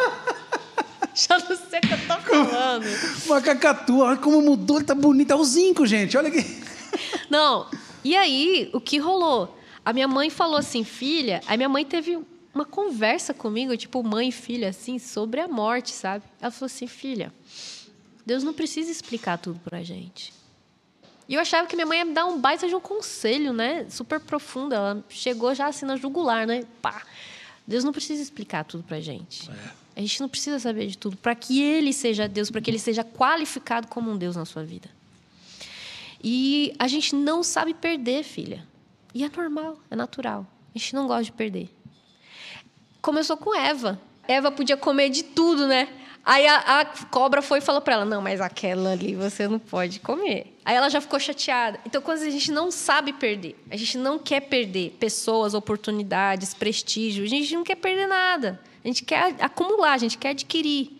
Já 1.14 1.38
não 1.38 1.56
sei 1.56 1.80
o 1.80 1.82
que 1.82 1.93
eu 1.93 2.08
tô 2.08 2.22
falando. 2.22 2.86
Uma 3.26 3.41
cacatua. 3.41 4.06
Olha 4.06 4.18
como 4.18 4.41
mudou. 4.41 4.78
Ele 4.78 4.86
tá 4.86 4.95
bonito. 4.95 5.32
É 5.32 5.36
o 5.36 5.43
zinco, 5.43 5.86
gente. 5.86 6.18
Olha 6.18 6.30
aqui. 6.30 6.64
Não, 7.30 7.68
e 8.03 8.16
aí, 8.16 8.70
o 8.74 8.80
que 8.80 8.97
rolou? 8.97 9.58
A 9.84 9.91
minha 9.91 10.08
mãe 10.08 10.30
falou 10.30 10.58
assim, 10.58 10.84
filha... 10.84 11.41
Aí 11.45 11.58
minha 11.58 11.70
mãe 11.70 11.84
teve 11.84 12.18
uma 12.53 12.66
conversa 12.66 13.34
comigo, 13.34 13.76
tipo 13.76 14.01
mãe 14.01 14.30
e 14.30 14.32
filha, 14.32 14.70
assim, 14.70 14.97
sobre 14.97 15.41
a 15.41 15.47
morte, 15.47 15.91
sabe? 15.91 16.24
Ela 16.41 16.51
falou 16.51 16.68
assim, 16.68 16.88
filha, 16.88 17.34
Deus 18.26 18.43
não 18.43 18.53
precisa 18.53 18.89
explicar 18.89 19.38
tudo 19.38 19.60
pra 19.60 19.84
gente. 19.84 20.34
E 21.28 21.34
eu 21.34 21.41
achava 21.41 21.68
que 21.68 21.76
minha 21.76 21.86
mãe 21.86 21.99
ia 21.99 22.06
me 22.06 22.14
dar 22.14 22.26
um 22.26 22.39
baita 22.39 22.68
de 22.68 22.76
um 22.76 22.80
conselho, 22.80 23.51
né? 23.51 23.86
Super 23.89 24.20
profundo. 24.20 24.74
Ela 24.74 25.03
chegou 25.10 25.53
já 25.53 25.68
assim 25.68 25.86
na 25.86 25.95
jugular, 25.97 26.45
né? 26.45 26.64
Pá. 26.82 27.03
Deus 27.68 27.84
não 27.84 27.91
precisa 27.91 28.22
explicar 28.22 28.64
tudo 28.64 28.84
pra 28.84 28.99
gente. 28.99 29.49
A 29.96 30.02
gente 30.02 30.20
não 30.20 30.28
precisa 30.28 30.60
saber 30.60 30.88
de 30.88 30.98
tudo 30.98 31.16
para 31.16 31.34
que 31.34 31.62
ele 31.62 31.93
seja 31.93 32.28
Deus, 32.28 32.52
para 32.52 32.60
que 32.60 32.70
ele 32.70 32.80
seja 32.80 33.04
qualificado 33.04 33.88
como 33.88 34.12
um 34.12 34.18
Deus 34.18 34.36
na 34.36 34.46
sua 34.46 34.64
vida. 34.64 34.89
E 36.22 36.74
a 36.78 36.88
gente 36.88 37.16
não 37.16 37.43
sabe 37.43 37.74
perder, 37.74 38.24
filha. 38.24 38.66
E 39.14 39.24
é 39.24 39.30
normal, 39.30 39.80
é 39.89 39.96
natural. 39.96 40.46
A 40.74 40.78
gente 40.78 40.93
não 40.93 41.08
gosta 41.08 41.24
de 41.24 41.32
perder. 41.32 41.70
Começou 43.02 43.38
com 43.38 43.56
Eva. 43.56 44.02
Eva 44.28 44.52
podia 44.52 44.76
comer 44.76 45.10
de 45.10 45.24
tudo, 45.24 45.68
né? 45.68 45.88
Aí 46.26 46.48
a, 46.48 46.82
a 46.82 46.86
cobra 46.86 47.41
foi 47.41 47.60
e 47.60 47.62
falou 47.62 47.80
para 47.80 47.93
ela: 47.93 48.06
Não, 48.06 48.22
mas 48.22 48.41
aquela 48.41 48.93
ali 48.93 49.16
você 49.16 49.48
não 49.48 49.60
pode 49.60 50.00
comer. 50.00 50.58
Aí 50.66 50.76
ela 50.76 50.89
já 50.89 51.00
ficou 51.00 51.20
chateada. 51.20 51.80
Então, 51.86 52.02
quando 52.02 52.24
a 52.24 52.30
gente 52.30 52.52
não 52.52 52.72
sabe 52.72 53.14
perder, 53.14 53.56
a 53.70 53.78
gente 53.78 53.98
não 54.00 54.18
quer 54.18 54.41
perder 54.41 54.98
pessoas, 55.00 55.54
oportunidades, 55.54 56.56
prestígio, 56.56 57.24
a 57.24 57.28
gente 57.28 57.54
não 57.54 57.64
quer 57.64 57.76
perder 57.76 58.08
nada. 58.08 58.60
A 58.86 58.88
gente 58.88 59.04
quer 59.04 59.36
acumular, 59.40 59.94
a 59.94 59.98
gente 59.98 60.16
quer 60.16 60.30
adquirir. 60.30 60.92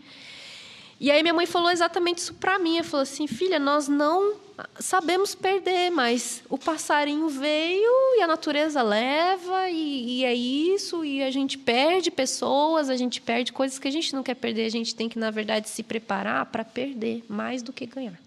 E 1.00 1.12
aí 1.12 1.22
minha 1.22 1.36
mãe 1.36 1.46
falou 1.46 1.70
exatamente 1.70 2.18
isso 2.18 2.34
para 2.34 2.58
mim. 2.58 2.78
Ela 2.78 2.84
falou 2.84 3.04
assim, 3.04 3.28
filha, 3.28 3.60
nós 3.60 3.88
não 3.88 4.34
sabemos 4.80 5.36
perder, 5.36 5.92
mas 5.92 6.42
o 6.50 6.58
passarinho 6.58 7.30
veio 7.30 7.92
e 8.18 8.24
a 8.24 8.28
natureza 8.28 8.82
leva 8.82 9.70
e, 9.70 10.22
e 10.22 10.26
é 10.26 10.34
isso. 10.34 11.06
E 11.06 11.22
a 11.22 11.30
gente 11.30 11.60
perde 11.60 12.10
pessoas, 12.10 12.90
a 12.90 12.96
gente 12.96 13.22
perde 13.22 13.54
coisas 13.54 13.78
que 13.78 13.88
a 13.88 13.92
gente 13.92 14.16
não 14.16 14.24
quer 14.24 14.34
perder. 14.34 14.66
A 14.66 14.72
gente 14.72 14.96
tem 14.96 15.08
que, 15.08 15.20
na 15.20 15.30
verdade, 15.30 15.70
se 15.70 15.84
preparar 15.84 16.44
para 16.48 16.66
perder 16.66 17.24
mais 17.30 17.62
do 17.62 17.72
que 17.72 17.86
ganhar. 17.86 18.25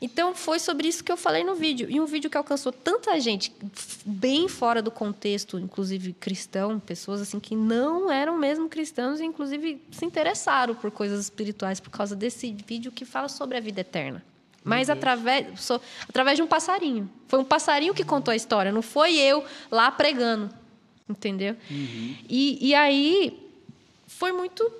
Então, 0.00 0.34
foi 0.34 0.58
sobre 0.58 0.88
isso 0.88 1.04
que 1.04 1.12
eu 1.12 1.16
falei 1.16 1.44
no 1.44 1.54
vídeo. 1.54 1.86
E 1.90 2.00
um 2.00 2.06
vídeo 2.06 2.30
que 2.30 2.36
alcançou 2.36 2.72
tanta 2.72 3.20
gente, 3.20 3.52
bem 4.04 4.48
fora 4.48 4.80
do 4.80 4.90
contexto, 4.90 5.58
inclusive 5.58 6.14
cristão, 6.14 6.80
pessoas 6.80 7.20
assim 7.20 7.38
que 7.38 7.54
não 7.54 8.10
eram 8.10 8.38
mesmo 8.38 8.68
cristãos 8.68 9.20
e, 9.20 9.24
inclusive, 9.24 9.82
se 9.90 10.06
interessaram 10.06 10.74
por 10.74 10.90
coisas 10.90 11.20
espirituais 11.20 11.80
por 11.80 11.90
causa 11.90 12.16
desse 12.16 12.56
vídeo 12.66 12.90
que 12.90 13.04
fala 13.04 13.28
sobre 13.28 13.58
a 13.58 13.60
vida 13.60 13.82
eterna. 13.82 14.24
Mas 14.64 14.88
através, 14.88 15.60
so, 15.60 15.80
através 16.08 16.36
de 16.36 16.42
um 16.42 16.46
passarinho. 16.46 17.10
Foi 17.28 17.38
um 17.38 17.44
passarinho 17.44 17.94
que 17.94 18.04
contou 18.04 18.32
a 18.32 18.36
história, 18.36 18.72
não 18.72 18.82
foi 18.82 19.16
eu 19.16 19.44
lá 19.70 19.90
pregando. 19.90 20.50
Entendeu? 21.08 21.56
E, 22.28 22.68
e 22.68 22.74
aí, 22.74 23.50
foi 24.06 24.32
muito, 24.32 24.70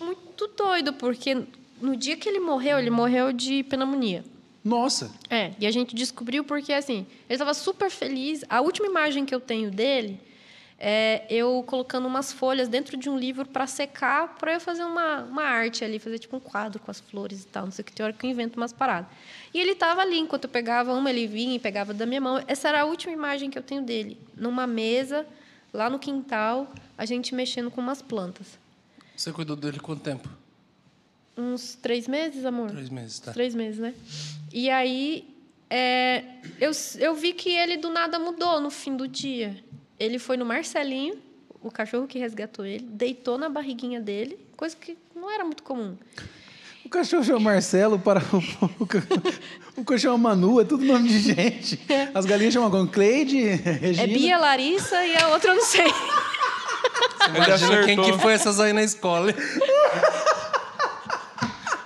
muito 0.00 0.48
doido, 0.56 0.94
porque 0.94 1.44
no 1.80 1.96
dia 1.96 2.16
que 2.16 2.28
ele 2.28 2.40
morreu, 2.40 2.78
ele 2.78 2.90
morreu 2.90 3.32
de 3.32 3.62
pneumonia. 3.64 4.24
Nossa. 4.64 5.12
É, 5.28 5.52
e 5.60 5.66
a 5.66 5.70
gente 5.70 5.94
descobriu 5.94 6.42
porque, 6.42 6.72
assim, 6.72 7.06
ele 7.28 7.34
estava 7.34 7.52
super 7.52 7.90
feliz. 7.90 8.42
A 8.48 8.62
última 8.62 8.88
imagem 8.88 9.26
que 9.26 9.34
eu 9.34 9.40
tenho 9.40 9.70
dele 9.70 10.18
é 10.78 11.26
eu 11.28 11.62
colocando 11.66 12.06
umas 12.06 12.32
folhas 12.32 12.66
dentro 12.66 12.96
de 12.96 13.08
um 13.08 13.18
livro 13.18 13.46
para 13.46 13.66
secar, 13.66 14.36
para 14.36 14.54
eu 14.54 14.60
fazer 14.60 14.82
uma, 14.84 15.22
uma 15.22 15.42
arte 15.42 15.84
ali, 15.84 15.98
fazer 15.98 16.18
tipo 16.18 16.36
um 16.36 16.40
quadro 16.40 16.80
com 16.80 16.90
as 16.90 16.98
flores 16.98 17.42
e 17.42 17.46
tal. 17.46 17.64
Não 17.64 17.72
sei 17.72 17.82
o 17.82 17.84
que, 17.84 17.92
tem 17.92 18.04
hora 18.04 18.12
que 18.12 18.26
eu 18.26 18.30
invento 18.30 18.58
umas 18.58 18.72
paradas. 18.72 19.10
E 19.52 19.60
ele 19.60 19.72
estava 19.72 20.00
ali, 20.00 20.18
enquanto 20.18 20.44
eu 20.44 20.50
pegava 20.50 20.94
uma, 20.94 21.10
ele 21.10 21.26
vinha 21.26 21.54
e 21.54 21.58
pegava 21.58 21.92
da 21.92 22.06
minha 22.06 22.20
mão. 22.20 22.42
Essa 22.46 22.68
era 22.68 22.80
a 22.80 22.84
última 22.84 23.12
imagem 23.12 23.50
que 23.50 23.58
eu 23.58 23.62
tenho 23.62 23.82
dele, 23.82 24.18
numa 24.34 24.66
mesa, 24.66 25.26
lá 25.72 25.90
no 25.90 25.98
quintal, 25.98 26.72
a 26.96 27.04
gente 27.04 27.34
mexendo 27.34 27.70
com 27.70 27.80
umas 27.80 28.00
plantas. 28.00 28.58
Você 29.14 29.30
cuidou 29.30 29.56
dele 29.56 29.78
quanto 29.78 30.02
tempo? 30.02 30.28
Uns 31.36 31.74
três 31.74 32.06
meses, 32.06 32.44
amor? 32.44 32.70
Três 32.70 32.90
meses, 32.90 33.18
tá. 33.18 33.32
Três 33.32 33.54
meses, 33.54 33.80
né? 33.80 33.94
E 34.52 34.70
aí, 34.70 35.28
é, 35.68 36.22
eu, 36.60 36.70
eu 36.98 37.14
vi 37.14 37.32
que 37.32 37.50
ele 37.50 37.76
do 37.76 37.90
nada 37.90 38.18
mudou 38.18 38.60
no 38.60 38.70
fim 38.70 38.96
do 38.96 39.08
dia. 39.08 39.56
Ele 39.98 40.18
foi 40.18 40.36
no 40.36 40.44
Marcelinho, 40.44 41.16
o 41.60 41.70
cachorro 41.70 42.06
que 42.06 42.18
resgatou 42.18 42.64
ele, 42.64 42.84
deitou 42.88 43.38
na 43.38 43.48
barriguinha 43.48 44.00
dele, 44.00 44.38
coisa 44.56 44.76
que 44.76 44.96
não 45.14 45.30
era 45.30 45.44
muito 45.44 45.62
comum. 45.62 45.96
O 46.84 46.88
cachorro 46.88 47.24
chama 47.24 47.40
Marcelo, 47.40 47.98
para 47.98 48.20
o, 48.20 48.80
o 49.80 49.84
cachorro 49.84 49.98
chama 49.98 50.18
Manu, 50.18 50.60
é 50.60 50.64
tudo 50.64 50.84
nome 50.84 51.08
de 51.08 51.18
gente. 51.18 51.80
As 52.12 52.26
galinhas 52.26 52.52
chamam 52.52 52.70
como 52.70 52.86
Cleide, 52.86 53.40
Regina. 53.40 54.02
É 54.02 54.06
Bia, 54.06 54.38
Larissa 54.38 55.04
e 55.04 55.16
a 55.16 55.28
outra 55.28 55.50
eu 55.50 55.56
não 55.56 55.64
sei. 55.64 55.86
Imagina 57.34 57.84
quem 57.84 58.00
que 58.00 58.12
foi 58.18 58.34
essas 58.34 58.60
aí 58.60 58.72
na 58.72 58.82
escola. 58.82 59.32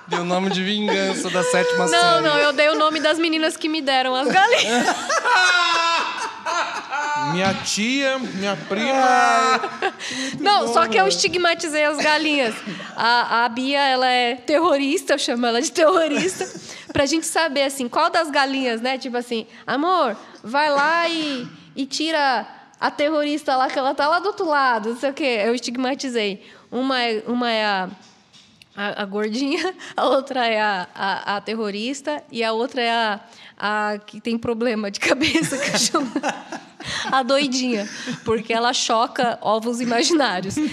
Deu 0.09 0.23
o 0.23 0.25
nome 0.25 0.51
de 0.51 0.63
vingança 0.63 1.29
da 1.31 1.43
sétima 1.43 1.87
Não, 1.87 1.89
série. 1.89 2.23
não, 2.25 2.39
eu 2.39 2.53
dei 2.53 2.69
o 2.71 2.75
nome 2.79 2.99
das 2.99 3.19
meninas 3.19 3.57
que 3.57 3.69
me 3.69 3.83
deram 3.83 4.15
as 4.15 4.29
galinhas. 4.29 4.87
Minha 7.33 7.53
tia, 7.55 8.19
minha 8.19 8.57
prima. 8.57 9.61
Não, 10.41 10.73
só 10.73 10.87
que 10.87 10.97
eu 10.97 11.07
estigmatizei 11.07 11.85
as 11.85 11.99
galinhas. 11.99 12.55
A, 12.97 13.45
a 13.45 13.49
Bia, 13.51 13.81
ela 13.81 14.09
é 14.09 14.35
terrorista, 14.35 15.13
eu 15.15 15.19
chamo 15.19 15.45
ela 15.45 15.61
de 15.61 15.71
terrorista, 15.71 16.49
pra 16.91 17.05
gente 17.05 17.27
saber, 17.27 17.65
assim, 17.65 17.87
qual 17.87 18.09
das 18.09 18.31
galinhas, 18.31 18.81
né? 18.81 18.97
Tipo 18.97 19.19
assim, 19.19 19.47
amor, 19.67 20.17
vai 20.43 20.71
lá 20.71 21.07
e, 21.09 21.47
e 21.77 21.85
tira 21.85 22.47
a 22.81 22.91
terrorista 22.91 23.57
lá, 23.57 23.69
que 23.69 23.79
ela 23.79 23.95
tá 23.95 24.09
lá 24.09 24.21
do 24.21 24.29
outro 24.29 24.47
lado, 24.47 24.91
não 24.91 24.99
sei 24.99 25.11
o 25.11 25.15
quê. 25.15 25.43
Eu 25.45 25.55
estigmatizei. 25.55 26.43
Uma 26.71 27.03
é, 27.03 27.23
uma 27.27 27.51
é 27.51 27.65
a, 27.65 27.89
a, 28.79 29.03
a 29.03 29.05
gordinha, 29.05 29.75
a 29.97 30.07
outra 30.07 30.47
é 30.47 30.61
a, 30.61 30.87
a, 30.95 31.37
a 31.37 31.41
terrorista 31.41 32.23
e 32.31 32.45
a 32.45 32.53
outra 32.53 32.81
é 32.81 32.91
a, 32.91 33.21
a 33.59 33.99
que 33.99 34.21
tem 34.21 34.39
problema 34.39 34.89
de 34.89 35.01
cabeça, 35.01 35.59
que 35.59 35.71
a 37.11 37.23
doidinha, 37.23 37.89
porque 38.25 38.53
ela 38.53 38.73
choca 38.73 39.39
ovos 39.41 39.81
imaginários. 39.81 40.55
Gente 40.55 40.71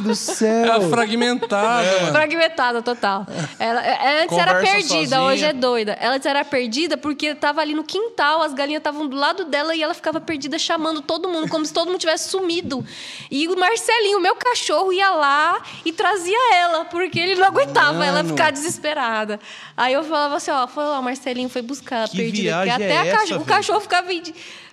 do 0.00 0.10
É 0.10 0.14
céu. 0.14 0.72
a 0.72 0.80
fragmentada, 0.88 2.00
mano. 2.00 2.12
Fragmentada 2.12 2.82
total. 2.82 3.26
Ela, 3.58 3.80
ela 3.84 4.22
antes 4.24 4.36
era 4.38 4.54
Conversa 4.54 4.72
perdida, 4.72 4.98
sozinha. 5.16 5.22
hoje 5.22 5.44
é 5.44 5.52
doida. 5.52 5.92
Ela 6.00 6.14
antes 6.16 6.26
era 6.26 6.44
perdida 6.44 6.96
porque 6.96 7.26
estava 7.28 7.60
ali 7.60 7.74
no 7.74 7.84
quintal, 7.84 8.42
as 8.42 8.52
galinhas 8.54 8.80
estavam 8.80 9.06
do 9.06 9.16
lado 9.16 9.44
dela 9.44 9.74
e 9.74 9.82
ela 9.82 9.94
ficava 9.94 10.20
perdida 10.20 10.58
chamando 10.58 11.00
todo 11.00 11.28
mundo, 11.28 11.48
como 11.48 11.64
se 11.64 11.72
todo 11.72 11.88
mundo 11.88 11.98
tivesse 12.00 12.28
sumido. 12.30 12.84
E 13.30 13.46
o 13.48 13.58
Marcelinho, 13.58 14.20
meu 14.20 14.34
cachorro, 14.36 14.92
ia 14.92 15.10
lá 15.10 15.60
e 15.84 15.92
trazia 15.92 16.54
ela, 16.56 16.84
porque 16.86 17.18
ele 17.18 17.34
não 17.36 17.46
aguentava 17.46 18.04
ela 18.04 18.18
Mano. 18.22 18.28
ficar 18.30 18.50
desesperada. 18.52 19.38
Aí 19.76 19.92
eu 19.94 20.02
falava 20.04 20.36
assim, 20.36 20.50
ó, 20.50 20.66
foi 20.66 20.84
lá, 20.84 20.98
o 20.98 21.02
Marcelinho 21.02 21.48
foi 21.48 21.62
buscar 21.62 21.96
ela 21.98 22.08
Que 22.08 22.16
perdida. 22.16 22.56
Porque 22.56 22.70
até 22.70 22.88
é 22.92 22.98
a 22.98 23.06
essa, 23.06 23.16
cacho- 23.18 23.36
o? 23.36 23.44
Cachorro 23.48 23.80
ficava 23.80 24.08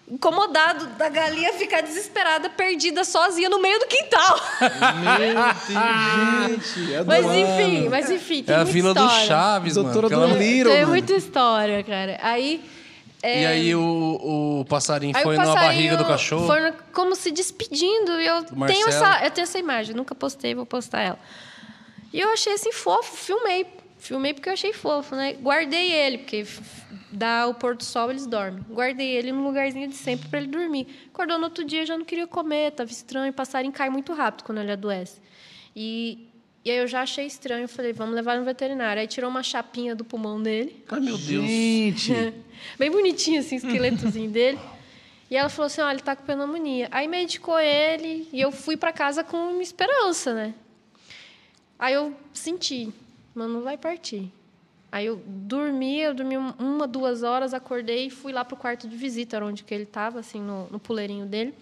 incomodado 0.08 0.86
da 0.98 1.10
galinha 1.10 1.52
ficar 1.54 1.82
desesperada, 1.82 2.50
perdida, 2.50 3.04
sozinha 3.04 3.50
no 3.50 3.60
meio 3.60 3.80
do 3.80 3.88
quintal. 3.88 4.40
Gente, 5.68 6.94
é 6.94 7.04
Mas 7.04 7.26
do- 7.26 7.34
enfim, 7.34 7.90
mas 7.90 8.10
enfim, 8.12 8.44
tem 8.44 8.54
É 8.54 8.58
a 8.58 8.62
muita 8.62 8.74
vila 8.74 8.94
do 8.94 9.04
história. 9.06 9.26
Chaves, 9.28 9.74
Doutora 9.76 9.96
mano. 9.96 10.08
Aquela- 10.08 10.28
Dolittle, 10.28 10.72
Tem 10.72 10.82
mano. 10.82 10.88
muita 10.92 11.14
história, 11.14 11.84
cara. 11.84 12.20
Aí. 12.22 12.64
é, 13.24 13.42
E 13.42 13.46
aí 13.46 13.76
o, 13.76 14.60
o 14.62 14.66
passarinho 14.66 15.16
aí 15.16 15.24
foi 15.24 15.36
o 15.36 15.38
na 15.40 15.54
barriga 15.54 15.98
do 15.98 16.06
cachorro. 16.06 16.46
Foi 16.48 16.72
como 16.94 17.16
se 17.16 17.32
despedindo. 17.32 18.20
E 18.20 18.28
eu 18.28 18.44
Do 18.44 18.66
tenho, 18.68 18.88
essa, 18.88 19.22
eu 19.24 19.32
tenho 19.32 19.44
essa 19.44 19.58
imagem, 19.60 19.96
nunca 19.96 20.14
postei, 20.14 20.54
vou 20.54 20.66
postar 20.66 21.02
ela. 21.02 21.20
E 22.14 22.20
eu 22.20 22.30
achei 22.32 22.54
assim 22.54 22.72
fofo, 22.72 23.16
filmei. 23.18 23.66
Filmei 24.06 24.36
porque 24.36 24.48
eu 24.48 24.54
achei 24.54 24.72
fofo, 24.72 25.16
né? 25.16 25.34
Guardei 25.34 25.92
ele, 25.92 26.20
porque 26.20 26.46
dá 27.12 27.48
o 27.48 27.56
pôr 27.56 27.76
do 27.76 27.84
sol, 27.84 28.12
eles 28.12 28.28
dormem. 28.28 28.64
Guardei 28.70 29.08
ele 29.08 29.32
num 29.32 29.44
lugarzinho 29.44 29.88
de 29.88 29.96
sempre 29.96 30.30
para 30.30 30.40
ele 30.40 30.48
dormir. 30.48 30.86
Acordou 31.12 31.40
no 31.40 31.46
outro 31.46 31.66
dia, 31.66 31.84
já 31.88 31.98
não 31.98 32.06
queria 32.06 32.28
comer, 32.28 32.72
tava 32.72 32.92
estranho. 32.92 33.34
Passarinho 33.34 33.74
cai 33.74 33.90
muito 33.90 34.14
rápido 34.14 34.44
quando 34.46 34.60
ele 34.60 34.72
adoece. 34.72 35.20
E, 35.76 36.28
e 36.64 36.70
aí 36.70 36.78
eu 36.78 36.86
já 36.86 37.02
achei 37.02 37.26
estranho, 37.26 37.68
falei, 37.68 37.94
vamos 37.94 38.14
levar 38.14 38.38
no 38.38 38.46
veterinário. 38.46 39.02
Aí 39.02 39.08
tirou 39.08 39.28
uma 39.28 39.42
chapinha 39.42 39.96
do 39.96 40.06
pulmão 40.06 40.40
dele. 40.40 40.84
Ai, 40.88 41.00
meu 41.00 41.18
Deus. 41.18 41.44
Gente. 41.48 42.14
Bem 42.78 42.92
bonitinho, 42.92 43.40
assim, 43.40 43.56
o 43.56 43.58
esqueletozinho 43.58 44.30
dele. 44.30 44.60
E 45.32 45.36
ela 45.36 45.50
falou 45.50 45.66
assim: 45.66 45.82
olha, 45.82 45.96
ele 45.96 46.04
tá 46.04 46.16
com 46.16 46.24
pneumonia. 46.24 46.90
Aí 46.92 47.08
medicou 47.08 47.60
ele 47.60 48.30
e 48.32 48.40
eu 48.40 48.52
fui 48.52 48.78
para 48.78 48.94
casa 48.94 49.24
com 49.24 49.36
uma 49.36 49.64
esperança, 49.64 50.32
né? 50.32 50.54
Aí 51.80 51.96
eu 51.96 52.16
senti, 52.32 52.94
mano, 53.36 53.62
vai 53.62 53.78
partir. 53.78 54.32
Aí 54.92 55.06
eu 55.06 55.18
dormi, 55.28 56.00
eu 56.00 56.14
dormi 56.14 56.38
um- 56.38 56.54
uma, 56.58 56.88
duas 56.88 57.22
horas, 57.22 57.54
acordei 57.54 58.08
e 58.08 58.10
fui 58.10 58.32
lá 58.32 58.46
pro 58.46 58.56
quarto 58.56 58.88
de 58.88 58.96
visita, 58.96 59.36
era 59.36 59.46
onde 59.46 59.64
que 59.64 59.74
ele 59.74 59.84
estava, 59.84 60.20
assim, 60.20 60.40
no, 60.40 60.68
no 60.70 60.80
puleirinho 60.80 61.26
dele. 61.26 61.54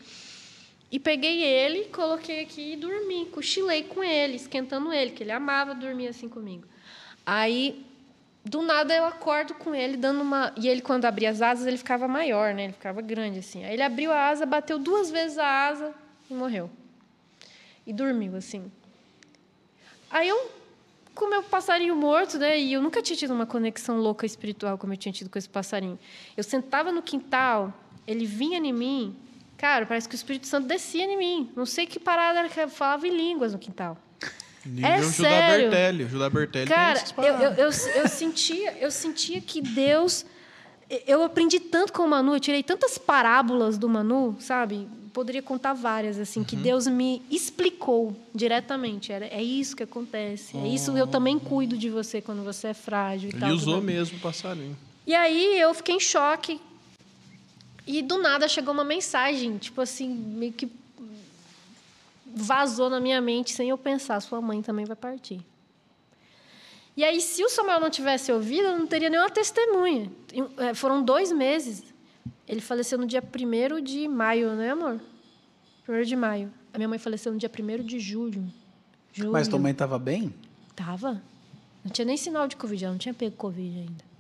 E 0.92 1.00
peguei 1.00 1.42
ele, 1.44 1.86
coloquei 1.86 2.42
aqui 2.44 2.74
e 2.74 2.76
dormi. 2.78 3.26
Cochilei 3.26 3.82
com 3.84 4.04
ele, 4.04 4.36
esquentando 4.36 4.94
ele, 4.94 5.10
que 5.10 5.24
ele 5.24 5.32
amava 5.32 5.74
dormir 5.74 6.08
assim 6.08 6.30
comigo. 6.30 6.68
Aí, 7.26 7.84
do 8.46 8.62
nada, 8.62 8.94
eu 8.94 9.06
acordo 9.06 9.56
com 9.56 9.74
ele, 9.74 9.98
dando 9.98 10.22
uma. 10.22 10.54
E 10.56 10.68
ele, 10.68 10.82
quando 10.82 11.06
abria 11.06 11.32
as 11.32 11.42
asas, 11.42 11.66
ele 11.66 11.78
ficava 11.78 12.08
maior, 12.08 12.54
né? 12.54 12.66
Ele 12.66 12.74
ficava 12.74 13.02
grande, 13.02 13.40
assim. 13.40 13.64
Aí 13.66 13.74
ele 13.74 13.82
abriu 13.82 14.12
a 14.12 14.28
asa, 14.28 14.46
bateu 14.46 14.78
duas 14.78 15.10
vezes 15.10 15.40
a 15.40 15.68
asa 15.68 15.96
e 16.30 16.34
morreu. 16.36 16.70
E 17.88 17.92
dormiu, 17.92 18.36
assim. 18.36 18.72
Aí 20.12 20.28
eu, 20.28 20.52
com 21.14 21.26
o 21.26 21.30
meu 21.30 21.44
passarinho 21.44 21.96
morto, 21.96 22.38
né? 22.38 22.60
E 22.60 22.74
eu 22.74 22.82
nunca 22.82 23.02
tinha 23.02 23.16
tido 23.16 23.34
uma 23.34 23.46
conexão 23.46 23.98
louca 23.98 24.26
espiritual 24.26 24.78
como 24.78 24.94
eu 24.94 24.98
tinha 24.98 25.14
tido 25.14 25.30
com 25.30 25.38
esse 25.38 25.50
passarinho. 25.50 26.00
Eu 26.36 26.44
sentava 26.44 26.92
no 26.92 27.02
quintal, 27.02 27.74
ele 28.08 28.26
vinha 28.26 28.58
em 28.58 28.74
mim. 28.74 29.16
Cara, 29.58 29.86
parece 29.86 30.10
que 30.10 30.16
o 30.16 30.18
Espírito 30.18 30.48
Santo 30.48 30.68
descia 30.68 31.06
em 31.06 31.18
mim. 31.18 31.52
Não 31.56 31.66
sei 31.66 31.86
que 31.86 32.00
parada 32.00 32.40
era 32.40 32.50
que 32.50 32.60
eu 32.60 32.70
falava 32.70 33.08
em 33.08 33.16
línguas 33.16 33.54
no 33.54 33.60
quintal. 33.60 33.98
Nível 34.66 34.90
É 34.90 34.98
Judá 35.02 35.12
sério? 35.12 35.70
Bertelli. 35.70 36.08
Judá 36.08 36.30
Bertelli 36.30 36.68
Cara, 36.68 37.04
eu, 37.18 37.24
eu, 37.24 37.52
eu, 37.52 37.66
eu 37.66 38.08
sentia, 38.08 38.78
eu 38.80 38.90
sentia 38.92 39.42
que 39.42 39.62
Deus. 39.62 40.26
Eu 41.08 41.24
aprendi 41.24 41.60
tanto 41.60 41.94
com 41.94 42.04
o 42.04 42.08
Manu, 42.08 42.36
eu 42.36 42.40
tirei 42.40 42.62
tantas 42.62 42.98
parábolas 42.98 43.78
do 43.78 43.90
Manu, 43.90 44.36
sabe? 44.40 44.88
Poderia 45.14 45.44
contar 45.44 45.74
várias, 45.74 46.18
assim, 46.18 46.40
Uhum. 46.40 46.46
que 46.46 46.56
Deus 46.56 46.88
me 46.88 47.22
explicou 47.30 48.16
diretamente. 48.34 49.12
Era, 49.12 49.28
é 49.28 49.42
isso 49.44 49.76
que 49.76 49.84
acontece. 49.84 50.58
É 50.58 50.68
isso, 50.68 50.98
eu 50.98 51.06
também 51.06 51.38
cuido 51.38 51.78
de 51.78 51.90
você 51.90 52.20
quando 52.20 52.44
você 52.44 52.70
é 52.70 52.74
frágil 52.74 53.30
e 53.30 53.34
Ele 53.34 53.40
tal. 53.40 53.52
usou 53.52 53.76
tudo. 53.76 53.86
mesmo 53.86 54.18
o 54.18 54.22
passarinho. 54.22 54.76
E 55.06 55.14
aí 55.14 55.60
eu 55.60 55.72
fiquei 55.74 55.96
em 55.96 56.00
choque. 56.00 56.60
E 57.86 58.02
do 58.02 58.18
nada 58.18 58.48
chegou 58.48 58.74
uma 58.74 58.84
mensagem, 58.84 59.58
tipo 59.58 59.82
assim, 59.82 60.08
meio 60.10 60.54
que 60.54 60.68
vazou 62.26 62.90
na 62.90 63.00
minha 63.00 63.22
mente 63.22 63.52
sem 63.52 63.70
eu 63.70 63.78
pensar, 63.78 64.20
sua 64.22 64.42
mãe 64.42 64.62
também 64.62 64.86
vai 64.86 64.96
partir. 64.96 65.40
E 66.96 67.04
aí, 67.04 67.20
se 67.22 67.44
o 67.44 67.50
Samuel 67.50 67.80
não 67.80 67.90
tivesse 67.90 68.32
ouvido, 68.32 68.68
eu 68.68 68.78
não 68.80 68.88
teria 68.88 69.10
nenhuma 69.10 69.30
testemunha. 69.30 70.12
É, 70.58 70.74
Foram 70.74 71.02
dois 71.04 71.32
meses. 71.32 71.84
Ele 72.48 72.62
faleceu 72.62 72.98
no 72.98 73.06
dia 73.06 73.22
1 73.24 73.82
de 73.82 74.08
maio, 74.08 74.52
né, 74.54 74.72
amor? 74.72 75.00
1 75.88 76.02
de 76.04 76.16
maio. 76.16 76.52
A 76.74 76.78
minha 76.78 76.88
mãe 76.88 77.00
faleceu 77.00 77.32
no 77.32 77.38
dia 77.38 77.50
1 77.50 77.84
de 77.84 78.00
julho. 78.00 78.46
julho. 79.14 79.32
Mas 79.32 79.48
tua 79.48 79.60
mãe 79.60 79.74
tava 79.74 79.98
bem? 79.98 80.34
Tava. 80.76 81.22
Não 81.84 81.92
tinha 81.92 82.06
nem 82.06 82.18
sinal 82.18 82.48
de 82.48 82.56
Covid, 82.56 82.84
ela 82.86 82.94
não 82.94 83.00
tinha 83.00 83.14
pego 83.14 83.36
Covid 83.36 83.80
ainda. 83.80 84.14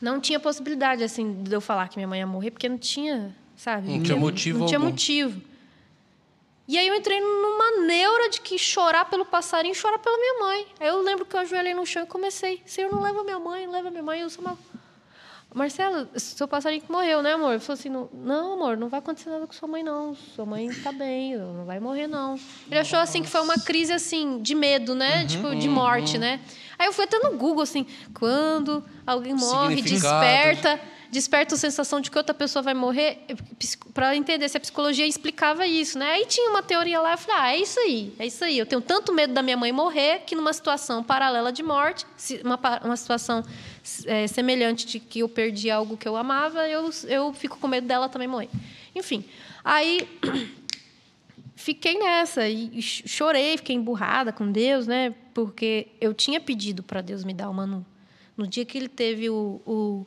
Não 0.00 0.20
tinha 0.20 0.38
possibilidade, 0.40 1.02
assim, 1.02 1.42
de 1.42 1.54
eu 1.54 1.60
falar 1.60 1.88
que 1.88 1.96
minha 1.96 2.08
mãe 2.08 2.20
ia 2.20 2.26
morrer, 2.26 2.50
porque 2.50 2.68
não 2.68 2.78
tinha, 2.78 3.34
sabe? 3.56 3.88
Não 3.88 4.02
tinha 4.02 4.16
motivo 4.16 4.58
Não 4.60 4.66
tinha 4.66 4.78
algum. 4.78 4.90
motivo. 4.90 5.40
E 6.66 6.78
aí 6.78 6.88
eu 6.88 6.94
entrei 6.94 7.20
numa 7.20 7.86
neura 7.86 8.30
de 8.30 8.40
que 8.40 8.58
chorar 8.58 9.04
pelo 9.06 9.24
passarinho 9.24 9.72
e 9.72 9.74
chorar 9.74 9.98
pela 9.98 10.16
minha 10.16 10.40
mãe. 10.40 10.66
Aí 10.80 10.88
eu 10.88 11.02
lembro 11.02 11.26
que 11.26 11.36
eu 11.36 11.40
ajoelhei 11.40 11.74
no 11.74 11.84
chão 11.84 12.02
e 12.04 12.06
comecei. 12.06 12.62
Senhor, 12.64 12.90
não 12.90 13.02
leva 13.02 13.22
minha 13.22 13.38
mãe, 13.38 13.66
não 13.66 13.72
leva 13.72 13.90
minha 13.90 14.02
mãe. 14.02 14.20
Eu 14.20 14.30
sou 14.30 14.42
uma... 14.44 14.58
Marcelo, 15.54 16.08
seu 16.16 16.48
passarinho 16.48 16.82
morreu, 16.88 17.22
né, 17.22 17.34
amor? 17.34 17.52
Ele 17.52 17.60
falou 17.60 17.78
assim: 17.78 17.88
não, 17.88 18.54
amor, 18.54 18.76
não 18.76 18.88
vai 18.88 18.98
acontecer 18.98 19.30
nada 19.30 19.46
com 19.46 19.52
sua 19.52 19.68
mãe, 19.68 19.84
não. 19.84 20.12
Sua 20.34 20.44
mãe 20.44 20.66
está 20.66 20.90
bem, 20.90 21.38
não 21.38 21.64
vai 21.64 21.78
morrer, 21.78 22.08
não. 22.08 22.36
Ele 22.68 22.80
achou 22.80 22.98
assim 22.98 23.22
que 23.22 23.28
foi 23.28 23.40
uma 23.40 23.54
crise 23.54 23.92
assim 23.92 24.42
de 24.42 24.52
medo, 24.52 24.96
né? 24.96 25.20
Uhum, 25.20 25.26
tipo, 25.28 25.54
de 25.54 25.68
morte, 25.68 26.14
uhum. 26.14 26.22
né? 26.22 26.40
Aí 26.76 26.88
eu 26.88 26.92
fui 26.92 27.04
até 27.04 27.20
no 27.20 27.38
Google, 27.38 27.62
assim, 27.62 27.86
quando 28.12 28.84
alguém 29.06 29.32
morre, 29.32 29.80
desperta 29.80 30.80
desperta 31.14 31.54
a 31.54 31.58
sensação 31.58 32.00
de 32.00 32.10
que 32.10 32.18
outra 32.18 32.34
pessoa 32.34 32.60
vai 32.60 32.74
morrer, 32.74 33.24
para 33.94 34.16
entender 34.16 34.48
se 34.48 34.56
a 34.56 34.60
psicologia 34.60 35.06
explicava 35.06 35.64
isso, 35.64 35.96
né? 35.96 36.10
Aí 36.10 36.26
tinha 36.26 36.50
uma 36.50 36.60
teoria 36.60 37.00
lá, 37.00 37.12
eu 37.12 37.18
falei, 37.18 37.40
ah, 37.40 37.54
é 37.54 37.58
isso 37.58 37.78
aí, 37.78 38.12
é 38.18 38.26
isso 38.26 38.44
aí. 38.44 38.58
Eu 38.58 38.66
tenho 38.66 38.82
tanto 38.82 39.12
medo 39.12 39.32
da 39.32 39.40
minha 39.40 39.56
mãe 39.56 39.70
morrer 39.70 40.22
que 40.26 40.34
numa 40.34 40.52
situação 40.52 41.04
paralela 41.04 41.52
de 41.52 41.62
morte, 41.62 42.04
uma, 42.42 42.58
uma 42.82 42.96
situação 42.96 43.44
é, 44.06 44.26
semelhante 44.26 44.86
de 44.86 44.98
que 44.98 45.20
eu 45.20 45.28
perdi 45.28 45.70
algo 45.70 45.96
que 45.96 46.08
eu 46.08 46.16
amava, 46.16 46.68
eu, 46.68 46.90
eu 47.08 47.32
fico 47.32 47.58
com 47.58 47.68
medo 47.68 47.86
dela 47.86 48.08
também 48.08 48.28
morrer. 48.28 48.48
Enfim, 48.94 49.24
aí 49.64 50.08
fiquei 51.54 51.98
nessa 51.98 52.48
e 52.48 52.80
chorei, 52.82 53.56
fiquei 53.56 53.76
emburrada 53.76 54.32
com 54.32 54.50
Deus, 54.50 54.86
né? 54.86 55.14
Porque 55.32 55.88
eu 56.00 56.14
tinha 56.14 56.40
pedido 56.40 56.82
para 56.82 57.00
Deus 57.00 57.24
me 57.24 57.34
dar 57.34 57.50
uma 57.50 57.66
no, 57.66 57.86
no 58.36 58.46
dia 58.46 58.64
que 58.64 58.78
ele 58.78 58.88
teve 58.88 59.28
o, 59.30 59.60
o 59.66 60.06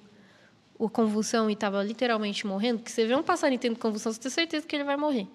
o 0.77 0.89
convulsão 0.89 1.49
e 1.49 1.53
estava 1.53 1.81
literalmente 1.83 2.45
morrendo, 2.45 2.83
que 2.83 2.91
você 2.91 3.05
vê 3.05 3.15
um 3.15 3.23
passarinho 3.23 3.59
tendo 3.59 3.79
convulsão, 3.79 4.11
você 4.11 4.19
tem 4.19 4.31
certeza 4.31 4.67
que 4.67 4.75
ele 4.75 4.83
vai 4.83 4.95
morrer. 4.95 5.27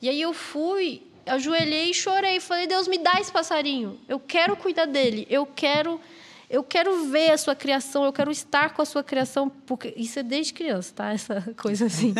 E 0.00 0.08
aí 0.08 0.20
eu 0.20 0.32
fui, 0.32 1.02
ajoelhei 1.24 1.90
e 1.90 1.94
chorei, 1.94 2.40
falei: 2.40 2.66
"Deus, 2.66 2.88
me 2.88 2.98
dá 2.98 3.20
esse 3.20 3.30
passarinho. 3.30 3.98
Eu 4.08 4.18
quero 4.18 4.56
cuidar 4.56 4.86
dele. 4.86 5.26
Eu 5.30 5.46
quero 5.46 6.00
eu 6.52 6.62
quero 6.62 7.06
ver 7.06 7.30
a 7.30 7.38
sua 7.38 7.56
criação, 7.56 8.04
eu 8.04 8.12
quero 8.12 8.30
estar 8.30 8.74
com 8.74 8.82
a 8.82 8.84
sua 8.84 9.02
criação, 9.02 9.48
porque 9.48 9.94
isso 9.96 10.18
é 10.18 10.22
desde 10.22 10.52
criança, 10.52 10.92
tá? 10.94 11.10
Essa 11.10 11.40
coisa 11.56 11.86
assim. 11.86 12.12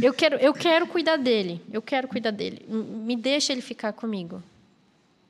Eu 0.00 0.12
quero 0.12 0.36
eu 0.36 0.52
quero 0.52 0.86
cuidar 0.86 1.16
dele. 1.16 1.62
Eu 1.72 1.80
quero 1.80 2.06
cuidar 2.06 2.32
dele. 2.32 2.66
Me 2.68 3.16
deixa 3.16 3.54
ele 3.54 3.62
ficar 3.62 3.94
comigo. 3.94 4.42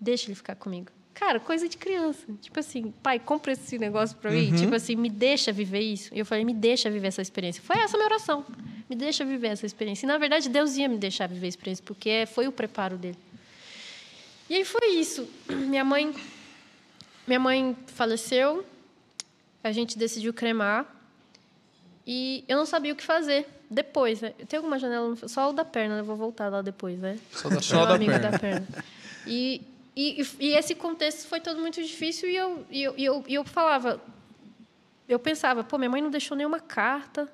Deixa 0.01 0.27
ele 0.27 0.35
ficar 0.35 0.57
comigo. 0.57 0.89
Cara, 1.15 1.39
coisa 1.39 1.69
de 1.69 1.79
criança. 1.79 2.27
Tipo 2.43 2.59
assim, 2.59 2.93
pai, 3.01 3.21
compra 3.21 3.53
esse 3.53 3.79
negócio 3.79 4.17
pra 4.17 4.31
mim. 4.31 4.51
Uhum. 4.51 4.57
Tipo 4.57 4.75
assim, 4.75 4.97
me 4.97 5.09
deixa 5.09 5.53
viver 5.53 5.81
isso. 5.81 6.13
E 6.13 6.19
eu 6.19 6.27
falei, 6.27 6.45
me 6.45 6.53
deixa 6.53 6.91
viver 6.91 7.07
essa 7.07 7.23
experiência. 7.23 7.63
Foi 7.63 7.79
essa 7.79 7.97
a 7.97 7.99
minha 7.99 8.09
oração. 8.09 8.45
Me 8.91 8.97
deixa 8.97 9.25
viver 9.25 9.49
essa 9.49 9.65
experiência. 9.65 10.05
E, 10.05 10.09
na 10.09 10.19
verdade, 10.19 10.49
Deus 10.49 10.77
ia 10.77 10.89
me 10.89 10.99
deixar 10.99 11.29
viver 11.29 11.47
a 11.47 11.49
experiência, 11.49 11.83
porque 11.87 12.27
foi 12.27 12.49
o 12.49 12.53
preparo 12.53 12.99
dele. 12.99 13.17
E 14.51 14.57
aí 14.57 14.65
foi 14.65 14.89
isso. 14.89 15.27
Minha 15.49 15.85
mãe, 15.85 16.13
minha 17.27 17.41
mãe 17.41 17.77
faleceu. 17.87 18.65
A 19.63 19.73
gente 19.73 19.99
decidiu 19.99 20.33
cremar. 20.33 20.87
E 22.07 22.45
eu 22.47 22.57
não 22.57 22.67
sabia 22.67 22.93
o 22.93 22.97
que 22.97 23.03
fazer 23.03 23.49
depois. 23.69 24.21
Né? 24.21 24.31
Tem 24.49 24.59
alguma 24.59 24.79
janela? 24.79 25.09
No... 25.09 25.29
Só 25.29 25.51
o 25.51 25.53
da 25.53 25.65
perna, 25.65 25.99
eu 25.99 26.05
vou 26.05 26.17
voltar 26.17 26.49
lá 26.49 26.63
depois, 26.63 26.99
né? 26.99 27.19
Só 27.33 27.49
da, 27.49 27.61
Só 27.61 27.85
da 27.87 27.99
perna. 27.99 28.19
da 28.19 28.39
perna. 28.39 28.69
E 29.27 29.61
e, 29.97 30.23
e, 30.39 30.49
esse 30.51 30.75
contexto 30.75 31.27
foi 31.27 31.41
todo 31.41 31.59
muito 31.59 31.83
difícil 31.83 32.29
e 32.29 32.37
eu, 32.37 32.67
e 32.71 32.83
eu, 32.83 32.95
e 32.99 33.05
eu, 33.07 33.25
e 33.27 33.35
eu 33.35 33.45
falava, 33.45 33.99
eu 35.09 35.19
pensava, 35.19 35.65
pô, 35.65 35.79
minha 35.79 35.89
mãe 35.89 36.03
não 36.03 36.11
deixou 36.11 36.37
nenhuma 36.37 36.61
carta, 36.61 37.27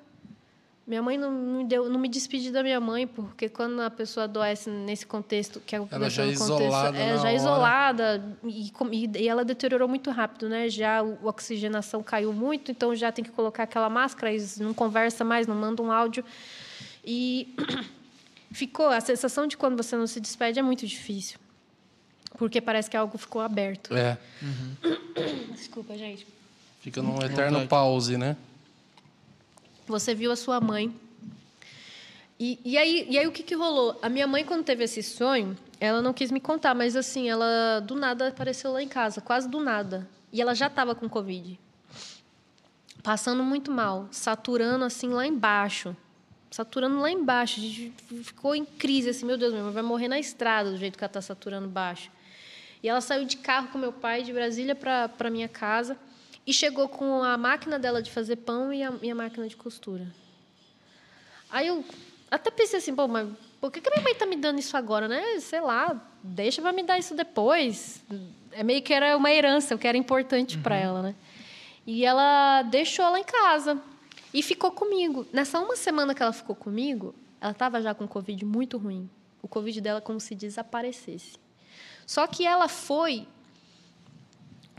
minha 0.85 1.01
mãe 1.01 1.17
não 1.17 1.31
me 1.31 1.63
deu, 1.63 1.89
não 1.89 1.97
me 1.97 2.09
despedi 2.09 2.51
da 2.51 2.61
minha 2.61 2.79
mãe 2.79 3.07
porque 3.07 3.47
quando 3.47 3.79
a 3.81 3.89
pessoa 3.89 4.25
adoece 4.25 4.69
nesse 4.69 5.05
contexto 5.05 5.61
que 5.61 5.75
é 5.75 5.81
ela 5.89 6.09
já 6.09 6.25
é 6.25 6.27
isolada, 6.27 6.97
é 6.97 7.17
já 7.17 7.33
isolada 7.33 8.37
e, 8.43 8.71
e, 8.91 9.27
ela 9.27 9.45
deteriorou 9.45 9.87
muito 9.87 10.11
rápido, 10.11 10.49
né? 10.49 10.67
Já 10.67 10.99
a 10.99 11.03
oxigenação 11.03 12.03
caiu 12.03 12.33
muito, 12.33 12.69
então 12.69 12.93
já 12.93 13.13
tem 13.13 13.23
que 13.23 13.31
colocar 13.31 13.63
aquela 13.63 13.89
máscara, 13.89 14.31
eles 14.31 14.59
não 14.59 14.73
conversa 14.73 15.23
mais, 15.23 15.47
não 15.47 15.55
manda 15.55 15.81
um 15.81 15.89
áudio 15.89 16.23
e 17.05 17.55
ficou 18.51 18.87
a 18.87 18.99
sensação 18.99 19.47
de 19.47 19.55
quando 19.55 19.77
você 19.77 19.95
não 19.95 20.05
se 20.05 20.19
despede 20.19 20.59
é 20.59 20.61
muito 20.61 20.85
difícil. 20.85 21.39
Porque 22.37 22.59
parece 22.59 22.89
que 22.89 22.97
algo 22.97 23.17
ficou 23.17 23.41
aberto. 23.41 23.95
É. 23.95 24.17
Uhum. 24.41 25.53
Desculpa, 25.53 25.95
gente. 25.95 26.25
Fica 26.81 27.01
num 27.01 27.23
eterno 27.23 27.65
pause, 27.67 28.17
né? 28.17 28.35
Você 29.87 30.15
viu 30.15 30.31
a 30.31 30.35
sua 30.35 30.61
mãe. 30.61 30.93
E, 32.39 32.59
e, 32.63 32.77
aí, 32.77 33.05
e 33.09 33.17
aí, 33.17 33.27
o 33.27 33.31
que, 33.31 33.43
que 33.43 33.55
rolou? 33.55 33.97
A 34.01 34.09
minha 34.09 34.25
mãe, 34.25 34.43
quando 34.43 34.63
teve 34.63 34.83
esse 34.83 35.03
sonho, 35.03 35.57
ela 35.79 36.01
não 36.01 36.13
quis 36.13 36.31
me 36.31 36.39
contar, 36.39 36.73
mas 36.73 36.95
assim, 36.95 37.29
ela 37.29 37.79
do 37.79 37.95
nada 37.95 38.29
apareceu 38.29 38.71
lá 38.71 38.81
em 38.81 38.87
casa, 38.87 39.21
quase 39.21 39.47
do 39.47 39.59
nada. 39.59 40.07
E 40.31 40.41
ela 40.41 40.55
já 40.55 40.67
estava 40.67 40.95
com 40.95 41.07
Covid. 41.07 41.59
Passando 43.03 43.43
muito 43.43 43.71
mal, 43.71 44.07
saturando 44.11 44.85
assim 44.85 45.09
lá 45.09 45.27
embaixo. 45.27 45.95
Saturando 46.49 46.99
lá 46.99 47.11
embaixo. 47.11 47.59
A 47.59 47.63
gente 47.63 47.93
ficou 48.23 48.55
em 48.55 48.65
crise, 48.65 49.09
assim, 49.09 49.25
meu 49.25 49.37
Deus, 49.37 49.51
minha 49.51 49.63
mãe 49.63 49.73
vai 49.73 49.83
morrer 49.83 50.07
na 50.07 50.19
estrada 50.19 50.71
do 50.71 50.77
jeito 50.77 50.97
que 50.97 51.03
ela 51.03 51.09
está 51.09 51.21
saturando 51.21 51.67
baixo. 51.67 52.09
E 52.81 52.89
ela 52.89 52.99
saiu 52.99 53.25
de 53.25 53.37
carro 53.37 53.69
com 53.69 53.77
meu 53.77 53.93
pai 53.93 54.23
de 54.23 54.33
Brasília 54.33 54.75
para 54.75 55.29
minha 55.29 55.47
casa 55.47 55.97
e 56.45 56.53
chegou 56.53 56.89
com 56.89 57.23
a 57.23 57.37
máquina 57.37 57.79
dela 57.79 58.01
de 58.01 58.11
fazer 58.11 58.37
pão 58.37 58.73
e 58.73 58.83
a 58.83 58.91
minha 58.91 59.15
máquina 59.15 59.47
de 59.47 59.55
costura. 59.55 60.07
Aí 61.49 61.67
eu 61.67 61.85
até 62.29 62.49
pensei 62.51 62.79
assim, 62.79 62.95
pô, 62.95 63.07
mas 63.07 63.29
por 63.61 63.71
que, 63.71 63.79
que 63.79 63.89
minha 63.89 64.01
mãe 64.01 64.13
está 64.13 64.25
me 64.25 64.35
dando 64.35 64.59
isso 64.59 64.75
agora, 64.75 65.07
né? 65.07 65.39
Sei 65.39 65.61
lá, 65.61 66.01
deixa 66.21 66.61
para 66.61 66.73
me 66.73 66.83
dar 66.83 66.97
isso 66.97 67.15
depois. 67.15 68.03
É 68.51 68.63
meio 68.63 68.81
que 68.81 68.93
era 68.93 69.15
uma 69.15 69.31
herança, 69.31 69.75
o 69.75 69.77
que 69.77 69.87
era 69.87 69.97
importante 69.97 70.57
uhum. 70.57 70.63
para 70.63 70.75
ela, 70.75 71.01
né? 71.01 71.15
E 71.85 72.05
ela 72.05 72.63
deixou 72.63 73.09
lá 73.09 73.19
em 73.19 73.23
casa 73.23 73.81
e 74.33 74.41
ficou 74.41 74.71
comigo. 74.71 75.27
Nessa 75.31 75.59
uma 75.59 75.75
semana 75.75 76.15
que 76.15 76.23
ela 76.23 76.33
ficou 76.33 76.55
comigo, 76.55 77.13
ela 77.39 77.51
estava 77.51 77.81
já 77.81 77.93
com 77.93 78.07
Covid 78.07 78.43
muito 78.45 78.77
ruim. 78.77 79.09
O 79.41 79.47
Covid 79.47 79.79
dela 79.79 80.01
como 80.01 80.19
se 80.19 80.33
desaparecesse. 80.33 81.37
Só 82.05 82.25
que 82.25 82.45
ela 82.45 82.67
foi 82.67 83.27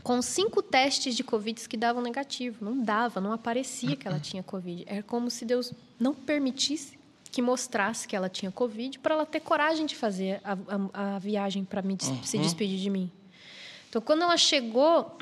com 0.05 0.21
cinco 0.21 0.61
testes 0.61 1.15
de 1.15 1.23
Covid 1.23 1.67
que 1.67 1.75
davam 1.75 1.99
negativo. 1.99 2.63
Não 2.63 2.79
dava, 2.79 3.19
não 3.19 3.31
aparecia 3.33 3.95
que 3.95 4.07
ela 4.07 4.19
tinha 4.19 4.43
Covid. 4.43 4.83
Era 4.85 5.01
como 5.01 5.31
se 5.31 5.43
Deus 5.43 5.73
não 5.99 6.13
permitisse 6.13 6.95
que 7.31 7.41
mostrasse 7.41 8.07
que 8.07 8.15
ela 8.15 8.29
tinha 8.29 8.51
Covid 8.51 8.99
para 8.99 9.15
ela 9.15 9.25
ter 9.25 9.39
coragem 9.39 9.83
de 9.87 9.95
fazer 9.95 10.39
a, 10.43 10.55
a, 10.93 11.15
a 11.15 11.19
viagem 11.19 11.65
para 11.65 11.81
uhum. 11.81 12.23
se 12.23 12.37
despedir 12.37 12.77
de 12.77 12.87
mim. 12.87 13.09
Então, 13.89 13.99
quando 13.99 14.21
ela 14.21 14.37
chegou, 14.37 15.17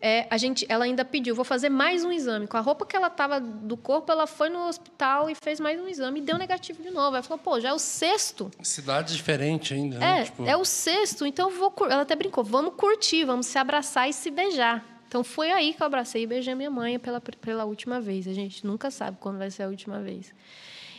é, 0.00 0.28
a 0.30 0.36
gente, 0.36 0.64
ela 0.68 0.84
ainda 0.84 1.04
pediu, 1.04 1.34
vou 1.34 1.44
fazer 1.44 1.68
mais 1.68 2.04
um 2.04 2.12
exame. 2.12 2.46
Com 2.46 2.56
a 2.56 2.60
roupa 2.60 2.86
que 2.86 2.96
ela 2.96 3.08
estava 3.08 3.40
do 3.40 3.76
corpo, 3.76 4.12
ela 4.12 4.28
foi 4.28 4.48
no 4.48 4.68
hospital 4.68 5.28
e 5.28 5.34
fez 5.34 5.58
mais 5.58 5.80
um 5.80 5.88
exame 5.88 6.20
e 6.20 6.22
deu 6.22 6.38
negativo 6.38 6.80
de 6.80 6.90
novo. 6.90 7.16
Ela 7.16 7.22
falou, 7.22 7.42
pô, 7.42 7.58
já 7.58 7.70
é 7.70 7.72
o 7.72 7.80
sexto. 7.80 8.48
Cidade 8.62 9.16
diferente 9.16 9.74
ainda, 9.74 9.98
né? 9.98 10.20
É, 10.20 10.24
tipo... 10.24 10.46
é 10.46 10.56
o 10.56 10.64
sexto, 10.64 11.26
então 11.26 11.50
vou. 11.50 11.74
Ela 11.90 12.02
até 12.02 12.14
brincou, 12.14 12.44
vamos 12.44 12.74
curtir, 12.74 13.24
vamos 13.24 13.46
se 13.46 13.58
abraçar 13.58 14.08
e 14.08 14.12
se 14.12 14.30
beijar. 14.30 14.84
Então 15.08 15.24
foi 15.24 15.50
aí 15.50 15.74
que 15.74 15.82
eu 15.82 15.86
abracei 15.86 16.22
e 16.22 16.26
beijei 16.26 16.54
minha 16.54 16.70
mãe 16.70 16.96
pela, 16.98 17.20
pela 17.20 17.64
última 17.64 18.00
vez. 18.00 18.28
A 18.28 18.32
gente 18.32 18.64
nunca 18.64 18.92
sabe 18.92 19.16
quando 19.18 19.38
vai 19.38 19.50
ser 19.50 19.64
a 19.64 19.68
última 19.68 20.00
vez. 20.00 20.32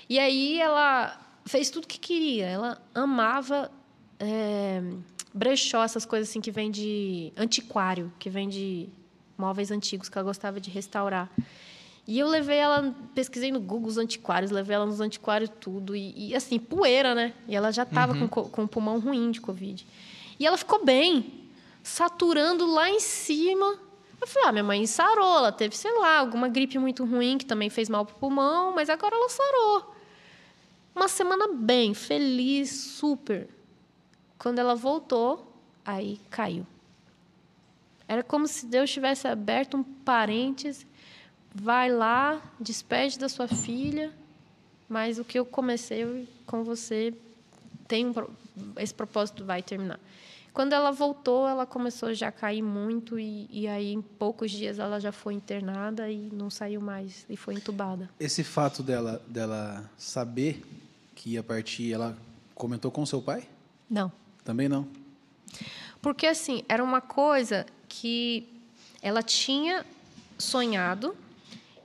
E 0.09 0.19
aí 0.19 0.59
ela 0.59 1.17
fez 1.45 1.69
tudo 1.69 1.87
que 1.87 1.99
queria. 1.99 2.47
Ela 2.47 2.81
amava. 2.93 3.71
É 4.19 4.81
brechó, 5.33 5.83
essas 5.83 6.05
coisas 6.05 6.29
assim 6.29 6.41
que 6.41 6.51
vem 6.51 6.71
de 6.71 7.31
antiquário, 7.37 8.11
que 8.19 8.29
vem 8.29 8.49
de 8.49 8.89
móveis 9.37 9.71
antigos 9.71 10.09
que 10.09 10.17
ela 10.17 10.25
gostava 10.25 10.59
de 10.59 10.69
restaurar. 10.69 11.29
E 12.07 12.17
eu 12.17 12.27
levei 12.27 12.57
ela, 12.57 12.95
pesquisei 13.13 13.51
no 13.51 13.59
Google 13.59 13.87
os 13.87 13.97
antiquários, 13.97 14.49
levei 14.49 14.75
ela 14.75 14.85
nos 14.85 14.99
antiquários 14.99 15.51
tudo. 15.59 15.95
E, 15.95 16.29
e 16.29 16.35
assim, 16.35 16.57
poeira, 16.57 17.13
né? 17.13 17.33
E 17.47 17.55
ela 17.55 17.71
já 17.71 17.83
estava 17.83 18.13
uhum. 18.13 18.27
com, 18.27 18.49
com 18.49 18.63
o 18.63 18.67
pulmão 18.67 18.99
ruim 18.99 19.29
de 19.29 19.39
Covid. 19.39 19.85
E 20.39 20.45
ela 20.45 20.57
ficou 20.57 20.83
bem, 20.83 21.47
saturando 21.83 22.65
lá 22.65 22.89
em 22.89 22.99
cima. 22.99 23.77
Eu 24.19 24.25
falei, 24.25 24.49
ah, 24.49 24.51
minha 24.51 24.63
mãe 24.63 24.85
sarou, 24.87 25.37
ela 25.37 25.51
teve, 25.51 25.77
sei 25.77 25.91
lá, 25.99 26.17
alguma 26.17 26.47
gripe 26.47 26.79
muito 26.79 27.05
ruim 27.05 27.37
que 27.37 27.45
também 27.45 27.69
fez 27.69 27.87
mal 27.87 28.05
pro 28.05 28.15
pulmão, 28.15 28.73
mas 28.73 28.89
agora 28.89 29.15
ela 29.15 29.29
sarou. 29.29 29.95
Uma 30.95 31.07
semana 31.07 31.47
bem, 31.53 31.93
feliz, 31.93 32.71
super. 32.71 33.47
Quando 34.39 34.57
ela 34.57 34.73
voltou, 34.73 35.53
aí 35.85 36.19
caiu. 36.29 36.65
Era 38.07 38.23
como 38.23 38.47
se 38.47 38.65
Deus 38.65 38.89
tivesse 38.89 39.27
aberto 39.27 39.77
um 39.77 39.83
parênteses. 39.83 40.87
Vai 41.53 41.91
lá, 41.91 42.41
despede 42.59 43.19
da 43.19 43.27
sua 43.27 43.47
filha, 43.47 44.11
mas 44.87 45.19
o 45.19 45.25
que 45.25 45.37
eu 45.37 45.45
comecei 45.45 46.27
com 46.45 46.63
você 46.63 47.13
tem 47.87 48.07
um, 48.07 48.13
esse 48.77 48.93
propósito 48.93 49.43
vai 49.43 49.61
terminar. 49.61 49.99
Quando 50.53 50.73
ela 50.73 50.91
voltou, 50.91 51.47
ela 51.47 51.65
começou 51.65 52.13
já 52.13 52.29
a 52.29 52.31
cair 52.31 52.61
muito 52.61 53.19
e, 53.19 53.47
e, 53.51 53.67
aí 53.67 53.93
em 53.93 54.01
poucos 54.01 54.51
dias 54.51 54.79
ela 54.79 54.99
já 54.99 55.11
foi 55.11 55.33
internada 55.33 56.09
e 56.09 56.29
não 56.31 56.49
saiu 56.49 56.81
mais 56.81 57.25
e 57.29 57.37
foi 57.37 57.55
entubada. 57.55 58.09
Esse 58.19 58.43
fato 58.43 58.81
dela 58.81 59.21
dela 59.27 59.89
saber 59.97 60.63
que 61.15 61.31
ia 61.31 61.43
partir, 61.43 61.93
ela 61.93 62.17
comentou 62.55 62.89
com 62.89 63.05
seu 63.05 63.21
pai? 63.21 63.47
Não. 63.89 64.11
Também 64.49 64.67
não. 64.67 64.87
Porque, 66.01 66.25
assim, 66.25 66.63
era 66.67 66.83
uma 66.83 67.01
coisa 67.01 67.67
que 67.87 68.47
ela 68.99 69.21
tinha 69.21 69.85
sonhado 70.39 71.15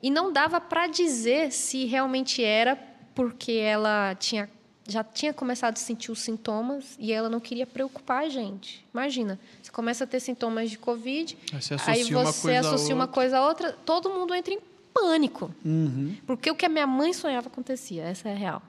E 0.02 0.10
não 0.10 0.32
dava 0.32 0.62
para 0.62 0.86
dizer 0.86 1.52
se 1.52 1.84
realmente 1.84 2.42
era 2.42 2.74
porque 3.14 3.52
ela 3.52 4.14
tinha 4.14 4.48
já 4.86 5.04
tinha 5.04 5.32
começado 5.32 5.76
a 5.76 5.80
sentir 5.80 6.10
os 6.10 6.20
sintomas 6.20 6.96
e 6.98 7.12
ela 7.12 7.28
não 7.30 7.40
queria 7.40 7.66
preocupar 7.66 8.24
a 8.24 8.28
gente. 8.28 8.86
Imagina, 8.92 9.38
você 9.62 9.70
começa 9.70 10.04
a 10.04 10.06
ter 10.06 10.20
sintomas 10.20 10.70
de 10.70 10.78
Covid, 10.78 11.36
Aí 11.52 11.62
você 11.62 12.14
uma 12.14 12.24
você 12.26 12.42
coisa 12.42 12.56
a 12.56 12.60
associa 12.60 12.94
uma 12.94 13.04
outra. 13.04 13.14
coisa 13.14 13.38
a 13.38 13.46
outra, 13.46 13.72
todo 13.84 14.10
mundo 14.10 14.34
entra 14.34 14.52
em 14.54 14.60
pânico. 14.92 15.54
Uhum. 15.64 16.16
Porque 16.26 16.50
o 16.50 16.54
que 16.54 16.66
a 16.66 16.68
minha 16.68 16.86
mãe 16.86 17.12
sonhava 17.14 17.48
acontecia, 17.48 18.04
essa 18.04 18.28
é 18.28 18.32
a 18.32 18.36
real. 18.36 18.62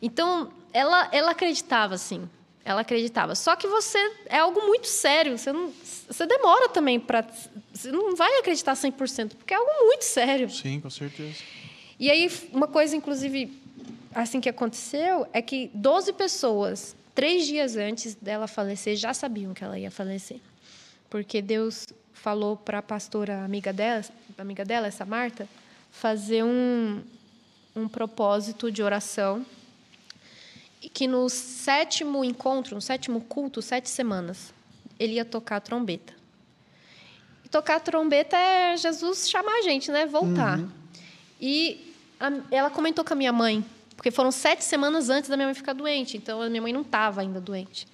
Então, 0.00 0.52
ela, 0.72 1.08
ela 1.10 1.32
acreditava, 1.32 1.98
sim. 1.98 2.28
Ela 2.66 2.80
acreditava. 2.80 3.36
Só 3.36 3.54
que 3.54 3.68
você 3.68 3.96
é 4.26 4.38
algo 4.38 4.66
muito 4.66 4.88
sério. 4.88 5.38
Você, 5.38 5.52
não, 5.52 5.72
você 6.08 6.26
demora 6.26 6.68
também 6.68 6.98
para. 6.98 7.24
Você 7.72 7.92
não 7.92 8.16
vai 8.16 8.40
acreditar 8.40 8.74
100%, 8.74 9.36
porque 9.36 9.54
é 9.54 9.56
algo 9.56 9.70
muito 9.86 10.02
sério. 10.02 10.50
Sim, 10.50 10.80
com 10.80 10.90
certeza. 10.90 11.36
E 11.96 12.10
aí, 12.10 12.28
uma 12.52 12.66
coisa, 12.66 12.96
inclusive, 12.96 13.56
assim 14.12 14.40
que 14.40 14.48
aconteceu, 14.48 15.28
é 15.32 15.40
que 15.40 15.70
12 15.72 16.12
pessoas, 16.14 16.96
três 17.14 17.46
dias 17.46 17.76
antes 17.76 18.16
dela 18.16 18.48
falecer, 18.48 18.96
já 18.96 19.14
sabiam 19.14 19.54
que 19.54 19.62
ela 19.62 19.78
ia 19.78 19.90
falecer. 19.90 20.40
Porque 21.08 21.40
Deus 21.40 21.86
falou 22.12 22.56
para 22.56 22.78
a 22.78 22.82
pastora 22.82 23.44
amiga 23.44 23.72
dela, 23.72 24.04
amiga 24.36 24.64
dela, 24.64 24.88
essa 24.88 25.04
Marta, 25.04 25.48
fazer 25.92 26.42
um, 26.42 27.00
um 27.76 27.86
propósito 27.86 28.72
de 28.72 28.82
oração. 28.82 29.46
Que 30.92 31.06
no 31.06 31.28
sétimo 31.28 32.24
encontro, 32.24 32.74
no 32.74 32.80
sétimo 32.80 33.20
culto, 33.22 33.60
sete 33.62 33.88
semanas, 33.88 34.52
ele 34.98 35.14
ia 35.14 35.24
tocar 35.24 35.56
a 35.56 35.60
trombeta. 35.60 36.14
E 37.44 37.48
tocar 37.48 37.76
a 37.76 37.80
trombeta 37.80 38.36
é 38.36 38.76
Jesus 38.76 39.28
chamar 39.28 39.52
a 39.58 39.62
gente, 39.62 39.90
né? 39.90 40.06
Voltar. 40.06 40.58
E 41.40 41.92
a- 42.18 42.32
ela 42.50 42.70
comentou 42.70 43.04
com 43.04 43.12
a 43.12 43.16
minha 43.16 43.32
mãe, 43.32 43.64
porque 43.96 44.10
foram 44.10 44.30
sete 44.30 44.64
semanas 44.64 45.10
antes 45.10 45.28
da 45.30 45.36
minha 45.36 45.46
mãe 45.46 45.54
ficar 45.54 45.72
doente, 45.74 46.16
então 46.16 46.40
a 46.42 46.48
minha 46.48 46.62
mãe 46.62 46.72
não 46.72 46.80
estava 46.82 47.20
ainda 47.20 47.40
doente. 47.40 47.86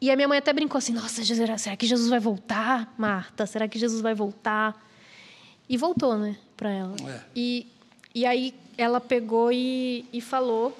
E 0.00 0.10
a 0.10 0.16
minha 0.16 0.26
mãe 0.28 0.38
até 0.38 0.52
brincou 0.52 0.78
assim: 0.78 0.92
Nossa, 0.92 1.22
Jesus, 1.22 1.60
será 1.60 1.76
que 1.76 1.86
Jesus 1.86 2.08
vai 2.08 2.20
voltar, 2.20 2.92
Marta? 2.96 3.44
Será 3.46 3.68
que 3.68 3.78
Jesus 3.78 4.00
vai 4.00 4.14
voltar? 4.14 4.74
E 5.68 5.76
voltou, 5.76 6.16
né, 6.16 6.36
para 6.56 6.70
ela. 6.70 6.96
É. 7.08 7.20
E, 7.36 7.66
e 8.14 8.24
aí 8.26 8.54
ela 8.76 9.00
pegou 9.00 9.52
e, 9.52 10.04
e 10.12 10.20
falou 10.20 10.76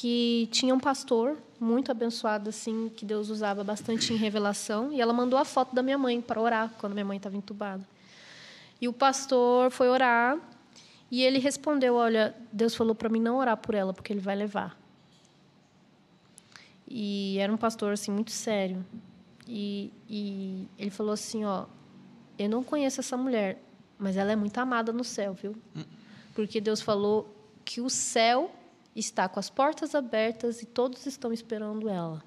que 0.00 0.48
tinha 0.50 0.74
um 0.74 0.80
pastor 0.80 1.36
muito 1.60 1.90
abençoado, 1.90 2.48
assim, 2.48 2.90
que 2.96 3.04
Deus 3.04 3.28
usava 3.28 3.62
bastante 3.62 4.12
em 4.12 4.16
revelação, 4.16 4.90
e 4.92 5.00
ela 5.00 5.12
mandou 5.12 5.38
a 5.38 5.44
foto 5.44 5.74
da 5.74 5.82
minha 5.82 5.98
mãe 5.98 6.20
para 6.20 6.40
orar 6.40 6.72
quando 6.78 6.94
minha 6.94 7.04
mãe 7.04 7.18
estava 7.18 7.36
entubada. 7.36 7.86
E 8.80 8.88
o 8.88 8.92
pastor 8.92 9.70
foi 9.70 9.88
orar 9.88 10.38
e 11.10 11.22
ele 11.22 11.38
respondeu: 11.38 11.94
Olha, 11.94 12.34
Deus 12.52 12.74
falou 12.74 12.94
para 12.94 13.08
mim 13.08 13.20
não 13.20 13.36
orar 13.36 13.56
por 13.56 13.74
ela, 13.74 13.92
porque 13.92 14.12
ele 14.12 14.20
vai 14.20 14.34
levar. 14.34 14.76
E 16.88 17.38
era 17.38 17.52
um 17.52 17.56
pastor 17.56 17.92
assim 17.92 18.10
muito 18.10 18.30
sério. 18.32 18.84
E, 19.46 19.92
e 20.08 20.66
ele 20.78 20.90
falou 20.90 21.12
assim: 21.12 21.44
Ó, 21.44 21.66
eu 22.38 22.48
não 22.48 22.64
conheço 22.64 22.98
essa 22.98 23.16
mulher, 23.16 23.62
mas 23.98 24.16
ela 24.16 24.32
é 24.32 24.36
muito 24.36 24.56
amada 24.58 24.92
no 24.92 25.04
céu, 25.04 25.34
viu? 25.34 25.54
Porque 26.34 26.60
Deus 26.60 26.80
falou 26.80 27.32
que 27.64 27.80
o 27.80 27.90
céu 27.90 28.50
está 29.00 29.28
com 29.28 29.40
as 29.40 29.48
portas 29.48 29.94
abertas 29.94 30.62
e 30.62 30.66
todos 30.66 31.06
estão 31.06 31.32
esperando 31.32 31.88
ela. 31.88 32.22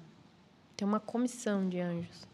Tem 0.76 0.86
uma 0.86 1.00
comissão 1.00 1.68
de 1.68 1.80
anjos. 1.80 2.26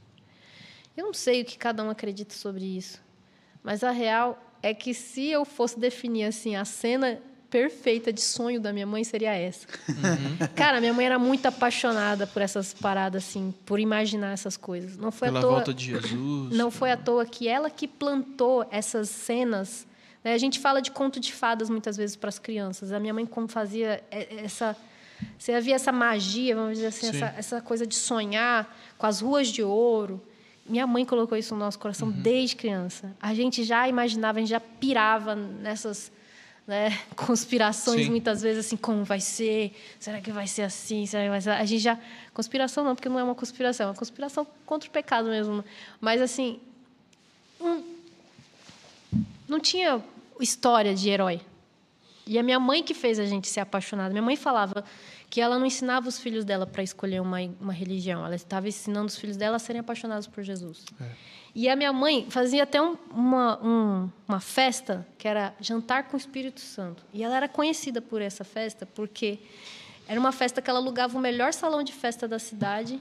Eu 0.96 1.06
não 1.06 1.14
sei 1.14 1.42
o 1.42 1.44
que 1.44 1.56
cada 1.56 1.82
um 1.82 1.90
acredita 1.90 2.34
sobre 2.34 2.64
isso, 2.64 3.00
mas 3.62 3.82
a 3.82 3.90
real 3.90 4.38
é 4.62 4.74
que 4.74 4.92
se 4.94 5.26
eu 5.26 5.44
fosse 5.44 5.78
definir 5.78 6.24
assim 6.24 6.54
a 6.56 6.64
cena 6.64 7.20
perfeita 7.48 8.10
de 8.10 8.22
sonho 8.22 8.58
da 8.58 8.72
minha 8.72 8.86
mãe 8.86 9.04
seria 9.04 9.34
essa. 9.34 9.66
Cara, 10.56 10.80
minha 10.80 10.94
mãe 10.94 11.04
era 11.04 11.18
muito 11.18 11.44
apaixonada 11.44 12.26
por 12.26 12.40
essas 12.40 12.72
paradas 12.72 13.24
assim, 13.24 13.54
por 13.66 13.78
imaginar 13.78 14.32
essas 14.32 14.56
coisas. 14.56 14.96
Não 14.96 15.12
foi 15.12 15.28
Pela 15.28 15.38
à 15.38 15.42
toa. 15.42 15.52
volta 15.56 15.74
de 15.74 15.84
Jesus. 15.84 16.56
Não 16.56 16.70
foi 16.70 16.90
à 16.90 16.96
toa 16.96 17.26
que 17.26 17.46
ela 17.46 17.68
que 17.68 17.86
plantou 17.86 18.66
essas 18.70 19.10
cenas. 19.10 19.86
Né? 20.24 20.34
A 20.34 20.38
gente 20.38 20.58
fala 20.58 20.80
de 20.80 20.90
conto 20.90 21.18
de 21.18 21.32
fadas 21.32 21.68
muitas 21.68 21.96
vezes 21.96 22.16
para 22.16 22.28
as 22.28 22.38
crianças. 22.38 22.92
A 22.92 23.00
minha 23.00 23.12
mãe 23.12 23.26
como 23.26 23.48
fazia 23.48 24.02
essa, 24.10 24.76
você 25.38 25.52
havia 25.52 25.74
essa 25.74 25.92
magia, 25.92 26.54
vamos 26.54 26.74
dizer 26.74 26.88
assim, 26.88 27.10
Sim. 27.10 27.16
essa, 27.16 27.34
essa 27.36 27.60
coisa 27.60 27.86
de 27.86 27.94
sonhar 27.94 28.74
com 28.96 29.06
as 29.06 29.20
ruas 29.20 29.48
de 29.48 29.62
ouro. 29.62 30.20
Minha 30.64 30.86
mãe 30.86 31.04
colocou 31.04 31.36
isso 31.36 31.54
no 31.54 31.60
nosso 31.60 31.78
coração 31.78 32.10
desde 32.10 32.54
criança. 32.54 33.14
A 33.20 33.34
gente 33.34 33.64
já 33.64 33.88
imaginava, 33.88 34.38
a 34.38 34.40
gente 34.40 34.50
já 34.50 34.60
pirava 34.60 35.34
nessas 35.34 36.12
né, 36.66 36.96
conspirações 37.16 38.04
Sim. 38.04 38.10
muitas 38.10 38.42
vezes 38.42 38.66
assim, 38.66 38.76
como 38.76 39.04
vai 39.04 39.20
ser? 39.20 39.74
Será 39.98 40.20
que 40.20 40.30
vai 40.30 40.46
ser 40.46 40.62
assim? 40.62 41.04
Será 41.04 41.24
que 41.24 41.30
vai 41.30 41.40
ser? 41.40 41.50
A 41.50 41.64
gente 41.64 41.82
já 41.82 41.98
conspiração 42.32 42.84
não, 42.84 42.94
porque 42.94 43.08
não 43.08 43.18
é 43.18 43.24
uma 43.24 43.34
conspiração, 43.34 43.86
é 43.86 43.90
uma 43.90 43.96
conspiração 43.96 44.46
contra 44.64 44.88
o 44.88 44.92
pecado 44.92 45.28
mesmo. 45.28 45.64
Mas 46.00 46.22
assim, 46.22 46.60
não, 47.60 47.91
não 49.52 49.60
tinha 49.60 50.02
história 50.40 50.94
de 50.94 51.08
herói. 51.08 51.40
E 52.26 52.38
a 52.38 52.42
minha 52.42 52.58
mãe 52.58 52.82
que 52.82 52.94
fez 52.94 53.18
a 53.18 53.24
gente 53.26 53.48
ser 53.48 53.60
apaixonada. 53.60 54.10
Minha 54.10 54.22
mãe 54.22 54.36
falava 54.36 54.84
que 55.28 55.40
ela 55.40 55.58
não 55.58 55.66
ensinava 55.66 56.08
os 56.08 56.18
filhos 56.18 56.44
dela 56.44 56.66
para 56.66 56.82
escolher 56.82 57.20
uma, 57.20 57.38
uma 57.60 57.72
religião. 57.72 58.24
Ela 58.24 58.36
estava 58.36 58.68
ensinando 58.68 59.06
os 59.06 59.16
filhos 59.18 59.36
dela 59.36 59.56
a 59.56 59.58
serem 59.58 59.80
apaixonados 59.80 60.26
por 60.26 60.42
Jesus. 60.44 60.84
E 61.54 61.68
a 61.68 61.74
minha 61.76 61.92
mãe 61.92 62.26
fazia 62.30 62.62
até 62.62 62.80
um- 62.80 62.96
uma, 63.10 63.58
um- 63.62 64.10
uma 64.28 64.40
festa 64.40 65.06
que 65.18 65.26
era 65.28 65.52
jantar 65.60 66.04
com 66.04 66.16
o 66.16 66.20
Espírito 66.20 66.60
Santo. 66.60 67.04
E 67.12 67.22
ela 67.24 67.36
era 67.36 67.48
conhecida 67.48 68.00
por 68.00 68.22
essa 68.22 68.44
festa 68.44 68.86
porque 68.86 69.38
era 70.08 70.18
uma 70.20 70.32
festa 70.32 70.62
que 70.62 70.70
ela 70.70 70.78
alugava 70.78 71.18
o 71.18 71.20
melhor 71.20 71.52
salão 71.52 71.82
de 71.82 71.92
festa 71.92 72.26
da 72.28 72.38
cidade 72.38 73.00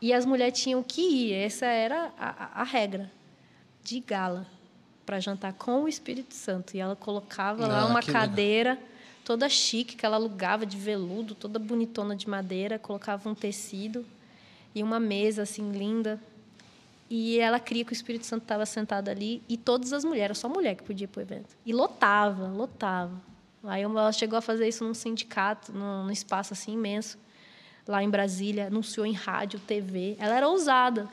e 0.00 0.12
as 0.12 0.24
mulheres 0.26 0.60
tinham 0.60 0.82
que 0.82 1.00
ir. 1.00 1.32
Essa 1.32 1.66
era 1.66 2.12
a, 2.18 2.28
a- 2.28 2.60
a 2.60 2.64
regra 2.64 3.10
de 3.82 3.98
gala 4.00 4.46
para 5.04 5.18
jantar 5.20 5.52
com 5.52 5.82
o 5.84 5.88
Espírito 5.88 6.34
Santo. 6.34 6.76
E 6.76 6.80
ela 6.80 6.96
colocava 6.96 7.66
lá 7.66 7.80
Ah, 7.82 7.86
uma 7.86 8.00
que 8.00 8.08
legal. 8.08 8.22
cadeira 8.22 8.78
toda 9.24 9.48
chique 9.48 9.96
que 9.96 10.04
ela 10.04 10.16
alugava 10.16 10.66
de 10.66 10.76
veludo, 10.76 11.34
toda 11.34 11.58
bonitona 11.58 12.14
de 12.16 12.28
madeira, 12.28 12.78
colocava 12.78 13.28
um 13.28 13.34
tecido 13.34 14.04
e 14.74 14.82
uma 14.82 14.98
mesa 14.98 15.42
assim 15.42 15.70
linda. 15.70 16.20
E 17.08 17.38
ela 17.38 17.60
cria 17.60 17.84
que 17.84 17.92
o 17.92 17.94
Espírito 17.94 18.26
Santo 18.26 18.42
estava 18.42 18.64
sentado 18.64 19.08
ali 19.08 19.42
e 19.48 19.56
todas 19.56 19.92
as 19.92 20.04
mulheres, 20.04 20.38
só 20.38 20.48
mulher 20.48 20.74
que 20.74 20.82
podia 20.82 21.04
ir 21.04 21.08
para 21.08 21.20
o 21.20 21.22
evento. 21.22 21.56
E 21.64 21.72
lotava, 21.72 22.48
lotava. 22.48 23.12
Aí 23.64 23.82
ela 23.82 24.12
chegou 24.12 24.38
a 24.38 24.42
fazer 24.42 24.66
isso 24.66 24.82
num 24.82 24.94
sindicato, 24.94 25.72
num, 25.72 26.04
num 26.04 26.10
espaço 26.10 26.52
assim 26.52 26.72
imenso, 26.72 27.16
lá 27.86 28.02
em 28.02 28.08
Brasília, 28.10 28.66
anunciou 28.68 29.06
em 29.06 29.12
rádio, 29.12 29.60
TV. 29.60 30.16
Ela 30.18 30.36
era 30.36 30.48
ousada, 30.48 31.08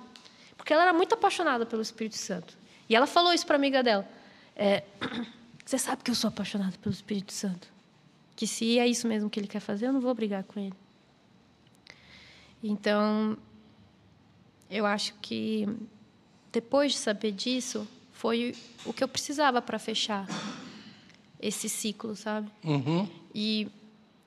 porque 0.58 0.74
ela 0.74 0.84
era 0.84 0.94
muito 0.94 1.14
apaixonada 1.14 1.66
pelo 1.66 1.82
Espírito 1.82 2.16
Santo. 2.16 2.58
E 2.90 2.96
ela 2.96 3.08
falou 3.08 3.32
isso 3.32 3.46
para 3.46 3.56
a 3.56 3.60
amiga 3.60 3.84
dela. 3.84 4.10
É, 4.56 4.84
Você 5.70 5.78
sabe 5.78 6.04
que 6.04 6.10
eu 6.10 6.16
sou 6.16 6.30
apaixonada 6.30 6.76
pelo 6.82 6.92
Espírito 6.92 7.32
Santo. 7.32 7.68
Que 8.36 8.48
se 8.48 8.80
é 8.80 8.88
isso 8.88 9.08
mesmo 9.08 9.30
que 9.30 9.40
ele 9.40 9.48
quer 9.48 9.60
fazer, 9.60 9.86
eu 9.86 9.94
não 9.94 10.02
vou 10.02 10.16
brigar 10.16 10.44
com 10.44 10.60
ele. 10.60 10.74
Então, 12.64 13.38
eu 14.68 14.84
acho 14.84 15.14
que 15.22 15.68
depois 16.52 16.94
de 16.94 16.98
saber 16.98 17.32
disso, 17.32 17.88
foi 18.12 18.56
o 18.84 18.92
que 18.92 19.04
eu 19.04 19.08
precisava 19.08 19.62
para 19.62 19.78
fechar 19.78 20.26
esse 21.40 21.70
ciclo, 21.70 22.16
sabe? 22.16 22.50
Uhum. 22.64 23.08
E, 23.36 23.68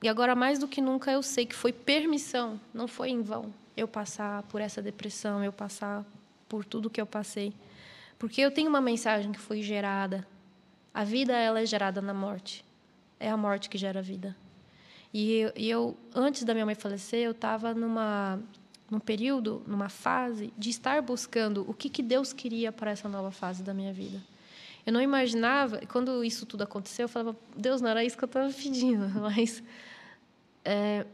e 0.01 0.07
agora, 0.07 0.35
mais 0.35 0.57
do 0.57 0.67
que 0.67 0.79
nunca, 0.79 1.11
eu 1.11 1.21
sei 1.21 1.45
que 1.45 1.53
foi 1.53 1.73
permissão, 1.73 2.57
não 2.73 2.87
foi 2.87 3.09
em 3.09 3.21
vão 3.21 3.53
eu 3.75 3.87
passar 3.87 4.43
por 4.43 4.61
essa 4.61 4.81
depressão, 4.81 5.43
eu 5.43 5.51
passar 5.51 6.05
por 6.47 6.63
tudo 6.63 6.89
que 6.89 7.01
eu 7.01 7.05
passei. 7.05 7.51
Porque 8.17 8.41
eu 8.41 8.51
tenho 8.51 8.69
uma 8.69 8.81
mensagem 8.81 9.31
que 9.31 9.39
foi 9.39 9.61
gerada. 9.61 10.25
A 10.93 11.03
vida, 11.03 11.33
ela 11.33 11.59
é 11.59 11.65
gerada 11.65 12.01
na 12.01 12.13
morte. 12.13 12.63
É 13.19 13.29
a 13.29 13.37
morte 13.37 13.69
que 13.69 13.77
gera 13.77 13.99
a 13.99 14.03
vida. 14.03 14.35
E 15.13 15.33
eu, 15.33 15.53
e 15.55 15.69
eu 15.69 15.97
antes 16.15 16.43
da 16.43 16.53
minha 16.53 16.65
mãe 16.65 16.75
falecer, 16.75 17.19
eu 17.19 17.31
estava 17.31 17.73
numa 17.73 18.39
num 18.89 18.99
período, 18.99 19.63
numa 19.65 19.89
fase 19.89 20.53
de 20.57 20.69
estar 20.69 21.01
buscando 21.01 21.65
o 21.67 21.73
que, 21.73 21.89
que 21.89 22.03
Deus 22.03 22.31
queria 22.31 22.71
para 22.71 22.91
essa 22.91 23.09
nova 23.09 23.31
fase 23.31 23.63
da 23.63 23.73
minha 23.73 23.91
vida. 23.91 24.21
Eu 24.85 24.93
não 24.93 25.01
imaginava, 25.01 25.79
quando 25.87 26.23
isso 26.23 26.45
tudo 26.45 26.63
aconteceu, 26.63 27.05
eu 27.05 27.09
falava, 27.09 27.35
Deus, 27.55 27.81
não 27.81 27.89
era 27.89 28.03
isso 28.03 28.17
que 28.17 28.23
eu 28.23 28.27
estava 28.27 28.51
pedindo, 28.53 29.07
mas 29.19 29.63
é, 30.63 31.05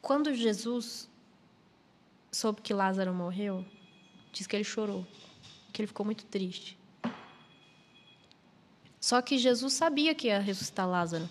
quando 0.00 0.34
Jesus 0.34 1.08
soube 2.32 2.62
que 2.62 2.74
Lázaro 2.74 3.14
morreu, 3.14 3.64
diz 4.32 4.46
que 4.46 4.56
ele 4.56 4.64
chorou, 4.64 5.06
que 5.72 5.82
ele 5.82 5.86
ficou 5.86 6.04
muito 6.04 6.24
triste. 6.24 6.78
Só 9.00 9.20
que 9.20 9.36
Jesus 9.36 9.72
sabia 9.72 10.14
que 10.14 10.28
ia 10.28 10.38
ressuscitar 10.38 10.88
Lázaro. 10.88 11.28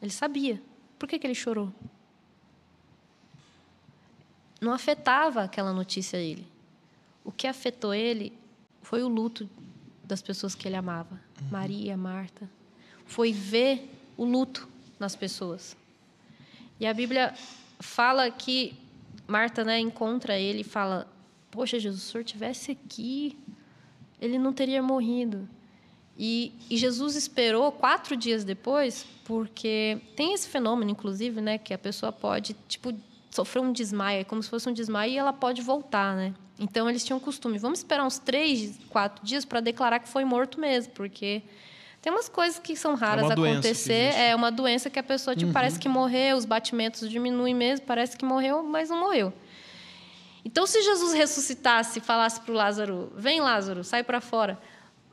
Ele 0.00 0.10
sabia. 0.10 0.60
Por 0.98 1.08
que, 1.08 1.18
que 1.18 1.26
ele 1.26 1.34
chorou? 1.34 1.72
Não 4.60 4.72
afetava 4.72 5.42
aquela 5.42 5.72
notícia 5.72 6.16
ele. 6.16 6.46
O 7.24 7.32
que 7.32 7.46
afetou 7.46 7.94
ele 7.94 8.32
foi 8.82 9.02
o 9.02 9.08
luto 9.08 9.48
das 10.04 10.20
pessoas 10.20 10.54
que 10.54 10.66
ele 10.66 10.76
amava, 10.76 11.20
Maria, 11.50 11.96
Marta. 11.96 12.50
Foi 13.06 13.32
ver 13.32 13.88
o 14.16 14.24
luto 14.24 14.68
nas 14.98 15.14
pessoas. 15.14 15.76
E 16.80 16.86
a 16.86 16.92
Bíblia 16.92 17.32
fala 17.78 18.30
que 18.30 18.76
Marta 19.26 19.64
né, 19.64 19.78
encontra 19.78 20.38
ele 20.38 20.60
e 20.60 20.64
fala: 20.64 21.11
Poxa, 21.52 21.78
Jesus, 21.78 22.02
se 22.02 22.08
o 22.08 22.12
senhor 22.12 22.24
tivesse 22.24 22.72
aqui, 22.72 23.38
ele 24.18 24.38
não 24.38 24.54
teria 24.54 24.82
morrido. 24.82 25.46
E, 26.18 26.52
e, 26.68 26.76
Jesus 26.76 27.14
esperou 27.14 27.70
quatro 27.70 28.16
dias 28.16 28.42
depois, 28.42 29.06
porque 29.24 29.98
tem 30.16 30.34
esse 30.34 30.48
fenômeno, 30.48 30.90
inclusive, 30.90 31.40
né, 31.40 31.58
que 31.58 31.72
a 31.72 31.78
pessoa 31.78 32.10
pode 32.10 32.56
tipo 32.66 32.92
sofrer 33.30 33.60
um 33.60 33.72
desmaio, 33.72 34.20
é 34.20 34.24
como 34.24 34.42
se 34.42 34.48
fosse 34.48 34.68
um 34.68 34.72
desmaio, 34.72 35.12
e 35.12 35.18
ela 35.18 35.32
pode 35.32 35.62
voltar, 35.62 36.16
né? 36.16 36.34
Então 36.58 36.88
eles 36.88 37.04
tinham 37.04 37.18
costume, 37.18 37.58
vamos 37.58 37.80
esperar 37.80 38.04
uns 38.04 38.18
três, 38.18 38.78
quatro 38.88 39.24
dias 39.24 39.44
para 39.44 39.60
declarar 39.60 39.98
que 39.98 40.08
foi 40.08 40.24
morto 40.24 40.60
mesmo, 40.60 40.92
porque 40.92 41.42
tem 42.00 42.12
umas 42.12 42.28
coisas 42.28 42.58
que 42.58 42.74
são 42.76 42.94
raras 42.94 43.30
é 43.30 43.32
acontecer. 43.32 44.14
É 44.14 44.34
uma 44.34 44.50
doença 44.50 44.90
que 44.90 44.98
a 44.98 45.02
pessoa 45.02 45.34
tipo, 45.34 45.46
uhum. 45.48 45.52
parece 45.52 45.78
que 45.78 45.88
morreu, 45.88 46.36
os 46.36 46.44
batimentos 46.44 47.08
diminuem 47.08 47.54
mesmo, 47.54 47.86
parece 47.86 48.16
que 48.16 48.24
morreu, 48.24 48.62
mas 48.62 48.90
não 48.90 49.00
morreu. 49.00 49.32
Então, 50.44 50.66
se 50.66 50.82
Jesus 50.82 51.12
ressuscitasse 51.12 51.98
e 51.98 52.02
falasse 52.02 52.40
para 52.40 52.52
o 52.52 52.54
Lázaro: 52.54 53.12
Vem, 53.16 53.40
Lázaro, 53.40 53.84
sai 53.84 54.02
para 54.02 54.20
fora. 54.20 54.58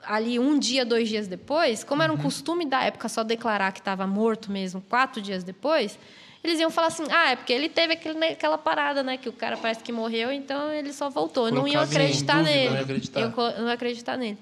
Ali, 0.04 0.40
um 0.40 0.58
dia, 0.58 0.86
dois 0.86 1.10
dias 1.10 1.28
depois, 1.28 1.84
como 1.84 2.02
era 2.02 2.12
um 2.12 2.16
uhum. 2.16 2.22
costume 2.22 2.66
da 2.66 2.84
época 2.84 3.10
só 3.10 3.24
declarar 3.24 3.72
que 3.74 3.80
estava 3.80 4.08
morto 4.08 4.50
mesmo, 4.50 4.82
quatro 4.82 5.22
dias 5.22 5.44
depois, 5.44 6.00
eles 6.44 6.60
iam 6.60 6.72
falar 6.72 6.88
assim: 6.88 7.04
ah, 7.12 7.32
é 7.32 7.36
porque 7.36 7.52
ele 7.52 7.68
teve 7.68 7.94
aquele, 7.94 8.18
né, 8.18 8.30
aquela 8.30 8.58
parada, 8.58 9.04
né? 9.04 9.18
Que 9.18 9.28
o 9.28 9.34
cara 9.34 9.58
parece 9.58 9.84
que 9.84 9.92
morreu, 9.92 10.32
então 10.32 10.72
ele 10.72 10.94
só 10.94 11.10
voltou. 11.10 11.52
Não 11.52 11.68
iam 11.68 11.84
acreditar 11.84 12.38
dúvida, 12.38 12.56
nele. 12.56 12.74
Não, 12.74 12.82
acreditar. 12.82 13.20
Iam, 13.20 13.34
não 13.62 13.70
acreditar 13.70 14.18
nele. 14.18 14.38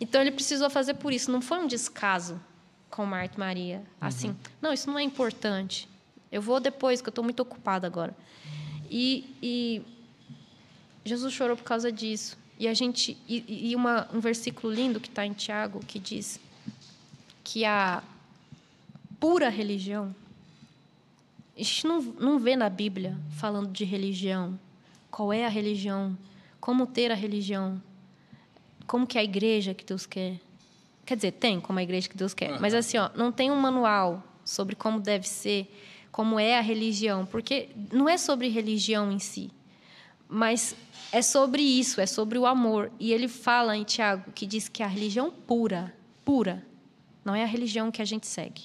Então 0.00 0.20
ele 0.20 0.32
precisou 0.32 0.68
fazer 0.68 0.94
por 0.94 1.12
isso. 1.12 1.30
Não 1.30 1.40
foi 1.40 1.58
um 1.58 1.66
descaso 1.66 2.40
com 2.90 3.06
Marta 3.06 3.36
e 3.36 3.38
Maria. 3.38 3.82
Assim, 4.00 4.28
uhum. 4.28 4.36
não, 4.60 4.72
isso 4.72 4.90
não 4.90 4.98
é 4.98 5.02
importante. 5.02 5.88
Eu 6.30 6.42
vou 6.42 6.60
depois, 6.60 7.00
que 7.00 7.08
eu 7.08 7.10
estou 7.10 7.24
muito 7.24 7.40
ocupada 7.40 7.86
agora. 7.86 8.14
E, 8.90 9.36
e, 9.42 9.82
Jesus 11.08 11.32
chorou 11.32 11.56
por 11.56 11.64
causa 11.64 11.90
disso. 11.90 12.36
E 12.58 12.68
a 12.68 12.74
gente 12.74 13.16
e, 13.28 13.70
e 13.70 13.76
uma, 13.76 14.08
um 14.12 14.20
versículo 14.20 14.72
lindo 14.72 15.00
que 15.00 15.08
está 15.08 15.24
em 15.24 15.32
Tiago 15.32 15.80
que 15.86 15.98
diz 15.98 16.40
que 17.42 17.64
a 17.64 18.02
pura 19.18 19.48
religião 19.48 20.14
a 21.58 21.62
gente 21.62 21.86
não, 21.86 22.00
não 22.00 22.38
vê 22.38 22.54
na 22.54 22.70
Bíblia 22.70 23.16
falando 23.32 23.72
de 23.72 23.84
religião. 23.84 24.58
Qual 25.10 25.32
é 25.32 25.44
a 25.44 25.48
religião? 25.48 26.16
Como 26.60 26.86
ter 26.86 27.10
a 27.10 27.16
religião? 27.16 27.82
Como 28.86 29.06
que 29.06 29.18
é 29.18 29.22
a 29.22 29.24
igreja 29.24 29.74
que 29.74 29.84
Deus 29.84 30.06
quer? 30.06 30.38
Quer 31.04 31.16
dizer, 31.16 31.32
tem 31.32 31.60
como 31.60 31.80
a 31.80 31.82
igreja 31.82 32.08
que 32.08 32.16
Deus 32.16 32.32
quer. 32.32 32.52
Uhum. 32.52 32.58
Mas 32.60 32.74
assim, 32.74 32.96
ó, 32.96 33.10
não 33.16 33.32
tem 33.32 33.50
um 33.50 33.56
manual 33.56 34.22
sobre 34.44 34.76
como 34.76 35.00
deve 35.00 35.26
ser, 35.26 35.68
como 36.12 36.38
é 36.38 36.56
a 36.56 36.60
religião. 36.60 37.26
Porque 37.26 37.70
não 37.90 38.08
é 38.08 38.16
sobre 38.16 38.48
religião 38.48 39.10
em 39.10 39.18
si. 39.18 39.50
Mas 40.28 40.76
é 41.10 41.22
sobre 41.22 41.62
isso, 41.62 42.00
é 42.00 42.06
sobre 42.06 42.38
o 42.38 42.46
amor. 42.46 42.92
E 43.00 43.12
ele 43.12 43.28
fala 43.28 43.76
em 43.76 43.84
Tiago 43.84 44.30
que 44.32 44.46
diz 44.46 44.68
que 44.68 44.82
a 44.82 44.86
religião 44.86 45.30
pura, 45.30 45.94
pura, 46.24 46.64
não 47.24 47.34
é 47.34 47.42
a 47.42 47.46
religião 47.46 47.90
que 47.90 48.02
a 48.02 48.04
gente 48.04 48.26
segue 48.26 48.64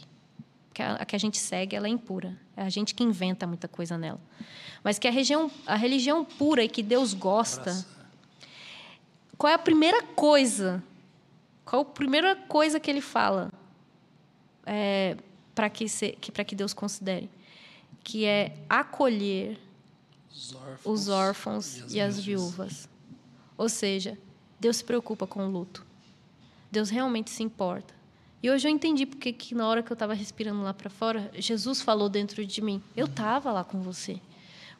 que 0.73 0.81
a, 0.81 1.05
que 1.05 1.15
a 1.15 1.19
gente 1.19 1.37
segue 1.37 1.75
ela 1.75 1.87
é 1.87 1.89
impura. 1.89 2.35
É 2.57 2.63
a 2.63 2.69
gente 2.69 2.95
que 2.95 3.03
inventa 3.03 3.45
muita 3.45 3.67
coisa 3.67 3.97
nela. 3.97 4.19
Mas 4.83 4.97
que 4.97 5.07
a, 5.07 5.11
região, 5.11 5.49
a 5.65 5.75
religião 5.75 6.25
pura 6.25 6.63
e 6.63 6.67
que 6.67 6.81
Deus 6.81 7.13
gosta. 7.13 7.85
Qual 9.37 9.49
é 9.49 9.53
a 9.53 9.59
primeira 9.59 10.01
coisa? 10.03 10.83
Qual 11.63 11.83
a 11.83 11.85
primeira 11.85 12.35
coisa 12.35 12.79
que 12.79 12.89
ele 12.89 13.01
fala 13.01 13.51
é, 14.65 15.15
para 15.55 15.69
que, 15.69 15.85
que, 16.19 16.43
que 16.43 16.55
Deus 16.55 16.73
considere? 16.73 17.29
Que 18.03 18.25
é 18.25 18.57
acolher 18.67 19.59
os 20.33 20.55
órfãos, 20.55 21.01
os 21.01 21.09
órfãos 21.09 21.77
e 21.77 21.81
as, 21.81 21.93
e 21.93 22.01
as 22.01 22.19
viúvas. 22.19 22.89
Ou 23.57 23.69
seja, 23.69 24.17
Deus 24.59 24.77
se 24.77 24.83
preocupa 24.83 25.27
com 25.27 25.45
o 25.45 25.51
luto. 25.51 25.85
Deus 26.71 26.89
realmente 26.89 27.29
se 27.29 27.43
importa. 27.43 27.93
E 28.41 28.49
hoje 28.49 28.67
eu 28.67 28.71
entendi 28.71 29.05
porque 29.05 29.31
que 29.31 29.55
na 29.55 29.67
hora 29.67 29.83
que 29.83 29.91
eu 29.91 29.95
estava 29.95 30.13
respirando 30.13 30.61
lá 30.63 30.73
para 30.73 30.89
fora, 30.89 31.31
Jesus 31.35 31.81
falou 31.81 32.09
dentro 32.09 32.45
de 32.45 32.61
mim: 32.61 32.81
eu 32.95 33.05
estava 33.05 33.51
lá 33.51 33.63
com 33.63 33.81
você. 33.81 34.19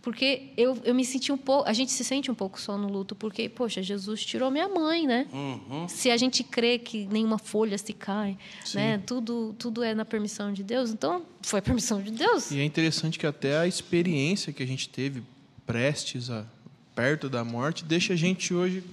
Porque 0.02 0.50
eu, 0.58 0.78
eu 0.84 0.94
me 0.94 1.06
senti 1.06 1.32
um 1.32 1.38
pouco. 1.38 1.70
A 1.70 1.72
gente 1.72 1.90
se 1.90 2.04
sente 2.04 2.30
um 2.30 2.36
pouco 2.36 2.60
só 2.60 2.78
no 2.78 2.90
luto, 2.90 3.16
porque, 3.16 3.48
poxa, 3.48 3.82
Jesus 3.82 4.26
tirou 4.26 4.52
minha 4.52 4.68
mãe, 4.68 5.08
né? 5.08 5.26
Uhum. 5.32 5.88
Se 5.88 6.12
a 6.12 6.18
gente 6.18 6.44
crê 6.44 6.78
que 6.78 7.06
nenhuma 7.06 7.38
folha 7.38 7.78
se 7.78 7.94
cai, 7.94 8.38
Sim. 8.66 8.80
né? 8.80 8.98
Tudo, 8.98 9.56
tudo 9.58 9.82
é 9.82 9.96
na 9.96 10.04
permissão 10.04 10.52
de 10.52 10.62
Deus, 10.62 10.92
então 10.92 11.26
foi 11.42 11.60
a 11.60 11.62
permissão 11.62 12.02
de 12.02 12.12
Deus. 12.12 12.52
E 12.52 12.60
é 12.60 12.66
interessante 12.66 13.18
que 13.18 13.26
até 13.26 13.58
a 13.58 13.66
experiência 13.66 14.52
que 14.52 14.62
a 14.62 14.68
gente 14.68 14.90
teve 14.90 15.24
prestes 15.66 16.30
a 16.30 16.46
perto 16.96 17.28
da 17.28 17.44
morte 17.44 17.84
deixa 17.84 18.14
a 18.14 18.16
gente 18.16 18.54
hoje 18.54 18.84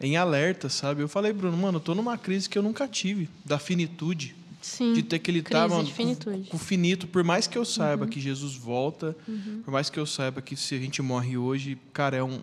em 0.00 0.16
alerta, 0.16 0.70
sabe? 0.70 1.02
Eu 1.02 1.08
falei, 1.08 1.32
Bruno, 1.32 1.56
mano, 1.56 1.76
eu 1.76 1.80
tô 1.80 1.94
numa 1.94 2.16
crise 2.16 2.48
que 2.48 2.56
eu 2.56 2.62
nunca 2.62 2.88
tive, 2.88 3.28
da 3.44 3.58
finitude. 3.58 4.34
Sim, 4.62 4.92
de 4.92 5.02
ter 5.02 5.18
que 5.18 5.32
lidar 5.32 5.70
com, 5.70 5.76
com 5.76 6.56
o 6.56 6.58
finito, 6.58 7.06
por 7.06 7.24
mais 7.24 7.46
que 7.46 7.56
eu 7.56 7.64
saiba 7.64 8.04
uhum. 8.04 8.10
que 8.10 8.20
Jesus 8.20 8.54
volta, 8.54 9.16
uhum. 9.26 9.62
por 9.64 9.70
mais 9.70 9.88
que 9.88 9.98
eu 9.98 10.04
saiba 10.04 10.42
que 10.42 10.54
se 10.54 10.74
a 10.74 10.78
gente 10.78 11.00
morre 11.00 11.38
hoje, 11.38 11.78
cara, 11.94 12.18
é 12.18 12.22
um 12.22 12.38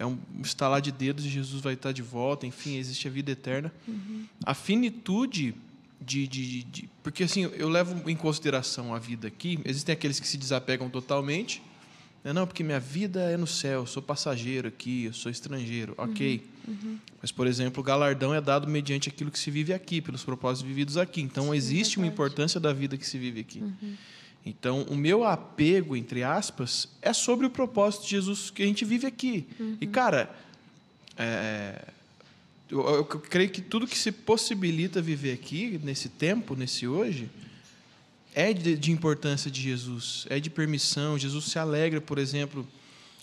é 0.00 0.06
um 0.06 0.18
estalar 0.42 0.80
de 0.80 0.90
dedos 0.90 1.26
e 1.26 1.28
Jesus 1.28 1.60
vai 1.60 1.74
estar 1.74 1.92
de 1.92 2.00
volta, 2.00 2.46
enfim, 2.46 2.76
existe 2.76 3.06
a 3.06 3.10
vida 3.10 3.32
eterna. 3.32 3.70
Uhum. 3.86 4.24
A 4.46 4.54
finitude 4.54 5.54
de, 6.00 6.26
de, 6.26 6.62
de, 6.62 6.88
Porque, 7.02 7.24
assim, 7.24 7.42
eu 7.42 7.68
levo 7.68 8.08
em 8.08 8.16
consideração 8.16 8.94
a 8.94 8.98
vida 8.98 9.28
aqui. 9.28 9.60
Existem 9.62 9.92
aqueles 9.92 10.18
que 10.18 10.26
se 10.26 10.38
desapegam 10.38 10.88
totalmente, 10.88 11.62
não, 12.24 12.34
não, 12.34 12.46
porque 12.46 12.62
minha 12.62 12.80
vida 12.80 13.20
é 13.30 13.36
no 13.36 13.46
céu, 13.46 13.80
eu 13.80 13.86
sou 13.86 14.02
passageiro 14.02 14.68
aqui, 14.68 15.04
eu 15.04 15.12
sou 15.12 15.30
estrangeiro. 15.30 15.94
Uhum, 15.98 16.04
ok. 16.04 16.42
Uhum. 16.68 16.98
Mas, 17.20 17.32
por 17.32 17.46
exemplo, 17.46 17.80
o 17.80 17.84
galardão 17.84 18.34
é 18.34 18.40
dado 18.40 18.68
mediante 18.68 19.08
aquilo 19.08 19.30
que 19.30 19.38
se 19.38 19.50
vive 19.50 19.72
aqui, 19.72 20.00
pelos 20.00 20.22
propósitos 20.22 20.68
vividos 20.68 20.96
aqui. 20.96 21.22
Então, 21.22 21.46
Sim, 21.46 21.56
existe 21.56 21.96
uma 21.96 22.06
importância 22.06 22.60
da 22.60 22.72
vida 22.72 22.96
que 22.96 23.06
se 23.06 23.18
vive 23.18 23.40
aqui. 23.40 23.60
Uhum. 23.60 23.94
Então, 24.44 24.82
o 24.82 24.96
meu 24.96 25.24
apego, 25.24 25.96
entre 25.96 26.22
aspas, 26.22 26.88
é 27.00 27.12
sobre 27.12 27.46
o 27.46 27.50
propósito 27.50 28.04
de 28.04 28.10
Jesus 28.10 28.50
que 28.50 28.62
a 28.62 28.66
gente 28.66 28.84
vive 28.84 29.06
aqui. 29.06 29.46
E, 29.80 29.86
uhum. 29.86 29.92
cara, 29.92 30.30
é, 31.16 31.88
eu, 32.70 32.86
eu 32.86 33.04
creio 33.04 33.50
que 33.50 33.60
tudo 33.60 33.86
que 33.86 33.98
se 33.98 34.12
possibilita 34.12 35.00
viver 35.00 35.32
aqui, 35.32 35.80
nesse 35.82 36.08
tempo, 36.08 36.54
nesse 36.54 36.86
hoje, 36.86 37.28
é 38.34 38.52
de, 38.52 38.76
de, 38.76 38.92
importância 38.92 39.50
de 39.50 39.60
Jesus, 39.60 40.26
é 40.30 40.38
de 40.38 40.48
permissão. 40.48 41.18
Jesus 41.18 41.46
se 41.46 41.58
alegra, 41.58 42.00
por 42.00 42.18
exemplo, 42.18 42.66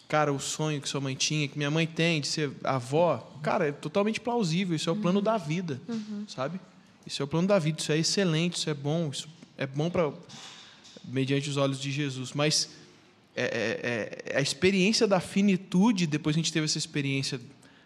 cara, 0.07 0.31
o 0.31 0.39
sonho 0.39 0.81
que 0.81 0.89
sua 0.89 1.01
mãe 1.01 1.15
tinha, 1.15 1.47
que 1.47 1.57
minha 1.57 1.71
mãe 1.71 1.87
tem 1.87 2.21
de 2.21 2.27
ser 2.27 2.51
avó, 2.63 3.17
cara, 3.41 3.67
é 3.67 3.71
totalmente 3.71 4.19
plausível. 4.19 4.75
Isso 4.75 4.89
é 4.89 4.93
o 4.93 4.95
uhum. 4.95 5.01
plano 5.01 5.21
da 5.21 5.37
vida, 5.37 5.81
uhum. 5.87 6.25
sabe? 6.27 6.59
Isso 7.05 7.21
é 7.21 7.25
o 7.25 7.27
plano 7.27 7.47
da 7.47 7.57
vida. 7.57 7.79
Isso 7.79 7.91
é 7.91 7.97
excelente, 7.97 8.57
isso 8.57 8.69
é 8.69 8.73
bom, 8.73 9.09
isso 9.11 9.29
é 9.57 9.65
bom 9.65 9.89
para 9.89 10.11
mediante 11.05 11.49
os 11.49 11.57
olhos 11.57 11.79
de 11.79 11.91
Jesus. 11.91 12.33
Mas 12.33 12.69
é, 13.35 13.43
é, 13.43 14.33
é, 14.33 14.37
a 14.37 14.41
experiência 14.41 15.07
da 15.07 15.19
finitude, 15.19 16.05
depois 16.05 16.35
a 16.35 16.39
gente 16.39 16.51
teve 16.51 16.65
essa 16.65 16.77
experiência 16.77 17.39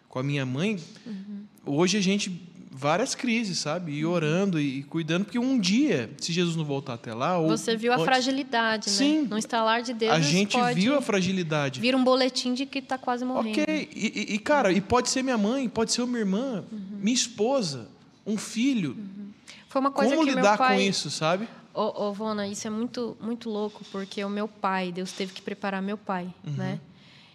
com 0.08 0.18
a 0.18 0.22
minha 0.22 0.44
mãe. 0.44 0.78
Uhum. 1.06 1.44
Hoje 1.64 1.96
a 1.96 2.00
gente 2.00 2.30
várias 2.74 3.14
crises, 3.14 3.58
sabe? 3.58 3.92
E 3.92 4.04
orando 4.04 4.58
e 4.58 4.82
cuidando, 4.84 5.26
porque 5.26 5.38
um 5.38 5.58
dia, 5.58 6.10
se 6.18 6.32
Jesus 6.32 6.56
não 6.56 6.64
voltar 6.64 6.94
até 6.94 7.12
lá. 7.12 7.36
Ou, 7.36 7.48
Você 7.50 7.76
viu 7.76 7.92
a 7.92 7.98
fragilidade, 7.98 8.88
né? 8.88 8.96
Sim. 8.96 9.26
No 9.28 9.36
instalar 9.36 9.82
de 9.82 9.92
Deus. 9.92 10.12
A 10.12 10.20
gente 10.20 10.56
viu 10.74 10.96
a 10.96 11.02
fragilidade. 11.02 11.80
Vira 11.80 11.96
um 11.96 12.02
boletim 12.02 12.54
de 12.54 12.64
que 12.64 12.78
está 12.78 12.96
quase 12.96 13.24
morrendo. 13.24 13.60
Ok. 13.60 13.90
E, 13.94 14.34
e, 14.34 14.38
cara, 14.38 14.70
uhum. 14.70 14.76
e 14.76 14.80
pode 14.80 15.10
ser 15.10 15.22
minha 15.22 15.36
mãe, 15.36 15.68
pode 15.68 15.92
ser 15.92 16.06
minha 16.06 16.20
irmã, 16.20 16.64
uhum. 16.72 16.80
minha 16.98 17.14
esposa, 17.14 17.88
um 18.26 18.38
filho. 18.38 18.92
Uhum. 18.92 19.30
Foi 19.68 19.80
uma 19.80 19.90
coisa 19.90 20.16
Como 20.16 20.26
que 20.26 20.34
lidar 20.34 20.56
pai... 20.56 20.76
com 20.76 20.82
isso, 20.82 21.10
sabe? 21.10 21.46
Ô, 21.74 22.06
ô, 22.06 22.12
Vona, 22.12 22.46
isso 22.48 22.66
é 22.66 22.70
muito, 22.70 23.16
muito 23.20 23.50
louco, 23.50 23.84
porque 23.92 24.24
o 24.24 24.30
meu 24.30 24.48
pai, 24.48 24.92
Deus 24.92 25.12
teve 25.12 25.32
que 25.32 25.42
preparar 25.42 25.82
meu 25.82 25.98
pai, 25.98 26.32
uhum. 26.46 26.52
né? 26.54 26.80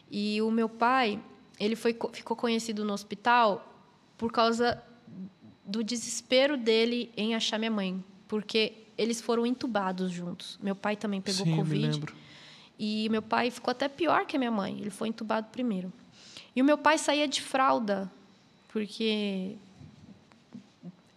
E 0.10 0.42
o 0.42 0.50
meu 0.50 0.70
pai, 0.70 1.20
ele 1.60 1.76
foi, 1.76 1.96
ficou 2.14 2.36
conhecido 2.36 2.84
no 2.84 2.94
hospital 2.94 3.74
por 4.18 4.32
causa 4.32 4.82
do 5.68 5.84
desespero 5.84 6.58
dele 6.58 7.12
em 7.18 7.36
achar 7.36 7.60
minha 7.60 7.70
mãe, 7.70 8.04
porque 8.28 8.74
eles 8.98 9.22
foram 9.22 9.46
entubados 9.46 10.12
juntos. 10.12 10.58
Meu 10.62 10.76
pai 10.76 10.96
também 10.96 11.22
pegou 11.22 11.46
Sim, 11.46 11.56
Covid. 11.56 11.88
Me 11.88 11.94
lembro. 11.94 12.16
E 12.80 13.10
meu 13.10 13.22
pai 13.22 13.52
ficou 13.52 13.72
até 13.72 13.88
pior 13.88 14.26
que 14.26 14.36
a 14.36 14.40
minha 14.40 14.52
mãe. 14.52 14.80
Ele 14.80 14.90
foi 14.90 15.10
entubado 15.10 15.48
primeiro. 15.52 15.92
E 16.56 16.62
o 16.62 16.66
meu 16.66 16.78
pai 16.78 16.98
saía 16.98 17.28
de 17.28 17.42
fralda, 17.42 18.10
porque 18.70 19.56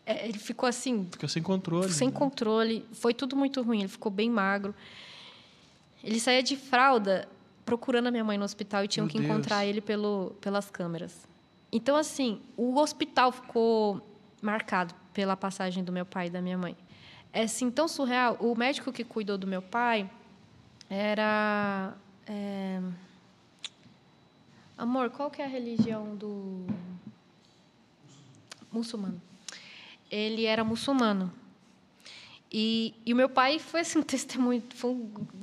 é, 0.05 0.29
ele 0.29 0.39
ficou 0.39 0.69
assim. 0.69 1.07
Fica 1.11 1.29
sem 1.29 1.43
controle. 1.43 1.93
Sem 1.93 2.09
né? 2.09 2.15
controle. 2.15 2.85
Foi 2.93 3.15
tudo 3.15 3.37
muito 3.37 3.63
ruim. 3.63 3.81
Ele 3.81 3.89
ficou 3.89 4.11
bem 4.11 4.29
magro. 4.29 4.75
Ele 6.03 6.19
saía 6.19 6.43
de 6.43 6.57
fralda 6.57 7.29
procurando 7.65 8.09
a 8.09 8.11
minha 8.11 8.25
mãe 8.25 8.37
no 8.37 8.45
hospital 8.45 8.85
e 8.85 8.89
tinham 8.89 9.07
meu 9.07 9.13
que 9.13 9.19
Deus. 9.19 9.31
encontrar 9.31 9.65
ele 9.65 9.81
pelo, 9.81 10.35
pelas 10.41 10.69
câmeras. 10.69 11.29
Então, 11.71 11.97
assim, 11.97 12.41
o 12.57 12.77
hospital 12.79 13.31
ficou 13.31 14.01
marcado 14.41 14.95
pela 15.12 15.37
passagem 15.37 15.85
do 15.85 15.93
meu 15.93 16.07
pai 16.07 16.27
e 16.27 16.31
da 16.31 16.41
minha 16.41 16.59
mãe. 16.59 16.77
É 17.33 17.43
assim, 17.43 17.71
tão 17.71 17.87
surreal. 17.87 18.37
O 18.41 18.55
médico 18.57 18.93
que 18.93 19.05
cuidou 19.05 19.39
do 19.39 19.47
meu 19.47 19.62
pai 19.62 20.11
era. 20.89 21.95
É... 22.27 22.81
Amor, 24.77 25.11
qual 25.11 25.31
que 25.31 25.41
é 25.41 25.45
a 25.45 25.49
religião 25.49 26.17
do. 26.17 26.67
Muçulmano. 28.73 29.21
Ele 30.11 30.45
era 30.45 30.65
muçulmano. 30.65 31.33
E, 32.53 32.95
e 33.07 33.12
o 33.12 33.17
meu 33.17 33.29
pai 33.29 33.61
foi 33.61 33.81
assim, 33.81 34.01
um 34.01 34.03
testemunho, 34.03 34.62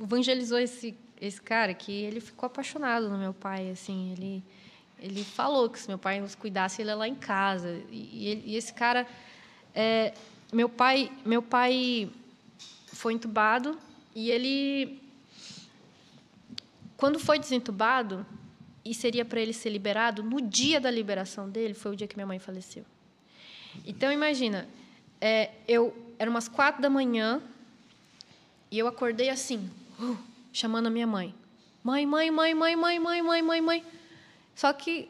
evangelizou 0.02 0.58
esse, 0.58 0.94
esse 1.18 1.40
cara 1.40 1.72
que 1.72 1.90
ele 1.90 2.20
ficou 2.20 2.46
apaixonado 2.46 3.08
no 3.08 3.16
meu 3.16 3.32
pai. 3.32 3.70
assim 3.70 4.12
Ele, 4.12 4.44
ele 5.00 5.24
falou 5.24 5.68
que 5.70 5.78
se 5.78 5.88
meu 5.88 5.98
pai 5.98 6.20
nos 6.20 6.34
cuidasse, 6.34 6.82
ele 6.82 6.90
ia 6.90 6.96
lá 6.96 7.08
em 7.08 7.14
casa. 7.14 7.80
E, 7.90 7.96
e, 7.96 8.52
e 8.52 8.56
esse 8.56 8.72
cara. 8.72 9.06
É, 9.74 10.12
meu 10.52 10.68
pai, 10.68 11.12
meu 11.24 11.42
pai 11.42 12.10
foi 12.86 13.12
entubado 13.12 13.78
e 14.14 14.30
ele, 14.30 15.00
quando 16.96 17.18
foi 17.18 17.38
desentubado 17.38 18.26
e 18.84 18.94
seria 18.94 19.24
para 19.24 19.40
ele 19.40 19.52
ser 19.52 19.70
liberado, 19.70 20.22
no 20.22 20.40
dia 20.40 20.80
da 20.80 20.90
liberação 20.90 21.48
dele 21.48 21.74
foi 21.74 21.92
o 21.92 21.96
dia 21.96 22.08
que 22.08 22.16
minha 22.16 22.26
mãe 22.26 22.38
faleceu. 22.38 22.84
Então 23.86 24.10
imagina, 24.10 24.66
é, 25.20 25.50
eu 25.68 25.94
era 26.18 26.28
umas 26.28 26.48
quatro 26.48 26.80
da 26.82 26.90
manhã 26.90 27.40
e 28.70 28.78
eu 28.78 28.88
acordei 28.88 29.28
assim, 29.28 29.70
uh, 30.00 30.16
chamando 30.52 30.86
a 30.86 30.90
minha 30.90 31.06
mãe, 31.06 31.34
mãe, 31.84 32.06
mãe, 32.06 32.30
mãe, 32.30 32.54
mãe, 32.54 32.76
mãe, 32.76 32.98
mãe, 32.98 33.22
mãe, 33.22 33.42
mãe, 33.42 33.60
mãe. 33.60 33.84
Só 34.58 34.72
que 34.72 35.08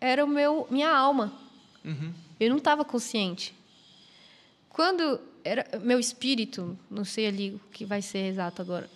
era 0.00 0.24
o 0.24 0.28
meu, 0.28 0.68
minha 0.70 0.88
alma. 0.88 1.32
Uhum. 1.84 2.14
Eu 2.38 2.50
não 2.50 2.58
estava 2.58 2.84
consciente. 2.84 3.52
Quando 4.68 5.20
era 5.42 5.66
meu 5.80 5.98
espírito, 5.98 6.78
não 6.88 7.04
sei 7.04 7.26
ali 7.26 7.50
o 7.50 7.58
que 7.72 7.84
vai 7.84 8.00
ser 8.00 8.26
exato 8.26 8.62
agora. 8.62 8.88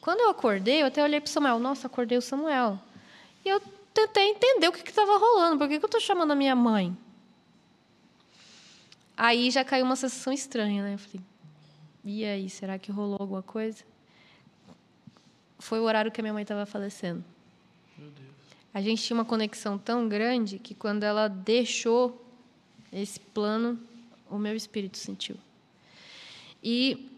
Quando 0.00 0.20
eu 0.20 0.30
acordei, 0.30 0.82
eu 0.82 0.86
até 0.86 1.02
olhei 1.02 1.20
para 1.20 1.28
Samuel. 1.28 1.58
Nossa, 1.58 1.88
acordei 1.88 2.16
o 2.16 2.22
Samuel. 2.22 2.78
E 3.44 3.48
eu 3.48 3.60
tentei 3.92 4.30
entender 4.30 4.68
o 4.68 4.72
que 4.72 4.88
estava 4.88 5.18
rolando. 5.18 5.58
Por 5.58 5.66
que, 5.66 5.80
que 5.80 5.84
eu 5.84 5.88
estou 5.88 6.00
chamando 6.00 6.30
a 6.30 6.36
minha 6.36 6.54
mãe? 6.54 6.96
Aí 9.16 9.50
já 9.50 9.64
caiu 9.64 9.84
uma 9.84 9.96
sensação 9.96 10.32
estranha, 10.32 10.80
né? 10.80 10.94
Eu 10.94 10.98
falei, 10.98 11.20
e 12.04 12.24
aí, 12.24 12.48
será 12.48 12.78
que 12.78 12.92
rolou 12.92 13.18
alguma 13.18 13.42
coisa? 13.42 13.82
Foi 15.58 15.80
o 15.80 15.82
horário 15.82 16.12
que 16.12 16.20
a 16.20 16.22
minha 16.22 16.32
mãe 16.32 16.42
estava 16.42 16.64
falecendo. 16.64 17.24
Meu 17.98 18.10
Deus. 18.10 18.27
A 18.78 18.80
gente 18.80 19.02
tinha 19.02 19.16
uma 19.16 19.24
conexão 19.24 19.76
tão 19.76 20.08
grande 20.08 20.56
que 20.56 20.72
quando 20.72 21.02
ela 21.02 21.26
deixou 21.26 22.24
esse 22.92 23.18
plano, 23.18 23.76
o 24.30 24.38
meu 24.38 24.54
espírito 24.54 24.96
sentiu. 24.98 25.36
E 26.62 27.10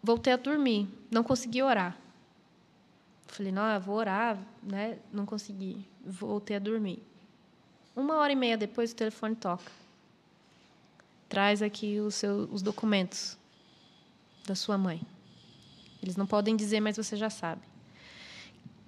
voltei 0.00 0.32
a 0.32 0.36
dormir, 0.36 0.88
não 1.10 1.24
consegui 1.24 1.60
orar. 1.60 1.98
Falei, 3.26 3.50
não, 3.50 3.66
eu 3.66 3.80
vou 3.80 3.96
orar, 3.96 4.38
né? 4.62 4.96
Não 5.12 5.26
consegui. 5.26 5.84
Voltei 6.06 6.54
a 6.54 6.60
dormir. 6.60 7.02
Uma 7.96 8.14
hora 8.18 8.32
e 8.32 8.36
meia 8.36 8.56
depois, 8.56 8.92
o 8.92 8.94
telefone 8.94 9.34
toca. 9.34 9.72
Traz 11.28 11.62
aqui 11.62 11.98
os, 11.98 12.14
seus, 12.14 12.48
os 12.52 12.62
documentos 12.62 13.36
da 14.46 14.54
sua 14.54 14.78
mãe. 14.78 15.02
Eles 16.00 16.14
não 16.14 16.28
podem 16.28 16.54
dizer, 16.54 16.78
mas 16.78 16.96
você 16.96 17.16
já 17.16 17.28
sabe. 17.28 17.69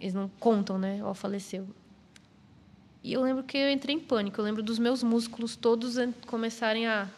Eles 0.02 0.14
não 0.14 0.28
contam, 0.40 0.76
né? 0.76 0.98
Ó, 1.04 1.14
faleceu. 1.14 1.64
E 3.04 3.12
eu 3.12 3.22
lembro 3.22 3.44
que 3.44 3.56
eu 3.56 3.70
entrei 3.70 3.94
em 3.94 4.00
pânico. 4.00 4.40
Eu 4.40 4.44
lembro 4.44 4.60
dos 4.60 4.76
meus 4.76 5.00
músculos 5.00 5.54
todos 5.54 5.94
começarem 6.26 6.88
a. 6.88 7.08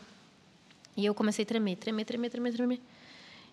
E 0.94 1.06
eu 1.06 1.14
comecei 1.14 1.44
a 1.44 1.46
tremer, 1.46 1.76
tremer, 1.76 2.04
tremer, 2.04 2.28
tremer, 2.28 2.52
tremer. 2.52 2.80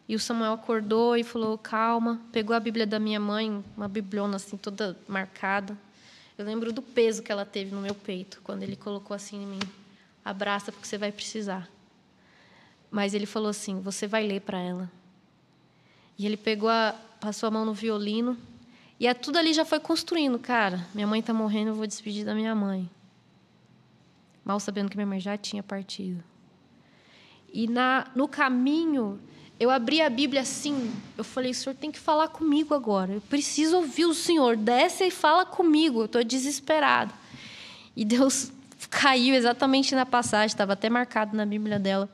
E 0.05 0.15
o 0.15 0.19
Samuel 0.19 0.51
acordou 0.51 1.15
e 1.15 1.23
falou: 1.23 1.57
calma. 1.57 2.19
Pegou 2.33 2.53
a 2.53 2.59
Bíblia 2.59 2.85
da 2.85 2.99
minha 2.99 3.21
mãe, 3.21 3.63
uma 3.77 3.87
bibliona 3.87 4.35
assim, 4.35 4.57
toda 4.57 4.97
marcada. 5.07 5.77
Eu 6.37 6.43
lembro 6.43 6.73
do 6.73 6.81
peso 6.81 7.23
que 7.23 7.31
ela 7.31 7.45
teve 7.45 7.73
no 7.73 7.79
meu 7.79 7.95
peito, 7.95 8.41
quando 8.43 8.63
ele 8.63 8.75
colocou 8.75 9.15
assim 9.15 9.43
em 9.43 9.45
mim: 9.45 9.59
abraça, 10.25 10.73
porque 10.73 10.85
você 10.85 10.97
vai 10.97 11.13
precisar. 11.13 11.69
Mas 12.91 13.13
ele 13.13 13.25
falou 13.25 13.47
assim: 13.47 13.79
você 13.79 14.07
vai 14.07 14.27
ler 14.27 14.41
para 14.41 14.59
ela. 14.59 14.91
E 16.17 16.25
ele 16.25 16.35
pegou 16.35 16.67
a, 16.67 16.93
passou 17.21 17.47
a 17.47 17.51
mão 17.51 17.63
no 17.63 17.73
violino 17.73 18.37
e 19.01 19.07
é, 19.07 19.15
tudo 19.15 19.39
ali 19.39 19.51
já 19.51 19.65
foi 19.65 19.79
construindo, 19.79 20.37
cara. 20.37 20.85
Minha 20.93 21.07
mãe 21.07 21.21
está 21.21 21.33
morrendo, 21.33 21.69
eu 21.69 21.73
vou 21.73 21.87
despedir 21.87 22.23
da 22.23 22.35
minha 22.35 22.53
mãe. 22.53 22.87
Mal 24.45 24.59
sabendo 24.59 24.91
que 24.91 24.95
minha 24.95 25.07
mãe 25.07 25.19
já 25.19 25.35
tinha 25.35 25.63
partido. 25.63 26.23
E 27.51 27.67
na, 27.67 28.05
no 28.15 28.27
caminho, 28.27 29.19
eu 29.59 29.71
abri 29.71 30.03
a 30.03 30.07
Bíblia 30.07 30.41
assim. 30.41 30.93
Eu 31.17 31.23
falei, 31.23 31.51
senhor 31.51 31.73
tem 31.73 31.91
que 31.91 31.97
falar 31.97 32.27
comigo 32.27 32.75
agora. 32.75 33.13
Eu 33.13 33.21
preciso 33.21 33.77
ouvir 33.77 34.05
o 34.05 34.13
senhor. 34.13 34.55
Desce 34.55 35.05
e 35.05 35.09
fala 35.09 35.47
comigo. 35.47 36.01
Eu 36.01 36.05
estou 36.05 36.23
desesperado. 36.23 37.11
E 37.95 38.05
Deus 38.05 38.51
caiu 38.87 39.33
exatamente 39.33 39.95
na 39.95 40.05
passagem, 40.05 40.53
estava 40.53 40.73
até 40.73 40.91
marcado 40.91 41.35
na 41.35 41.43
Bíblia 41.43 41.79
dela, 41.79 42.07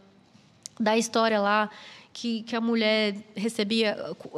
da 0.80 0.98
história 0.98 1.38
lá 1.38 1.70
que, 2.20 2.42
que 2.42 2.56
a 2.56 2.62
mulher 2.62 3.16
recebia, 3.36 3.96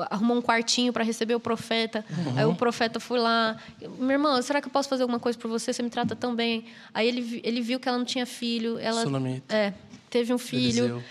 arrumou 0.10 0.36
um 0.36 0.42
quartinho 0.42 0.92
para 0.92 1.02
receber 1.02 1.34
o 1.34 1.40
profeta. 1.40 2.04
Uhum. 2.10 2.38
Aí 2.38 2.46
o 2.46 2.54
profeta 2.54 3.00
foi 3.00 3.18
lá, 3.20 3.56
minha 3.98 4.16
irmã, 4.16 4.42
será 4.42 4.60
que 4.60 4.68
eu 4.68 4.72
posso 4.72 4.90
fazer 4.90 5.04
alguma 5.04 5.20
coisa 5.20 5.40
por 5.40 5.50
você? 5.50 5.72
Você 5.72 5.82
me 5.82 5.90
trata 5.90 6.14
tão 6.14 6.36
bem. 6.36 6.66
Aí 6.94 7.08
ele, 7.08 7.40
ele 7.42 7.62
viu 7.62 7.80
que 7.80 7.88
ela 7.88 7.98
não 7.98 8.04
tinha 8.04 8.26
filho. 8.26 8.78
Ela 8.80 9.06
é, 9.48 9.74
teve 10.10 10.34
um 10.34 10.38
filho. 10.38 10.84
Eliseu. 10.86 11.04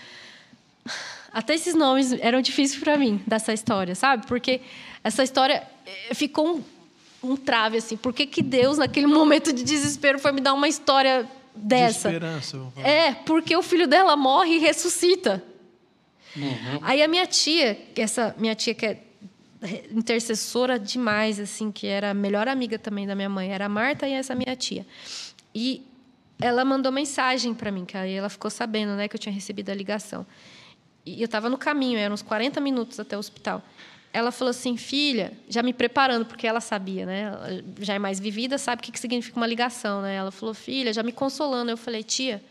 Até 1.33 1.55
esses 1.55 1.73
nomes 1.73 2.13
eram 2.13 2.39
difíceis 2.39 2.79
para 2.79 2.95
mim 2.97 3.19
dessa 3.25 3.51
história, 3.51 3.95
sabe? 3.95 4.27
Porque 4.27 4.61
essa 5.03 5.23
história 5.23 5.63
eh, 5.87 6.13
ficou 6.13 6.57
um, 7.23 7.31
um 7.31 7.35
trave 7.35 7.77
assim. 7.77 7.97
Por 7.97 8.13
que, 8.13 8.27
que 8.27 8.43
Deus 8.43 8.77
naquele 8.77 9.07
momento 9.09 9.51
de 9.51 9.63
desespero 9.63 10.19
foi 10.19 10.31
me 10.31 10.39
dar 10.39 10.53
uma 10.53 10.67
história 10.67 11.27
dessa? 11.55 12.09
De 12.09 12.15
esperança. 12.15 12.59
É, 12.77 13.11
porque 13.11 13.55
o 13.57 13.63
filho 13.63 13.87
dela 13.87 14.15
morre 14.15 14.57
e 14.57 14.59
ressuscita. 14.59 15.48
Uhum. 16.39 16.79
Aí 16.81 17.01
a 17.01 17.07
minha 17.07 17.27
tia, 17.27 17.77
essa 17.95 18.35
minha 18.37 18.55
tia 18.55 18.73
que 18.73 18.85
é 18.85 19.03
intercessora 19.91 20.79
demais, 20.79 21.39
assim, 21.39 21.71
que 21.71 21.85
era 21.85 22.11
a 22.11 22.13
melhor 22.13 22.47
amiga 22.47 22.79
também 22.79 23.05
da 23.05 23.13
minha 23.13 23.29
mãe, 23.29 23.51
era 23.51 23.65
a 23.65 23.69
Marta 23.69 24.07
e 24.07 24.13
essa 24.13 24.33
minha 24.33 24.55
tia. 24.55 24.85
E 25.53 25.85
ela 26.39 26.63
mandou 26.63 26.91
mensagem 26.91 27.53
para 27.53 27.71
mim, 27.71 27.83
que 27.83 27.97
aí 27.97 28.13
ela 28.13 28.29
ficou 28.29 28.49
sabendo, 28.49 28.95
né, 28.95 29.07
que 29.07 29.15
eu 29.15 29.19
tinha 29.19 29.33
recebido 29.33 29.69
a 29.69 29.73
ligação. 29.73 30.25
E 31.05 31.21
eu 31.21 31.25
estava 31.25 31.49
no 31.49 31.57
caminho, 31.57 31.97
eram 31.97 32.13
uns 32.13 32.21
40 32.21 32.61
minutos 32.61 32.99
até 32.99 33.17
o 33.17 33.19
hospital. 33.19 33.61
Ela 34.11 34.31
falou 34.31 34.49
assim, 34.49 34.77
filha, 34.77 35.33
já 35.49 35.61
me 35.61 35.73
preparando, 35.73 36.25
porque 36.25 36.47
ela 36.47 36.61
sabia, 36.61 37.05
né? 37.05 37.21
Ela 37.21 37.63
já 37.79 37.93
é 37.93 37.99
mais 37.99 38.19
vivida, 38.19 38.57
sabe 38.57 38.79
o 38.79 38.83
que 38.83 38.99
significa 38.99 39.37
uma 39.37 39.45
ligação, 39.45 40.01
né? 40.01 40.15
Ela 40.15 40.31
falou, 40.31 40.55
filha, 40.55 40.91
já 40.91 41.03
me 41.03 41.11
consolando. 41.11 41.69
Eu 41.69 41.77
falei, 41.77 42.01
tia, 42.01 42.43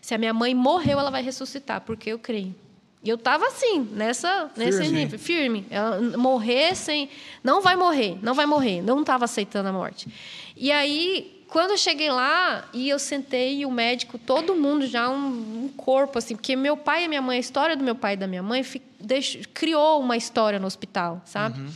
se 0.00 0.14
a 0.14 0.18
minha 0.18 0.34
mãe 0.34 0.52
morreu, 0.52 0.98
ela 0.98 1.10
vai 1.10 1.22
ressuscitar, 1.22 1.80
porque 1.82 2.10
eu 2.10 2.18
creio. 2.18 2.54
E 3.02 3.08
eu 3.08 3.16
estava 3.16 3.46
assim, 3.46 3.88
nessa, 3.92 4.50
nesse 4.56 4.82
firme. 4.82 4.98
nível, 4.98 5.18
firme. 5.18 5.66
Ela 5.70 6.00
morrer 6.16 6.74
sem. 6.74 7.08
Não 7.42 7.60
vai 7.60 7.76
morrer, 7.76 8.18
não 8.22 8.34
vai 8.34 8.46
morrer. 8.46 8.82
Não 8.82 9.00
estava 9.00 9.24
aceitando 9.24 9.68
a 9.68 9.72
morte. 9.72 10.08
E 10.56 10.72
aí, 10.72 11.44
quando 11.48 11.70
eu 11.70 11.76
cheguei 11.76 12.10
lá 12.10 12.68
e 12.72 12.88
eu 12.88 12.98
sentei, 12.98 13.60
e 13.60 13.66
o 13.66 13.70
médico, 13.70 14.18
todo 14.18 14.54
mundo 14.54 14.86
já 14.86 15.08
um, 15.08 15.64
um 15.64 15.68
corpo, 15.76 16.18
assim, 16.18 16.34
porque 16.34 16.56
meu 16.56 16.76
pai 16.76 17.04
e 17.04 17.08
minha 17.08 17.22
mãe, 17.22 17.36
a 17.36 17.40
história 17.40 17.76
do 17.76 17.84
meu 17.84 17.94
pai 17.94 18.14
e 18.14 18.16
da 18.16 18.26
minha 18.26 18.42
mãe 18.42 18.64
deixou, 18.98 19.42
criou 19.54 20.00
uma 20.00 20.16
história 20.16 20.58
no 20.58 20.66
hospital, 20.66 21.22
sabe? 21.24 21.60
Uhum. 21.60 21.70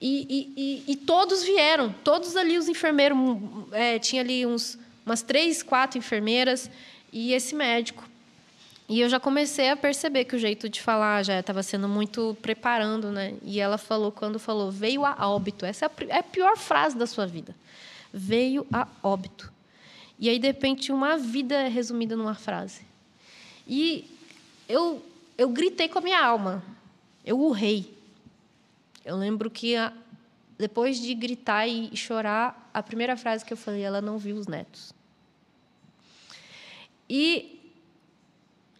E, 0.00 0.26
e, 0.28 0.52
e, 0.56 0.92
e, 0.92 0.96
todos 0.96 1.44
vieram, 1.44 1.94
todos 2.02 2.36
ali 2.36 2.58
os 2.58 2.68
enfermeiros, 2.68 3.16
é, 3.70 3.98
tinha 4.00 4.20
ali 4.20 4.44
uns, 4.44 4.76
umas 5.06 5.22
três, 5.22 5.62
quatro 5.62 5.98
enfermeiras 5.98 6.68
e 7.12 7.32
esse 7.32 7.54
médico. 7.54 8.02
E 8.92 9.00
eu 9.00 9.08
já 9.08 9.18
comecei 9.18 9.70
a 9.70 9.76
perceber 9.76 10.26
que 10.26 10.36
o 10.36 10.38
jeito 10.38 10.68
de 10.68 10.82
falar 10.82 11.22
já 11.22 11.40
estava 11.40 11.62
sendo 11.62 11.88
muito 11.88 12.36
preparando, 12.42 13.10
né? 13.10 13.34
E 13.42 13.58
ela 13.58 13.78
falou, 13.78 14.12
quando 14.12 14.38
falou, 14.38 14.70
veio 14.70 15.06
a 15.06 15.30
óbito. 15.30 15.64
Essa 15.64 15.86
é 15.86 16.12
a 16.12 16.18
é 16.18 16.20
pior 16.22 16.58
frase 16.58 16.94
da 16.94 17.06
sua 17.06 17.26
vida. 17.26 17.56
Veio 18.12 18.66
a 18.70 18.86
óbito. 19.02 19.50
E 20.18 20.28
aí, 20.28 20.38
de 20.38 20.46
repente, 20.46 20.92
uma 20.92 21.16
vida 21.16 21.54
é 21.54 21.68
resumida 21.68 22.14
numa 22.14 22.34
frase. 22.34 22.82
E 23.66 24.14
eu, 24.68 25.02
eu 25.38 25.48
gritei 25.48 25.88
com 25.88 25.98
a 25.98 26.02
minha 26.02 26.22
alma. 26.22 26.62
Eu 27.24 27.40
urrei. 27.40 27.96
Eu 29.06 29.16
lembro 29.16 29.50
que, 29.50 29.74
a, 29.74 29.90
depois 30.58 31.00
de 31.00 31.14
gritar 31.14 31.66
e 31.66 31.96
chorar, 31.96 32.70
a 32.74 32.82
primeira 32.82 33.16
frase 33.16 33.42
que 33.42 33.54
eu 33.54 33.56
falei, 33.56 33.80
ela 33.80 34.02
não 34.02 34.18
viu 34.18 34.36
os 34.36 34.46
netos. 34.46 34.92
E 37.08 37.51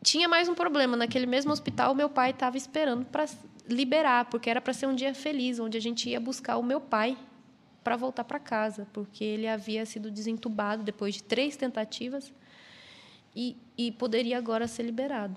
tinha 0.02 0.28
mais 0.28 0.48
um 0.48 0.54
problema. 0.54 0.96
Naquele 0.96 1.26
mesmo 1.26 1.52
hospital, 1.52 1.94
meu 1.94 2.08
pai 2.08 2.30
estava 2.30 2.56
esperando 2.56 3.04
para 3.04 3.26
liberar, 3.68 4.26
porque 4.26 4.50
era 4.50 4.60
para 4.60 4.72
ser 4.72 4.86
um 4.86 4.94
dia 4.94 5.14
feliz, 5.14 5.58
onde 5.58 5.78
a 5.78 5.80
gente 5.80 6.08
ia 6.08 6.20
buscar 6.20 6.56
o 6.56 6.62
meu 6.62 6.80
pai 6.80 7.16
para 7.82 7.96
voltar 7.96 8.24
para 8.24 8.38
casa, 8.38 8.86
porque 8.92 9.24
ele 9.24 9.48
havia 9.48 9.84
sido 9.86 10.10
desentubado 10.10 10.82
depois 10.82 11.14
de 11.14 11.22
três 11.22 11.56
tentativas 11.56 12.32
e, 13.34 13.56
e 13.76 13.90
poderia 13.92 14.38
agora 14.38 14.68
ser 14.68 14.82
liberado. 14.82 15.36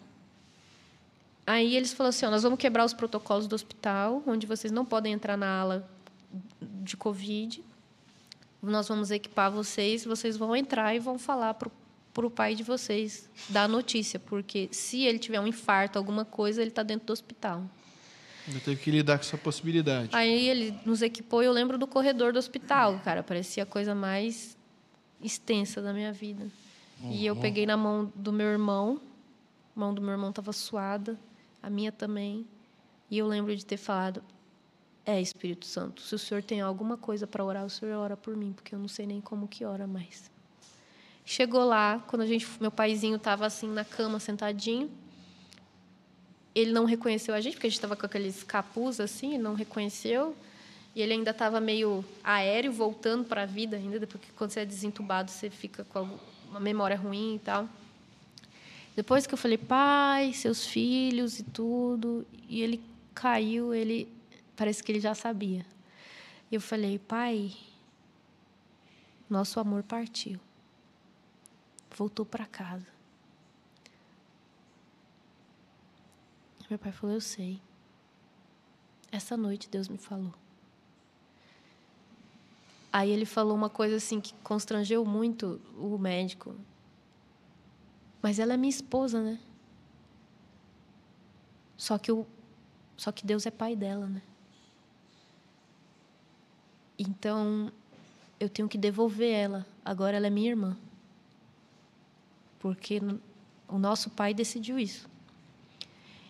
Aí 1.45 1.75
eles 1.75 1.93
falaram 1.93 2.09
assim: 2.09 2.25
nós 2.25 2.43
vamos 2.43 2.59
quebrar 2.59 2.85
os 2.85 2.93
protocolos 2.93 3.47
do 3.47 3.55
hospital, 3.55 4.23
onde 4.25 4.47
vocês 4.47 4.71
não 4.71 4.83
podem 4.83 5.13
entrar 5.13 5.37
na 5.37 5.59
ala 5.59 5.89
de 6.61 6.97
Covid. 6.97 7.63
Nós 8.61 8.87
vamos 8.87 9.11
equipar 9.11 9.51
vocês, 9.51 10.03
vocês 10.03 10.35
vão 10.37 10.55
entrar 10.55 10.95
e 10.95 10.99
vão 10.99 11.19
falar 11.19 11.53
para 11.53 11.67
o 11.67 11.71
pai 12.29 12.55
de 12.55 12.63
vocês 12.63 13.29
dar 13.49 13.63
a 13.63 13.67
notícia, 13.67 14.19
porque 14.19 14.69
se 14.71 15.03
ele 15.03 15.19
tiver 15.19 15.39
um 15.39 15.47
infarto, 15.47 15.97
alguma 15.97 16.23
coisa, 16.23 16.61
ele 16.61 16.69
está 16.69 16.81
dentro 16.81 17.07
do 17.07 17.13
hospital. 17.13 17.63
Eu 18.47 18.59
teve 18.61 18.81
que 18.81 18.91
lidar 18.91 19.17
com 19.17 19.25
essa 19.25 19.37
possibilidade. 19.37 20.09
Aí 20.13 20.47
ele 20.47 20.79
nos 20.85 21.01
equipou 21.01 21.41
e 21.41 21.45
eu 21.45 21.51
lembro 21.51 21.77
do 21.77 21.87
corredor 21.87 22.31
do 22.31 22.39
hospital, 22.39 22.99
cara. 23.03 23.23
Parecia 23.23 23.63
a 23.63 23.65
coisa 23.65 23.95
mais 23.95 24.55
extensa 25.21 25.81
da 25.81 25.91
minha 25.91 26.13
vida. 26.13 26.45
Uhum. 27.01 27.11
E 27.11 27.25
eu 27.25 27.33
uhum. 27.33 27.41
peguei 27.41 27.65
na 27.65 27.75
mão 27.75 28.11
do 28.15 28.31
meu 28.31 28.47
irmão, 28.47 29.01
a 29.75 29.79
mão 29.79 29.93
do 29.93 30.01
meu 30.01 30.11
irmão 30.11 30.29
estava 30.29 30.53
suada, 30.53 31.19
a 31.61 31.69
minha 31.69 31.91
também. 31.91 32.45
E 33.09 33.17
eu 33.17 33.27
lembro 33.27 33.55
de 33.55 33.65
ter 33.65 33.77
falado: 33.77 34.23
É, 35.05 35.19
Espírito 35.19 35.65
Santo, 35.65 36.01
se 36.01 36.13
o 36.13 36.19
senhor 36.19 36.43
tem 36.43 36.61
alguma 36.61 36.97
coisa 36.97 37.25
para 37.25 37.43
orar, 37.43 37.65
o 37.65 37.69
senhor 37.69 37.97
ora 37.97 38.15
por 38.15 38.37
mim, 38.37 38.53
porque 38.53 38.75
eu 38.75 38.79
não 38.79 38.87
sei 38.87 39.07
nem 39.07 39.19
como 39.19 39.47
que 39.47 39.65
ora 39.65 39.87
mais. 39.87 40.31
Chegou 41.26 41.65
lá, 41.65 42.03
quando 42.07 42.22
a 42.22 42.26
gente, 42.26 42.47
meu 42.61 42.72
paizinho 42.72 43.15
estava 43.15 43.45
assim 43.45 43.68
na 43.68 43.84
cama, 43.84 44.19
sentadinho 44.19 44.89
ele 46.56 46.72
não 46.72 46.85
reconheceu 46.85 47.35
a 47.35 47.41
gente, 47.41 47.56
porque 47.56 47.68
a 47.68 47.69
gente 47.69 47.77
estava 47.77 47.97
com 47.97 48.06
aqueles 48.06 48.41
capuz 48.41 49.02
assim, 49.02 49.34
ele 49.34 49.43
não 49.43 49.53
reconheceu. 49.53 50.34
E 50.95 51.02
ele 51.02 51.11
ainda 51.11 51.31
estava 51.31 51.60
meio 51.60 52.06
aéreo, 52.23 52.72
voltando 52.72 53.26
para 53.26 53.43
a 53.43 53.45
vida 53.45 53.76
ainda, 53.76 54.07
porque 54.07 54.30
quando 54.38 54.52
você 54.52 54.61
é 54.61 54.65
desentubado, 54.65 55.30
você 55.30 55.49
fica 55.49 55.84
com 55.84 56.18
uma 56.49 56.60
memória 56.61 56.95
ruim 56.95 57.35
e 57.35 57.39
tal. 57.39 57.68
Depois 58.95 59.27
que 59.27 59.34
eu 59.34 59.38
falei, 59.38 59.57
pai, 59.57 60.31
seus 60.31 60.65
filhos 60.65 61.39
e 61.39 61.43
tudo, 61.43 62.26
e 62.47 62.61
ele 62.61 62.81
caiu, 63.14 63.73
ele 63.73 64.07
parece 64.56 64.81
que 64.81 64.89
ele 64.93 65.02
já 65.02 65.14
sabia. 65.14 65.65
E 66.49 66.56
eu 66.56 66.61
falei, 66.61 66.97
pai, 66.97 67.52
nosso 69.30 69.60
amor 69.60 69.84
partiu. 69.84 70.39
Voltou 71.95 72.26
para 72.26 72.45
casa. 72.45 72.88
Meu 76.69 76.77
pai 76.77 76.91
falou: 76.91 77.15
Eu 77.15 77.22
sei. 77.22 77.61
Essa 79.11 79.38
noite 79.38 79.69
Deus 79.69 79.88
me 79.88 79.97
falou. 79.97 80.34
Aí 82.91 83.09
ele 83.09 83.26
falou 83.26 83.55
uma 83.55 83.69
coisa 83.69 83.97
assim 83.97 84.19
que 84.19 84.34
constrangeu 84.35 85.05
muito 85.05 85.61
o 85.77 85.97
médico. 85.97 86.55
Mas 88.22 88.39
ela 88.39 88.53
é 88.53 88.57
minha 88.57 88.69
esposa, 88.69 89.22
né? 89.22 89.39
Só 91.77 91.97
que 91.97 92.11
o 92.11 92.26
só 92.97 93.11
que 93.11 93.26
Deus 93.26 93.45
é 93.45 93.51
pai 93.51 93.76
dela, 93.76 94.07
né? 94.07 94.22
Então, 96.97 97.72
eu 98.39 98.47
tenho 98.47 98.69
que 98.69 98.77
devolver 98.77 99.34
ela. 99.34 99.65
Agora 99.84 100.15
ela 100.15 100.27
é 100.27 100.30
minha 100.30 100.49
irmã. 100.49 100.77
Porque 102.65 102.99
o 103.67 103.77
nosso 103.77 104.09
pai 104.09 104.33
decidiu 104.33 104.79
isso. 104.79 105.07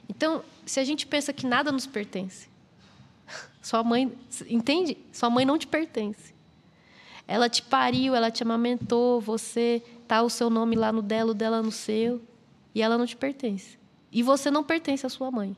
Então, 0.10 0.44
se 0.66 0.82
a 0.82 0.84
gente 0.84 1.08
pensa 1.08 1.32
que 1.32 1.48
nada 1.48 1.72
nos 1.72 1.86
pertence, 1.86 2.50
sua 3.64 3.82
mãe, 3.86 4.12
entende? 4.50 4.98
Sua 5.14 5.30
mãe 5.30 5.46
não 5.46 5.58
te 5.58 5.66
pertence. 5.66 6.34
Ela 7.26 7.48
te 7.48 7.62
pariu, 7.62 8.14
ela 8.14 8.30
te 8.30 8.44
amamentou, 8.44 9.22
você 9.22 9.82
tá 10.10 10.24
o 10.24 10.30
seu 10.30 10.50
nome 10.50 10.76
lá 10.76 10.92
no 10.92 11.02
dela, 11.02 11.32
o 11.32 11.34
dela 11.34 11.64
no 11.64 11.72
seu, 11.72 12.22
e 12.74 12.82
ela 12.82 12.98
não 12.98 13.06
te 13.06 13.16
pertence. 13.16 13.80
E 14.12 14.22
você 14.22 14.52
não 14.52 14.62
pertence 14.62 15.06
à 15.06 15.10
sua 15.10 15.32
mãe. 15.32 15.56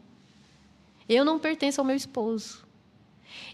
Eu 1.09 1.25
não 1.25 1.39
pertenço 1.39 1.81
ao 1.81 1.85
meu 1.85 1.95
esposo. 1.95 2.63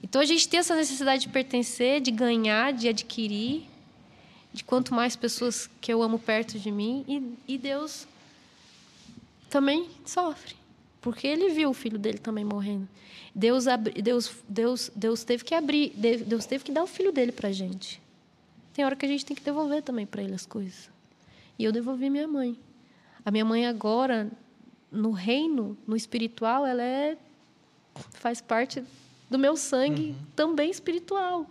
Então 0.04 0.22
a 0.22 0.26
gente 0.26 0.50
tem 0.50 0.60
essa 0.60 0.76
necessidade 0.76 1.22
de 1.22 1.30
pertencer, 1.30 2.02
de 2.02 2.12
ganhar, 2.12 2.74
de 2.74 2.90
adquirir, 2.90 3.70
de 4.54 4.64
quanto 4.64 4.94
mais 4.94 5.16
pessoas 5.16 5.70
que 5.82 5.92
eu 5.92 6.02
amo 6.04 6.20
perto 6.20 6.60
de 6.60 6.72
mim, 6.72 7.04
e, 7.08 7.54
e 7.56 7.58
Deus 7.58 8.08
também 9.50 9.90
sofre 10.06 10.56
porque 11.04 11.28
ele 11.28 11.50
viu 11.50 11.70
o 11.70 11.74
filho 11.74 12.00
dele 12.00 12.18
também 12.18 12.46
morrendo. 12.46 12.88
Deus, 13.36 13.66
Deus, 14.02 14.34
Deus, 14.48 14.92
Deus 14.96 15.24
teve 15.26 15.44
que 15.44 15.54
abrir, 15.54 15.90
Deus 16.26 16.46
teve 16.46 16.64
que 16.64 16.72
dar 16.72 16.82
o 16.82 16.88
filho 16.88 17.12
dele 17.12 17.34
para 17.34 17.50
a 17.50 17.52
gente. 17.52 18.02
Tem 18.74 18.86
hora 18.86 18.96
que 18.96 19.06
a 19.06 19.10
gente 19.10 19.26
tem 19.26 19.36
que 19.36 19.44
devolver 19.44 19.84
também 19.84 20.06
para 20.06 20.24
ele 20.24 20.34
as 20.34 20.46
coisas. 20.46 20.90
E 21.60 21.66
eu 21.66 21.74
devolvi 21.74 22.10
minha 22.10 22.28
mãe. 22.28 22.58
A 23.26 23.30
minha 23.30 23.44
mãe 23.44 23.68
agora, 23.68 24.32
no 24.90 25.12
reino, 25.12 25.78
no 25.86 25.96
espiritual, 25.96 26.66
ela 26.66 26.82
é 26.82 27.18
faz 28.14 28.40
parte 28.40 28.82
do 29.30 29.38
meu 29.38 29.58
sangue 29.58 30.12
uhum. 30.12 30.26
também 30.38 30.72
espiritual. 30.72 31.46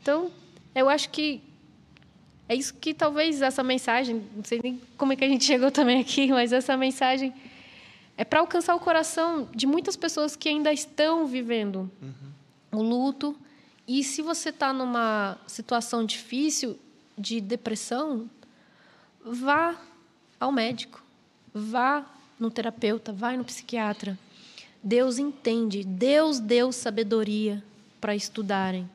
Então, 0.00 0.30
eu 0.80 0.88
acho 0.88 1.10
que 1.10 1.40
é 2.48 2.54
isso 2.54 2.74
que 2.74 2.94
talvez 2.94 3.42
essa 3.42 3.62
mensagem, 3.62 4.24
não 4.34 4.42
sei 4.42 4.60
nem 4.62 4.80
como 4.96 5.12
é 5.12 5.16
que 5.16 5.24
a 5.24 5.28
gente 5.28 5.44
chegou 5.44 5.70
também 5.70 6.00
aqui, 6.00 6.28
mas 6.32 6.52
essa 6.52 6.76
mensagem 6.76 7.32
é 8.16 8.24
para 8.24 8.40
alcançar 8.40 8.74
o 8.74 8.80
coração 8.80 9.48
de 9.54 9.66
muitas 9.66 9.96
pessoas 9.96 10.34
que 10.34 10.48
ainda 10.48 10.72
estão 10.72 11.26
vivendo 11.26 11.90
uhum. 12.02 12.80
o 12.80 12.82
luto. 12.82 13.36
E 13.86 14.02
se 14.02 14.22
você 14.22 14.48
está 14.48 14.72
numa 14.72 15.38
situação 15.46 16.04
difícil 16.04 16.78
de 17.16 17.40
depressão, 17.40 18.28
vá 19.24 19.76
ao 20.40 20.50
médico, 20.50 21.02
vá 21.54 22.04
no 22.38 22.50
terapeuta, 22.50 23.12
vá 23.12 23.36
no 23.36 23.44
psiquiatra. 23.44 24.18
Deus 24.82 25.18
entende, 25.18 25.84
Deus 25.84 26.38
deu 26.38 26.72
sabedoria 26.72 27.62
para 28.00 28.14
estudarem 28.14 28.88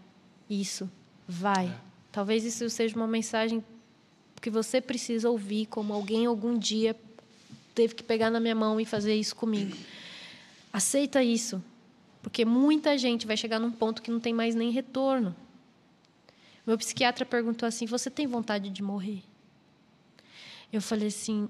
isso. 0.49 0.89
Vai. 1.28 1.68
É. 1.68 1.76
Talvez 2.12 2.44
isso 2.44 2.70
seja 2.70 2.95
uma 2.95 3.08
mensagem 3.08 3.64
que 4.41 4.50
você 4.50 4.82
precisa 4.82 5.30
ouvir 5.30 5.66
como 5.68 5.94
alguém 5.94 6.26
algum 6.26 6.58
dia 6.58 6.95
teve 7.74 7.95
que 7.95 8.04
pegar 8.04 8.30
na 8.30 8.40
minha 8.40 8.54
mão 8.54 8.80
e 8.80 8.86
fazer 8.86 9.16
isso 9.16 9.36
comigo. 9.36 9.76
Aceita 10.72 11.24
isso, 11.24 11.64
porque 12.22 12.45
muita 12.45 12.98
gente 12.98 13.26
vai 13.26 13.38
chegar 13.38 13.60
num 13.60 13.72
ponto 13.72 14.02
que 14.02 14.12
não 14.12 14.20
tem 14.20 14.34
mais 14.34 14.54
nem 14.54 14.70
retorno. 14.70 15.36
Meu 16.66 16.78
psiquiatra 16.78 17.26
perguntou 17.26 17.68
assim: 17.68 17.86
"Você 17.86 18.10
tem 18.10 18.28
vontade 18.28 18.70
de 18.70 18.84
morrer?" 18.84 19.24
Eu 20.72 20.82
falei 20.82 21.08
assim: 21.08 21.48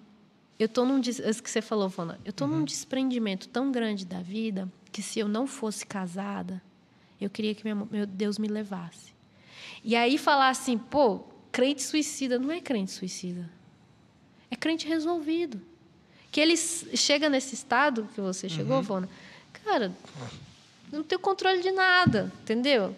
"Eu 0.59 0.67
tô 0.67 0.85
num 0.85 0.99
isso 0.99 1.43
que 1.43 1.49
você 1.49 1.61
falou, 1.61 1.89
Fona. 1.89 2.19
Eu 2.23 2.33
tô 2.33 2.45
uhum. 2.45 2.59
num 2.59 2.65
desprendimento 2.65 3.47
tão 3.49 3.71
grande 3.71 4.05
da 4.05 4.21
vida 4.21 4.71
que 4.91 5.01
se 5.01 5.19
eu 5.19 5.27
não 5.27 5.47
fosse 5.47 5.85
casada, 5.85 6.61
eu 7.19 7.29
queria 7.29 7.55
que 7.55 7.63
meu 7.63 8.05
Deus 8.05 8.37
me 8.37 8.47
levasse." 8.47 9.12
E 9.83 9.95
aí 9.95 10.17
falar 10.17 10.49
assim: 10.49 10.77
"Pô, 10.77 11.21
crente 11.51 11.83
suicida 11.83 12.39
não 12.39 12.51
é 12.51 12.59
crente 12.59 12.91
suicida. 12.91 13.49
É 14.49 14.55
crente 14.55 14.87
resolvido 14.87 15.61
que 16.33 16.41
ele 16.41 16.57
chega 16.57 17.29
nesse 17.29 17.53
estado 17.53 18.09
que 18.15 18.19
você 18.19 18.49
chegou, 18.49 18.77
uhum. 18.77 18.83
Fona, 18.83 19.09
cara, 19.63 19.95
não 20.91 21.03
tem 21.03 21.17
controle 21.17 21.61
de 21.61 21.71
nada, 21.71 22.33
entendeu? 22.41 22.95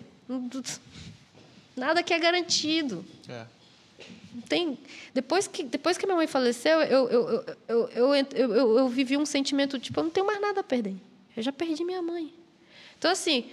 Nada 1.76 2.02
que 2.02 2.14
é 2.14 2.18
garantido. 2.18 3.06
É. 3.28 3.46
Tem, 4.48 4.78
depois, 5.14 5.48
que, 5.48 5.64
depois 5.64 5.98
que 5.98 6.06
minha 6.06 6.16
mãe 6.16 6.28
faleceu, 6.28 6.80
eu, 6.82 7.10
eu, 7.10 7.30
eu, 7.30 7.90
eu, 7.90 8.16
eu, 8.16 8.54
eu, 8.54 8.78
eu 8.80 8.88
vivi 8.88 9.18
um 9.18 9.26
sentimento 9.26 9.78
tipo, 9.80 10.00
eu 10.00 10.06
não 10.06 10.12
tenho 10.12 10.26
mais 10.26 10.40
nada 10.40 10.62
a 10.62 10.64
perder. 10.64 10.96
Eu 11.36 11.44
já 11.44 11.52
perdi 11.52 11.84
minha 11.84 12.02
mãe. 12.02 12.34
Então, 12.98 13.12
assim, 13.12 13.50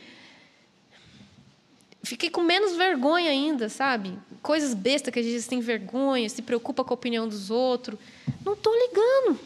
fiquei 2.02 2.30
com 2.30 2.42
menos 2.42 2.76
vergonha 2.76 3.30
ainda, 3.30 3.68
sabe? 3.68 4.18
Coisas 4.42 4.74
bestas 4.74 5.12
que 5.12 5.20
a 5.20 5.22
gente 5.22 5.48
tem 5.48 5.60
vergonha, 5.60 6.28
se 6.28 6.42
preocupa 6.42 6.84
com 6.84 6.92
a 6.92 6.94
opinião 6.94 7.28
dos 7.28 7.50
outros. 7.50 7.98
Não 8.44 8.54
estou 8.54 8.72
ligando. 8.74 9.40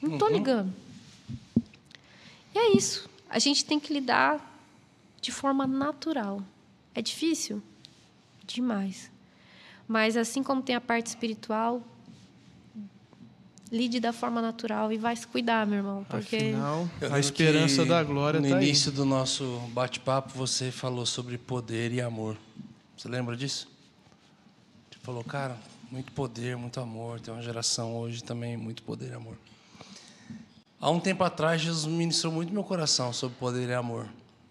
Não 0.00 0.14
estou 0.14 0.28
uhum. 0.28 0.34
ligando. 0.34 0.74
E 2.54 2.58
é 2.58 2.76
isso. 2.76 3.08
A 3.28 3.38
gente 3.38 3.64
tem 3.64 3.80
que 3.80 3.92
lidar 3.92 4.40
de 5.20 5.32
forma 5.32 5.66
natural. 5.66 6.42
É 6.94 7.02
difícil? 7.02 7.62
Demais. 8.46 9.10
Mas 9.88 10.16
assim 10.16 10.42
como 10.42 10.62
tem 10.62 10.74
a 10.74 10.80
parte 10.80 11.08
espiritual, 11.08 11.82
lide 13.70 13.98
da 14.00 14.12
forma 14.12 14.40
natural 14.40 14.92
e 14.92 14.98
vai 14.98 15.16
se 15.16 15.26
cuidar, 15.26 15.66
meu 15.66 15.78
irmão, 15.78 16.06
porque 16.08 16.36
Afinal, 16.36 16.88
a 17.10 17.18
esperança 17.18 17.84
da 17.84 18.02
glória 18.02 18.40
no 18.40 18.48
tá 18.48 18.62
início 18.62 18.92
do 18.92 19.04
nosso 19.04 19.58
bate-papo 19.72 20.32
você 20.34 20.70
falou 20.70 21.06
sobre 21.06 21.38
poder 21.38 21.92
e 21.92 22.00
amor. 22.00 22.36
Você 22.96 23.08
lembra 23.08 23.36
disso? 23.36 23.68
Você 24.90 24.98
falou, 25.02 25.24
cara, 25.24 25.56
muito 25.90 26.12
poder, 26.12 26.56
muito 26.56 26.80
amor. 26.80 27.20
Tem 27.20 27.32
uma 27.32 27.42
geração 27.42 27.96
hoje 27.96 28.22
também 28.22 28.56
muito 28.56 28.82
poder 28.82 29.10
e 29.10 29.14
amor. 29.14 29.36
Há 30.80 30.90
um 30.90 31.00
tempo 31.00 31.24
atrás, 31.24 31.62
Jesus 31.62 31.86
ministrou 31.86 32.32
muito 32.32 32.52
meu 32.52 32.62
coração 32.62 33.12
sobre 33.12 33.36
poder 33.38 33.68
e 33.68 33.74
amor. 33.74 34.08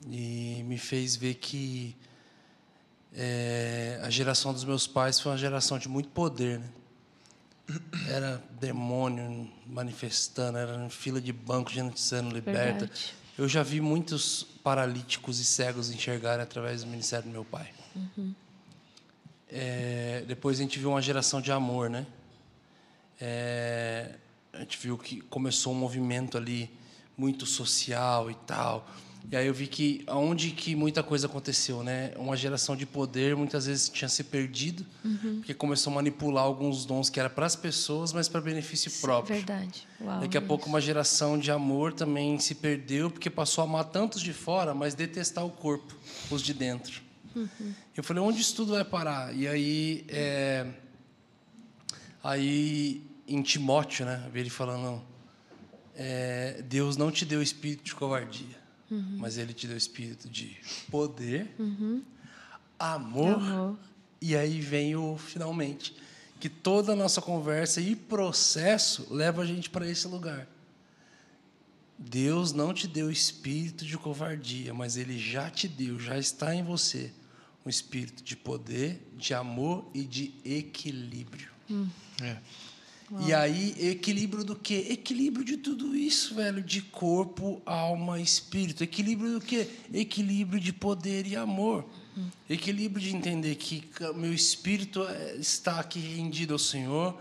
E 0.10 0.64
me 0.65 0.77
fez 0.77 1.15
ver 1.15 1.35
que 1.35 1.95
é, 3.14 3.99
a 4.03 4.10
geração 4.10 4.52
dos 4.52 4.64
meus 4.64 4.88
pais 4.88 5.19
foi 5.19 5.31
uma 5.31 5.38
geração 5.38 5.77
de 5.77 5.88
muito 5.88 6.10
poder, 6.10 6.60
né? 6.60 6.65
Era 8.10 8.44
demônio 8.60 9.49
manifestando, 9.65 10.57
era 10.57 10.90
fila 10.90 11.22
de 11.22 11.31
banco, 11.31 11.72
gente 11.72 11.99
sendo 11.99 12.30
liberta. 12.30 12.80
Verdade. 12.80 13.14
Eu 13.38 13.48
já 13.48 13.64
vi 13.64 13.81
muitos 13.81 14.44
paralíticos 14.64 15.40
e 15.40 15.45
cegos 15.45 15.90
enxergarem 15.90 16.44
através 16.44 16.84
do 16.84 16.90
ministério 16.90 17.26
do 17.26 17.31
meu 17.31 17.45
pai. 17.45 17.72
Uhum. 17.95 18.34
É, 19.49 20.23
depois 20.27 20.60
a 20.60 20.64
gente 20.64 20.77
viu 20.77 20.90
uma 20.90 21.02
geração 21.02 21.41
de 21.41 21.52
amor, 21.52 21.90
né? 21.90 22.06
É, 23.19 24.15
a 24.52 24.60
gente 24.60 24.77
viu 24.77 24.98
que 24.98 25.22
começou 25.22 25.73
um 25.73 25.76
movimento 25.76 26.38
ali 26.38 26.69
muito 27.18 27.45
social 27.45 28.30
e 28.30 28.35
tal. 28.35 28.88
E 29.32 29.36
aí 29.36 29.48
eu 29.48 29.54
vi 29.54 29.68
que 29.68 30.04
aonde 30.06 30.52
que 30.52 30.76
muita 30.76 31.02
coisa 31.02 31.28
aconteceu, 31.28 31.84
né? 31.84 32.14
Uma 32.18 32.36
geração 32.36 32.76
de 32.76 32.86
poder 32.86 33.36
muitas 33.36 33.66
vezes 33.66 33.90
tinha 33.90 34.10
se 34.10 34.24
perdido, 34.24 34.86
uhum. 35.04 35.38
porque 35.38 35.54
começou 35.54 35.91
a 35.91 35.95
manipular 35.95 36.44
alguns 36.44 36.86
dons 36.86 37.10
que 37.10 37.20
era 37.20 37.30
para 37.30 37.45
as 37.45 37.56
pessoas, 37.56 38.14
mas 38.14 38.28
para 38.28 38.41
benefício 38.41 38.91
próprio. 39.02 39.36
Verdade. 39.36 39.88
Uau, 40.02 40.20
Daqui 40.20 40.38
a 40.38 40.40
isso. 40.40 40.48
pouco 40.48 40.68
uma 40.68 40.82
geração 40.82 41.40
de 41.40 41.52
amor 41.52 41.94
também 41.94 42.38
se 42.38 42.54
perdeu, 42.54 43.10
porque 43.10 43.30
passou 43.30 43.64
a 43.64 43.66
amar 43.66 43.86
tantos 43.86 44.22
de 44.22 44.34
fora, 44.34 44.74
mas 44.74 44.94
detestar 44.94 45.45
o 45.45 45.50
corpo, 45.50 45.95
os 46.30 46.41
de 46.41 46.54
dentro. 46.54 47.02
Uhum. 47.36 47.74
Eu 47.95 48.04
falei, 48.04 48.22
onde 48.22 48.41
isso 48.41 48.56
tudo 48.56 48.74
vai 48.74 48.86
parar? 48.86 49.34
E 49.34 49.48
aí, 49.48 50.06
é... 50.10 50.68
aí 52.24 53.02
em 53.28 53.41
Timóteo, 53.41 54.06
né? 54.06 54.30
Ele 54.36 54.50
falando, 54.50 55.02
é... 55.95 56.62
Deus 56.68 56.98
não 56.98 57.10
te 57.10 57.26
deu 57.26 57.41
espírito 57.41 57.84
de 57.84 57.95
covardia 57.95 58.62
uhum. 58.94 59.18
mas 59.18 59.38
ele 59.38 59.53
te 59.53 59.68
deu 59.68 59.76
espírito 59.76 60.30
de 60.30 60.57
poder, 60.90 61.53
uhum. 61.57 62.02
amor, 62.78 63.36
amor, 63.36 63.78
e 64.22 64.36
aí 64.36 64.61
vem 64.61 64.95
o 64.95 65.18
finalmente. 65.18 65.95
Que 66.40 66.49
toda 66.49 66.91
a 66.91 66.95
nossa 66.95 67.22
conversa 67.22 67.80
e 67.80 67.95
processo 67.95 69.07
leva 69.10 69.44
a 69.44 69.45
gente 69.45 69.70
para 69.70 69.90
esse 69.90 70.07
lugar. 70.07 70.48
Deus 71.98 72.52
não 72.52 72.74
te 72.74 72.88
deu 72.88 73.10
espírito 73.10 73.86
de 73.86 73.98
covardia, 73.98 74.74
mas 74.74 74.98
Ele 74.98 75.18
já 75.18 75.49
te 75.49 75.68
deu, 75.68 75.99
já 75.99 76.18
está 76.18 76.53
em 76.53 76.64
você, 76.64 77.11
um 77.65 77.70
espírito 77.70 78.24
de 78.24 78.36
poder, 78.36 79.02
de 79.18 79.34
amor 79.34 79.90
e 79.94 80.03
de 80.03 80.34
equilíbrio. 80.44 81.49
Hum. 81.70 81.88
É. 82.22 82.38
Uau. 83.12 83.28
E 83.28 83.34
aí, 83.34 83.76
equilíbrio 83.80 84.44
do 84.44 84.56
quê? 84.56 84.88
Equilíbrio 84.90 85.46
de 85.46 85.58
tudo 85.58 85.96
isso, 85.96 86.36
velho. 86.36 86.62
De 86.62 86.82
corpo, 86.82 87.62
alma, 87.66 88.20
espírito. 88.20 88.84
Equilíbrio 88.84 89.34
do 89.34 89.42
quê? 89.42 89.68
Equilíbrio 89.94 90.60
de 90.60 90.74
poder 90.74 91.28
e 91.28 91.36
amor. 91.36 91.86
Hum. 92.18 92.28
Equilíbrio 92.50 93.02
de 93.02 93.16
entender 93.16 93.56
que 93.56 93.84
meu 94.16 94.34
espírito 94.34 95.04
é, 95.04 95.36
está 95.36 95.80
aqui 95.80 96.00
rendido 96.00 96.54
ao 96.54 96.60
Senhor. 96.60 97.20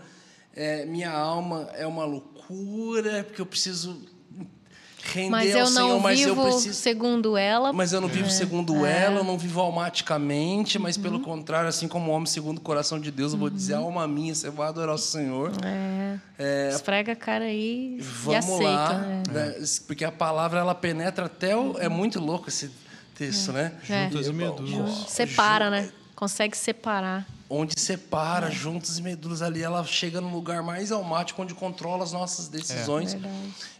É, 0.55 0.85
minha 0.85 1.11
alma 1.11 1.69
é 1.73 1.85
uma 1.85 2.05
loucura, 2.05 3.23
porque 3.23 3.41
eu 3.41 3.45
preciso 3.45 4.12
render 5.03 5.29
mas 5.29 5.49
eu 5.49 5.59
ao 5.59 5.71
não 5.71 5.87
Senhor, 5.87 5.99
mas 5.99 6.21
eu 6.21 6.35
preciso. 6.35 6.73
Segundo 6.73 7.37
ela. 7.37 7.73
Mas 7.73 7.91
eu 7.91 7.99
não 7.99 8.07
vivo 8.07 8.27
é, 8.27 8.29
segundo 8.29 8.85
é. 8.85 9.03
ela, 9.03 9.17
eu 9.17 9.23
não 9.23 9.37
vivo 9.37 9.59
almaticamente, 9.59 10.79
mas 10.79 10.95
uhum. 10.95 11.03
pelo 11.03 11.19
contrário, 11.19 11.67
assim 11.67 11.87
como 11.87 12.11
o 12.11 12.13
homem 12.13 12.25
segundo 12.25 12.59
o 12.59 12.61
coração 12.61 12.99
de 12.99 13.11
Deus, 13.11 13.33
eu 13.33 13.39
vou 13.39 13.49
dizer, 13.49 13.75
uhum. 13.75 13.85
alma 13.85 14.07
minha, 14.07 14.33
você 14.33 14.49
vai 14.49 14.69
adorar 14.69 14.95
o 14.95 14.97
Senhor. 14.97 15.51
É. 15.63 16.19
é 16.39 16.69
Esfrega 16.73 17.11
a 17.11 17.15
cara 17.15 17.45
aí 17.45 17.97
vamos 17.99 18.33
e 18.33 18.35
aceita. 18.35 18.63
Lá, 18.63 18.97
né? 18.99 19.23
né? 19.29 19.55
Porque 19.85 20.05
a 20.05 20.11
palavra 20.11 20.59
ela 20.59 20.75
penetra 20.75 21.25
até 21.25 21.55
o. 21.55 21.77
É 21.79 21.89
muito 21.89 22.19
louco 22.19 22.49
esse 22.49 22.71
texto, 23.15 23.51
é. 23.51 23.53
né? 23.53 23.71
É. 23.89 24.09
Juntas 24.09 24.27
e 24.27 24.33
medulas. 24.33 25.05
Separa, 25.09 25.69
né? 25.69 25.89
Consegue 26.15 26.55
separar 26.55 27.25
onde 27.49 27.79
separa 27.79 28.47
é. 28.47 28.51
juntas 28.51 28.97
e 28.97 29.01
medulas 29.01 29.41
ali, 29.41 29.61
ela 29.61 29.83
chega 29.83 30.19
no 30.19 30.29
lugar 30.29 30.63
mais 30.63 30.91
almático 30.91 31.41
onde 31.41 31.53
controla 31.53 32.03
as 32.03 32.11
nossas 32.11 32.47
decisões. 32.47 33.13
É. 33.13 33.19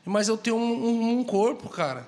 Mas 0.06 0.28
eu 0.28 0.38
tenho 0.38 0.56
um, 0.56 0.60
um, 0.60 1.20
um, 1.20 1.24
corpo, 1.24 1.70
cara. 1.70 2.08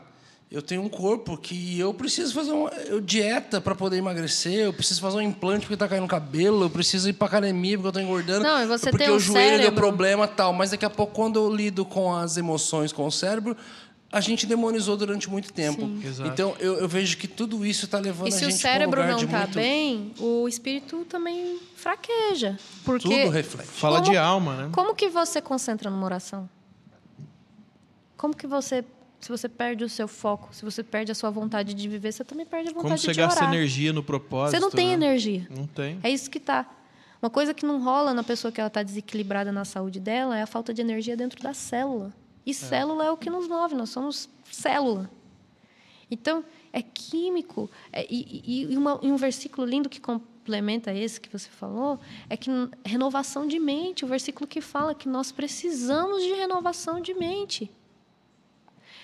Eu 0.51 0.61
tenho 0.61 0.83
um 0.83 0.89
corpo 0.89 1.35
que 1.37 1.79
eu 1.79 1.93
preciso 1.93 2.33
fazer 2.33 2.51
uma 2.51 2.69
eu, 2.69 3.01
dieta 3.01 3.59
para 3.59 3.73
poder 3.73 3.97
emagrecer, 3.97 4.65
eu 4.65 4.71
preciso 4.71 5.01
fazer 5.01 5.17
um 5.17 5.21
implante 5.21 5.65
porque 5.65 5.75
tá 5.75 5.87
caindo 5.87 6.07
cabelo, 6.07 6.65
eu 6.65 6.69
preciso 6.69 7.09
ir 7.09 7.13
para 7.13 7.27
academia 7.27 7.77
porque 7.77 7.87
eu 7.87 7.91
tô 7.91 7.99
engordando, 7.99 8.43
Não, 8.43 8.61
e 8.61 8.67
você 8.67 8.91
porque 8.91 9.05
tem 9.05 9.13
um 9.13 9.17
o 9.17 9.19
joelho 9.19 9.57
cérebro... 9.57 9.63
deu 9.63 9.73
problema 9.73 10.27
tal. 10.27 10.53
Mas 10.53 10.69
daqui 10.69 10.85
a 10.85 10.89
pouco, 10.89 11.13
quando 11.13 11.37
eu 11.37 11.53
lido 11.53 11.83
com 11.83 12.15
as 12.15 12.37
emoções, 12.37 12.93
com 12.93 13.05
o 13.05 13.11
cérebro, 13.11 13.57
a 14.11 14.21
gente 14.21 14.45
demonizou 14.45 14.95
durante 14.95 15.29
muito 15.29 15.51
tempo. 15.51 15.81
Então 16.25 16.55
eu, 16.59 16.75
eu, 16.79 16.87
vejo 16.87 17.17
que 17.17 17.27
tudo 17.27 17.65
isso 17.65 17.85
está 17.85 17.99
levando 17.99 18.27
a 18.27 18.37
gente 18.37 18.39
para 18.39 18.45
um 18.45 18.49
lugar 18.49 18.49
E 18.49 18.53
se 18.53 18.57
o 18.57 18.61
cérebro 18.61 19.03
não 19.05 19.17
está 19.17 19.39
muito... 19.39 19.55
bem, 19.55 20.13
o 20.19 20.47
espírito 20.47 21.05
também 21.05 21.59
fraqueja, 21.75 22.57
porque 22.83 23.07
tudo 23.07 23.29
reflete. 23.29 23.67
Fala 23.67 23.99
como, 23.99 24.11
de 24.11 24.17
alma, 24.17 24.55
né? 24.55 24.69
Como 24.71 24.95
que 24.95 25.09
você 25.09 25.41
concentra 25.41 25.89
numa 25.89 26.05
oração? 26.05 26.49
Como 28.15 28.35
que 28.35 28.47
você 28.47 28.83
se 29.19 29.29
você 29.29 29.49
perde 29.49 29.83
o 29.83 29.89
seu 29.89 30.07
foco, 30.07 30.49
se 30.53 30.63
você 30.63 30.83
perde 30.83 31.11
a 31.11 31.15
sua 31.15 31.31
vontade 31.31 31.73
de 31.73 31.89
viver, 31.89 32.11
você 32.11 32.23
também 32.23 32.45
perde 32.45 32.69
a 32.69 32.73
vontade 32.73 33.01
de 33.01 33.09
orar. 33.09 33.15
Como 33.15 33.31
você 33.31 33.39
gasta 33.39 33.55
energia 33.55 33.91
no 33.91 34.03
propósito? 34.03 34.55
Você 34.55 34.59
não 34.59 34.69
tem 34.69 34.89
né? 34.89 34.93
energia. 34.93 35.47
Não 35.49 35.65
tem. 35.65 35.99
É 36.03 36.11
isso 36.11 36.29
que 36.29 36.37
está. 36.37 36.69
Uma 37.19 37.29
coisa 37.31 37.51
que 37.51 37.65
não 37.65 37.83
rola 37.83 38.13
na 38.13 38.23
pessoa 38.23 38.51
que 38.51 38.61
ela 38.61 38.67
está 38.67 38.83
desequilibrada 38.83 39.51
na 39.51 39.65
saúde 39.65 39.99
dela 39.99 40.37
é 40.37 40.43
a 40.43 40.45
falta 40.45 40.71
de 40.71 40.81
energia 40.81 41.17
dentro 41.17 41.41
da 41.41 41.55
célula. 41.55 42.13
E 42.45 42.51
é. 42.51 42.53
célula 42.53 43.05
é 43.05 43.11
o 43.11 43.17
que 43.17 43.29
nos 43.29 43.47
move, 43.47 43.75
nós 43.75 43.89
somos 43.89 44.29
célula. 44.51 45.09
Então, 46.09 46.43
é 46.71 46.81
químico. 46.81 47.69
É, 47.91 48.05
e, 48.09 48.67
e, 48.71 48.77
uma, 48.77 48.99
e, 49.01 49.11
um 49.11 49.15
versículo 49.15 49.65
lindo 49.65 49.89
que 49.89 49.99
complementa 49.99 50.93
esse 50.93 51.19
que 51.19 51.29
você 51.29 51.49
falou 51.49 51.99
é 52.29 52.37
que 52.37 52.49
renovação 52.85 53.47
de 53.47 53.57
mente, 53.59 54.05
o 54.05 54.07
versículo 54.07 54.47
que 54.47 54.61
fala 54.61 54.93
que 54.93 55.09
nós 55.09 55.31
precisamos 55.31 56.21
de 56.21 56.33
renovação 56.33 56.99
de 56.99 57.13
mente. 57.13 57.71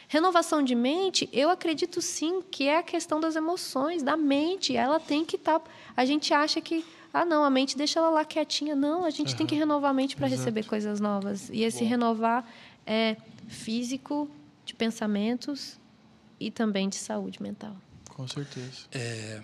Renovação 0.07 0.61
de 0.61 0.75
mente, 0.75 1.29
eu 1.31 1.49
acredito 1.49 2.01
sim 2.01 2.41
que 2.51 2.67
é 2.67 2.79
a 2.79 2.83
questão 2.83 3.21
das 3.21 3.37
emoções, 3.37 4.03
da 4.03 4.17
mente. 4.17 4.75
Ela 4.75 4.99
tem 4.99 5.23
que 5.23 5.37
estar. 5.37 5.59
Tá, 5.59 5.71
a 5.95 6.03
gente 6.03 6.33
acha 6.33 6.59
que 6.59 6.83
ah, 7.13 7.23
não, 7.23 7.45
a 7.45 7.49
mente 7.49 7.77
deixa 7.77 7.99
ela 7.99 8.09
lá 8.09 8.25
quietinha. 8.25 8.75
Não, 8.75 9.05
a 9.05 9.09
gente 9.09 9.31
uhum. 9.31 9.37
tem 9.37 9.47
que 9.47 9.55
renovar 9.55 9.91
a 9.91 9.93
mente 9.93 10.17
para 10.17 10.27
receber 10.27 10.65
coisas 10.65 10.99
novas. 10.99 11.49
E 11.49 11.63
esse 11.63 11.85
Bom. 11.85 11.89
renovar 11.89 12.45
é 12.85 13.15
físico, 13.47 14.29
de 14.65 14.73
pensamentos 14.73 15.79
e 16.39 16.49
também 16.51 16.89
de 16.89 16.95
saúde 16.95 17.41
mental. 17.41 17.75
Com 18.09 18.27
certeza. 18.27 18.85
É, 18.91 19.41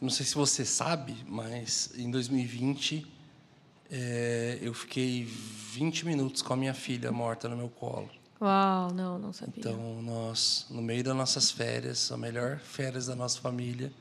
não 0.00 0.10
sei 0.10 0.26
se 0.26 0.34
você 0.34 0.64
sabe, 0.64 1.16
mas 1.26 1.90
em 1.96 2.10
2020 2.10 3.06
é, 3.90 4.58
eu 4.60 4.74
fiquei 4.74 5.24
20 5.24 6.06
minutos 6.06 6.42
com 6.42 6.52
a 6.52 6.56
minha 6.56 6.74
filha 6.74 7.10
morta 7.12 7.48
no 7.48 7.56
meu 7.56 7.68
colo. 7.68 8.10
Uau, 8.40 8.92
não, 8.92 9.18
não 9.18 9.32
sabia. 9.32 9.54
Então, 9.58 10.02
nós, 10.02 10.66
no 10.68 10.82
meio 10.82 11.02
das 11.02 11.16
nossas 11.16 11.50
férias, 11.50 12.10
a 12.12 12.16
melhor 12.16 12.58
férias 12.58 13.06
da 13.06 13.14
nossa 13.14 13.40
família, 13.40 13.92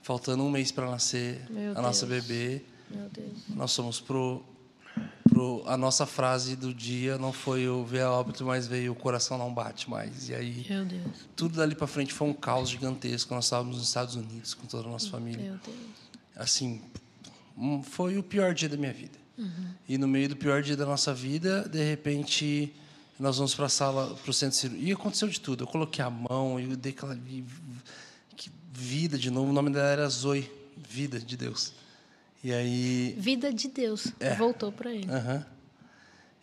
faltando 0.00 0.42
um 0.44 0.50
mês 0.50 0.72
para 0.72 0.90
nascer 0.90 1.44
Meu 1.50 1.72
a 1.72 1.74
Deus. 1.74 1.84
nossa 1.84 2.06
bebê, 2.06 2.62
nós 3.48 3.74
fomos 3.74 4.00
pro 4.00 4.42
pro, 5.28 5.62
a 5.66 5.76
nossa 5.76 6.06
frase 6.06 6.56
do 6.56 6.74
dia 6.74 7.16
não 7.18 7.32
foi 7.32 7.68
o 7.68 7.84
ver 7.84 8.02
a 8.02 8.12
óbito, 8.12 8.44
mas 8.44 8.66
veio 8.66 8.92
o 8.92 8.94
coração 8.94 9.38
não 9.38 9.52
bate 9.52 9.88
mais. 9.88 10.28
E 10.28 10.34
aí, 10.34 10.66
tudo 11.36 11.56
dali 11.56 11.74
para 11.74 11.86
frente 11.86 12.12
foi 12.12 12.28
um 12.28 12.32
caos 12.32 12.70
gigantesco. 12.70 13.34
Nós 13.34 13.44
estávamos 13.44 13.76
nos 13.76 13.86
Estados 13.86 14.14
Unidos 14.14 14.54
com 14.54 14.66
toda 14.66 14.88
a 14.88 14.90
nossa 14.90 15.08
família. 15.08 15.60
Assim, 16.34 16.82
foi 17.84 18.18
o 18.18 18.22
pior 18.22 18.54
dia 18.54 18.68
da 18.68 18.76
minha 18.76 18.92
vida. 18.92 19.18
Uhum. 19.36 19.70
E 19.88 19.98
no 19.98 20.08
meio 20.08 20.28
do 20.28 20.36
pior 20.36 20.62
dia 20.62 20.76
da 20.76 20.84
nossa 20.84 21.14
vida, 21.14 21.68
de 21.68 21.82
repente, 21.82 22.74
nós 23.18 23.36
vamos 23.36 23.54
para 23.54 23.66
a 23.66 23.68
sala, 23.68 24.14
para 24.14 24.30
o 24.30 24.34
centro 24.34 24.56
cirúrgico. 24.56 24.88
E 24.88 24.92
aconteceu 24.92 25.28
de 25.28 25.40
tudo. 25.40 25.64
Eu 25.64 25.68
coloquei 25.68 26.04
a 26.04 26.10
mão, 26.10 26.58
eu 26.58 26.76
dei 26.76 26.92
aquela 26.92 27.16
vida 28.72 29.18
de 29.18 29.30
novo. 29.30 29.50
O 29.50 29.52
nome 29.52 29.70
dela 29.70 29.88
era 29.88 30.08
Zoe, 30.08 30.50
vida 30.76 31.18
de 31.18 31.36
Deus. 31.36 31.72
E 32.42 32.52
aí. 32.52 33.14
Vida 33.18 33.52
de 33.52 33.68
Deus. 33.68 34.08
É. 34.20 34.34
Voltou 34.34 34.70
para 34.70 34.92
ele. 34.92 35.08
Uhum. 35.10 35.42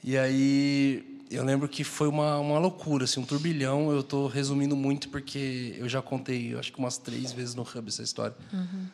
E 0.03 0.17
aí 0.17 1.15
eu 1.31 1.43
lembro 1.43 1.67
que 1.67 1.83
foi 1.83 2.07
uma, 2.07 2.37
uma 2.37 2.59
loucura, 2.59 3.05
assim, 3.05 3.19
um 3.19 3.25
turbilhão. 3.25 3.91
Eu 3.91 4.01
estou 4.01 4.27
resumindo 4.27 4.75
muito 4.75 5.09
porque 5.09 5.75
eu 5.77 5.89
já 5.89 6.01
contei, 6.01 6.53
eu 6.53 6.59
acho 6.59 6.71
que 6.71 6.79
umas 6.79 6.97
três 6.97 7.31
vezes 7.31 7.55
no 7.55 7.63
Hub 7.63 7.87
essa 7.87 8.03
história. 8.03 8.35
Uhum. 8.53 8.85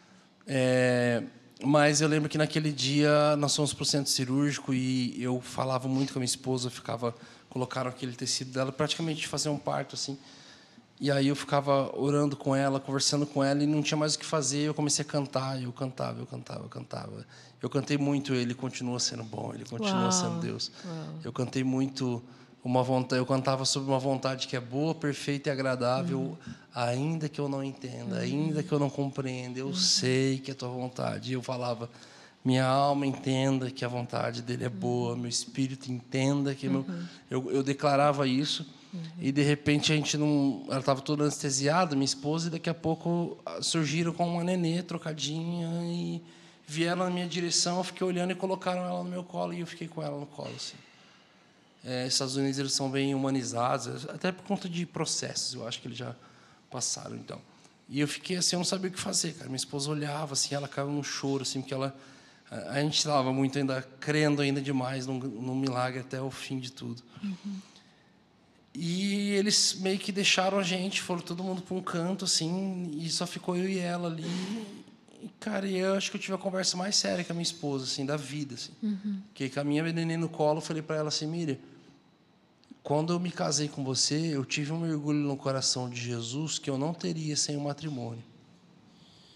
É, 0.48 1.24
mas 1.64 2.02
eu 2.02 2.08
lembro 2.08 2.30
que 2.30 2.38
naquele 2.38 2.72
dia 2.72 3.36
nós 3.38 3.56
fomos 3.56 3.74
para 3.74 3.84
o 3.84 3.86
centro 3.86 4.12
cirúrgico 4.12 4.74
e 4.74 5.22
eu 5.22 5.40
falava 5.42 5.88
muito 5.88 6.14
com 6.14 6.20
a 6.20 6.22
minha 6.22 6.26
esposa, 6.26 6.70
ficava 6.70 7.14
colocaram 7.50 7.90
aquele 7.90 8.14
tecido 8.14 8.54
dela, 8.54 8.72
praticamente 8.72 9.28
fazer 9.28 9.50
um 9.50 9.58
parto 9.58 9.96
assim. 9.96 10.18
E 11.02 11.10
aí 11.10 11.30
eu 11.30 11.36
ficava 11.36 11.92
orando 11.98 12.38
com 12.38 12.56
ela, 12.56 12.80
conversando 12.80 13.26
com 13.26 13.44
ela 13.44 13.64
e 13.64 13.66
não 13.66 13.82
tinha 13.82 13.98
mais 13.98 14.14
o 14.14 14.20
que 14.20 14.26
fazer. 14.26 14.68
Eu 14.68 14.74
comecei 14.76 15.04
a 15.04 15.08
cantar, 15.08 15.60
eu 15.60 15.74
cantava, 15.74 16.20
eu 16.20 16.28
cantava, 16.28 16.64
eu 16.64 16.70
cantava. 16.70 17.26
Eu 17.60 17.68
cantei 17.72 17.98
muito, 17.98 18.36
ele 18.36 18.54
continua 18.54 19.00
sendo 19.00 19.24
bom, 19.24 19.52
ele 19.52 19.66
continua 19.66 20.04
Uau. 20.04 20.12
sendo 20.12 20.40
Deus. 20.40 20.72
Uau. 20.86 20.96
Eu 21.24 21.34
cantei 21.34 21.64
muito 21.64 22.22
uma 22.64 22.84
vontade, 22.84 23.20
eu 23.20 23.26
cantava 23.26 23.66
sobre 23.66 23.90
uma 23.90 23.98
vontade 23.98 24.48
que 24.48 24.56
é 24.56 24.60
boa, 24.60 24.94
perfeita 24.94 25.50
e 25.50 25.52
agradável, 25.52 26.20
uhum. 26.20 26.38
ainda 26.76 27.28
que 27.28 27.42
eu 27.42 27.50
não 27.50 27.64
entenda, 27.64 28.18
uhum. 28.18 28.22
ainda 28.22 28.62
que 28.62 28.72
eu 28.72 28.78
não 28.78 28.88
compreenda, 28.90 29.58
eu 29.58 29.68
uhum. 29.68 29.74
sei 29.74 30.38
que 30.38 30.52
é 30.52 30.54
tua 30.54 30.70
vontade. 30.70 31.32
E 31.32 31.34
eu 31.34 31.42
falava, 31.42 31.90
minha 32.46 32.64
alma 32.64 33.08
entenda 33.08 33.72
que 33.72 33.84
a 33.84 33.88
vontade 33.88 34.44
dele 34.44 34.66
é 34.66 34.70
boa, 34.70 35.16
meu 35.16 35.30
espírito 35.30 35.92
entenda 35.92 36.54
que 36.54 36.70
meu, 36.70 36.86
eu, 37.28 37.52
eu 37.52 37.64
declarava 37.64 38.28
isso. 38.28 38.68
E 39.20 39.32
de 39.32 39.42
repente 39.42 39.92
a 39.94 39.96
gente 39.96 40.18
não, 40.18 40.64
ela 40.68 40.80
estava 40.80 41.02
toda 41.02 41.24
anestesiada, 41.24 41.96
minha 41.96 42.06
esposa, 42.06 42.48
e 42.48 42.52
daqui 42.52 42.70
a 42.70 42.74
pouco 42.74 43.38
ah, 43.46 43.62
surgiram 43.62 44.12
com 44.12 44.28
uma 44.28 44.44
nenê 44.44 44.84
trocadinha 44.84 45.70
e 45.84 46.22
vieram 46.68 47.06
na 47.06 47.10
minha 47.10 47.28
direção, 47.28 47.78
eu 47.78 47.84
fiquei 47.84 48.06
olhando 48.06 48.32
e 48.32 48.36
colocaram 48.36 48.82
ela 48.82 49.04
no 49.04 49.10
meu 49.10 49.24
colo 49.24 49.54
e 49.54 49.62
eu 49.62 49.68
fiquei 49.68 49.88
com 49.88 50.02
ela 50.04 50.20
no 50.20 50.26
colo 50.26 50.54
assim. 50.56 50.78
É, 51.84 52.06
Estados 52.06 52.36
Unidos 52.36 52.60
eles 52.60 52.74
são 52.74 52.92
bem 52.92 53.16
humanizados, 53.16 54.08
até 54.10 54.32
por 54.32 54.44
conta 54.44 54.70
de 54.70 54.86
processos, 54.86 55.54
eu 55.54 55.68
acho 55.68 55.82
que 55.82 55.88
eles 55.88 55.98
já 55.98 56.16
passaram 56.70 57.16
então. 57.16 57.40
E 57.90 58.00
eu 58.00 58.08
fiquei 58.08 58.38
assim, 58.38 58.56
eu 58.56 58.60
não 58.60 58.66
sabia 58.66 58.90
o 58.90 58.94
que 58.94 59.00
fazer, 59.00 59.34
cara. 59.34 59.48
Minha 59.48 59.58
esposa 59.58 59.90
olhava 59.90 60.34
assim, 60.34 60.56
ela 60.56 60.68
caiu 60.68 60.90
num 60.90 61.04
choro 61.04 61.44
assim, 61.44 61.62
porque 61.62 61.74
ela 61.74 61.96
a 62.52 62.82
gente 62.82 62.98
estava 62.98 63.32
muito 63.32 63.58
ainda 63.58 63.82
crendo 64.02 64.42
ainda 64.42 64.62
demais 64.62 65.08
num, 65.08 65.56
milagre 65.56 66.02
até 66.02 66.22
o 66.22 66.30
fim 66.30 66.60
de 66.60 66.70
tudo. 66.70 67.02
Uhum. 67.24 67.56
E 68.74 69.32
eles 69.32 69.76
meio 69.80 70.00
que 70.00 70.12
deixaram 70.12 70.58
a 70.58 70.64
gente, 70.64 71.02
foram 71.02 71.22
todo 71.22 71.44
mundo 71.44 71.62
para 71.62 71.76
um 71.76 71.82
canto 71.82 72.26
assim, 72.26 72.92
e 72.98 73.10
só 73.10 73.28
ficou 73.28 73.56
eu 73.56 73.68
e 73.68 73.78
ela 73.78 74.08
ali. 74.08 74.24
E, 75.22 75.30
cara, 75.40 75.68
eu 75.68 75.94
acho 75.94 76.10
que 76.10 76.18
eu 76.18 76.22
tive 76.22 76.34
a 76.34 76.38
conversa 76.38 76.78
mais 76.78 76.96
séria 76.96 77.24
com 77.24 77.34
a 77.34 77.36
minha 77.36 77.44
esposa, 77.44 77.84
assim, 77.84 78.06
da 78.06 78.16
vida, 78.16 78.56
assim. 78.56 78.72
Uhum. 78.82 79.22
Que 79.34 79.50
com 79.50 79.60
a 79.60 79.64
minha 79.64 79.84
neném 79.92 80.18
no 80.18 80.30
colo, 80.30 80.58
eu 80.60 80.62
falei 80.62 80.82
para 80.82 80.96
ela 80.96 81.10
assim, 81.10 81.28
Miriam, 81.28 81.58
quando 82.82 83.14
eu 83.14 83.20
me 83.20 83.30
casei 83.30 83.68
com 83.68 83.84
você, 83.84 84.36
eu 84.36 84.44
tive 84.44 84.72
um 84.72 84.80
mergulho 84.80 85.20
no 85.20 85.38
coração 85.38 85.90
de 85.90 86.02
Jesus 86.02 86.58
que 86.58 86.70
eu 86.70 86.78
não 86.78 86.94
teria 86.94 87.36
sem 87.36 87.56
o 87.56 87.62
matrimônio. 87.62 88.24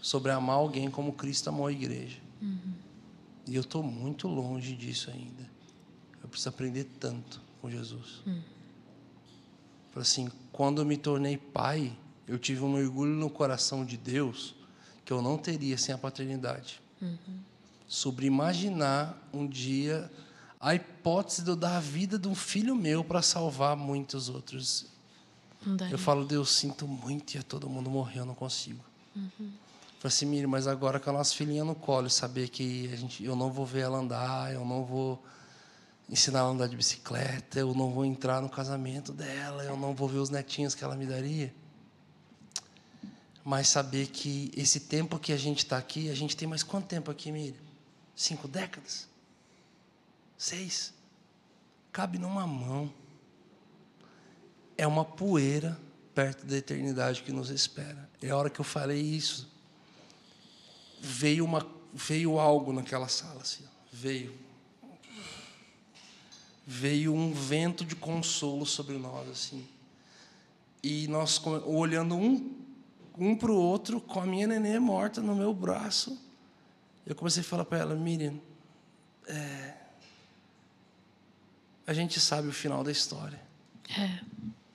Sobre 0.02 0.32
amar 0.32 0.56
alguém 0.56 0.90
como 0.90 1.14
Cristo 1.14 1.50
amou 1.50 1.68
a 1.68 1.72
igreja. 1.72 2.18
Uhum. 2.42 2.74
E 3.48 3.56
eu 3.56 3.62
estou 3.62 3.84
muito 3.84 4.28
longe 4.28 4.76
disso 4.76 5.12
ainda. 5.12 5.50
Eu 6.24 6.30
preciso 6.30 6.50
aprender 6.50 6.86
tanto 7.00 7.42
com 7.62 7.70
Jesus. 7.70 8.22
Uhum. 8.26 8.42
Assim, 9.96 10.30
quando 10.52 10.82
eu 10.82 10.86
me 10.86 10.98
tornei 10.98 11.38
pai, 11.38 11.96
eu 12.28 12.38
tive 12.38 12.64
um 12.64 12.74
mergulho 12.74 13.14
no 13.14 13.30
coração 13.30 13.86
de 13.86 13.98
Deus 13.98 14.56
que 15.06 15.14
eu 15.14 15.22
não 15.22 15.38
teria 15.38 15.78
sem 15.78 15.94
a 15.94 15.98
paternidade. 15.98 16.82
Uhum. 17.02 17.40
Sobre 17.88 18.26
imaginar 18.26 19.18
um 19.32 19.48
dia 19.48 20.12
a 20.60 20.74
hipótese 20.74 21.44
de 21.44 21.50
eu 21.52 21.56
dar 21.56 21.78
a 21.78 21.80
vida 21.80 22.18
de 22.18 22.28
um 22.28 22.34
filho 22.34 22.76
meu 22.76 23.04
para 23.04 23.22
salvar 23.22 23.76
muitos 23.76 24.30
outros. 24.30 24.88
Eu 25.92 25.98
falo, 25.98 26.26
Deus, 26.26 26.52
sinto 26.52 26.88
muito 26.88 27.36
e 27.36 27.44
todo 27.44 27.70
mundo 27.70 27.90
morreu, 27.90 28.24
eu 28.24 28.26
não 28.26 28.36
consigo. 28.36 28.84
Uhum. 29.16 29.30
Falei 30.00 30.16
assim, 30.16 30.26
Miriam, 30.26 30.48
mas 30.48 30.68
agora 30.68 31.00
com 31.00 31.10
a 31.10 31.14
nossa 31.14 31.34
filhinha 31.34 31.64
no 31.64 31.76
colo, 31.76 32.10
saber 32.10 32.50
que 32.50 32.90
a 32.92 32.96
gente, 32.96 33.24
eu 33.24 33.36
não 33.36 33.52
vou 33.52 33.66
ver 33.66 33.82
ela 33.82 33.98
andar, 33.98 34.54
eu 34.54 34.66
não 34.66 34.84
vou 34.84 35.24
ensinar 36.10 36.40
ela 36.40 36.50
a 36.50 36.52
andar 36.52 36.68
de 36.68 36.76
bicicleta, 36.76 37.60
eu 37.60 37.74
não 37.74 37.92
vou 37.92 38.06
entrar 38.06 38.42
no 38.42 38.50
casamento 38.50 39.12
dela, 39.12 39.64
eu 39.64 39.76
não 39.76 39.94
vou 39.94 40.08
ver 40.08 40.20
os 40.20 40.30
netinhos 40.30 40.76
que 40.76 40.84
ela 40.84 40.96
me 40.96 41.06
daria. 41.06 41.54
Mas 43.44 43.68
saber 43.68 44.08
que 44.08 44.52
esse 44.56 44.80
tempo 44.80 45.20
que 45.20 45.32
a 45.32 45.38
gente 45.38 45.60
está 45.60 45.78
aqui, 45.78 46.10
a 46.10 46.16
gente 46.16 46.36
tem 46.36 46.48
mais 46.48 46.64
quanto 46.64 46.88
tempo 46.88 47.12
aqui, 47.12 47.32
Miriam? 47.32 47.56
Cinco 48.16 48.48
décadas? 48.48 49.08
Seis. 50.38 50.94
Cabe 51.92 52.18
numa 52.18 52.48
mão. 52.48 52.92
É 54.78 54.88
uma 54.88 55.06
poeira 55.06 55.80
perto 56.14 56.46
da 56.46 56.58
eternidade 56.58 57.22
que 57.22 57.32
nos 57.32 57.50
espera. 57.50 58.10
É 58.22 58.30
a 58.30 58.38
hora 58.38 58.50
que 58.50 58.60
eu 58.60 58.66
falei 58.66 59.00
isso. 59.00 59.48
Veio, 61.00 61.46
uma, 61.46 61.66
veio 61.94 62.40
algo 62.40 62.74
naquela 62.74 63.08
sala, 63.08 63.42
assim, 63.42 63.64
veio. 63.92 64.45
Veio 66.66 67.14
um 67.14 67.32
vento 67.32 67.86
de 67.86 67.96
consolo 67.96 68.66
sobre 68.66 68.98
nós, 68.98 69.30
assim. 69.30 69.68
E 70.82 71.08
nós, 71.08 71.42
olhando 71.66 72.16
um, 72.16 72.56
um 73.18 73.36
para 73.36 73.52
o 73.52 73.56
outro, 73.56 74.02
com 74.02 74.20
a 74.20 74.26
minha 74.26 74.48
neném 74.48 74.80
morta 74.80 75.22
no 75.22 75.36
meu 75.36 75.54
braço, 75.54 76.18
eu 77.06 77.16
comecei 77.16 77.42
a 77.42 77.44
falar 77.44 77.66
para 77.66 77.80
ela, 77.80 77.96
Miriam, 77.96 78.40
é, 79.28 79.74
a 81.86 81.94
gente 81.94 82.20
sabe 82.20 82.48
o 82.48 82.54
final 82.54 82.84
da 82.84 82.92
história. 82.92 83.40
É. 83.98 84.20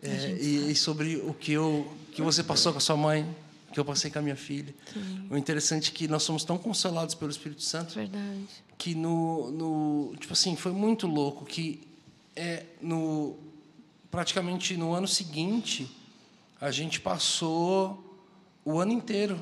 é 0.02 0.32
e, 0.40 0.70
e, 0.70 0.76
sobre 0.76 1.16
o 1.16 1.34
que 1.34 1.52
eu 1.52 1.96
que 2.12 2.22
você 2.22 2.42
passou 2.42 2.72
com 2.72 2.78
a 2.78 2.80
sua 2.80 2.96
mãe, 2.96 3.36
que 3.72 3.78
eu 3.78 3.84
passei 3.84 4.10
com 4.10 4.18
a 4.18 4.22
minha 4.22 4.36
filha. 4.36 4.74
Sim. 4.92 5.26
O 5.30 5.36
interessante 5.36 5.90
é 5.90 5.94
que 5.94 6.08
nós 6.08 6.22
somos 6.22 6.44
tão 6.44 6.58
consolados 6.58 7.14
pelo 7.14 7.30
Espírito 7.30 7.62
Santo. 7.62 7.94
Verdade. 7.94 8.48
Que 8.81 8.94
no, 8.94 9.51
no 9.51 10.16
tipo 10.16 10.32
assim 10.32 10.57
foi 10.57 10.73
muito 10.73 11.07
louco 11.07 11.44
que 11.44 11.86
é 12.35 12.65
no 12.81 13.36
praticamente 14.11 14.74
no 14.74 14.94
ano 14.94 15.07
seguinte 15.07 15.86
a 16.59 16.70
gente 16.70 16.98
passou 16.98 18.02
o 18.65 18.78
ano 18.78 18.93
inteiro 18.93 19.39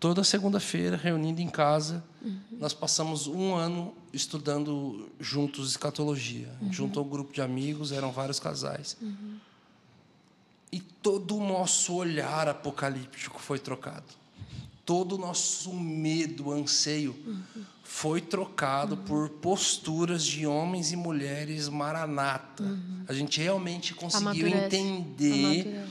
toda 0.00 0.24
segunda-feira 0.24 0.96
reunindo 0.96 1.40
em 1.40 1.48
casa. 1.48 2.02
Uhum. 2.20 2.40
Nós 2.58 2.74
passamos 2.74 3.28
um 3.28 3.54
ano 3.54 3.94
estudando 4.12 5.08
juntos 5.20 5.70
escatologia, 5.70 6.52
uhum. 6.60 6.72
junto 6.72 6.98
ao 6.98 7.04
grupo 7.04 7.32
de 7.32 7.40
amigos, 7.40 7.92
eram 7.92 8.10
vários 8.10 8.40
casais. 8.40 8.96
Uhum. 9.00 9.38
E 10.72 10.80
todo 10.80 11.36
o 11.36 11.46
nosso 11.46 11.94
olhar 11.94 12.48
apocalíptico 12.48 13.40
foi 13.40 13.60
trocado. 13.60 14.18
Todo 14.84 15.14
o 15.14 15.18
nosso 15.18 15.72
medo, 15.72 16.50
anseio 16.50 17.14
uhum. 17.24 17.64
Foi 17.92 18.20
trocado 18.20 18.94
uhum. 18.94 19.02
por 19.02 19.28
posturas 19.28 20.24
de 20.24 20.46
homens 20.46 20.92
e 20.92 20.96
mulheres 20.96 21.68
maranata. 21.68 22.62
Uhum. 22.62 23.02
A 23.06 23.12
gente 23.12 23.40
realmente 23.40 23.92
conseguiu 23.94 24.46
Amadurece. 24.46 24.76
entender 24.76 25.86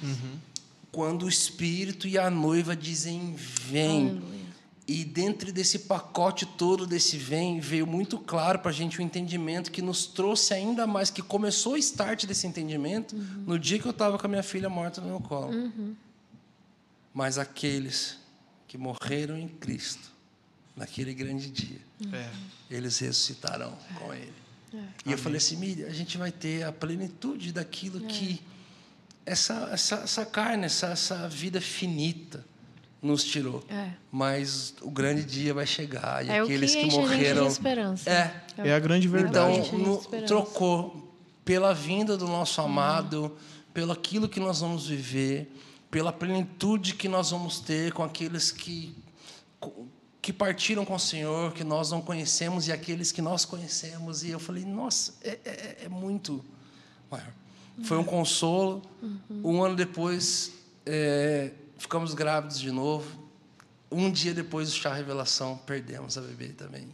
quando 0.93 1.23
o 1.23 1.29
Espírito 1.29 2.07
e 2.07 2.17
a 2.17 2.29
noiva 2.29 2.73
dizem 2.73 3.35
vem. 3.35 4.09
Aleluia. 4.11 4.39
E 4.87 5.03
dentro 5.03 5.51
desse 5.51 5.79
pacote 5.79 6.45
todo 6.47 6.87
desse 6.87 7.17
vem, 7.17 7.59
veio 7.59 7.85
muito 7.85 8.17
claro 8.17 8.59
para 8.59 8.71
a 8.71 8.73
gente 8.73 8.97
o 8.97 9.01
entendimento 9.03 9.69
que 9.69 9.81
nos 9.81 10.07
trouxe 10.07 10.53
ainda 10.53 10.87
mais, 10.87 11.11
que 11.11 11.21
começou 11.21 11.73
o 11.73 11.77
start 11.77 12.25
desse 12.25 12.47
entendimento 12.47 13.13
uhum. 13.13 13.43
no 13.45 13.59
dia 13.59 13.77
que 13.77 13.85
eu 13.85 13.91
estava 13.91 14.17
com 14.17 14.25
a 14.25 14.29
minha 14.29 14.41
filha 14.41 14.69
morta 14.69 15.01
no 15.01 15.07
meu 15.07 15.19
colo. 15.19 15.51
Uhum. 15.51 15.95
Mas 17.13 17.37
aqueles 17.37 18.17
que 18.67 18.77
morreram 18.77 19.37
em 19.37 19.49
Cristo, 19.49 20.09
naquele 20.75 21.13
grande 21.13 21.51
dia, 21.51 21.77
uhum. 21.77 21.88
Eles 22.69 22.99
ressuscitarão 22.99 23.77
com 23.97 24.13
Ele. 24.13 24.33
É. 24.73 24.77
E 24.77 24.79
Amém. 24.79 24.91
eu 25.05 25.17
falei 25.17 25.37
assim, 25.37 25.57
Miriam, 25.57 25.87
a 25.87 25.93
gente 25.93 26.17
vai 26.17 26.31
ter 26.31 26.63
a 26.63 26.71
plenitude 26.71 27.51
daquilo 27.51 28.05
é. 28.05 28.07
que 28.07 28.41
essa, 29.25 29.69
essa, 29.71 29.95
essa 29.95 30.25
carne, 30.25 30.65
essa, 30.65 30.87
essa 30.87 31.27
vida 31.27 31.59
finita 31.59 32.45
nos 33.01 33.23
tirou. 33.23 33.63
É. 33.69 33.91
Mas 34.11 34.73
o 34.81 34.91
grande 34.91 35.23
dia 35.23 35.53
vai 35.53 35.65
chegar 35.65 36.25
e 36.25 36.29
é 36.29 36.39
aqueles 36.39 36.75
que, 36.75 36.87
que 36.87 36.91
morreram. 36.91 37.47
esperança. 37.47 38.09
É. 38.09 38.43
é 38.57 38.73
a 38.73 38.79
grande 38.79 39.07
verdade. 39.07 39.59
Então, 39.59 39.79
no, 39.79 39.97
trocou 40.25 41.15
pela 41.45 41.73
vinda 41.73 42.17
do 42.17 42.27
nosso 42.27 42.61
amado, 42.61 43.23
uhum. 43.23 43.31
pelo 43.73 43.91
aquilo 43.91 44.27
que 44.27 44.39
nós 44.39 44.59
vamos 44.59 44.87
viver, 44.87 45.51
pela 45.89 46.11
plenitude 46.11 46.93
que 46.93 47.07
nós 47.07 47.31
vamos 47.31 47.59
ter 47.59 47.91
com 47.93 48.03
aqueles 48.03 48.51
que 48.51 48.95
que 50.29 50.33
partiram 50.33 50.85
com 50.85 50.93
o 50.93 50.99
Senhor, 50.99 51.53
que 51.53 51.63
nós 51.63 51.89
não 51.89 52.01
conhecemos 52.01 52.67
e 52.67 52.71
aqueles 52.71 53.11
que 53.11 53.19
nós 53.19 53.45
conhecemos. 53.45 54.23
E 54.23 54.29
eu 54.29 54.39
falei, 54.39 54.63
nossa, 54.63 55.15
é, 55.23 55.39
é, 55.43 55.77
é 55.85 55.89
muito 55.89 56.45
maior. 57.09 57.33
Foi 57.81 57.97
um 57.97 58.03
consolo. 58.03 58.83
Uhum. 59.01 59.41
Um 59.43 59.63
ano 59.63 59.75
depois, 59.75 60.51
é, 60.85 61.51
ficamos 61.79 62.13
grávidos 62.13 62.59
de 62.59 62.71
novo. 62.71 63.07
Um 63.91 64.11
dia 64.11 64.31
depois 64.31 64.69
do 64.69 64.75
chá 64.75 64.93
revelação, 64.93 65.57
perdemos 65.65 66.15
a 66.15 66.21
bebê 66.21 66.49
também. 66.49 66.87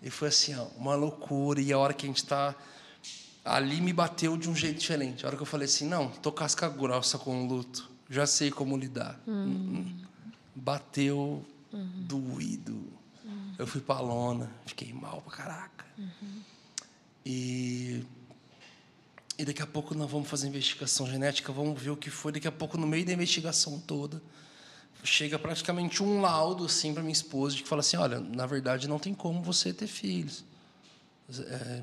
E 0.00 0.08
foi 0.08 0.28
assim, 0.28 0.54
ó, 0.54 0.66
uma 0.76 0.94
loucura. 0.94 1.60
E 1.60 1.72
a 1.72 1.78
hora 1.78 1.92
que 1.92 2.06
a 2.06 2.08
gente 2.08 2.18
está 2.18 2.54
ali 3.44 3.80
me 3.80 3.92
bateu 3.92 4.36
de 4.36 4.48
um 4.48 4.54
jeito 4.54 4.78
diferente. 4.78 5.24
A 5.24 5.26
hora 5.26 5.36
que 5.36 5.42
eu 5.42 5.46
falei 5.46 5.64
assim, 5.64 5.88
não, 5.88 6.08
tô 6.08 6.30
casca 6.30 6.68
grossa 6.68 7.18
com 7.18 7.44
o 7.44 7.48
luto, 7.48 7.90
já 8.08 8.28
sei 8.28 8.52
como 8.52 8.76
lidar. 8.76 9.20
Uhum. 9.26 9.92
Bateu 10.54 11.44
uhum. 11.72 12.04
doído. 12.06 12.92
Uhum. 13.24 13.54
Eu 13.58 13.66
fui 13.66 13.80
para 13.80 14.00
lona, 14.00 14.50
fiquei 14.66 14.92
mal 14.92 15.20
pra 15.22 15.36
caraca. 15.36 15.86
Uhum. 15.98 16.42
E 17.24 18.04
e 19.38 19.44
daqui 19.44 19.62
a 19.62 19.66
pouco 19.66 19.94
nós 19.94 20.10
vamos 20.10 20.28
fazer 20.28 20.48
investigação 20.48 21.06
genética, 21.06 21.52
vamos 21.52 21.80
ver 21.80 21.90
o 21.90 21.96
que 21.96 22.10
foi. 22.10 22.32
Daqui 22.32 22.48
a 22.48 22.52
pouco, 22.52 22.76
no 22.76 22.88
meio 22.88 23.06
da 23.06 23.12
investigação 23.12 23.78
toda, 23.78 24.20
chega 25.04 25.38
praticamente 25.38 26.02
um 26.02 26.20
laudo 26.20 26.64
assim 26.64 26.92
para 26.92 27.04
minha 27.04 27.12
esposa 27.12 27.54
de 27.54 27.62
que 27.62 27.68
fala 27.68 27.78
assim, 27.78 27.96
olha, 27.96 28.18
na 28.18 28.46
verdade 28.46 28.88
não 28.88 28.98
tem 28.98 29.14
como 29.14 29.40
você 29.40 29.72
ter 29.72 29.86
filhos. 29.86 30.44
É, 31.30 31.82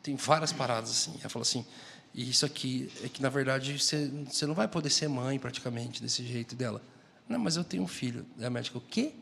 tem 0.00 0.14
várias 0.14 0.52
paradas 0.52 0.90
assim. 0.90 1.16
Ela 1.18 1.28
falou 1.28 1.42
assim, 1.42 1.66
e 2.14 2.30
isso 2.30 2.46
aqui 2.46 2.88
é 3.02 3.08
que 3.08 3.20
na 3.20 3.28
verdade 3.28 3.76
você 3.76 4.46
não 4.46 4.54
vai 4.54 4.68
poder 4.68 4.90
ser 4.90 5.08
mãe 5.08 5.40
praticamente 5.40 6.00
desse 6.00 6.24
jeito 6.24 6.54
dela. 6.54 6.80
Não, 7.28 7.38
mas 7.38 7.56
eu 7.56 7.64
tenho 7.64 7.82
um 7.82 7.88
filho. 7.88 8.26
A 8.42 8.50
médica, 8.50 8.78
o 8.78 8.80
quê? 8.80 9.12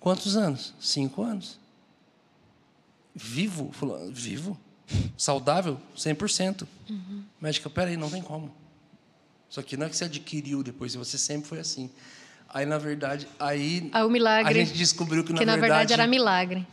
Quantos 0.00 0.36
anos? 0.36 0.74
Cinco 0.80 1.22
anos. 1.22 1.58
Vivo? 3.14 3.70
Falou, 3.72 4.10
vivo? 4.12 4.58
Saudável? 5.16 5.78
100%. 5.96 6.66
Uhum. 6.88 7.24
Médica, 7.40 7.68
peraí, 7.68 7.96
não 7.96 8.10
tem 8.10 8.22
como. 8.22 8.54
Só 9.48 9.62
que 9.62 9.76
não 9.76 9.86
é 9.86 9.88
que 9.88 9.96
você 9.96 10.04
adquiriu 10.04 10.62
depois, 10.62 10.94
você 10.94 11.18
sempre 11.18 11.48
foi 11.48 11.58
assim. 11.58 11.90
Aí, 12.48 12.64
na 12.64 12.78
verdade, 12.78 13.26
aí 13.38 13.90
ah, 13.92 14.06
o 14.06 14.10
milagre, 14.10 14.50
a 14.50 14.64
gente 14.64 14.76
descobriu 14.76 15.22
que, 15.22 15.34
que 15.34 15.44
na, 15.44 15.56
na 15.56 15.60
verdade, 15.60 15.92
era 15.92 16.06
milagre. 16.06 16.66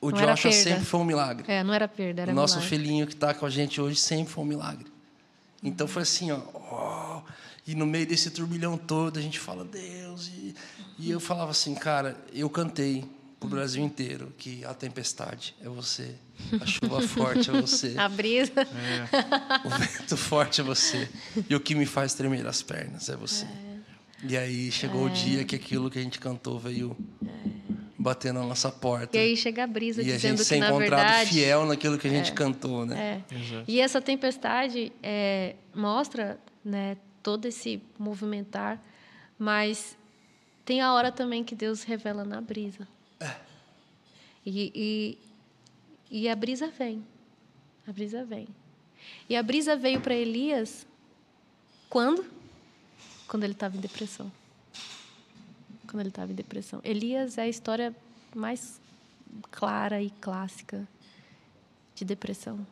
O 0.00 0.10
não 0.10 0.18
Joshua 0.18 0.52
sempre 0.52 0.84
foi 0.84 1.00
um 1.00 1.04
milagre. 1.04 1.50
É, 1.50 1.64
não 1.64 1.72
era 1.72 1.88
perda, 1.88 2.22
era 2.22 2.32
O 2.32 2.34
nosso 2.34 2.56
milagre. 2.56 2.76
filhinho 2.76 3.06
que 3.06 3.14
está 3.14 3.32
com 3.32 3.46
a 3.46 3.50
gente 3.50 3.80
hoje 3.80 3.98
sempre 3.98 4.32
foi 4.32 4.44
um 4.44 4.46
milagre. 4.46 4.86
Então 5.62 5.88
foi 5.88 6.02
assim, 6.02 6.30
ó. 6.30 6.40
Oh, 6.52 7.03
e 7.66 7.74
no 7.74 7.86
meio 7.86 8.06
desse 8.06 8.30
turbilhão 8.30 8.76
todo, 8.76 9.18
a 9.18 9.22
gente 9.22 9.38
fala, 9.38 9.64
Deus. 9.64 10.28
E, 10.28 10.54
e 10.98 11.10
eu 11.10 11.18
falava 11.18 11.50
assim, 11.50 11.74
cara, 11.74 12.16
eu 12.32 12.48
cantei 12.50 13.04
para 13.40 13.46
o 13.46 13.50
Brasil 13.50 13.82
inteiro 13.82 14.32
que 14.36 14.64
a 14.64 14.74
tempestade 14.74 15.54
é 15.62 15.68
você, 15.68 16.14
a 16.60 16.66
chuva 16.66 17.00
forte 17.06 17.50
é 17.50 17.52
você. 17.52 17.94
A 17.96 18.08
brisa. 18.08 18.52
É. 18.60 19.66
O 19.66 19.70
vento 19.70 20.16
forte 20.16 20.60
é 20.60 20.64
você. 20.64 21.08
E 21.48 21.54
o 21.54 21.60
que 21.60 21.74
me 21.74 21.86
faz 21.86 22.14
tremer 22.14 22.46
as 22.46 22.62
pernas 22.62 23.08
é 23.08 23.16
você. 23.16 23.44
É. 23.44 23.74
E 24.26 24.36
aí 24.36 24.72
chegou 24.72 25.06
é. 25.08 25.10
o 25.10 25.12
dia 25.12 25.44
que 25.44 25.56
aquilo 25.56 25.90
que 25.90 25.98
a 25.98 26.02
gente 26.02 26.18
cantou 26.18 26.58
veio 26.58 26.96
bater 27.98 28.34
na 28.34 28.42
nossa 28.42 28.70
porta. 28.70 29.16
E 29.16 29.20
aí 29.20 29.36
chega 29.36 29.64
a 29.64 29.66
brisa 29.66 30.02
e 30.02 30.04
dizendo 30.04 30.34
a 30.34 30.36
gente 30.36 30.48
que, 30.48 30.56
na 30.58 30.68
encontrado 30.68 31.00
verdade, 31.00 31.30
fiel 31.30 31.66
naquilo 31.66 31.98
que 31.98 32.06
a 32.06 32.10
gente 32.10 32.30
é, 32.30 32.34
cantou, 32.34 32.84
né? 32.84 33.22
É. 33.30 33.64
E 33.66 33.80
essa 33.80 34.00
tempestade 34.00 34.92
é, 35.02 35.56
mostra, 35.74 36.38
né, 36.62 36.98
todo 37.24 37.46
esse 37.46 37.82
movimentar, 37.98 38.80
mas 39.36 39.98
tem 40.64 40.80
a 40.80 40.92
hora 40.92 41.10
também 41.10 41.42
que 41.42 41.56
Deus 41.56 41.82
revela 41.82 42.24
na 42.24 42.40
brisa. 42.40 42.86
É. 43.18 43.34
E, 44.46 45.18
e, 46.10 46.18
e 46.22 46.28
a 46.28 46.36
brisa 46.36 46.68
vem. 46.68 47.04
A 47.84 47.90
brisa 47.92 48.24
vem. 48.24 48.46
E 49.28 49.34
a 49.34 49.42
brisa 49.42 49.74
veio 49.74 50.00
para 50.00 50.14
Elias 50.14 50.86
quando? 51.90 52.24
Quando 53.26 53.42
ele 53.42 53.54
estava 53.54 53.76
em 53.76 53.80
depressão 53.80 54.30
quando 55.94 56.00
ele 56.00 56.08
estava 56.08 56.32
em 56.32 56.34
depressão. 56.34 56.80
Elias 56.82 57.38
é 57.38 57.42
a 57.42 57.48
história 57.48 57.94
mais 58.34 58.80
clara 59.52 60.02
e 60.02 60.10
clássica 60.10 60.88
de 61.94 62.04
depressão. 62.04 62.66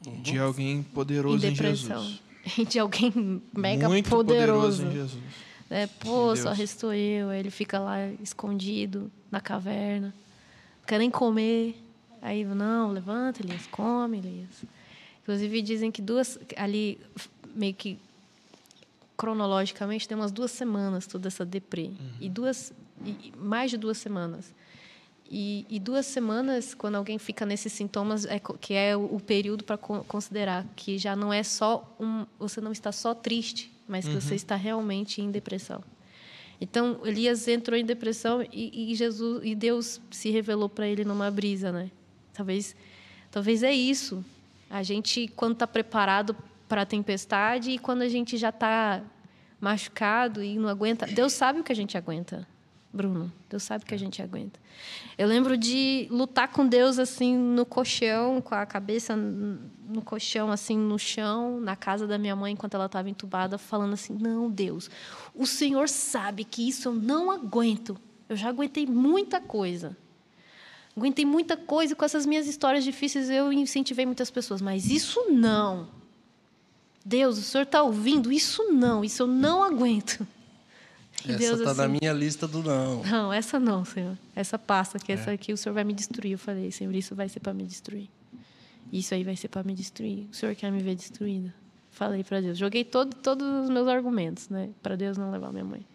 De 0.00 0.38
alguém 0.38 0.82
poderoso 0.82 1.46
em, 1.46 1.50
depressão. 1.50 2.02
em 2.02 2.06
Jesus. 2.06 2.22
De 2.68 2.78
alguém 2.78 3.42
mega 3.56 3.88
Muito 3.88 4.08
poderoso. 4.08 4.82
poderoso 4.82 4.86
em 4.86 4.92
Jesus. 4.92 5.22
É, 5.70 5.86
pô, 5.86 6.36
só 6.36 6.52
restou 6.52 6.92
eu. 6.92 7.30
Aí 7.30 7.40
ele 7.40 7.50
fica 7.50 7.78
lá 7.78 8.06
escondido 8.22 9.10
na 9.30 9.40
caverna. 9.40 10.14
Não 10.80 10.86
quer 10.86 10.98
nem 10.98 11.10
comer. 11.10 11.76
Aí, 12.20 12.44
não, 12.44 12.90
levanta, 12.90 13.42
Elias, 13.42 13.66
come, 13.66 14.18
Elias. 14.18 14.64
Inclusive, 15.22 15.62
dizem 15.62 15.90
que 15.90 16.00
duas, 16.00 16.38
ali, 16.56 16.98
meio 17.54 17.74
que 17.74 17.98
cronologicamente 19.16 20.08
tem 20.08 20.16
umas 20.16 20.32
duas 20.32 20.50
semanas 20.50 21.06
toda 21.06 21.28
essa 21.28 21.44
deprê 21.44 21.84
uhum. 21.84 22.10
e 22.20 22.28
duas 22.28 22.72
e 23.04 23.32
mais 23.36 23.70
de 23.70 23.76
duas 23.76 23.98
semanas 23.98 24.52
e, 25.30 25.66
e, 25.68 25.80
duas 25.80 26.06
semanas 26.06 26.74
quando 26.74 26.96
alguém 26.96 27.18
fica 27.18 27.46
nesses 27.46 27.72
sintomas 27.72 28.26
é 28.26 28.38
que 28.38 28.74
é 28.74 28.96
o, 28.96 29.16
o 29.16 29.20
período 29.20 29.64
para 29.64 29.78
considerar 29.78 30.66
que 30.76 30.98
já 30.98 31.16
não 31.16 31.32
é 31.32 31.42
só 31.42 31.96
um 31.98 32.26
você 32.38 32.60
não 32.60 32.72
está 32.72 32.92
só 32.92 33.14
triste 33.14 33.72
mas 33.88 34.04
que 34.04 34.14
uhum. 34.14 34.20
você 34.20 34.34
está 34.34 34.54
realmente 34.54 35.22
em 35.22 35.30
depressão 35.30 35.82
então 36.60 37.00
Elias 37.04 37.48
entrou 37.48 37.78
em 37.78 37.84
depressão 37.84 38.42
e, 38.52 38.92
e 38.92 38.94
Jesus 38.94 39.40
e 39.44 39.54
Deus 39.54 40.00
se 40.10 40.30
revelou 40.30 40.68
para 40.68 40.86
ele 40.86 41.04
numa 41.04 41.30
brisa 41.30 41.72
né 41.72 41.90
talvez 42.32 42.76
talvez 43.30 43.62
é 43.62 43.72
isso 43.72 44.24
a 44.68 44.82
gente 44.82 45.28
quando 45.34 45.54
está 45.54 45.66
preparado 45.66 46.36
para 46.68 46.82
a 46.82 46.86
tempestade 46.86 47.70
e 47.70 47.78
quando 47.78 48.02
a 48.02 48.08
gente 48.08 48.36
já 48.36 48.50
está 48.50 49.02
machucado 49.60 50.42
e 50.42 50.58
não 50.58 50.68
aguenta. 50.68 51.06
Deus 51.06 51.32
sabe 51.32 51.60
o 51.60 51.64
que 51.64 51.72
a 51.72 51.76
gente 51.76 51.96
aguenta, 51.96 52.46
Bruno. 52.94 53.32
Deus 53.50 53.64
sabe 53.64 53.84
que 53.84 53.92
a 53.92 53.98
gente 53.98 54.22
aguenta. 54.22 54.60
Eu 55.18 55.26
lembro 55.26 55.56
de 55.56 56.06
lutar 56.12 56.46
com 56.46 56.64
Deus 56.64 56.96
assim 56.96 57.36
no 57.36 57.66
colchão, 57.66 58.40
com 58.40 58.54
a 58.54 58.64
cabeça 58.64 59.16
no 59.16 60.00
colchão, 60.00 60.52
assim 60.52 60.78
no 60.78 60.96
chão, 60.96 61.60
na 61.60 61.74
casa 61.74 62.06
da 62.06 62.16
minha 62.16 62.36
mãe 62.36 62.52
enquanto 62.52 62.74
ela 62.74 62.86
estava 62.86 63.10
entubada, 63.10 63.58
falando 63.58 63.94
assim: 63.94 64.16
Não, 64.20 64.48
Deus, 64.48 64.88
o 65.34 65.44
Senhor 65.44 65.88
sabe 65.88 66.44
que 66.44 66.68
isso 66.68 66.88
eu 66.88 66.94
não 66.94 67.32
aguento. 67.32 67.96
Eu 68.28 68.36
já 68.36 68.48
aguentei 68.48 68.86
muita 68.86 69.40
coisa. 69.40 69.96
Aguentei 70.96 71.24
muita 71.24 71.56
coisa 71.56 71.96
com 71.96 72.04
essas 72.04 72.24
minhas 72.24 72.46
histórias 72.46 72.84
difíceis. 72.84 73.28
Eu 73.28 73.52
incentivei 73.52 74.06
muitas 74.06 74.30
pessoas, 74.30 74.62
mas 74.62 74.88
isso 74.88 75.26
não. 75.30 75.88
Deus, 77.04 77.38
o 77.38 77.42
senhor 77.42 77.64
está 77.64 77.82
ouvindo? 77.82 78.30
Isso 78.30 78.70
não, 78.70 79.04
isso 79.04 79.24
eu 79.24 79.26
não 79.26 79.64
aguento. 79.64 80.24
E 81.26 81.32
essa 81.32 81.54
está 81.54 81.70
assim, 81.70 81.80
na 81.80 81.88
minha 81.88 82.12
lista 82.12 82.46
do 82.46 82.62
não. 82.62 83.02
Não, 83.02 83.32
essa 83.32 83.58
não, 83.58 83.84
Senhor. 83.84 84.16
Essa 84.34 84.58
passa, 84.58 84.98
que 84.98 85.12
é. 85.12 85.14
essa 85.14 85.32
aqui 85.32 85.52
o 85.52 85.56
Senhor 85.56 85.74
vai 85.74 85.84
me 85.84 85.92
destruir. 85.92 86.32
Eu 86.32 86.38
falei, 86.38 86.70
Senhor, 86.70 86.94
isso 86.94 87.14
vai 87.14 87.28
ser 87.28 87.40
para 87.40 87.54
me 87.54 87.64
destruir. 87.64 88.08
Isso 88.92 89.14
aí 89.14 89.24
vai 89.24 89.36
ser 89.36 89.48
para 89.48 89.62
me 89.62 89.74
destruir. 89.74 90.28
O 90.30 90.34
Senhor 90.34 90.54
quer 90.54 90.70
me 90.70 90.82
ver 90.82 90.94
destruída. 90.94 91.54
Falei 91.90 92.22
para 92.22 92.40
Deus. 92.40 92.58
Joguei 92.58 92.84
todo, 92.84 93.14
todos 93.14 93.46
os 93.64 93.70
meus 93.70 93.88
argumentos, 93.88 94.48
né? 94.48 94.70
Para 94.82 94.96
Deus 94.96 95.16
não 95.16 95.30
levar 95.30 95.52
minha 95.52 95.64
mãe. 95.64 95.86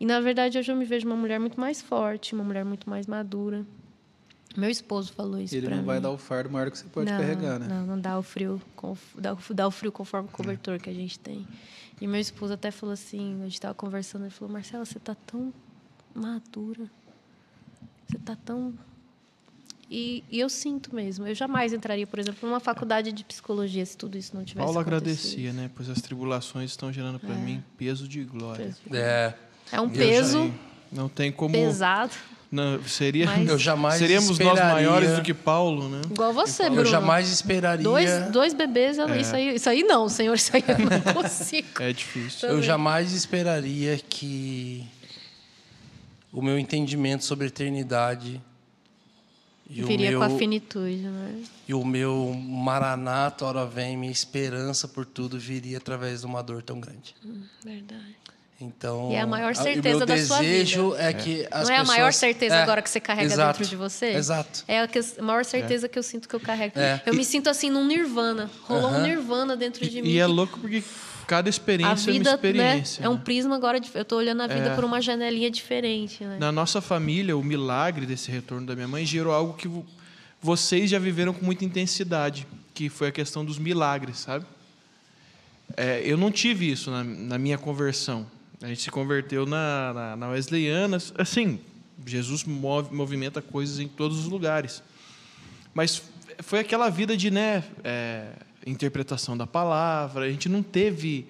E, 0.00 0.06
na 0.06 0.20
verdade, 0.20 0.58
hoje 0.58 0.72
eu 0.72 0.76
me 0.76 0.84
vejo 0.84 1.06
uma 1.06 1.16
mulher 1.16 1.38
muito 1.38 1.60
mais 1.60 1.80
forte, 1.80 2.34
uma 2.34 2.42
mulher 2.42 2.64
muito 2.64 2.90
mais 2.90 3.06
madura, 3.06 3.64
meu 4.56 4.68
esposo 4.68 5.12
falou 5.12 5.40
isso 5.40 5.54
Ele 5.54 5.68
não 5.68 5.78
mim. 5.78 5.84
vai 5.84 6.00
dar 6.00 6.10
o 6.10 6.18
fardo 6.18 6.50
maior 6.50 6.70
que 6.70 6.78
você 6.78 6.84
pode 6.84 7.10
não, 7.10 7.18
carregar, 7.18 7.58
né? 7.58 7.66
Não, 7.68 7.86
não 7.86 8.00
dá 8.00 8.18
o 8.18 8.22
frio, 8.22 8.60
dá, 9.16 9.36
dá 9.50 9.66
o 9.66 9.70
frio 9.70 9.90
conforme 9.90 10.28
o 10.28 10.32
cobertor 10.32 10.74
é. 10.74 10.78
que 10.78 10.90
a 10.90 10.94
gente 10.94 11.18
tem. 11.18 11.46
E 12.02 12.06
meu 12.08 12.20
esposo 12.20 12.54
até 12.54 12.72
falou 12.72 12.94
assim, 12.94 13.38
a 13.42 13.44
gente 13.44 13.54
estava 13.54 13.74
conversando, 13.74 14.22
ele 14.22 14.32
falou, 14.32 14.52
Marcela, 14.52 14.84
você 14.84 14.98
está 14.98 15.14
tão 15.14 15.54
madura, 16.12 16.90
você 18.08 18.16
está 18.16 18.34
tão... 18.34 18.74
E, 19.88 20.24
e, 20.28 20.40
eu 20.40 20.48
sinto 20.48 20.92
mesmo, 20.92 21.28
eu 21.28 21.34
jamais 21.34 21.72
entraria, 21.72 22.04
por 22.04 22.18
exemplo, 22.18 22.48
numa 22.48 22.58
faculdade 22.58 23.12
de 23.12 23.22
psicologia 23.22 23.86
se 23.86 23.96
tudo 23.96 24.18
isso 24.18 24.34
não 24.34 24.44
tivesse 24.44 24.64
Paulo 24.64 24.80
agradecia, 24.80 25.52
né? 25.52 25.70
Pois 25.76 25.88
as 25.88 26.02
tribulações 26.02 26.72
estão 26.72 26.92
gerando 26.92 27.20
para 27.20 27.36
é. 27.36 27.38
mim 27.38 27.62
peso 27.78 28.08
de 28.08 28.24
glória. 28.24 28.64
Peso 28.64 28.80
de 28.82 28.88
glória. 28.88 29.06
É. 29.06 29.38
É 29.70 29.80
um 29.80 29.88
peso... 29.88 30.52
Não 30.90 31.08
tem 31.08 31.30
como... 31.30 31.54
Pesado. 31.54 32.14
Não, 32.52 32.84
seria, 32.84 33.24
Mas 33.24 33.48
eu 33.48 33.58
jamais 33.58 33.94
seríamos 33.94 34.38
nós 34.38 34.60
maiores 34.60 35.16
do 35.16 35.22
que 35.22 35.32
Paulo, 35.32 35.88
né? 35.88 36.02
Igual 36.04 36.34
você, 36.34 36.64
Bruno. 36.64 36.82
Eu 36.82 36.84
jamais 36.84 37.30
esperaria. 37.30 37.82
Dois, 37.82 38.30
dois 38.30 38.52
bebês, 38.52 38.98
é. 38.98 39.18
isso, 39.18 39.34
aí, 39.34 39.54
isso 39.54 39.70
aí 39.70 39.82
não, 39.82 40.06
senhor, 40.06 40.34
isso 40.34 40.54
aí 40.54 40.62
eu 40.68 40.78
não 40.78 41.00
consigo. 41.14 41.68
É 41.80 41.90
difícil. 41.94 42.50
Eu 42.50 42.62
jamais 42.62 43.14
esperaria 43.14 43.98
que 44.06 44.86
o 46.30 46.42
meu 46.42 46.58
entendimento 46.58 47.24
sobre 47.24 47.46
eternidade 47.46 48.38
e 49.70 49.82
Viria 49.82 50.10
meu, 50.10 50.18
com 50.18 50.26
a 50.26 50.38
finitude, 50.38 50.98
né? 50.98 51.42
E 51.66 51.72
o 51.72 51.82
meu 51.82 52.34
maranata, 52.34 53.46
hora 53.46 53.64
vem, 53.64 53.96
minha 53.96 54.12
esperança 54.12 54.86
por 54.86 55.06
tudo 55.06 55.38
viria 55.38 55.78
através 55.78 56.20
de 56.20 56.26
uma 56.26 56.42
dor 56.42 56.62
tão 56.62 56.78
grande. 56.78 57.14
Hum, 57.24 57.44
verdade. 57.64 58.14
Então, 58.60 59.10
e 59.10 59.14
é 59.14 59.20
a 59.20 59.26
maior 59.26 59.56
certeza 59.56 60.06
da 60.06 60.16
sua 60.16 60.38
vida. 60.38 60.50
O 60.50 60.58
desejo 60.58 60.94
é 60.96 61.12
que 61.12 61.46
as 61.50 61.68
Não 61.68 61.74
é 61.74 61.78
pessoas... 61.78 61.80
a 61.80 61.84
maior 61.84 62.12
certeza 62.12 62.54
é, 62.54 62.62
agora 62.62 62.80
que 62.80 62.90
você 62.90 63.00
carrega 63.00 63.32
exato, 63.32 63.58
dentro 63.58 63.70
de 63.70 63.76
você? 63.76 64.06
Exato. 64.12 64.64
É 64.68 64.80
a, 64.80 64.86
que, 64.86 65.00
a 65.00 65.22
maior 65.22 65.44
certeza 65.44 65.86
é. 65.86 65.88
que 65.88 65.98
eu 65.98 66.02
sinto 66.02 66.28
que 66.28 66.34
eu 66.34 66.40
carrego. 66.40 66.78
É. 66.78 67.02
Eu 67.04 67.12
e... 67.12 67.16
me 67.16 67.24
sinto 67.24 67.50
assim 67.50 67.70
num 67.70 67.84
nirvana. 67.84 68.48
Rolou 68.62 68.90
uh 68.90 68.94
-huh. 68.94 68.98
um 68.98 69.02
nirvana 69.02 69.56
dentro 69.56 69.84
de 69.88 69.98
e, 69.98 70.02
mim. 70.02 70.08
E 70.08 70.18
é 70.18 70.26
louco 70.26 70.60
porque 70.60 70.82
cada 71.26 71.48
experiência 71.48 72.12
vida, 72.12 72.28
é 72.28 72.32
uma 72.32 72.34
experiência. 72.36 73.00
Né, 73.00 73.06
é 73.06 73.10
um 73.10 73.14
né? 73.14 73.20
prisma 73.24 73.56
agora. 73.56 73.80
Eu 73.94 74.02
estou 74.02 74.18
olhando 74.18 74.42
a 74.42 74.46
vida 74.46 74.68
é. 74.68 74.74
por 74.74 74.84
uma 74.84 75.00
janelinha 75.00 75.50
diferente. 75.50 76.22
Né? 76.22 76.36
Na 76.38 76.52
nossa 76.52 76.80
família, 76.80 77.36
o 77.36 77.42
milagre 77.42 78.06
desse 78.06 78.30
retorno 78.30 78.66
da 78.66 78.74
minha 78.74 78.88
mãe 78.88 79.04
gerou 79.04 79.32
algo 79.32 79.54
que 79.54 79.68
vocês 80.40 80.90
já 80.90 80.98
viveram 80.98 81.32
com 81.32 81.44
muita 81.44 81.64
intensidade, 81.64 82.46
que 82.74 82.88
foi 82.88 83.08
a 83.08 83.12
questão 83.12 83.44
dos 83.44 83.58
milagres, 83.58 84.18
sabe? 84.18 84.44
É, 85.76 86.02
eu 86.04 86.16
não 86.16 86.30
tive 86.30 86.70
isso 86.70 86.90
na, 86.90 87.02
na 87.02 87.38
minha 87.38 87.56
conversão. 87.56 88.26
A 88.62 88.68
gente 88.68 88.80
se 88.80 88.90
converteu 88.90 89.44
na, 89.44 89.92
na, 89.92 90.16
na 90.16 90.28
Wesleyana. 90.28 90.98
Assim, 91.18 91.58
Jesus 92.06 92.44
move, 92.44 92.94
movimenta 92.94 93.42
coisas 93.42 93.80
em 93.80 93.88
todos 93.88 94.18
os 94.18 94.26
lugares. 94.26 94.82
Mas 95.74 96.02
foi 96.38 96.60
aquela 96.60 96.88
vida 96.88 97.16
de 97.16 97.28
né, 97.30 97.64
é, 97.82 98.32
interpretação 98.64 99.36
da 99.36 99.48
palavra. 99.48 100.26
A 100.26 100.30
gente 100.30 100.48
não 100.48 100.62
teve 100.62 101.26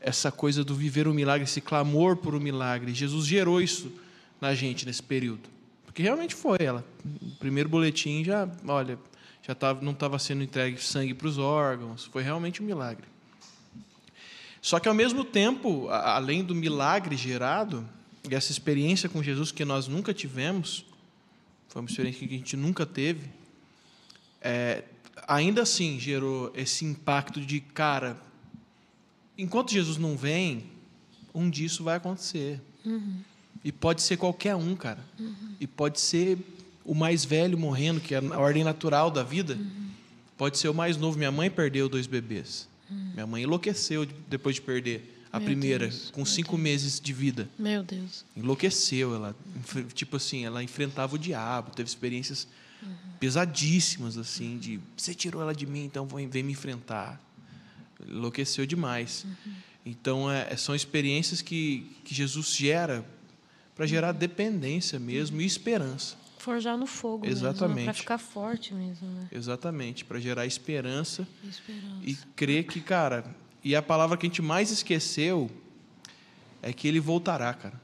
essa 0.00 0.32
coisa 0.32 0.64
do 0.64 0.74
viver 0.74 1.06
o 1.06 1.12
milagre, 1.12 1.44
esse 1.44 1.60
clamor 1.60 2.16
por 2.16 2.34
um 2.34 2.40
milagre. 2.40 2.94
Jesus 2.94 3.26
gerou 3.26 3.60
isso 3.60 3.92
na 4.40 4.54
gente 4.54 4.86
nesse 4.86 5.02
período. 5.02 5.48
Porque 5.84 6.02
realmente 6.02 6.34
foi. 6.34 6.58
Ela, 6.60 6.82
o 7.04 7.30
primeiro 7.32 7.68
boletim 7.68 8.24
já, 8.24 8.48
olha, 8.66 8.98
já 9.42 9.54
tava, 9.54 9.82
não 9.82 9.92
estava 9.92 10.18
sendo 10.18 10.42
entregue 10.42 10.80
sangue 10.82 11.12
para 11.12 11.28
os 11.28 11.36
órgãos. 11.36 12.06
Foi 12.06 12.22
realmente 12.22 12.62
um 12.62 12.66
milagre. 12.66 13.13
Só 14.64 14.80
que, 14.80 14.88
ao 14.88 14.94
mesmo 14.94 15.26
tempo, 15.26 15.90
além 15.90 16.42
do 16.42 16.54
milagre 16.54 17.18
gerado, 17.18 17.86
e 18.26 18.34
essa 18.34 18.50
experiência 18.50 19.10
com 19.10 19.22
Jesus 19.22 19.52
que 19.52 19.62
nós 19.62 19.86
nunca 19.86 20.14
tivemos, 20.14 20.86
foi 21.68 21.82
uma 21.82 21.88
experiência 21.90 22.26
que 22.26 22.34
a 22.34 22.38
gente 22.38 22.56
nunca 22.56 22.86
teve, 22.86 23.28
é, 24.40 24.84
ainda 25.28 25.60
assim 25.60 26.00
gerou 26.00 26.50
esse 26.56 26.82
impacto 26.82 27.42
de, 27.42 27.60
cara, 27.60 28.16
enquanto 29.36 29.70
Jesus 29.70 29.98
não 29.98 30.16
vem, 30.16 30.64
um 31.34 31.50
dia 31.50 31.66
isso 31.66 31.84
vai 31.84 31.96
acontecer. 31.96 32.58
Uhum. 32.86 33.18
E 33.62 33.70
pode 33.70 34.00
ser 34.00 34.16
qualquer 34.16 34.56
um, 34.56 34.74
cara. 34.74 35.04
Uhum. 35.20 35.56
E 35.60 35.66
pode 35.66 36.00
ser 36.00 36.38
o 36.86 36.94
mais 36.94 37.22
velho 37.22 37.58
morrendo, 37.58 38.00
que 38.00 38.14
é 38.14 38.18
a 38.18 38.38
ordem 38.38 38.64
natural 38.64 39.10
da 39.10 39.22
vida. 39.22 39.56
Uhum. 39.56 39.90
Pode 40.38 40.56
ser 40.56 40.68
o 40.68 40.74
mais 40.74 40.96
novo. 40.96 41.18
Minha 41.18 41.30
mãe 41.30 41.50
perdeu 41.50 41.86
dois 41.86 42.06
bebês. 42.06 42.66
Minha 42.90 43.26
mãe 43.26 43.42
enlouqueceu 43.42 44.06
depois 44.28 44.56
de 44.56 44.62
perder 44.62 45.14
a 45.32 45.40
Meu 45.40 45.46
primeira, 45.46 45.88
Deus. 45.88 46.10
com 46.10 46.24
cinco 46.24 46.52
Deus. 46.52 46.62
meses 46.62 47.00
de 47.00 47.12
vida. 47.12 47.48
Meu 47.58 47.82
Deus. 47.82 48.24
Enlouqueceu. 48.36 49.14
Ela, 49.14 49.36
tipo 49.92 50.16
assim, 50.16 50.44
ela 50.44 50.62
enfrentava 50.62 51.16
o 51.16 51.18
diabo, 51.18 51.72
teve 51.72 51.88
experiências 51.88 52.46
uhum. 52.82 52.94
pesadíssimas, 53.18 54.16
assim, 54.16 54.58
de 54.58 54.78
você 54.96 55.12
tirou 55.14 55.42
ela 55.42 55.54
de 55.54 55.66
mim, 55.66 55.84
então 55.84 56.06
vem 56.06 56.42
me 56.42 56.52
enfrentar. 56.52 57.20
Enlouqueceu 58.06 58.64
demais. 58.64 59.24
Uhum. 59.24 59.52
Então, 59.86 60.30
é, 60.30 60.56
são 60.56 60.74
experiências 60.74 61.42
que, 61.42 61.90
que 62.04 62.14
Jesus 62.14 62.54
gera 62.54 63.04
para 63.74 63.86
gerar 63.86 64.12
dependência 64.12 64.98
mesmo 64.98 65.40
e 65.40 65.46
esperança. 65.46 66.16
Forjar 66.44 66.76
no 66.76 66.86
fogo 66.86 67.26
Exatamente. 67.26 67.84
Para 67.84 67.94
ficar 67.94 68.18
forte 68.18 68.74
mesmo, 68.74 69.08
né? 69.08 69.28
Exatamente, 69.32 70.04
para 70.04 70.20
gerar 70.20 70.44
esperança, 70.44 71.26
esperança 71.42 72.02
e 72.02 72.14
crer 72.36 72.64
que, 72.64 72.80
cara, 72.80 73.24
e 73.62 73.74
a 73.74 73.80
palavra 73.80 74.16
que 74.18 74.26
a 74.26 74.28
gente 74.28 74.42
mais 74.42 74.70
esqueceu 74.70 75.50
é 76.60 76.72
que 76.72 76.86
ele 76.86 77.00
voltará, 77.00 77.54
cara. 77.54 77.80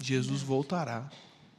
Jesus 0.00 0.42
é. 0.42 0.44
voltará. 0.44 1.08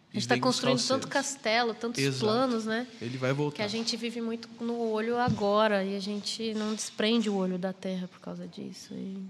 A 0.10 0.14
gente 0.14 0.24
está 0.24 0.38
construindo 0.38 0.86
tanto 0.86 1.08
castelo, 1.08 1.74
tantos 1.74 2.04
Exato. 2.04 2.26
planos, 2.26 2.66
né? 2.66 2.86
Ele 3.02 3.18
vai 3.18 3.32
voltar. 3.32 3.56
Que 3.56 3.62
a 3.62 3.68
gente 3.70 3.96
vive 3.96 4.20
muito 4.20 4.50
no 4.60 4.78
olho 4.90 5.18
agora 5.18 5.86
e 5.86 5.96
a 5.96 6.00
gente 6.02 6.54
não 6.54 6.76
desprende 6.76 7.30
o 7.30 7.36
olho 7.36 7.58
da 7.58 7.72
terra 7.72 8.10
por 8.10 8.20
causa 8.20 8.46
disso. 8.46 8.94
E 8.94 9.26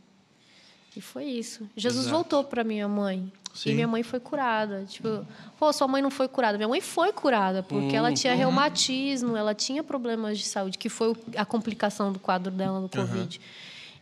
e 0.95 0.99
foi 0.99 1.25
isso. 1.25 1.69
Jesus 1.75 2.05
Exato. 2.05 2.15
voltou 2.15 2.43
para 2.43 2.63
minha 2.63 2.87
mãe. 2.87 3.31
Sim. 3.53 3.71
E 3.71 3.73
minha 3.75 3.87
mãe 3.87 4.03
foi 4.03 4.19
curada. 4.19 4.85
Tipo, 4.87 5.25
pô, 5.59 5.71
sua 5.73 5.87
mãe 5.87 6.01
não 6.01 6.11
foi 6.11 6.27
curada. 6.27 6.57
Minha 6.57 6.67
mãe 6.67 6.81
foi 6.81 7.11
curada, 7.11 7.63
porque 7.63 7.95
ela 7.95 8.13
tinha 8.13 8.33
uhum. 8.33 8.39
reumatismo, 8.39 9.35
ela 9.35 9.53
tinha 9.53 9.83
problemas 9.83 10.37
de 10.37 10.45
saúde, 10.45 10.77
que 10.77 10.89
foi 10.89 11.15
a 11.35 11.45
complicação 11.45 12.11
do 12.11 12.19
quadro 12.19 12.51
dela 12.51 12.79
no 12.79 12.89
Covid. 12.89 13.37
Uhum. 13.37 13.43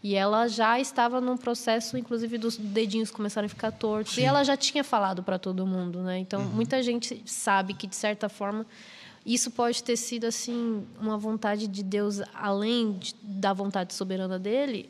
E 0.02 0.16
ela 0.16 0.48
já 0.48 0.80
estava 0.80 1.20
num 1.20 1.36
processo, 1.36 1.98
inclusive, 1.98 2.38
dos 2.38 2.56
dedinhos 2.56 3.12
começarem 3.12 3.48
a 3.48 3.50
ficar 3.50 3.72
tortos. 3.72 4.16
Sim. 4.16 4.22
E 4.22 4.24
ela 4.24 4.44
já 4.44 4.56
tinha 4.56 4.84
falado 4.84 5.22
para 5.22 5.38
todo 5.38 5.66
mundo, 5.66 6.02
né? 6.02 6.20
Então, 6.20 6.42
uhum. 6.42 6.48
muita 6.48 6.82
gente 6.82 7.22
sabe 7.26 7.74
que, 7.74 7.86
de 7.86 7.96
certa 7.96 8.30
forma, 8.30 8.66
isso 9.26 9.52
pode 9.52 9.84
ter 9.84 9.98
sido, 9.98 10.26
assim, 10.26 10.86
uma 11.02 11.18
vontade 11.18 11.68
de 11.68 11.84
Deus, 11.84 12.22
além 12.34 12.94
de, 12.94 13.14
da 13.22 13.52
vontade 13.52 13.94
soberana 13.94 14.40
dele, 14.40 14.90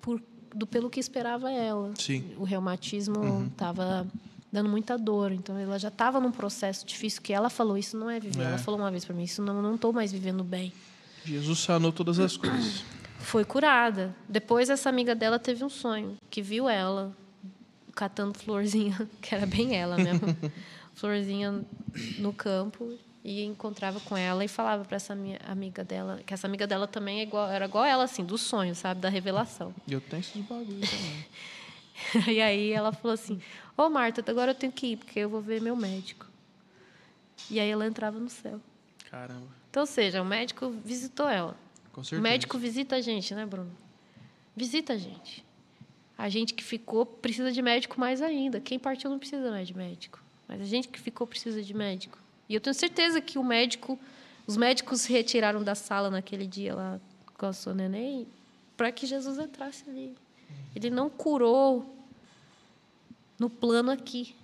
por 0.00 0.20
do 0.54 0.66
pelo 0.66 0.90
que 0.90 1.00
esperava 1.00 1.50
ela. 1.50 1.92
Sim. 1.98 2.34
O 2.36 2.44
reumatismo 2.44 3.48
estava 3.50 4.02
uhum. 4.02 4.20
dando 4.50 4.68
muita 4.68 4.96
dor, 4.96 5.32
então 5.32 5.58
ela 5.58 5.78
já 5.78 5.88
estava 5.88 6.20
num 6.20 6.32
processo 6.32 6.86
difícil 6.86 7.22
que 7.22 7.32
ela 7.32 7.50
falou 7.50 7.76
isso 7.76 7.96
não 7.96 8.10
é 8.10 8.20
viver. 8.20 8.42
É. 8.42 8.46
Ela 8.46 8.58
falou 8.58 8.80
uma 8.80 8.90
vez 8.90 9.04
para 9.04 9.14
mim 9.14 9.24
isso 9.24 9.42
não 9.42 9.62
não 9.62 9.74
estou 9.74 9.92
mais 9.92 10.12
vivendo 10.12 10.44
bem. 10.44 10.72
Jesus 11.24 11.60
sanou 11.60 11.92
todas 11.92 12.18
as 12.18 12.36
coisas. 12.36 12.84
Foi 13.18 13.44
curada. 13.44 14.14
Depois 14.28 14.68
essa 14.68 14.88
amiga 14.88 15.14
dela 15.14 15.38
teve 15.38 15.62
um 15.64 15.68
sonho 15.68 16.16
que 16.28 16.42
viu 16.42 16.68
ela 16.68 17.12
catando 17.94 18.36
florzinha, 18.36 19.08
que 19.22 19.34
era 19.34 19.46
bem 19.46 19.76
ela 19.76 19.96
mesmo, 19.96 20.36
florzinha 20.94 21.64
no 22.18 22.32
campo 22.32 22.98
e 23.24 23.44
encontrava 23.44 24.00
com 24.00 24.16
ela 24.16 24.44
e 24.44 24.48
falava 24.48 24.84
para 24.84 24.96
essa 24.96 25.14
minha 25.14 25.38
amiga 25.46 25.84
dela, 25.84 26.20
que 26.26 26.34
essa 26.34 26.46
amiga 26.46 26.66
dela 26.66 26.88
também 26.88 27.20
é 27.20 27.22
igual, 27.22 27.48
era 27.48 27.66
igual 27.66 27.84
ela, 27.84 28.04
assim, 28.04 28.24
do 28.24 28.36
sonho, 28.36 28.74
sabe? 28.74 29.00
Da 29.00 29.08
revelação. 29.08 29.72
E 29.86 29.92
eu 29.92 30.00
tenho 30.00 30.20
esses 30.20 30.42
bagulho 30.44 30.80
também. 30.80 31.26
e 32.34 32.40
aí 32.40 32.72
ela 32.72 32.92
falou 32.92 33.14
assim: 33.14 33.40
Ô, 33.76 33.82
oh, 33.82 33.90
Marta, 33.90 34.24
agora 34.28 34.50
eu 34.50 34.54
tenho 34.54 34.72
que 34.72 34.88
ir, 34.88 34.96
porque 34.96 35.20
eu 35.20 35.28
vou 35.28 35.40
ver 35.40 35.60
meu 35.60 35.76
médico. 35.76 36.26
E 37.50 37.60
aí 37.60 37.70
ela 37.70 37.86
entrava 37.86 38.18
no 38.18 38.28
céu. 38.28 38.60
Caramba. 39.10 39.46
Então, 39.70 39.82
ou 39.82 39.86
seja, 39.86 40.20
o 40.20 40.24
médico 40.24 40.70
visitou 40.84 41.28
ela. 41.28 41.56
Com 41.92 42.02
certeza. 42.02 42.20
O 42.20 42.22
médico 42.22 42.58
visita 42.58 42.96
a 42.96 43.00
gente, 43.00 43.34
né, 43.34 43.46
Bruno? 43.46 43.70
Visita 44.56 44.94
a 44.94 44.98
gente. 44.98 45.44
A 46.16 46.28
gente 46.28 46.54
que 46.54 46.62
ficou 46.62 47.06
precisa 47.06 47.52
de 47.52 47.62
médico 47.62 47.98
mais 47.98 48.20
ainda. 48.20 48.60
Quem 48.60 48.78
partiu 48.78 49.10
não 49.10 49.18
precisa 49.18 49.50
mais 49.50 49.66
de 49.66 49.76
médico. 49.76 50.22
Mas 50.46 50.60
a 50.60 50.64
gente 50.64 50.88
que 50.88 51.00
ficou 51.00 51.26
precisa 51.26 51.62
de 51.62 51.74
médico. 51.74 52.18
E 52.48 52.54
eu 52.54 52.60
tenho 52.60 52.74
certeza 52.74 53.20
que 53.20 53.38
o 53.38 53.44
médico, 53.44 53.98
os 54.46 54.56
médicos 54.56 55.02
se 55.02 55.12
retiraram 55.12 55.62
da 55.62 55.74
sala 55.74 56.10
naquele 56.10 56.46
dia 56.46 56.74
lá 56.74 57.00
com 57.34 57.46
a 57.46 57.52
sua 57.52 57.74
neném 57.74 58.26
para 58.76 58.90
que 58.90 59.06
Jesus 59.06 59.38
entrasse 59.38 59.88
ali. 59.88 60.16
Ele 60.74 60.90
não 60.90 61.08
curou 61.08 61.84
no 63.38 63.48
plano 63.48 63.90
aqui, 63.90 64.34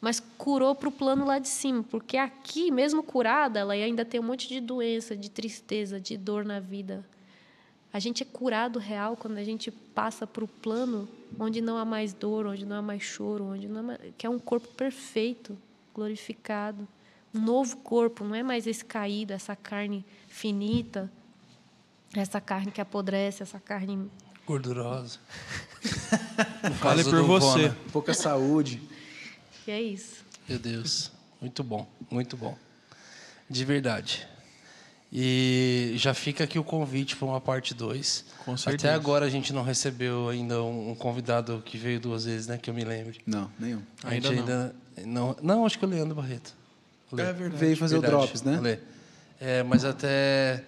mas 0.00 0.20
curou 0.38 0.74
para 0.74 0.88
o 0.88 0.92
plano 0.92 1.24
lá 1.24 1.38
de 1.38 1.48
cima, 1.48 1.82
porque 1.82 2.16
aqui, 2.16 2.70
mesmo 2.70 3.02
curada, 3.02 3.60
ela 3.60 3.74
ainda 3.74 4.04
tem 4.04 4.20
um 4.20 4.24
monte 4.24 4.48
de 4.48 4.60
doença, 4.60 5.16
de 5.16 5.30
tristeza, 5.30 6.00
de 6.00 6.16
dor 6.16 6.44
na 6.44 6.58
vida. 6.58 7.04
A 7.92 7.98
gente 7.98 8.22
é 8.22 8.26
curado 8.26 8.78
real 8.78 9.16
quando 9.16 9.36
a 9.38 9.44
gente 9.44 9.70
passa 9.70 10.26
para 10.26 10.44
o 10.44 10.48
plano 10.48 11.08
onde 11.38 11.60
não 11.60 11.76
há 11.76 11.84
mais 11.84 12.12
dor, 12.12 12.46
onde 12.46 12.64
não 12.64 12.76
há 12.76 12.82
mais 12.82 13.02
choro, 13.02 13.44
onde 13.44 13.68
não 13.68 13.80
há 13.80 13.82
mais, 13.82 14.00
que 14.16 14.26
é 14.26 14.30
um 14.30 14.38
corpo 14.38 14.68
perfeito, 14.68 15.58
glorificado 15.94 16.86
um 17.34 17.40
novo 17.40 17.76
corpo, 17.78 18.24
não 18.24 18.34
é 18.34 18.42
mais 18.42 18.66
esse 18.66 18.84
caído, 18.84 19.32
essa 19.32 19.54
carne 19.54 20.04
finita, 20.28 21.10
essa 22.14 22.40
carne 22.40 22.72
que 22.72 22.80
apodrece, 22.80 23.42
essa 23.42 23.60
carne 23.60 24.10
gordurosa. 24.46 25.18
Fale 26.80 27.04
por 27.04 27.22
você. 27.22 27.68
Vona. 27.68 27.76
Pouca 27.92 28.12
saúde. 28.12 28.82
E 29.66 29.70
é 29.70 29.80
isso. 29.80 30.24
Meu 30.48 30.58
Deus, 30.58 31.12
muito 31.40 31.62
bom, 31.62 31.88
muito 32.10 32.36
bom. 32.36 32.58
De 33.48 33.64
verdade. 33.64 34.26
E 35.12 35.92
já 35.96 36.14
fica 36.14 36.44
aqui 36.44 36.58
o 36.58 36.62
convite 36.62 37.16
para 37.16 37.26
uma 37.26 37.40
parte 37.40 37.74
2. 37.74 38.24
Com 38.44 38.56
certeza. 38.56 38.88
Até 38.88 38.94
agora 38.94 39.26
a 39.26 39.28
gente 39.28 39.52
não 39.52 39.64
recebeu 39.64 40.28
ainda 40.28 40.62
um 40.62 40.94
convidado 40.94 41.60
que 41.64 41.76
veio 41.76 41.98
duas 41.98 42.24
vezes, 42.24 42.46
né? 42.46 42.56
Que 42.58 42.70
eu 42.70 42.74
me 42.74 42.84
lembre. 42.84 43.20
Não, 43.26 43.50
nenhum. 43.58 43.82
A 44.04 44.10
ainda 44.10 44.28
gente 44.28 44.40
ainda 44.40 44.74
não. 45.04 45.34
não. 45.34 45.36
Não, 45.42 45.66
acho 45.66 45.78
que 45.78 45.84
é 45.84 45.88
o 45.88 45.90
Leandro 45.90 46.14
Barreto. 46.14 46.54
Lê. 47.10 47.24
É 47.24 47.32
verdade. 47.32 47.56
Veio 47.56 47.76
fazer 47.76 47.98
verdade, 47.98 48.14
o 48.14 48.18
Drops, 48.18 48.42
né? 48.42 48.60
Lê. 48.60 48.78
É, 49.40 49.62
mas 49.64 49.84
até 49.84 50.62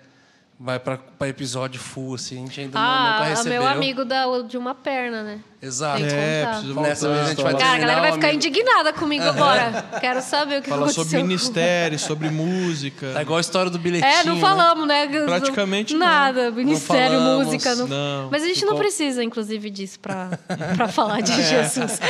vai 0.62 0.78
para 0.78 1.28
episódio 1.28 1.80
full, 1.80 2.14
assim, 2.14 2.36
a 2.36 2.40
gente 2.46 2.60
ainda 2.60 2.78
ah, 2.78 3.14
nunca 3.18 3.30
recebeu. 3.30 3.62
meu 3.62 3.68
amigo 3.68 4.04
da, 4.04 4.24
de 4.42 4.56
uma 4.56 4.76
perna, 4.76 5.24
né? 5.24 5.40
Exato. 5.60 6.04
É, 6.04 6.44
Nessa 6.80 7.08
vez 7.08 7.20
a 7.20 7.28
gente 7.30 7.42
vai 7.42 7.56
Cara, 7.56 7.74
a 7.74 7.78
galera 7.78 8.00
vai 8.00 8.12
ficar 8.12 8.28
amigo. 8.28 8.46
indignada 8.46 8.92
comigo 8.92 9.24
agora. 9.24 9.84
Quero 10.00 10.22
saber 10.22 10.60
o 10.60 10.62
que 10.62 10.68
Fala 10.68 10.82
aconteceu. 10.82 11.04
sobre 11.04 11.22
ministério, 11.22 11.98
sobre 11.98 12.30
música. 12.30 13.12
É 13.16 13.22
igual 13.22 13.38
a 13.38 13.40
história 13.40 13.70
do 13.70 13.78
bilhetinho. 13.78 14.08
É, 14.08 14.22
não 14.24 14.38
falamos, 14.38 14.86
né? 14.86 15.06
né? 15.06 15.24
Praticamente 15.24 15.94
Nada. 15.94 16.50
Não. 16.50 16.56
Ministério, 16.56 17.18
não 17.18 17.20
falamos, 17.20 17.46
música. 17.46 17.74
Não... 17.74 17.88
não. 17.88 18.30
Mas 18.30 18.44
a 18.44 18.46
gente 18.46 18.64
não 18.64 18.76
precisa, 18.76 19.22
inclusive, 19.22 19.68
disso 19.68 19.98
para 19.98 20.88
falar 20.92 21.22
de 21.22 21.32
é. 21.40 21.42
Jesus. 21.42 22.00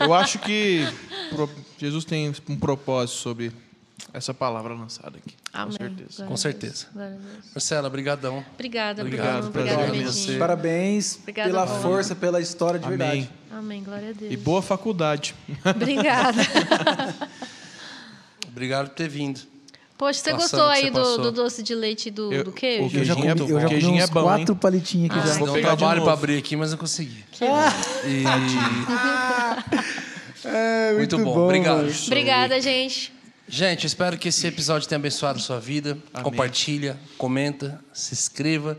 Eu 0.00 0.14
acho 0.14 0.38
que 0.38 0.88
Jesus 1.78 2.04
tem 2.06 2.32
um 2.48 2.56
propósito 2.56 3.18
sobre 3.18 3.52
essa 4.12 4.32
palavra 4.32 4.74
lançada 4.74 5.18
aqui. 5.18 5.34
Amém. 5.52 5.76
Com 5.76 5.84
certeza. 5.84 6.26
Com 6.26 6.36
certeza. 6.36 6.86
Marcela, 7.54 7.90
brigadão. 7.90 8.44
Obrigada, 8.54 9.02
Obrigado. 9.02 9.46
Obrigada, 9.46 9.92
você. 10.04 10.38
Parabéns 10.38 11.18
Obrigada, 11.20 11.50
pela 11.50 11.66
força, 11.66 12.14
pela 12.14 12.40
história 12.40 12.78
de 12.78 12.86
Amém. 12.86 12.98
verdade. 12.98 13.30
Amém, 13.50 13.82
glória 13.82 14.10
a 14.10 14.12
Deus. 14.12 14.32
E 14.32 14.36
boa 14.36 14.62
faculdade. 14.62 15.34
Obrigada. 15.64 16.38
Obrigado 18.48 18.88
por 18.88 18.94
ter 18.94 19.08
vindo. 19.08 19.40
Poxa, 19.96 20.20
você 20.20 20.30
Passando 20.30 20.42
gostou 20.42 20.68
aí 20.68 20.90
do, 20.90 21.18
do, 21.18 21.32
doce 21.32 21.60
de 21.60 21.74
leite 21.74 22.06
e 22.06 22.12
do, 22.12 22.32
eu, 22.32 22.44
do 22.44 22.52
queijo? 22.52 22.86
O 22.86 22.90
queijinho 22.90 23.02
eu 23.02 23.04
já 23.04 23.16
comi, 23.16 23.50
eu 23.50 23.60
já 23.60 23.68
comi 23.68 23.86
uns 23.86 24.04
é 24.04 24.06
bom, 24.06 24.22
quatro 24.22 24.52
hein? 24.52 24.58
palitinhos 24.60 25.10
aqui 25.10 25.18
ah, 25.18 25.26
já. 25.26 25.34
Vou 25.40 25.52
pegar 25.52 25.76
trabalho 25.76 26.04
para 26.04 26.12
abrir 26.12 26.38
aqui, 26.38 26.54
mas 26.54 26.70
não 26.70 26.78
consegui. 26.78 27.24
Ah. 27.42 27.72
E... 28.06 28.22
é, 30.46 30.94
muito, 30.94 31.16
muito, 31.16 31.28
bom. 31.28 31.34
bom 31.34 31.46
Obrigado. 31.46 31.92
Obrigada, 32.06 32.60
gente. 32.60 33.17
Gente, 33.48 33.86
espero 33.86 34.18
que 34.18 34.28
esse 34.28 34.46
episódio 34.46 34.86
tenha 34.88 34.98
abençoado 34.98 35.38
a 35.38 35.42
sua 35.42 35.58
vida. 35.58 35.96
Amém. 36.12 36.22
Compartilha, 36.24 36.96
comenta, 37.16 37.80
se 37.92 38.12
inscreva. 38.14 38.76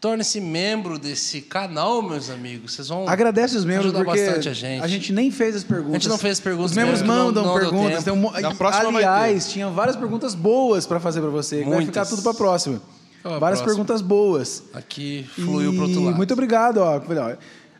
Torne-se 0.00 0.40
membro 0.40 0.98
desse 0.98 1.42
canal, 1.42 2.00
meus 2.00 2.30
amigos. 2.30 2.72
Vocês 2.72 2.88
vão. 2.88 3.06
Agradece 3.06 3.54
os 3.58 3.66
membros 3.66 3.92
ajudar 3.92 4.04
porque 4.06 4.24
bastante 4.24 4.48
a 4.48 4.54
gente. 4.54 4.82
a 4.82 4.86
gente 4.88 5.12
nem 5.12 5.30
fez 5.30 5.54
as 5.54 5.62
perguntas. 5.62 5.90
A 5.90 5.98
gente 5.98 6.08
não 6.08 6.16
fez 6.16 6.38
as 6.38 6.40
perguntas 6.40 6.70
Os 6.70 6.76
membros 6.78 7.02
mesmo, 7.02 7.14
mandam 7.14 7.44
não- 7.44 7.52
não 7.52 7.60
perguntas. 7.60 8.02
Tem 8.04 8.12
um 8.14 8.30
Na 8.40 8.54
próxima 8.54 8.90
vai 8.92 9.04
Aliás, 9.04 9.50
tinha 9.50 9.68
várias 9.68 9.96
perguntas 9.96 10.34
boas 10.34 10.86
para 10.86 10.98
fazer 10.98 11.20
para 11.20 11.28
você. 11.28 11.58
que 11.58 11.64
Vai 11.64 11.74
Muitas. 11.74 11.88
ficar 11.88 12.06
tudo 12.06 12.22
para 12.22 12.32
próxima. 12.32 12.80
Qual 13.20 13.34
a 13.34 13.38
várias 13.38 13.60
próxima? 13.60 13.84
perguntas 13.84 14.00
boas. 14.00 14.62
Aqui 14.72 15.28
fluiu 15.34 15.70
E 15.72 15.76
pro 15.76 15.84
outro 15.84 16.02
lado. 16.04 16.16
Muito 16.16 16.32
obrigado, 16.32 16.78
ó. 16.78 16.96
Ó, 16.96 17.36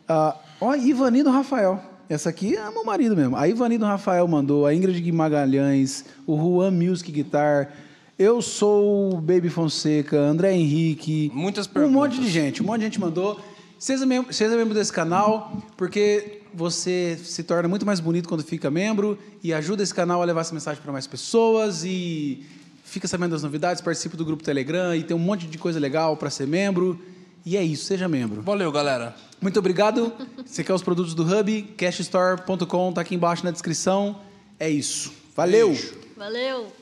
Ah, 0.07 0.35
ó 0.61 0.75
Ivanino 0.75 1.31
Rafael. 1.31 1.81
Essa 2.11 2.27
aqui 2.27 2.57
é 2.57 2.69
meu 2.69 2.83
marido 2.83 3.15
mesmo. 3.15 3.37
A 3.37 3.47
Ivanino 3.47 3.85
Rafael 3.85 4.27
mandou, 4.27 4.65
a 4.65 4.75
Ingrid 4.75 5.09
Magalhães, 5.13 6.03
o 6.27 6.35
Juan 6.35 6.69
Music 6.69 7.09
Guitar. 7.09 7.71
Eu 8.19 8.41
sou 8.41 9.13
o 9.13 9.21
Baby 9.21 9.47
Fonseca, 9.49 10.19
André 10.19 10.53
Henrique. 10.53 11.31
Muitas 11.33 11.67
Um 11.67 11.87
monte 11.87 12.11
de 12.11 12.17
perguntas. 12.17 12.29
gente, 12.33 12.61
um 12.61 12.65
monte 12.65 12.79
de 12.79 12.83
gente 12.83 12.99
mandou. 12.99 13.39
Seja 13.79 14.05
membro, 14.05 14.33
seja 14.33 14.57
membro 14.57 14.73
desse 14.73 14.91
canal, 14.91 15.57
porque 15.77 16.41
você 16.53 17.17
se 17.23 17.43
torna 17.43 17.69
muito 17.69 17.85
mais 17.85 18.01
bonito 18.01 18.27
quando 18.27 18.43
fica 18.43 18.69
membro 18.69 19.17
e 19.41 19.53
ajuda 19.53 19.81
esse 19.81 19.95
canal 19.95 20.21
a 20.21 20.25
levar 20.25 20.41
essa 20.41 20.53
mensagem 20.53 20.83
para 20.83 20.91
mais 20.91 21.07
pessoas 21.07 21.85
e 21.85 22.45
fica 22.83 23.07
sabendo 23.07 23.31
das 23.31 23.43
novidades, 23.43 23.81
participa 23.81 24.17
do 24.17 24.25
grupo 24.25 24.43
Telegram 24.43 24.93
e 24.93 25.01
tem 25.01 25.15
um 25.15 25.19
monte 25.21 25.47
de 25.47 25.57
coisa 25.57 25.79
legal 25.79 26.17
para 26.17 26.29
ser 26.29 26.45
membro. 26.45 26.99
E 27.45 27.57
é 27.57 27.63
isso, 27.63 27.85
seja 27.85 28.07
membro. 28.07 28.41
Valeu, 28.41 28.71
galera. 28.71 29.15
Muito 29.41 29.57
obrigado. 29.57 30.13
Você 30.45 30.63
quer 30.63 30.73
os 30.73 30.83
produtos 30.83 31.15
do 31.15 31.23
Hub? 31.23 31.61
Cashstore.com 31.77 32.93
tá 32.93 33.01
aqui 33.01 33.15
embaixo 33.15 33.43
na 33.43 33.51
descrição. 33.51 34.19
É 34.59 34.69
isso. 34.69 35.11
Valeu. 35.35 35.69
Beijo. 35.69 35.95
Valeu! 36.15 36.80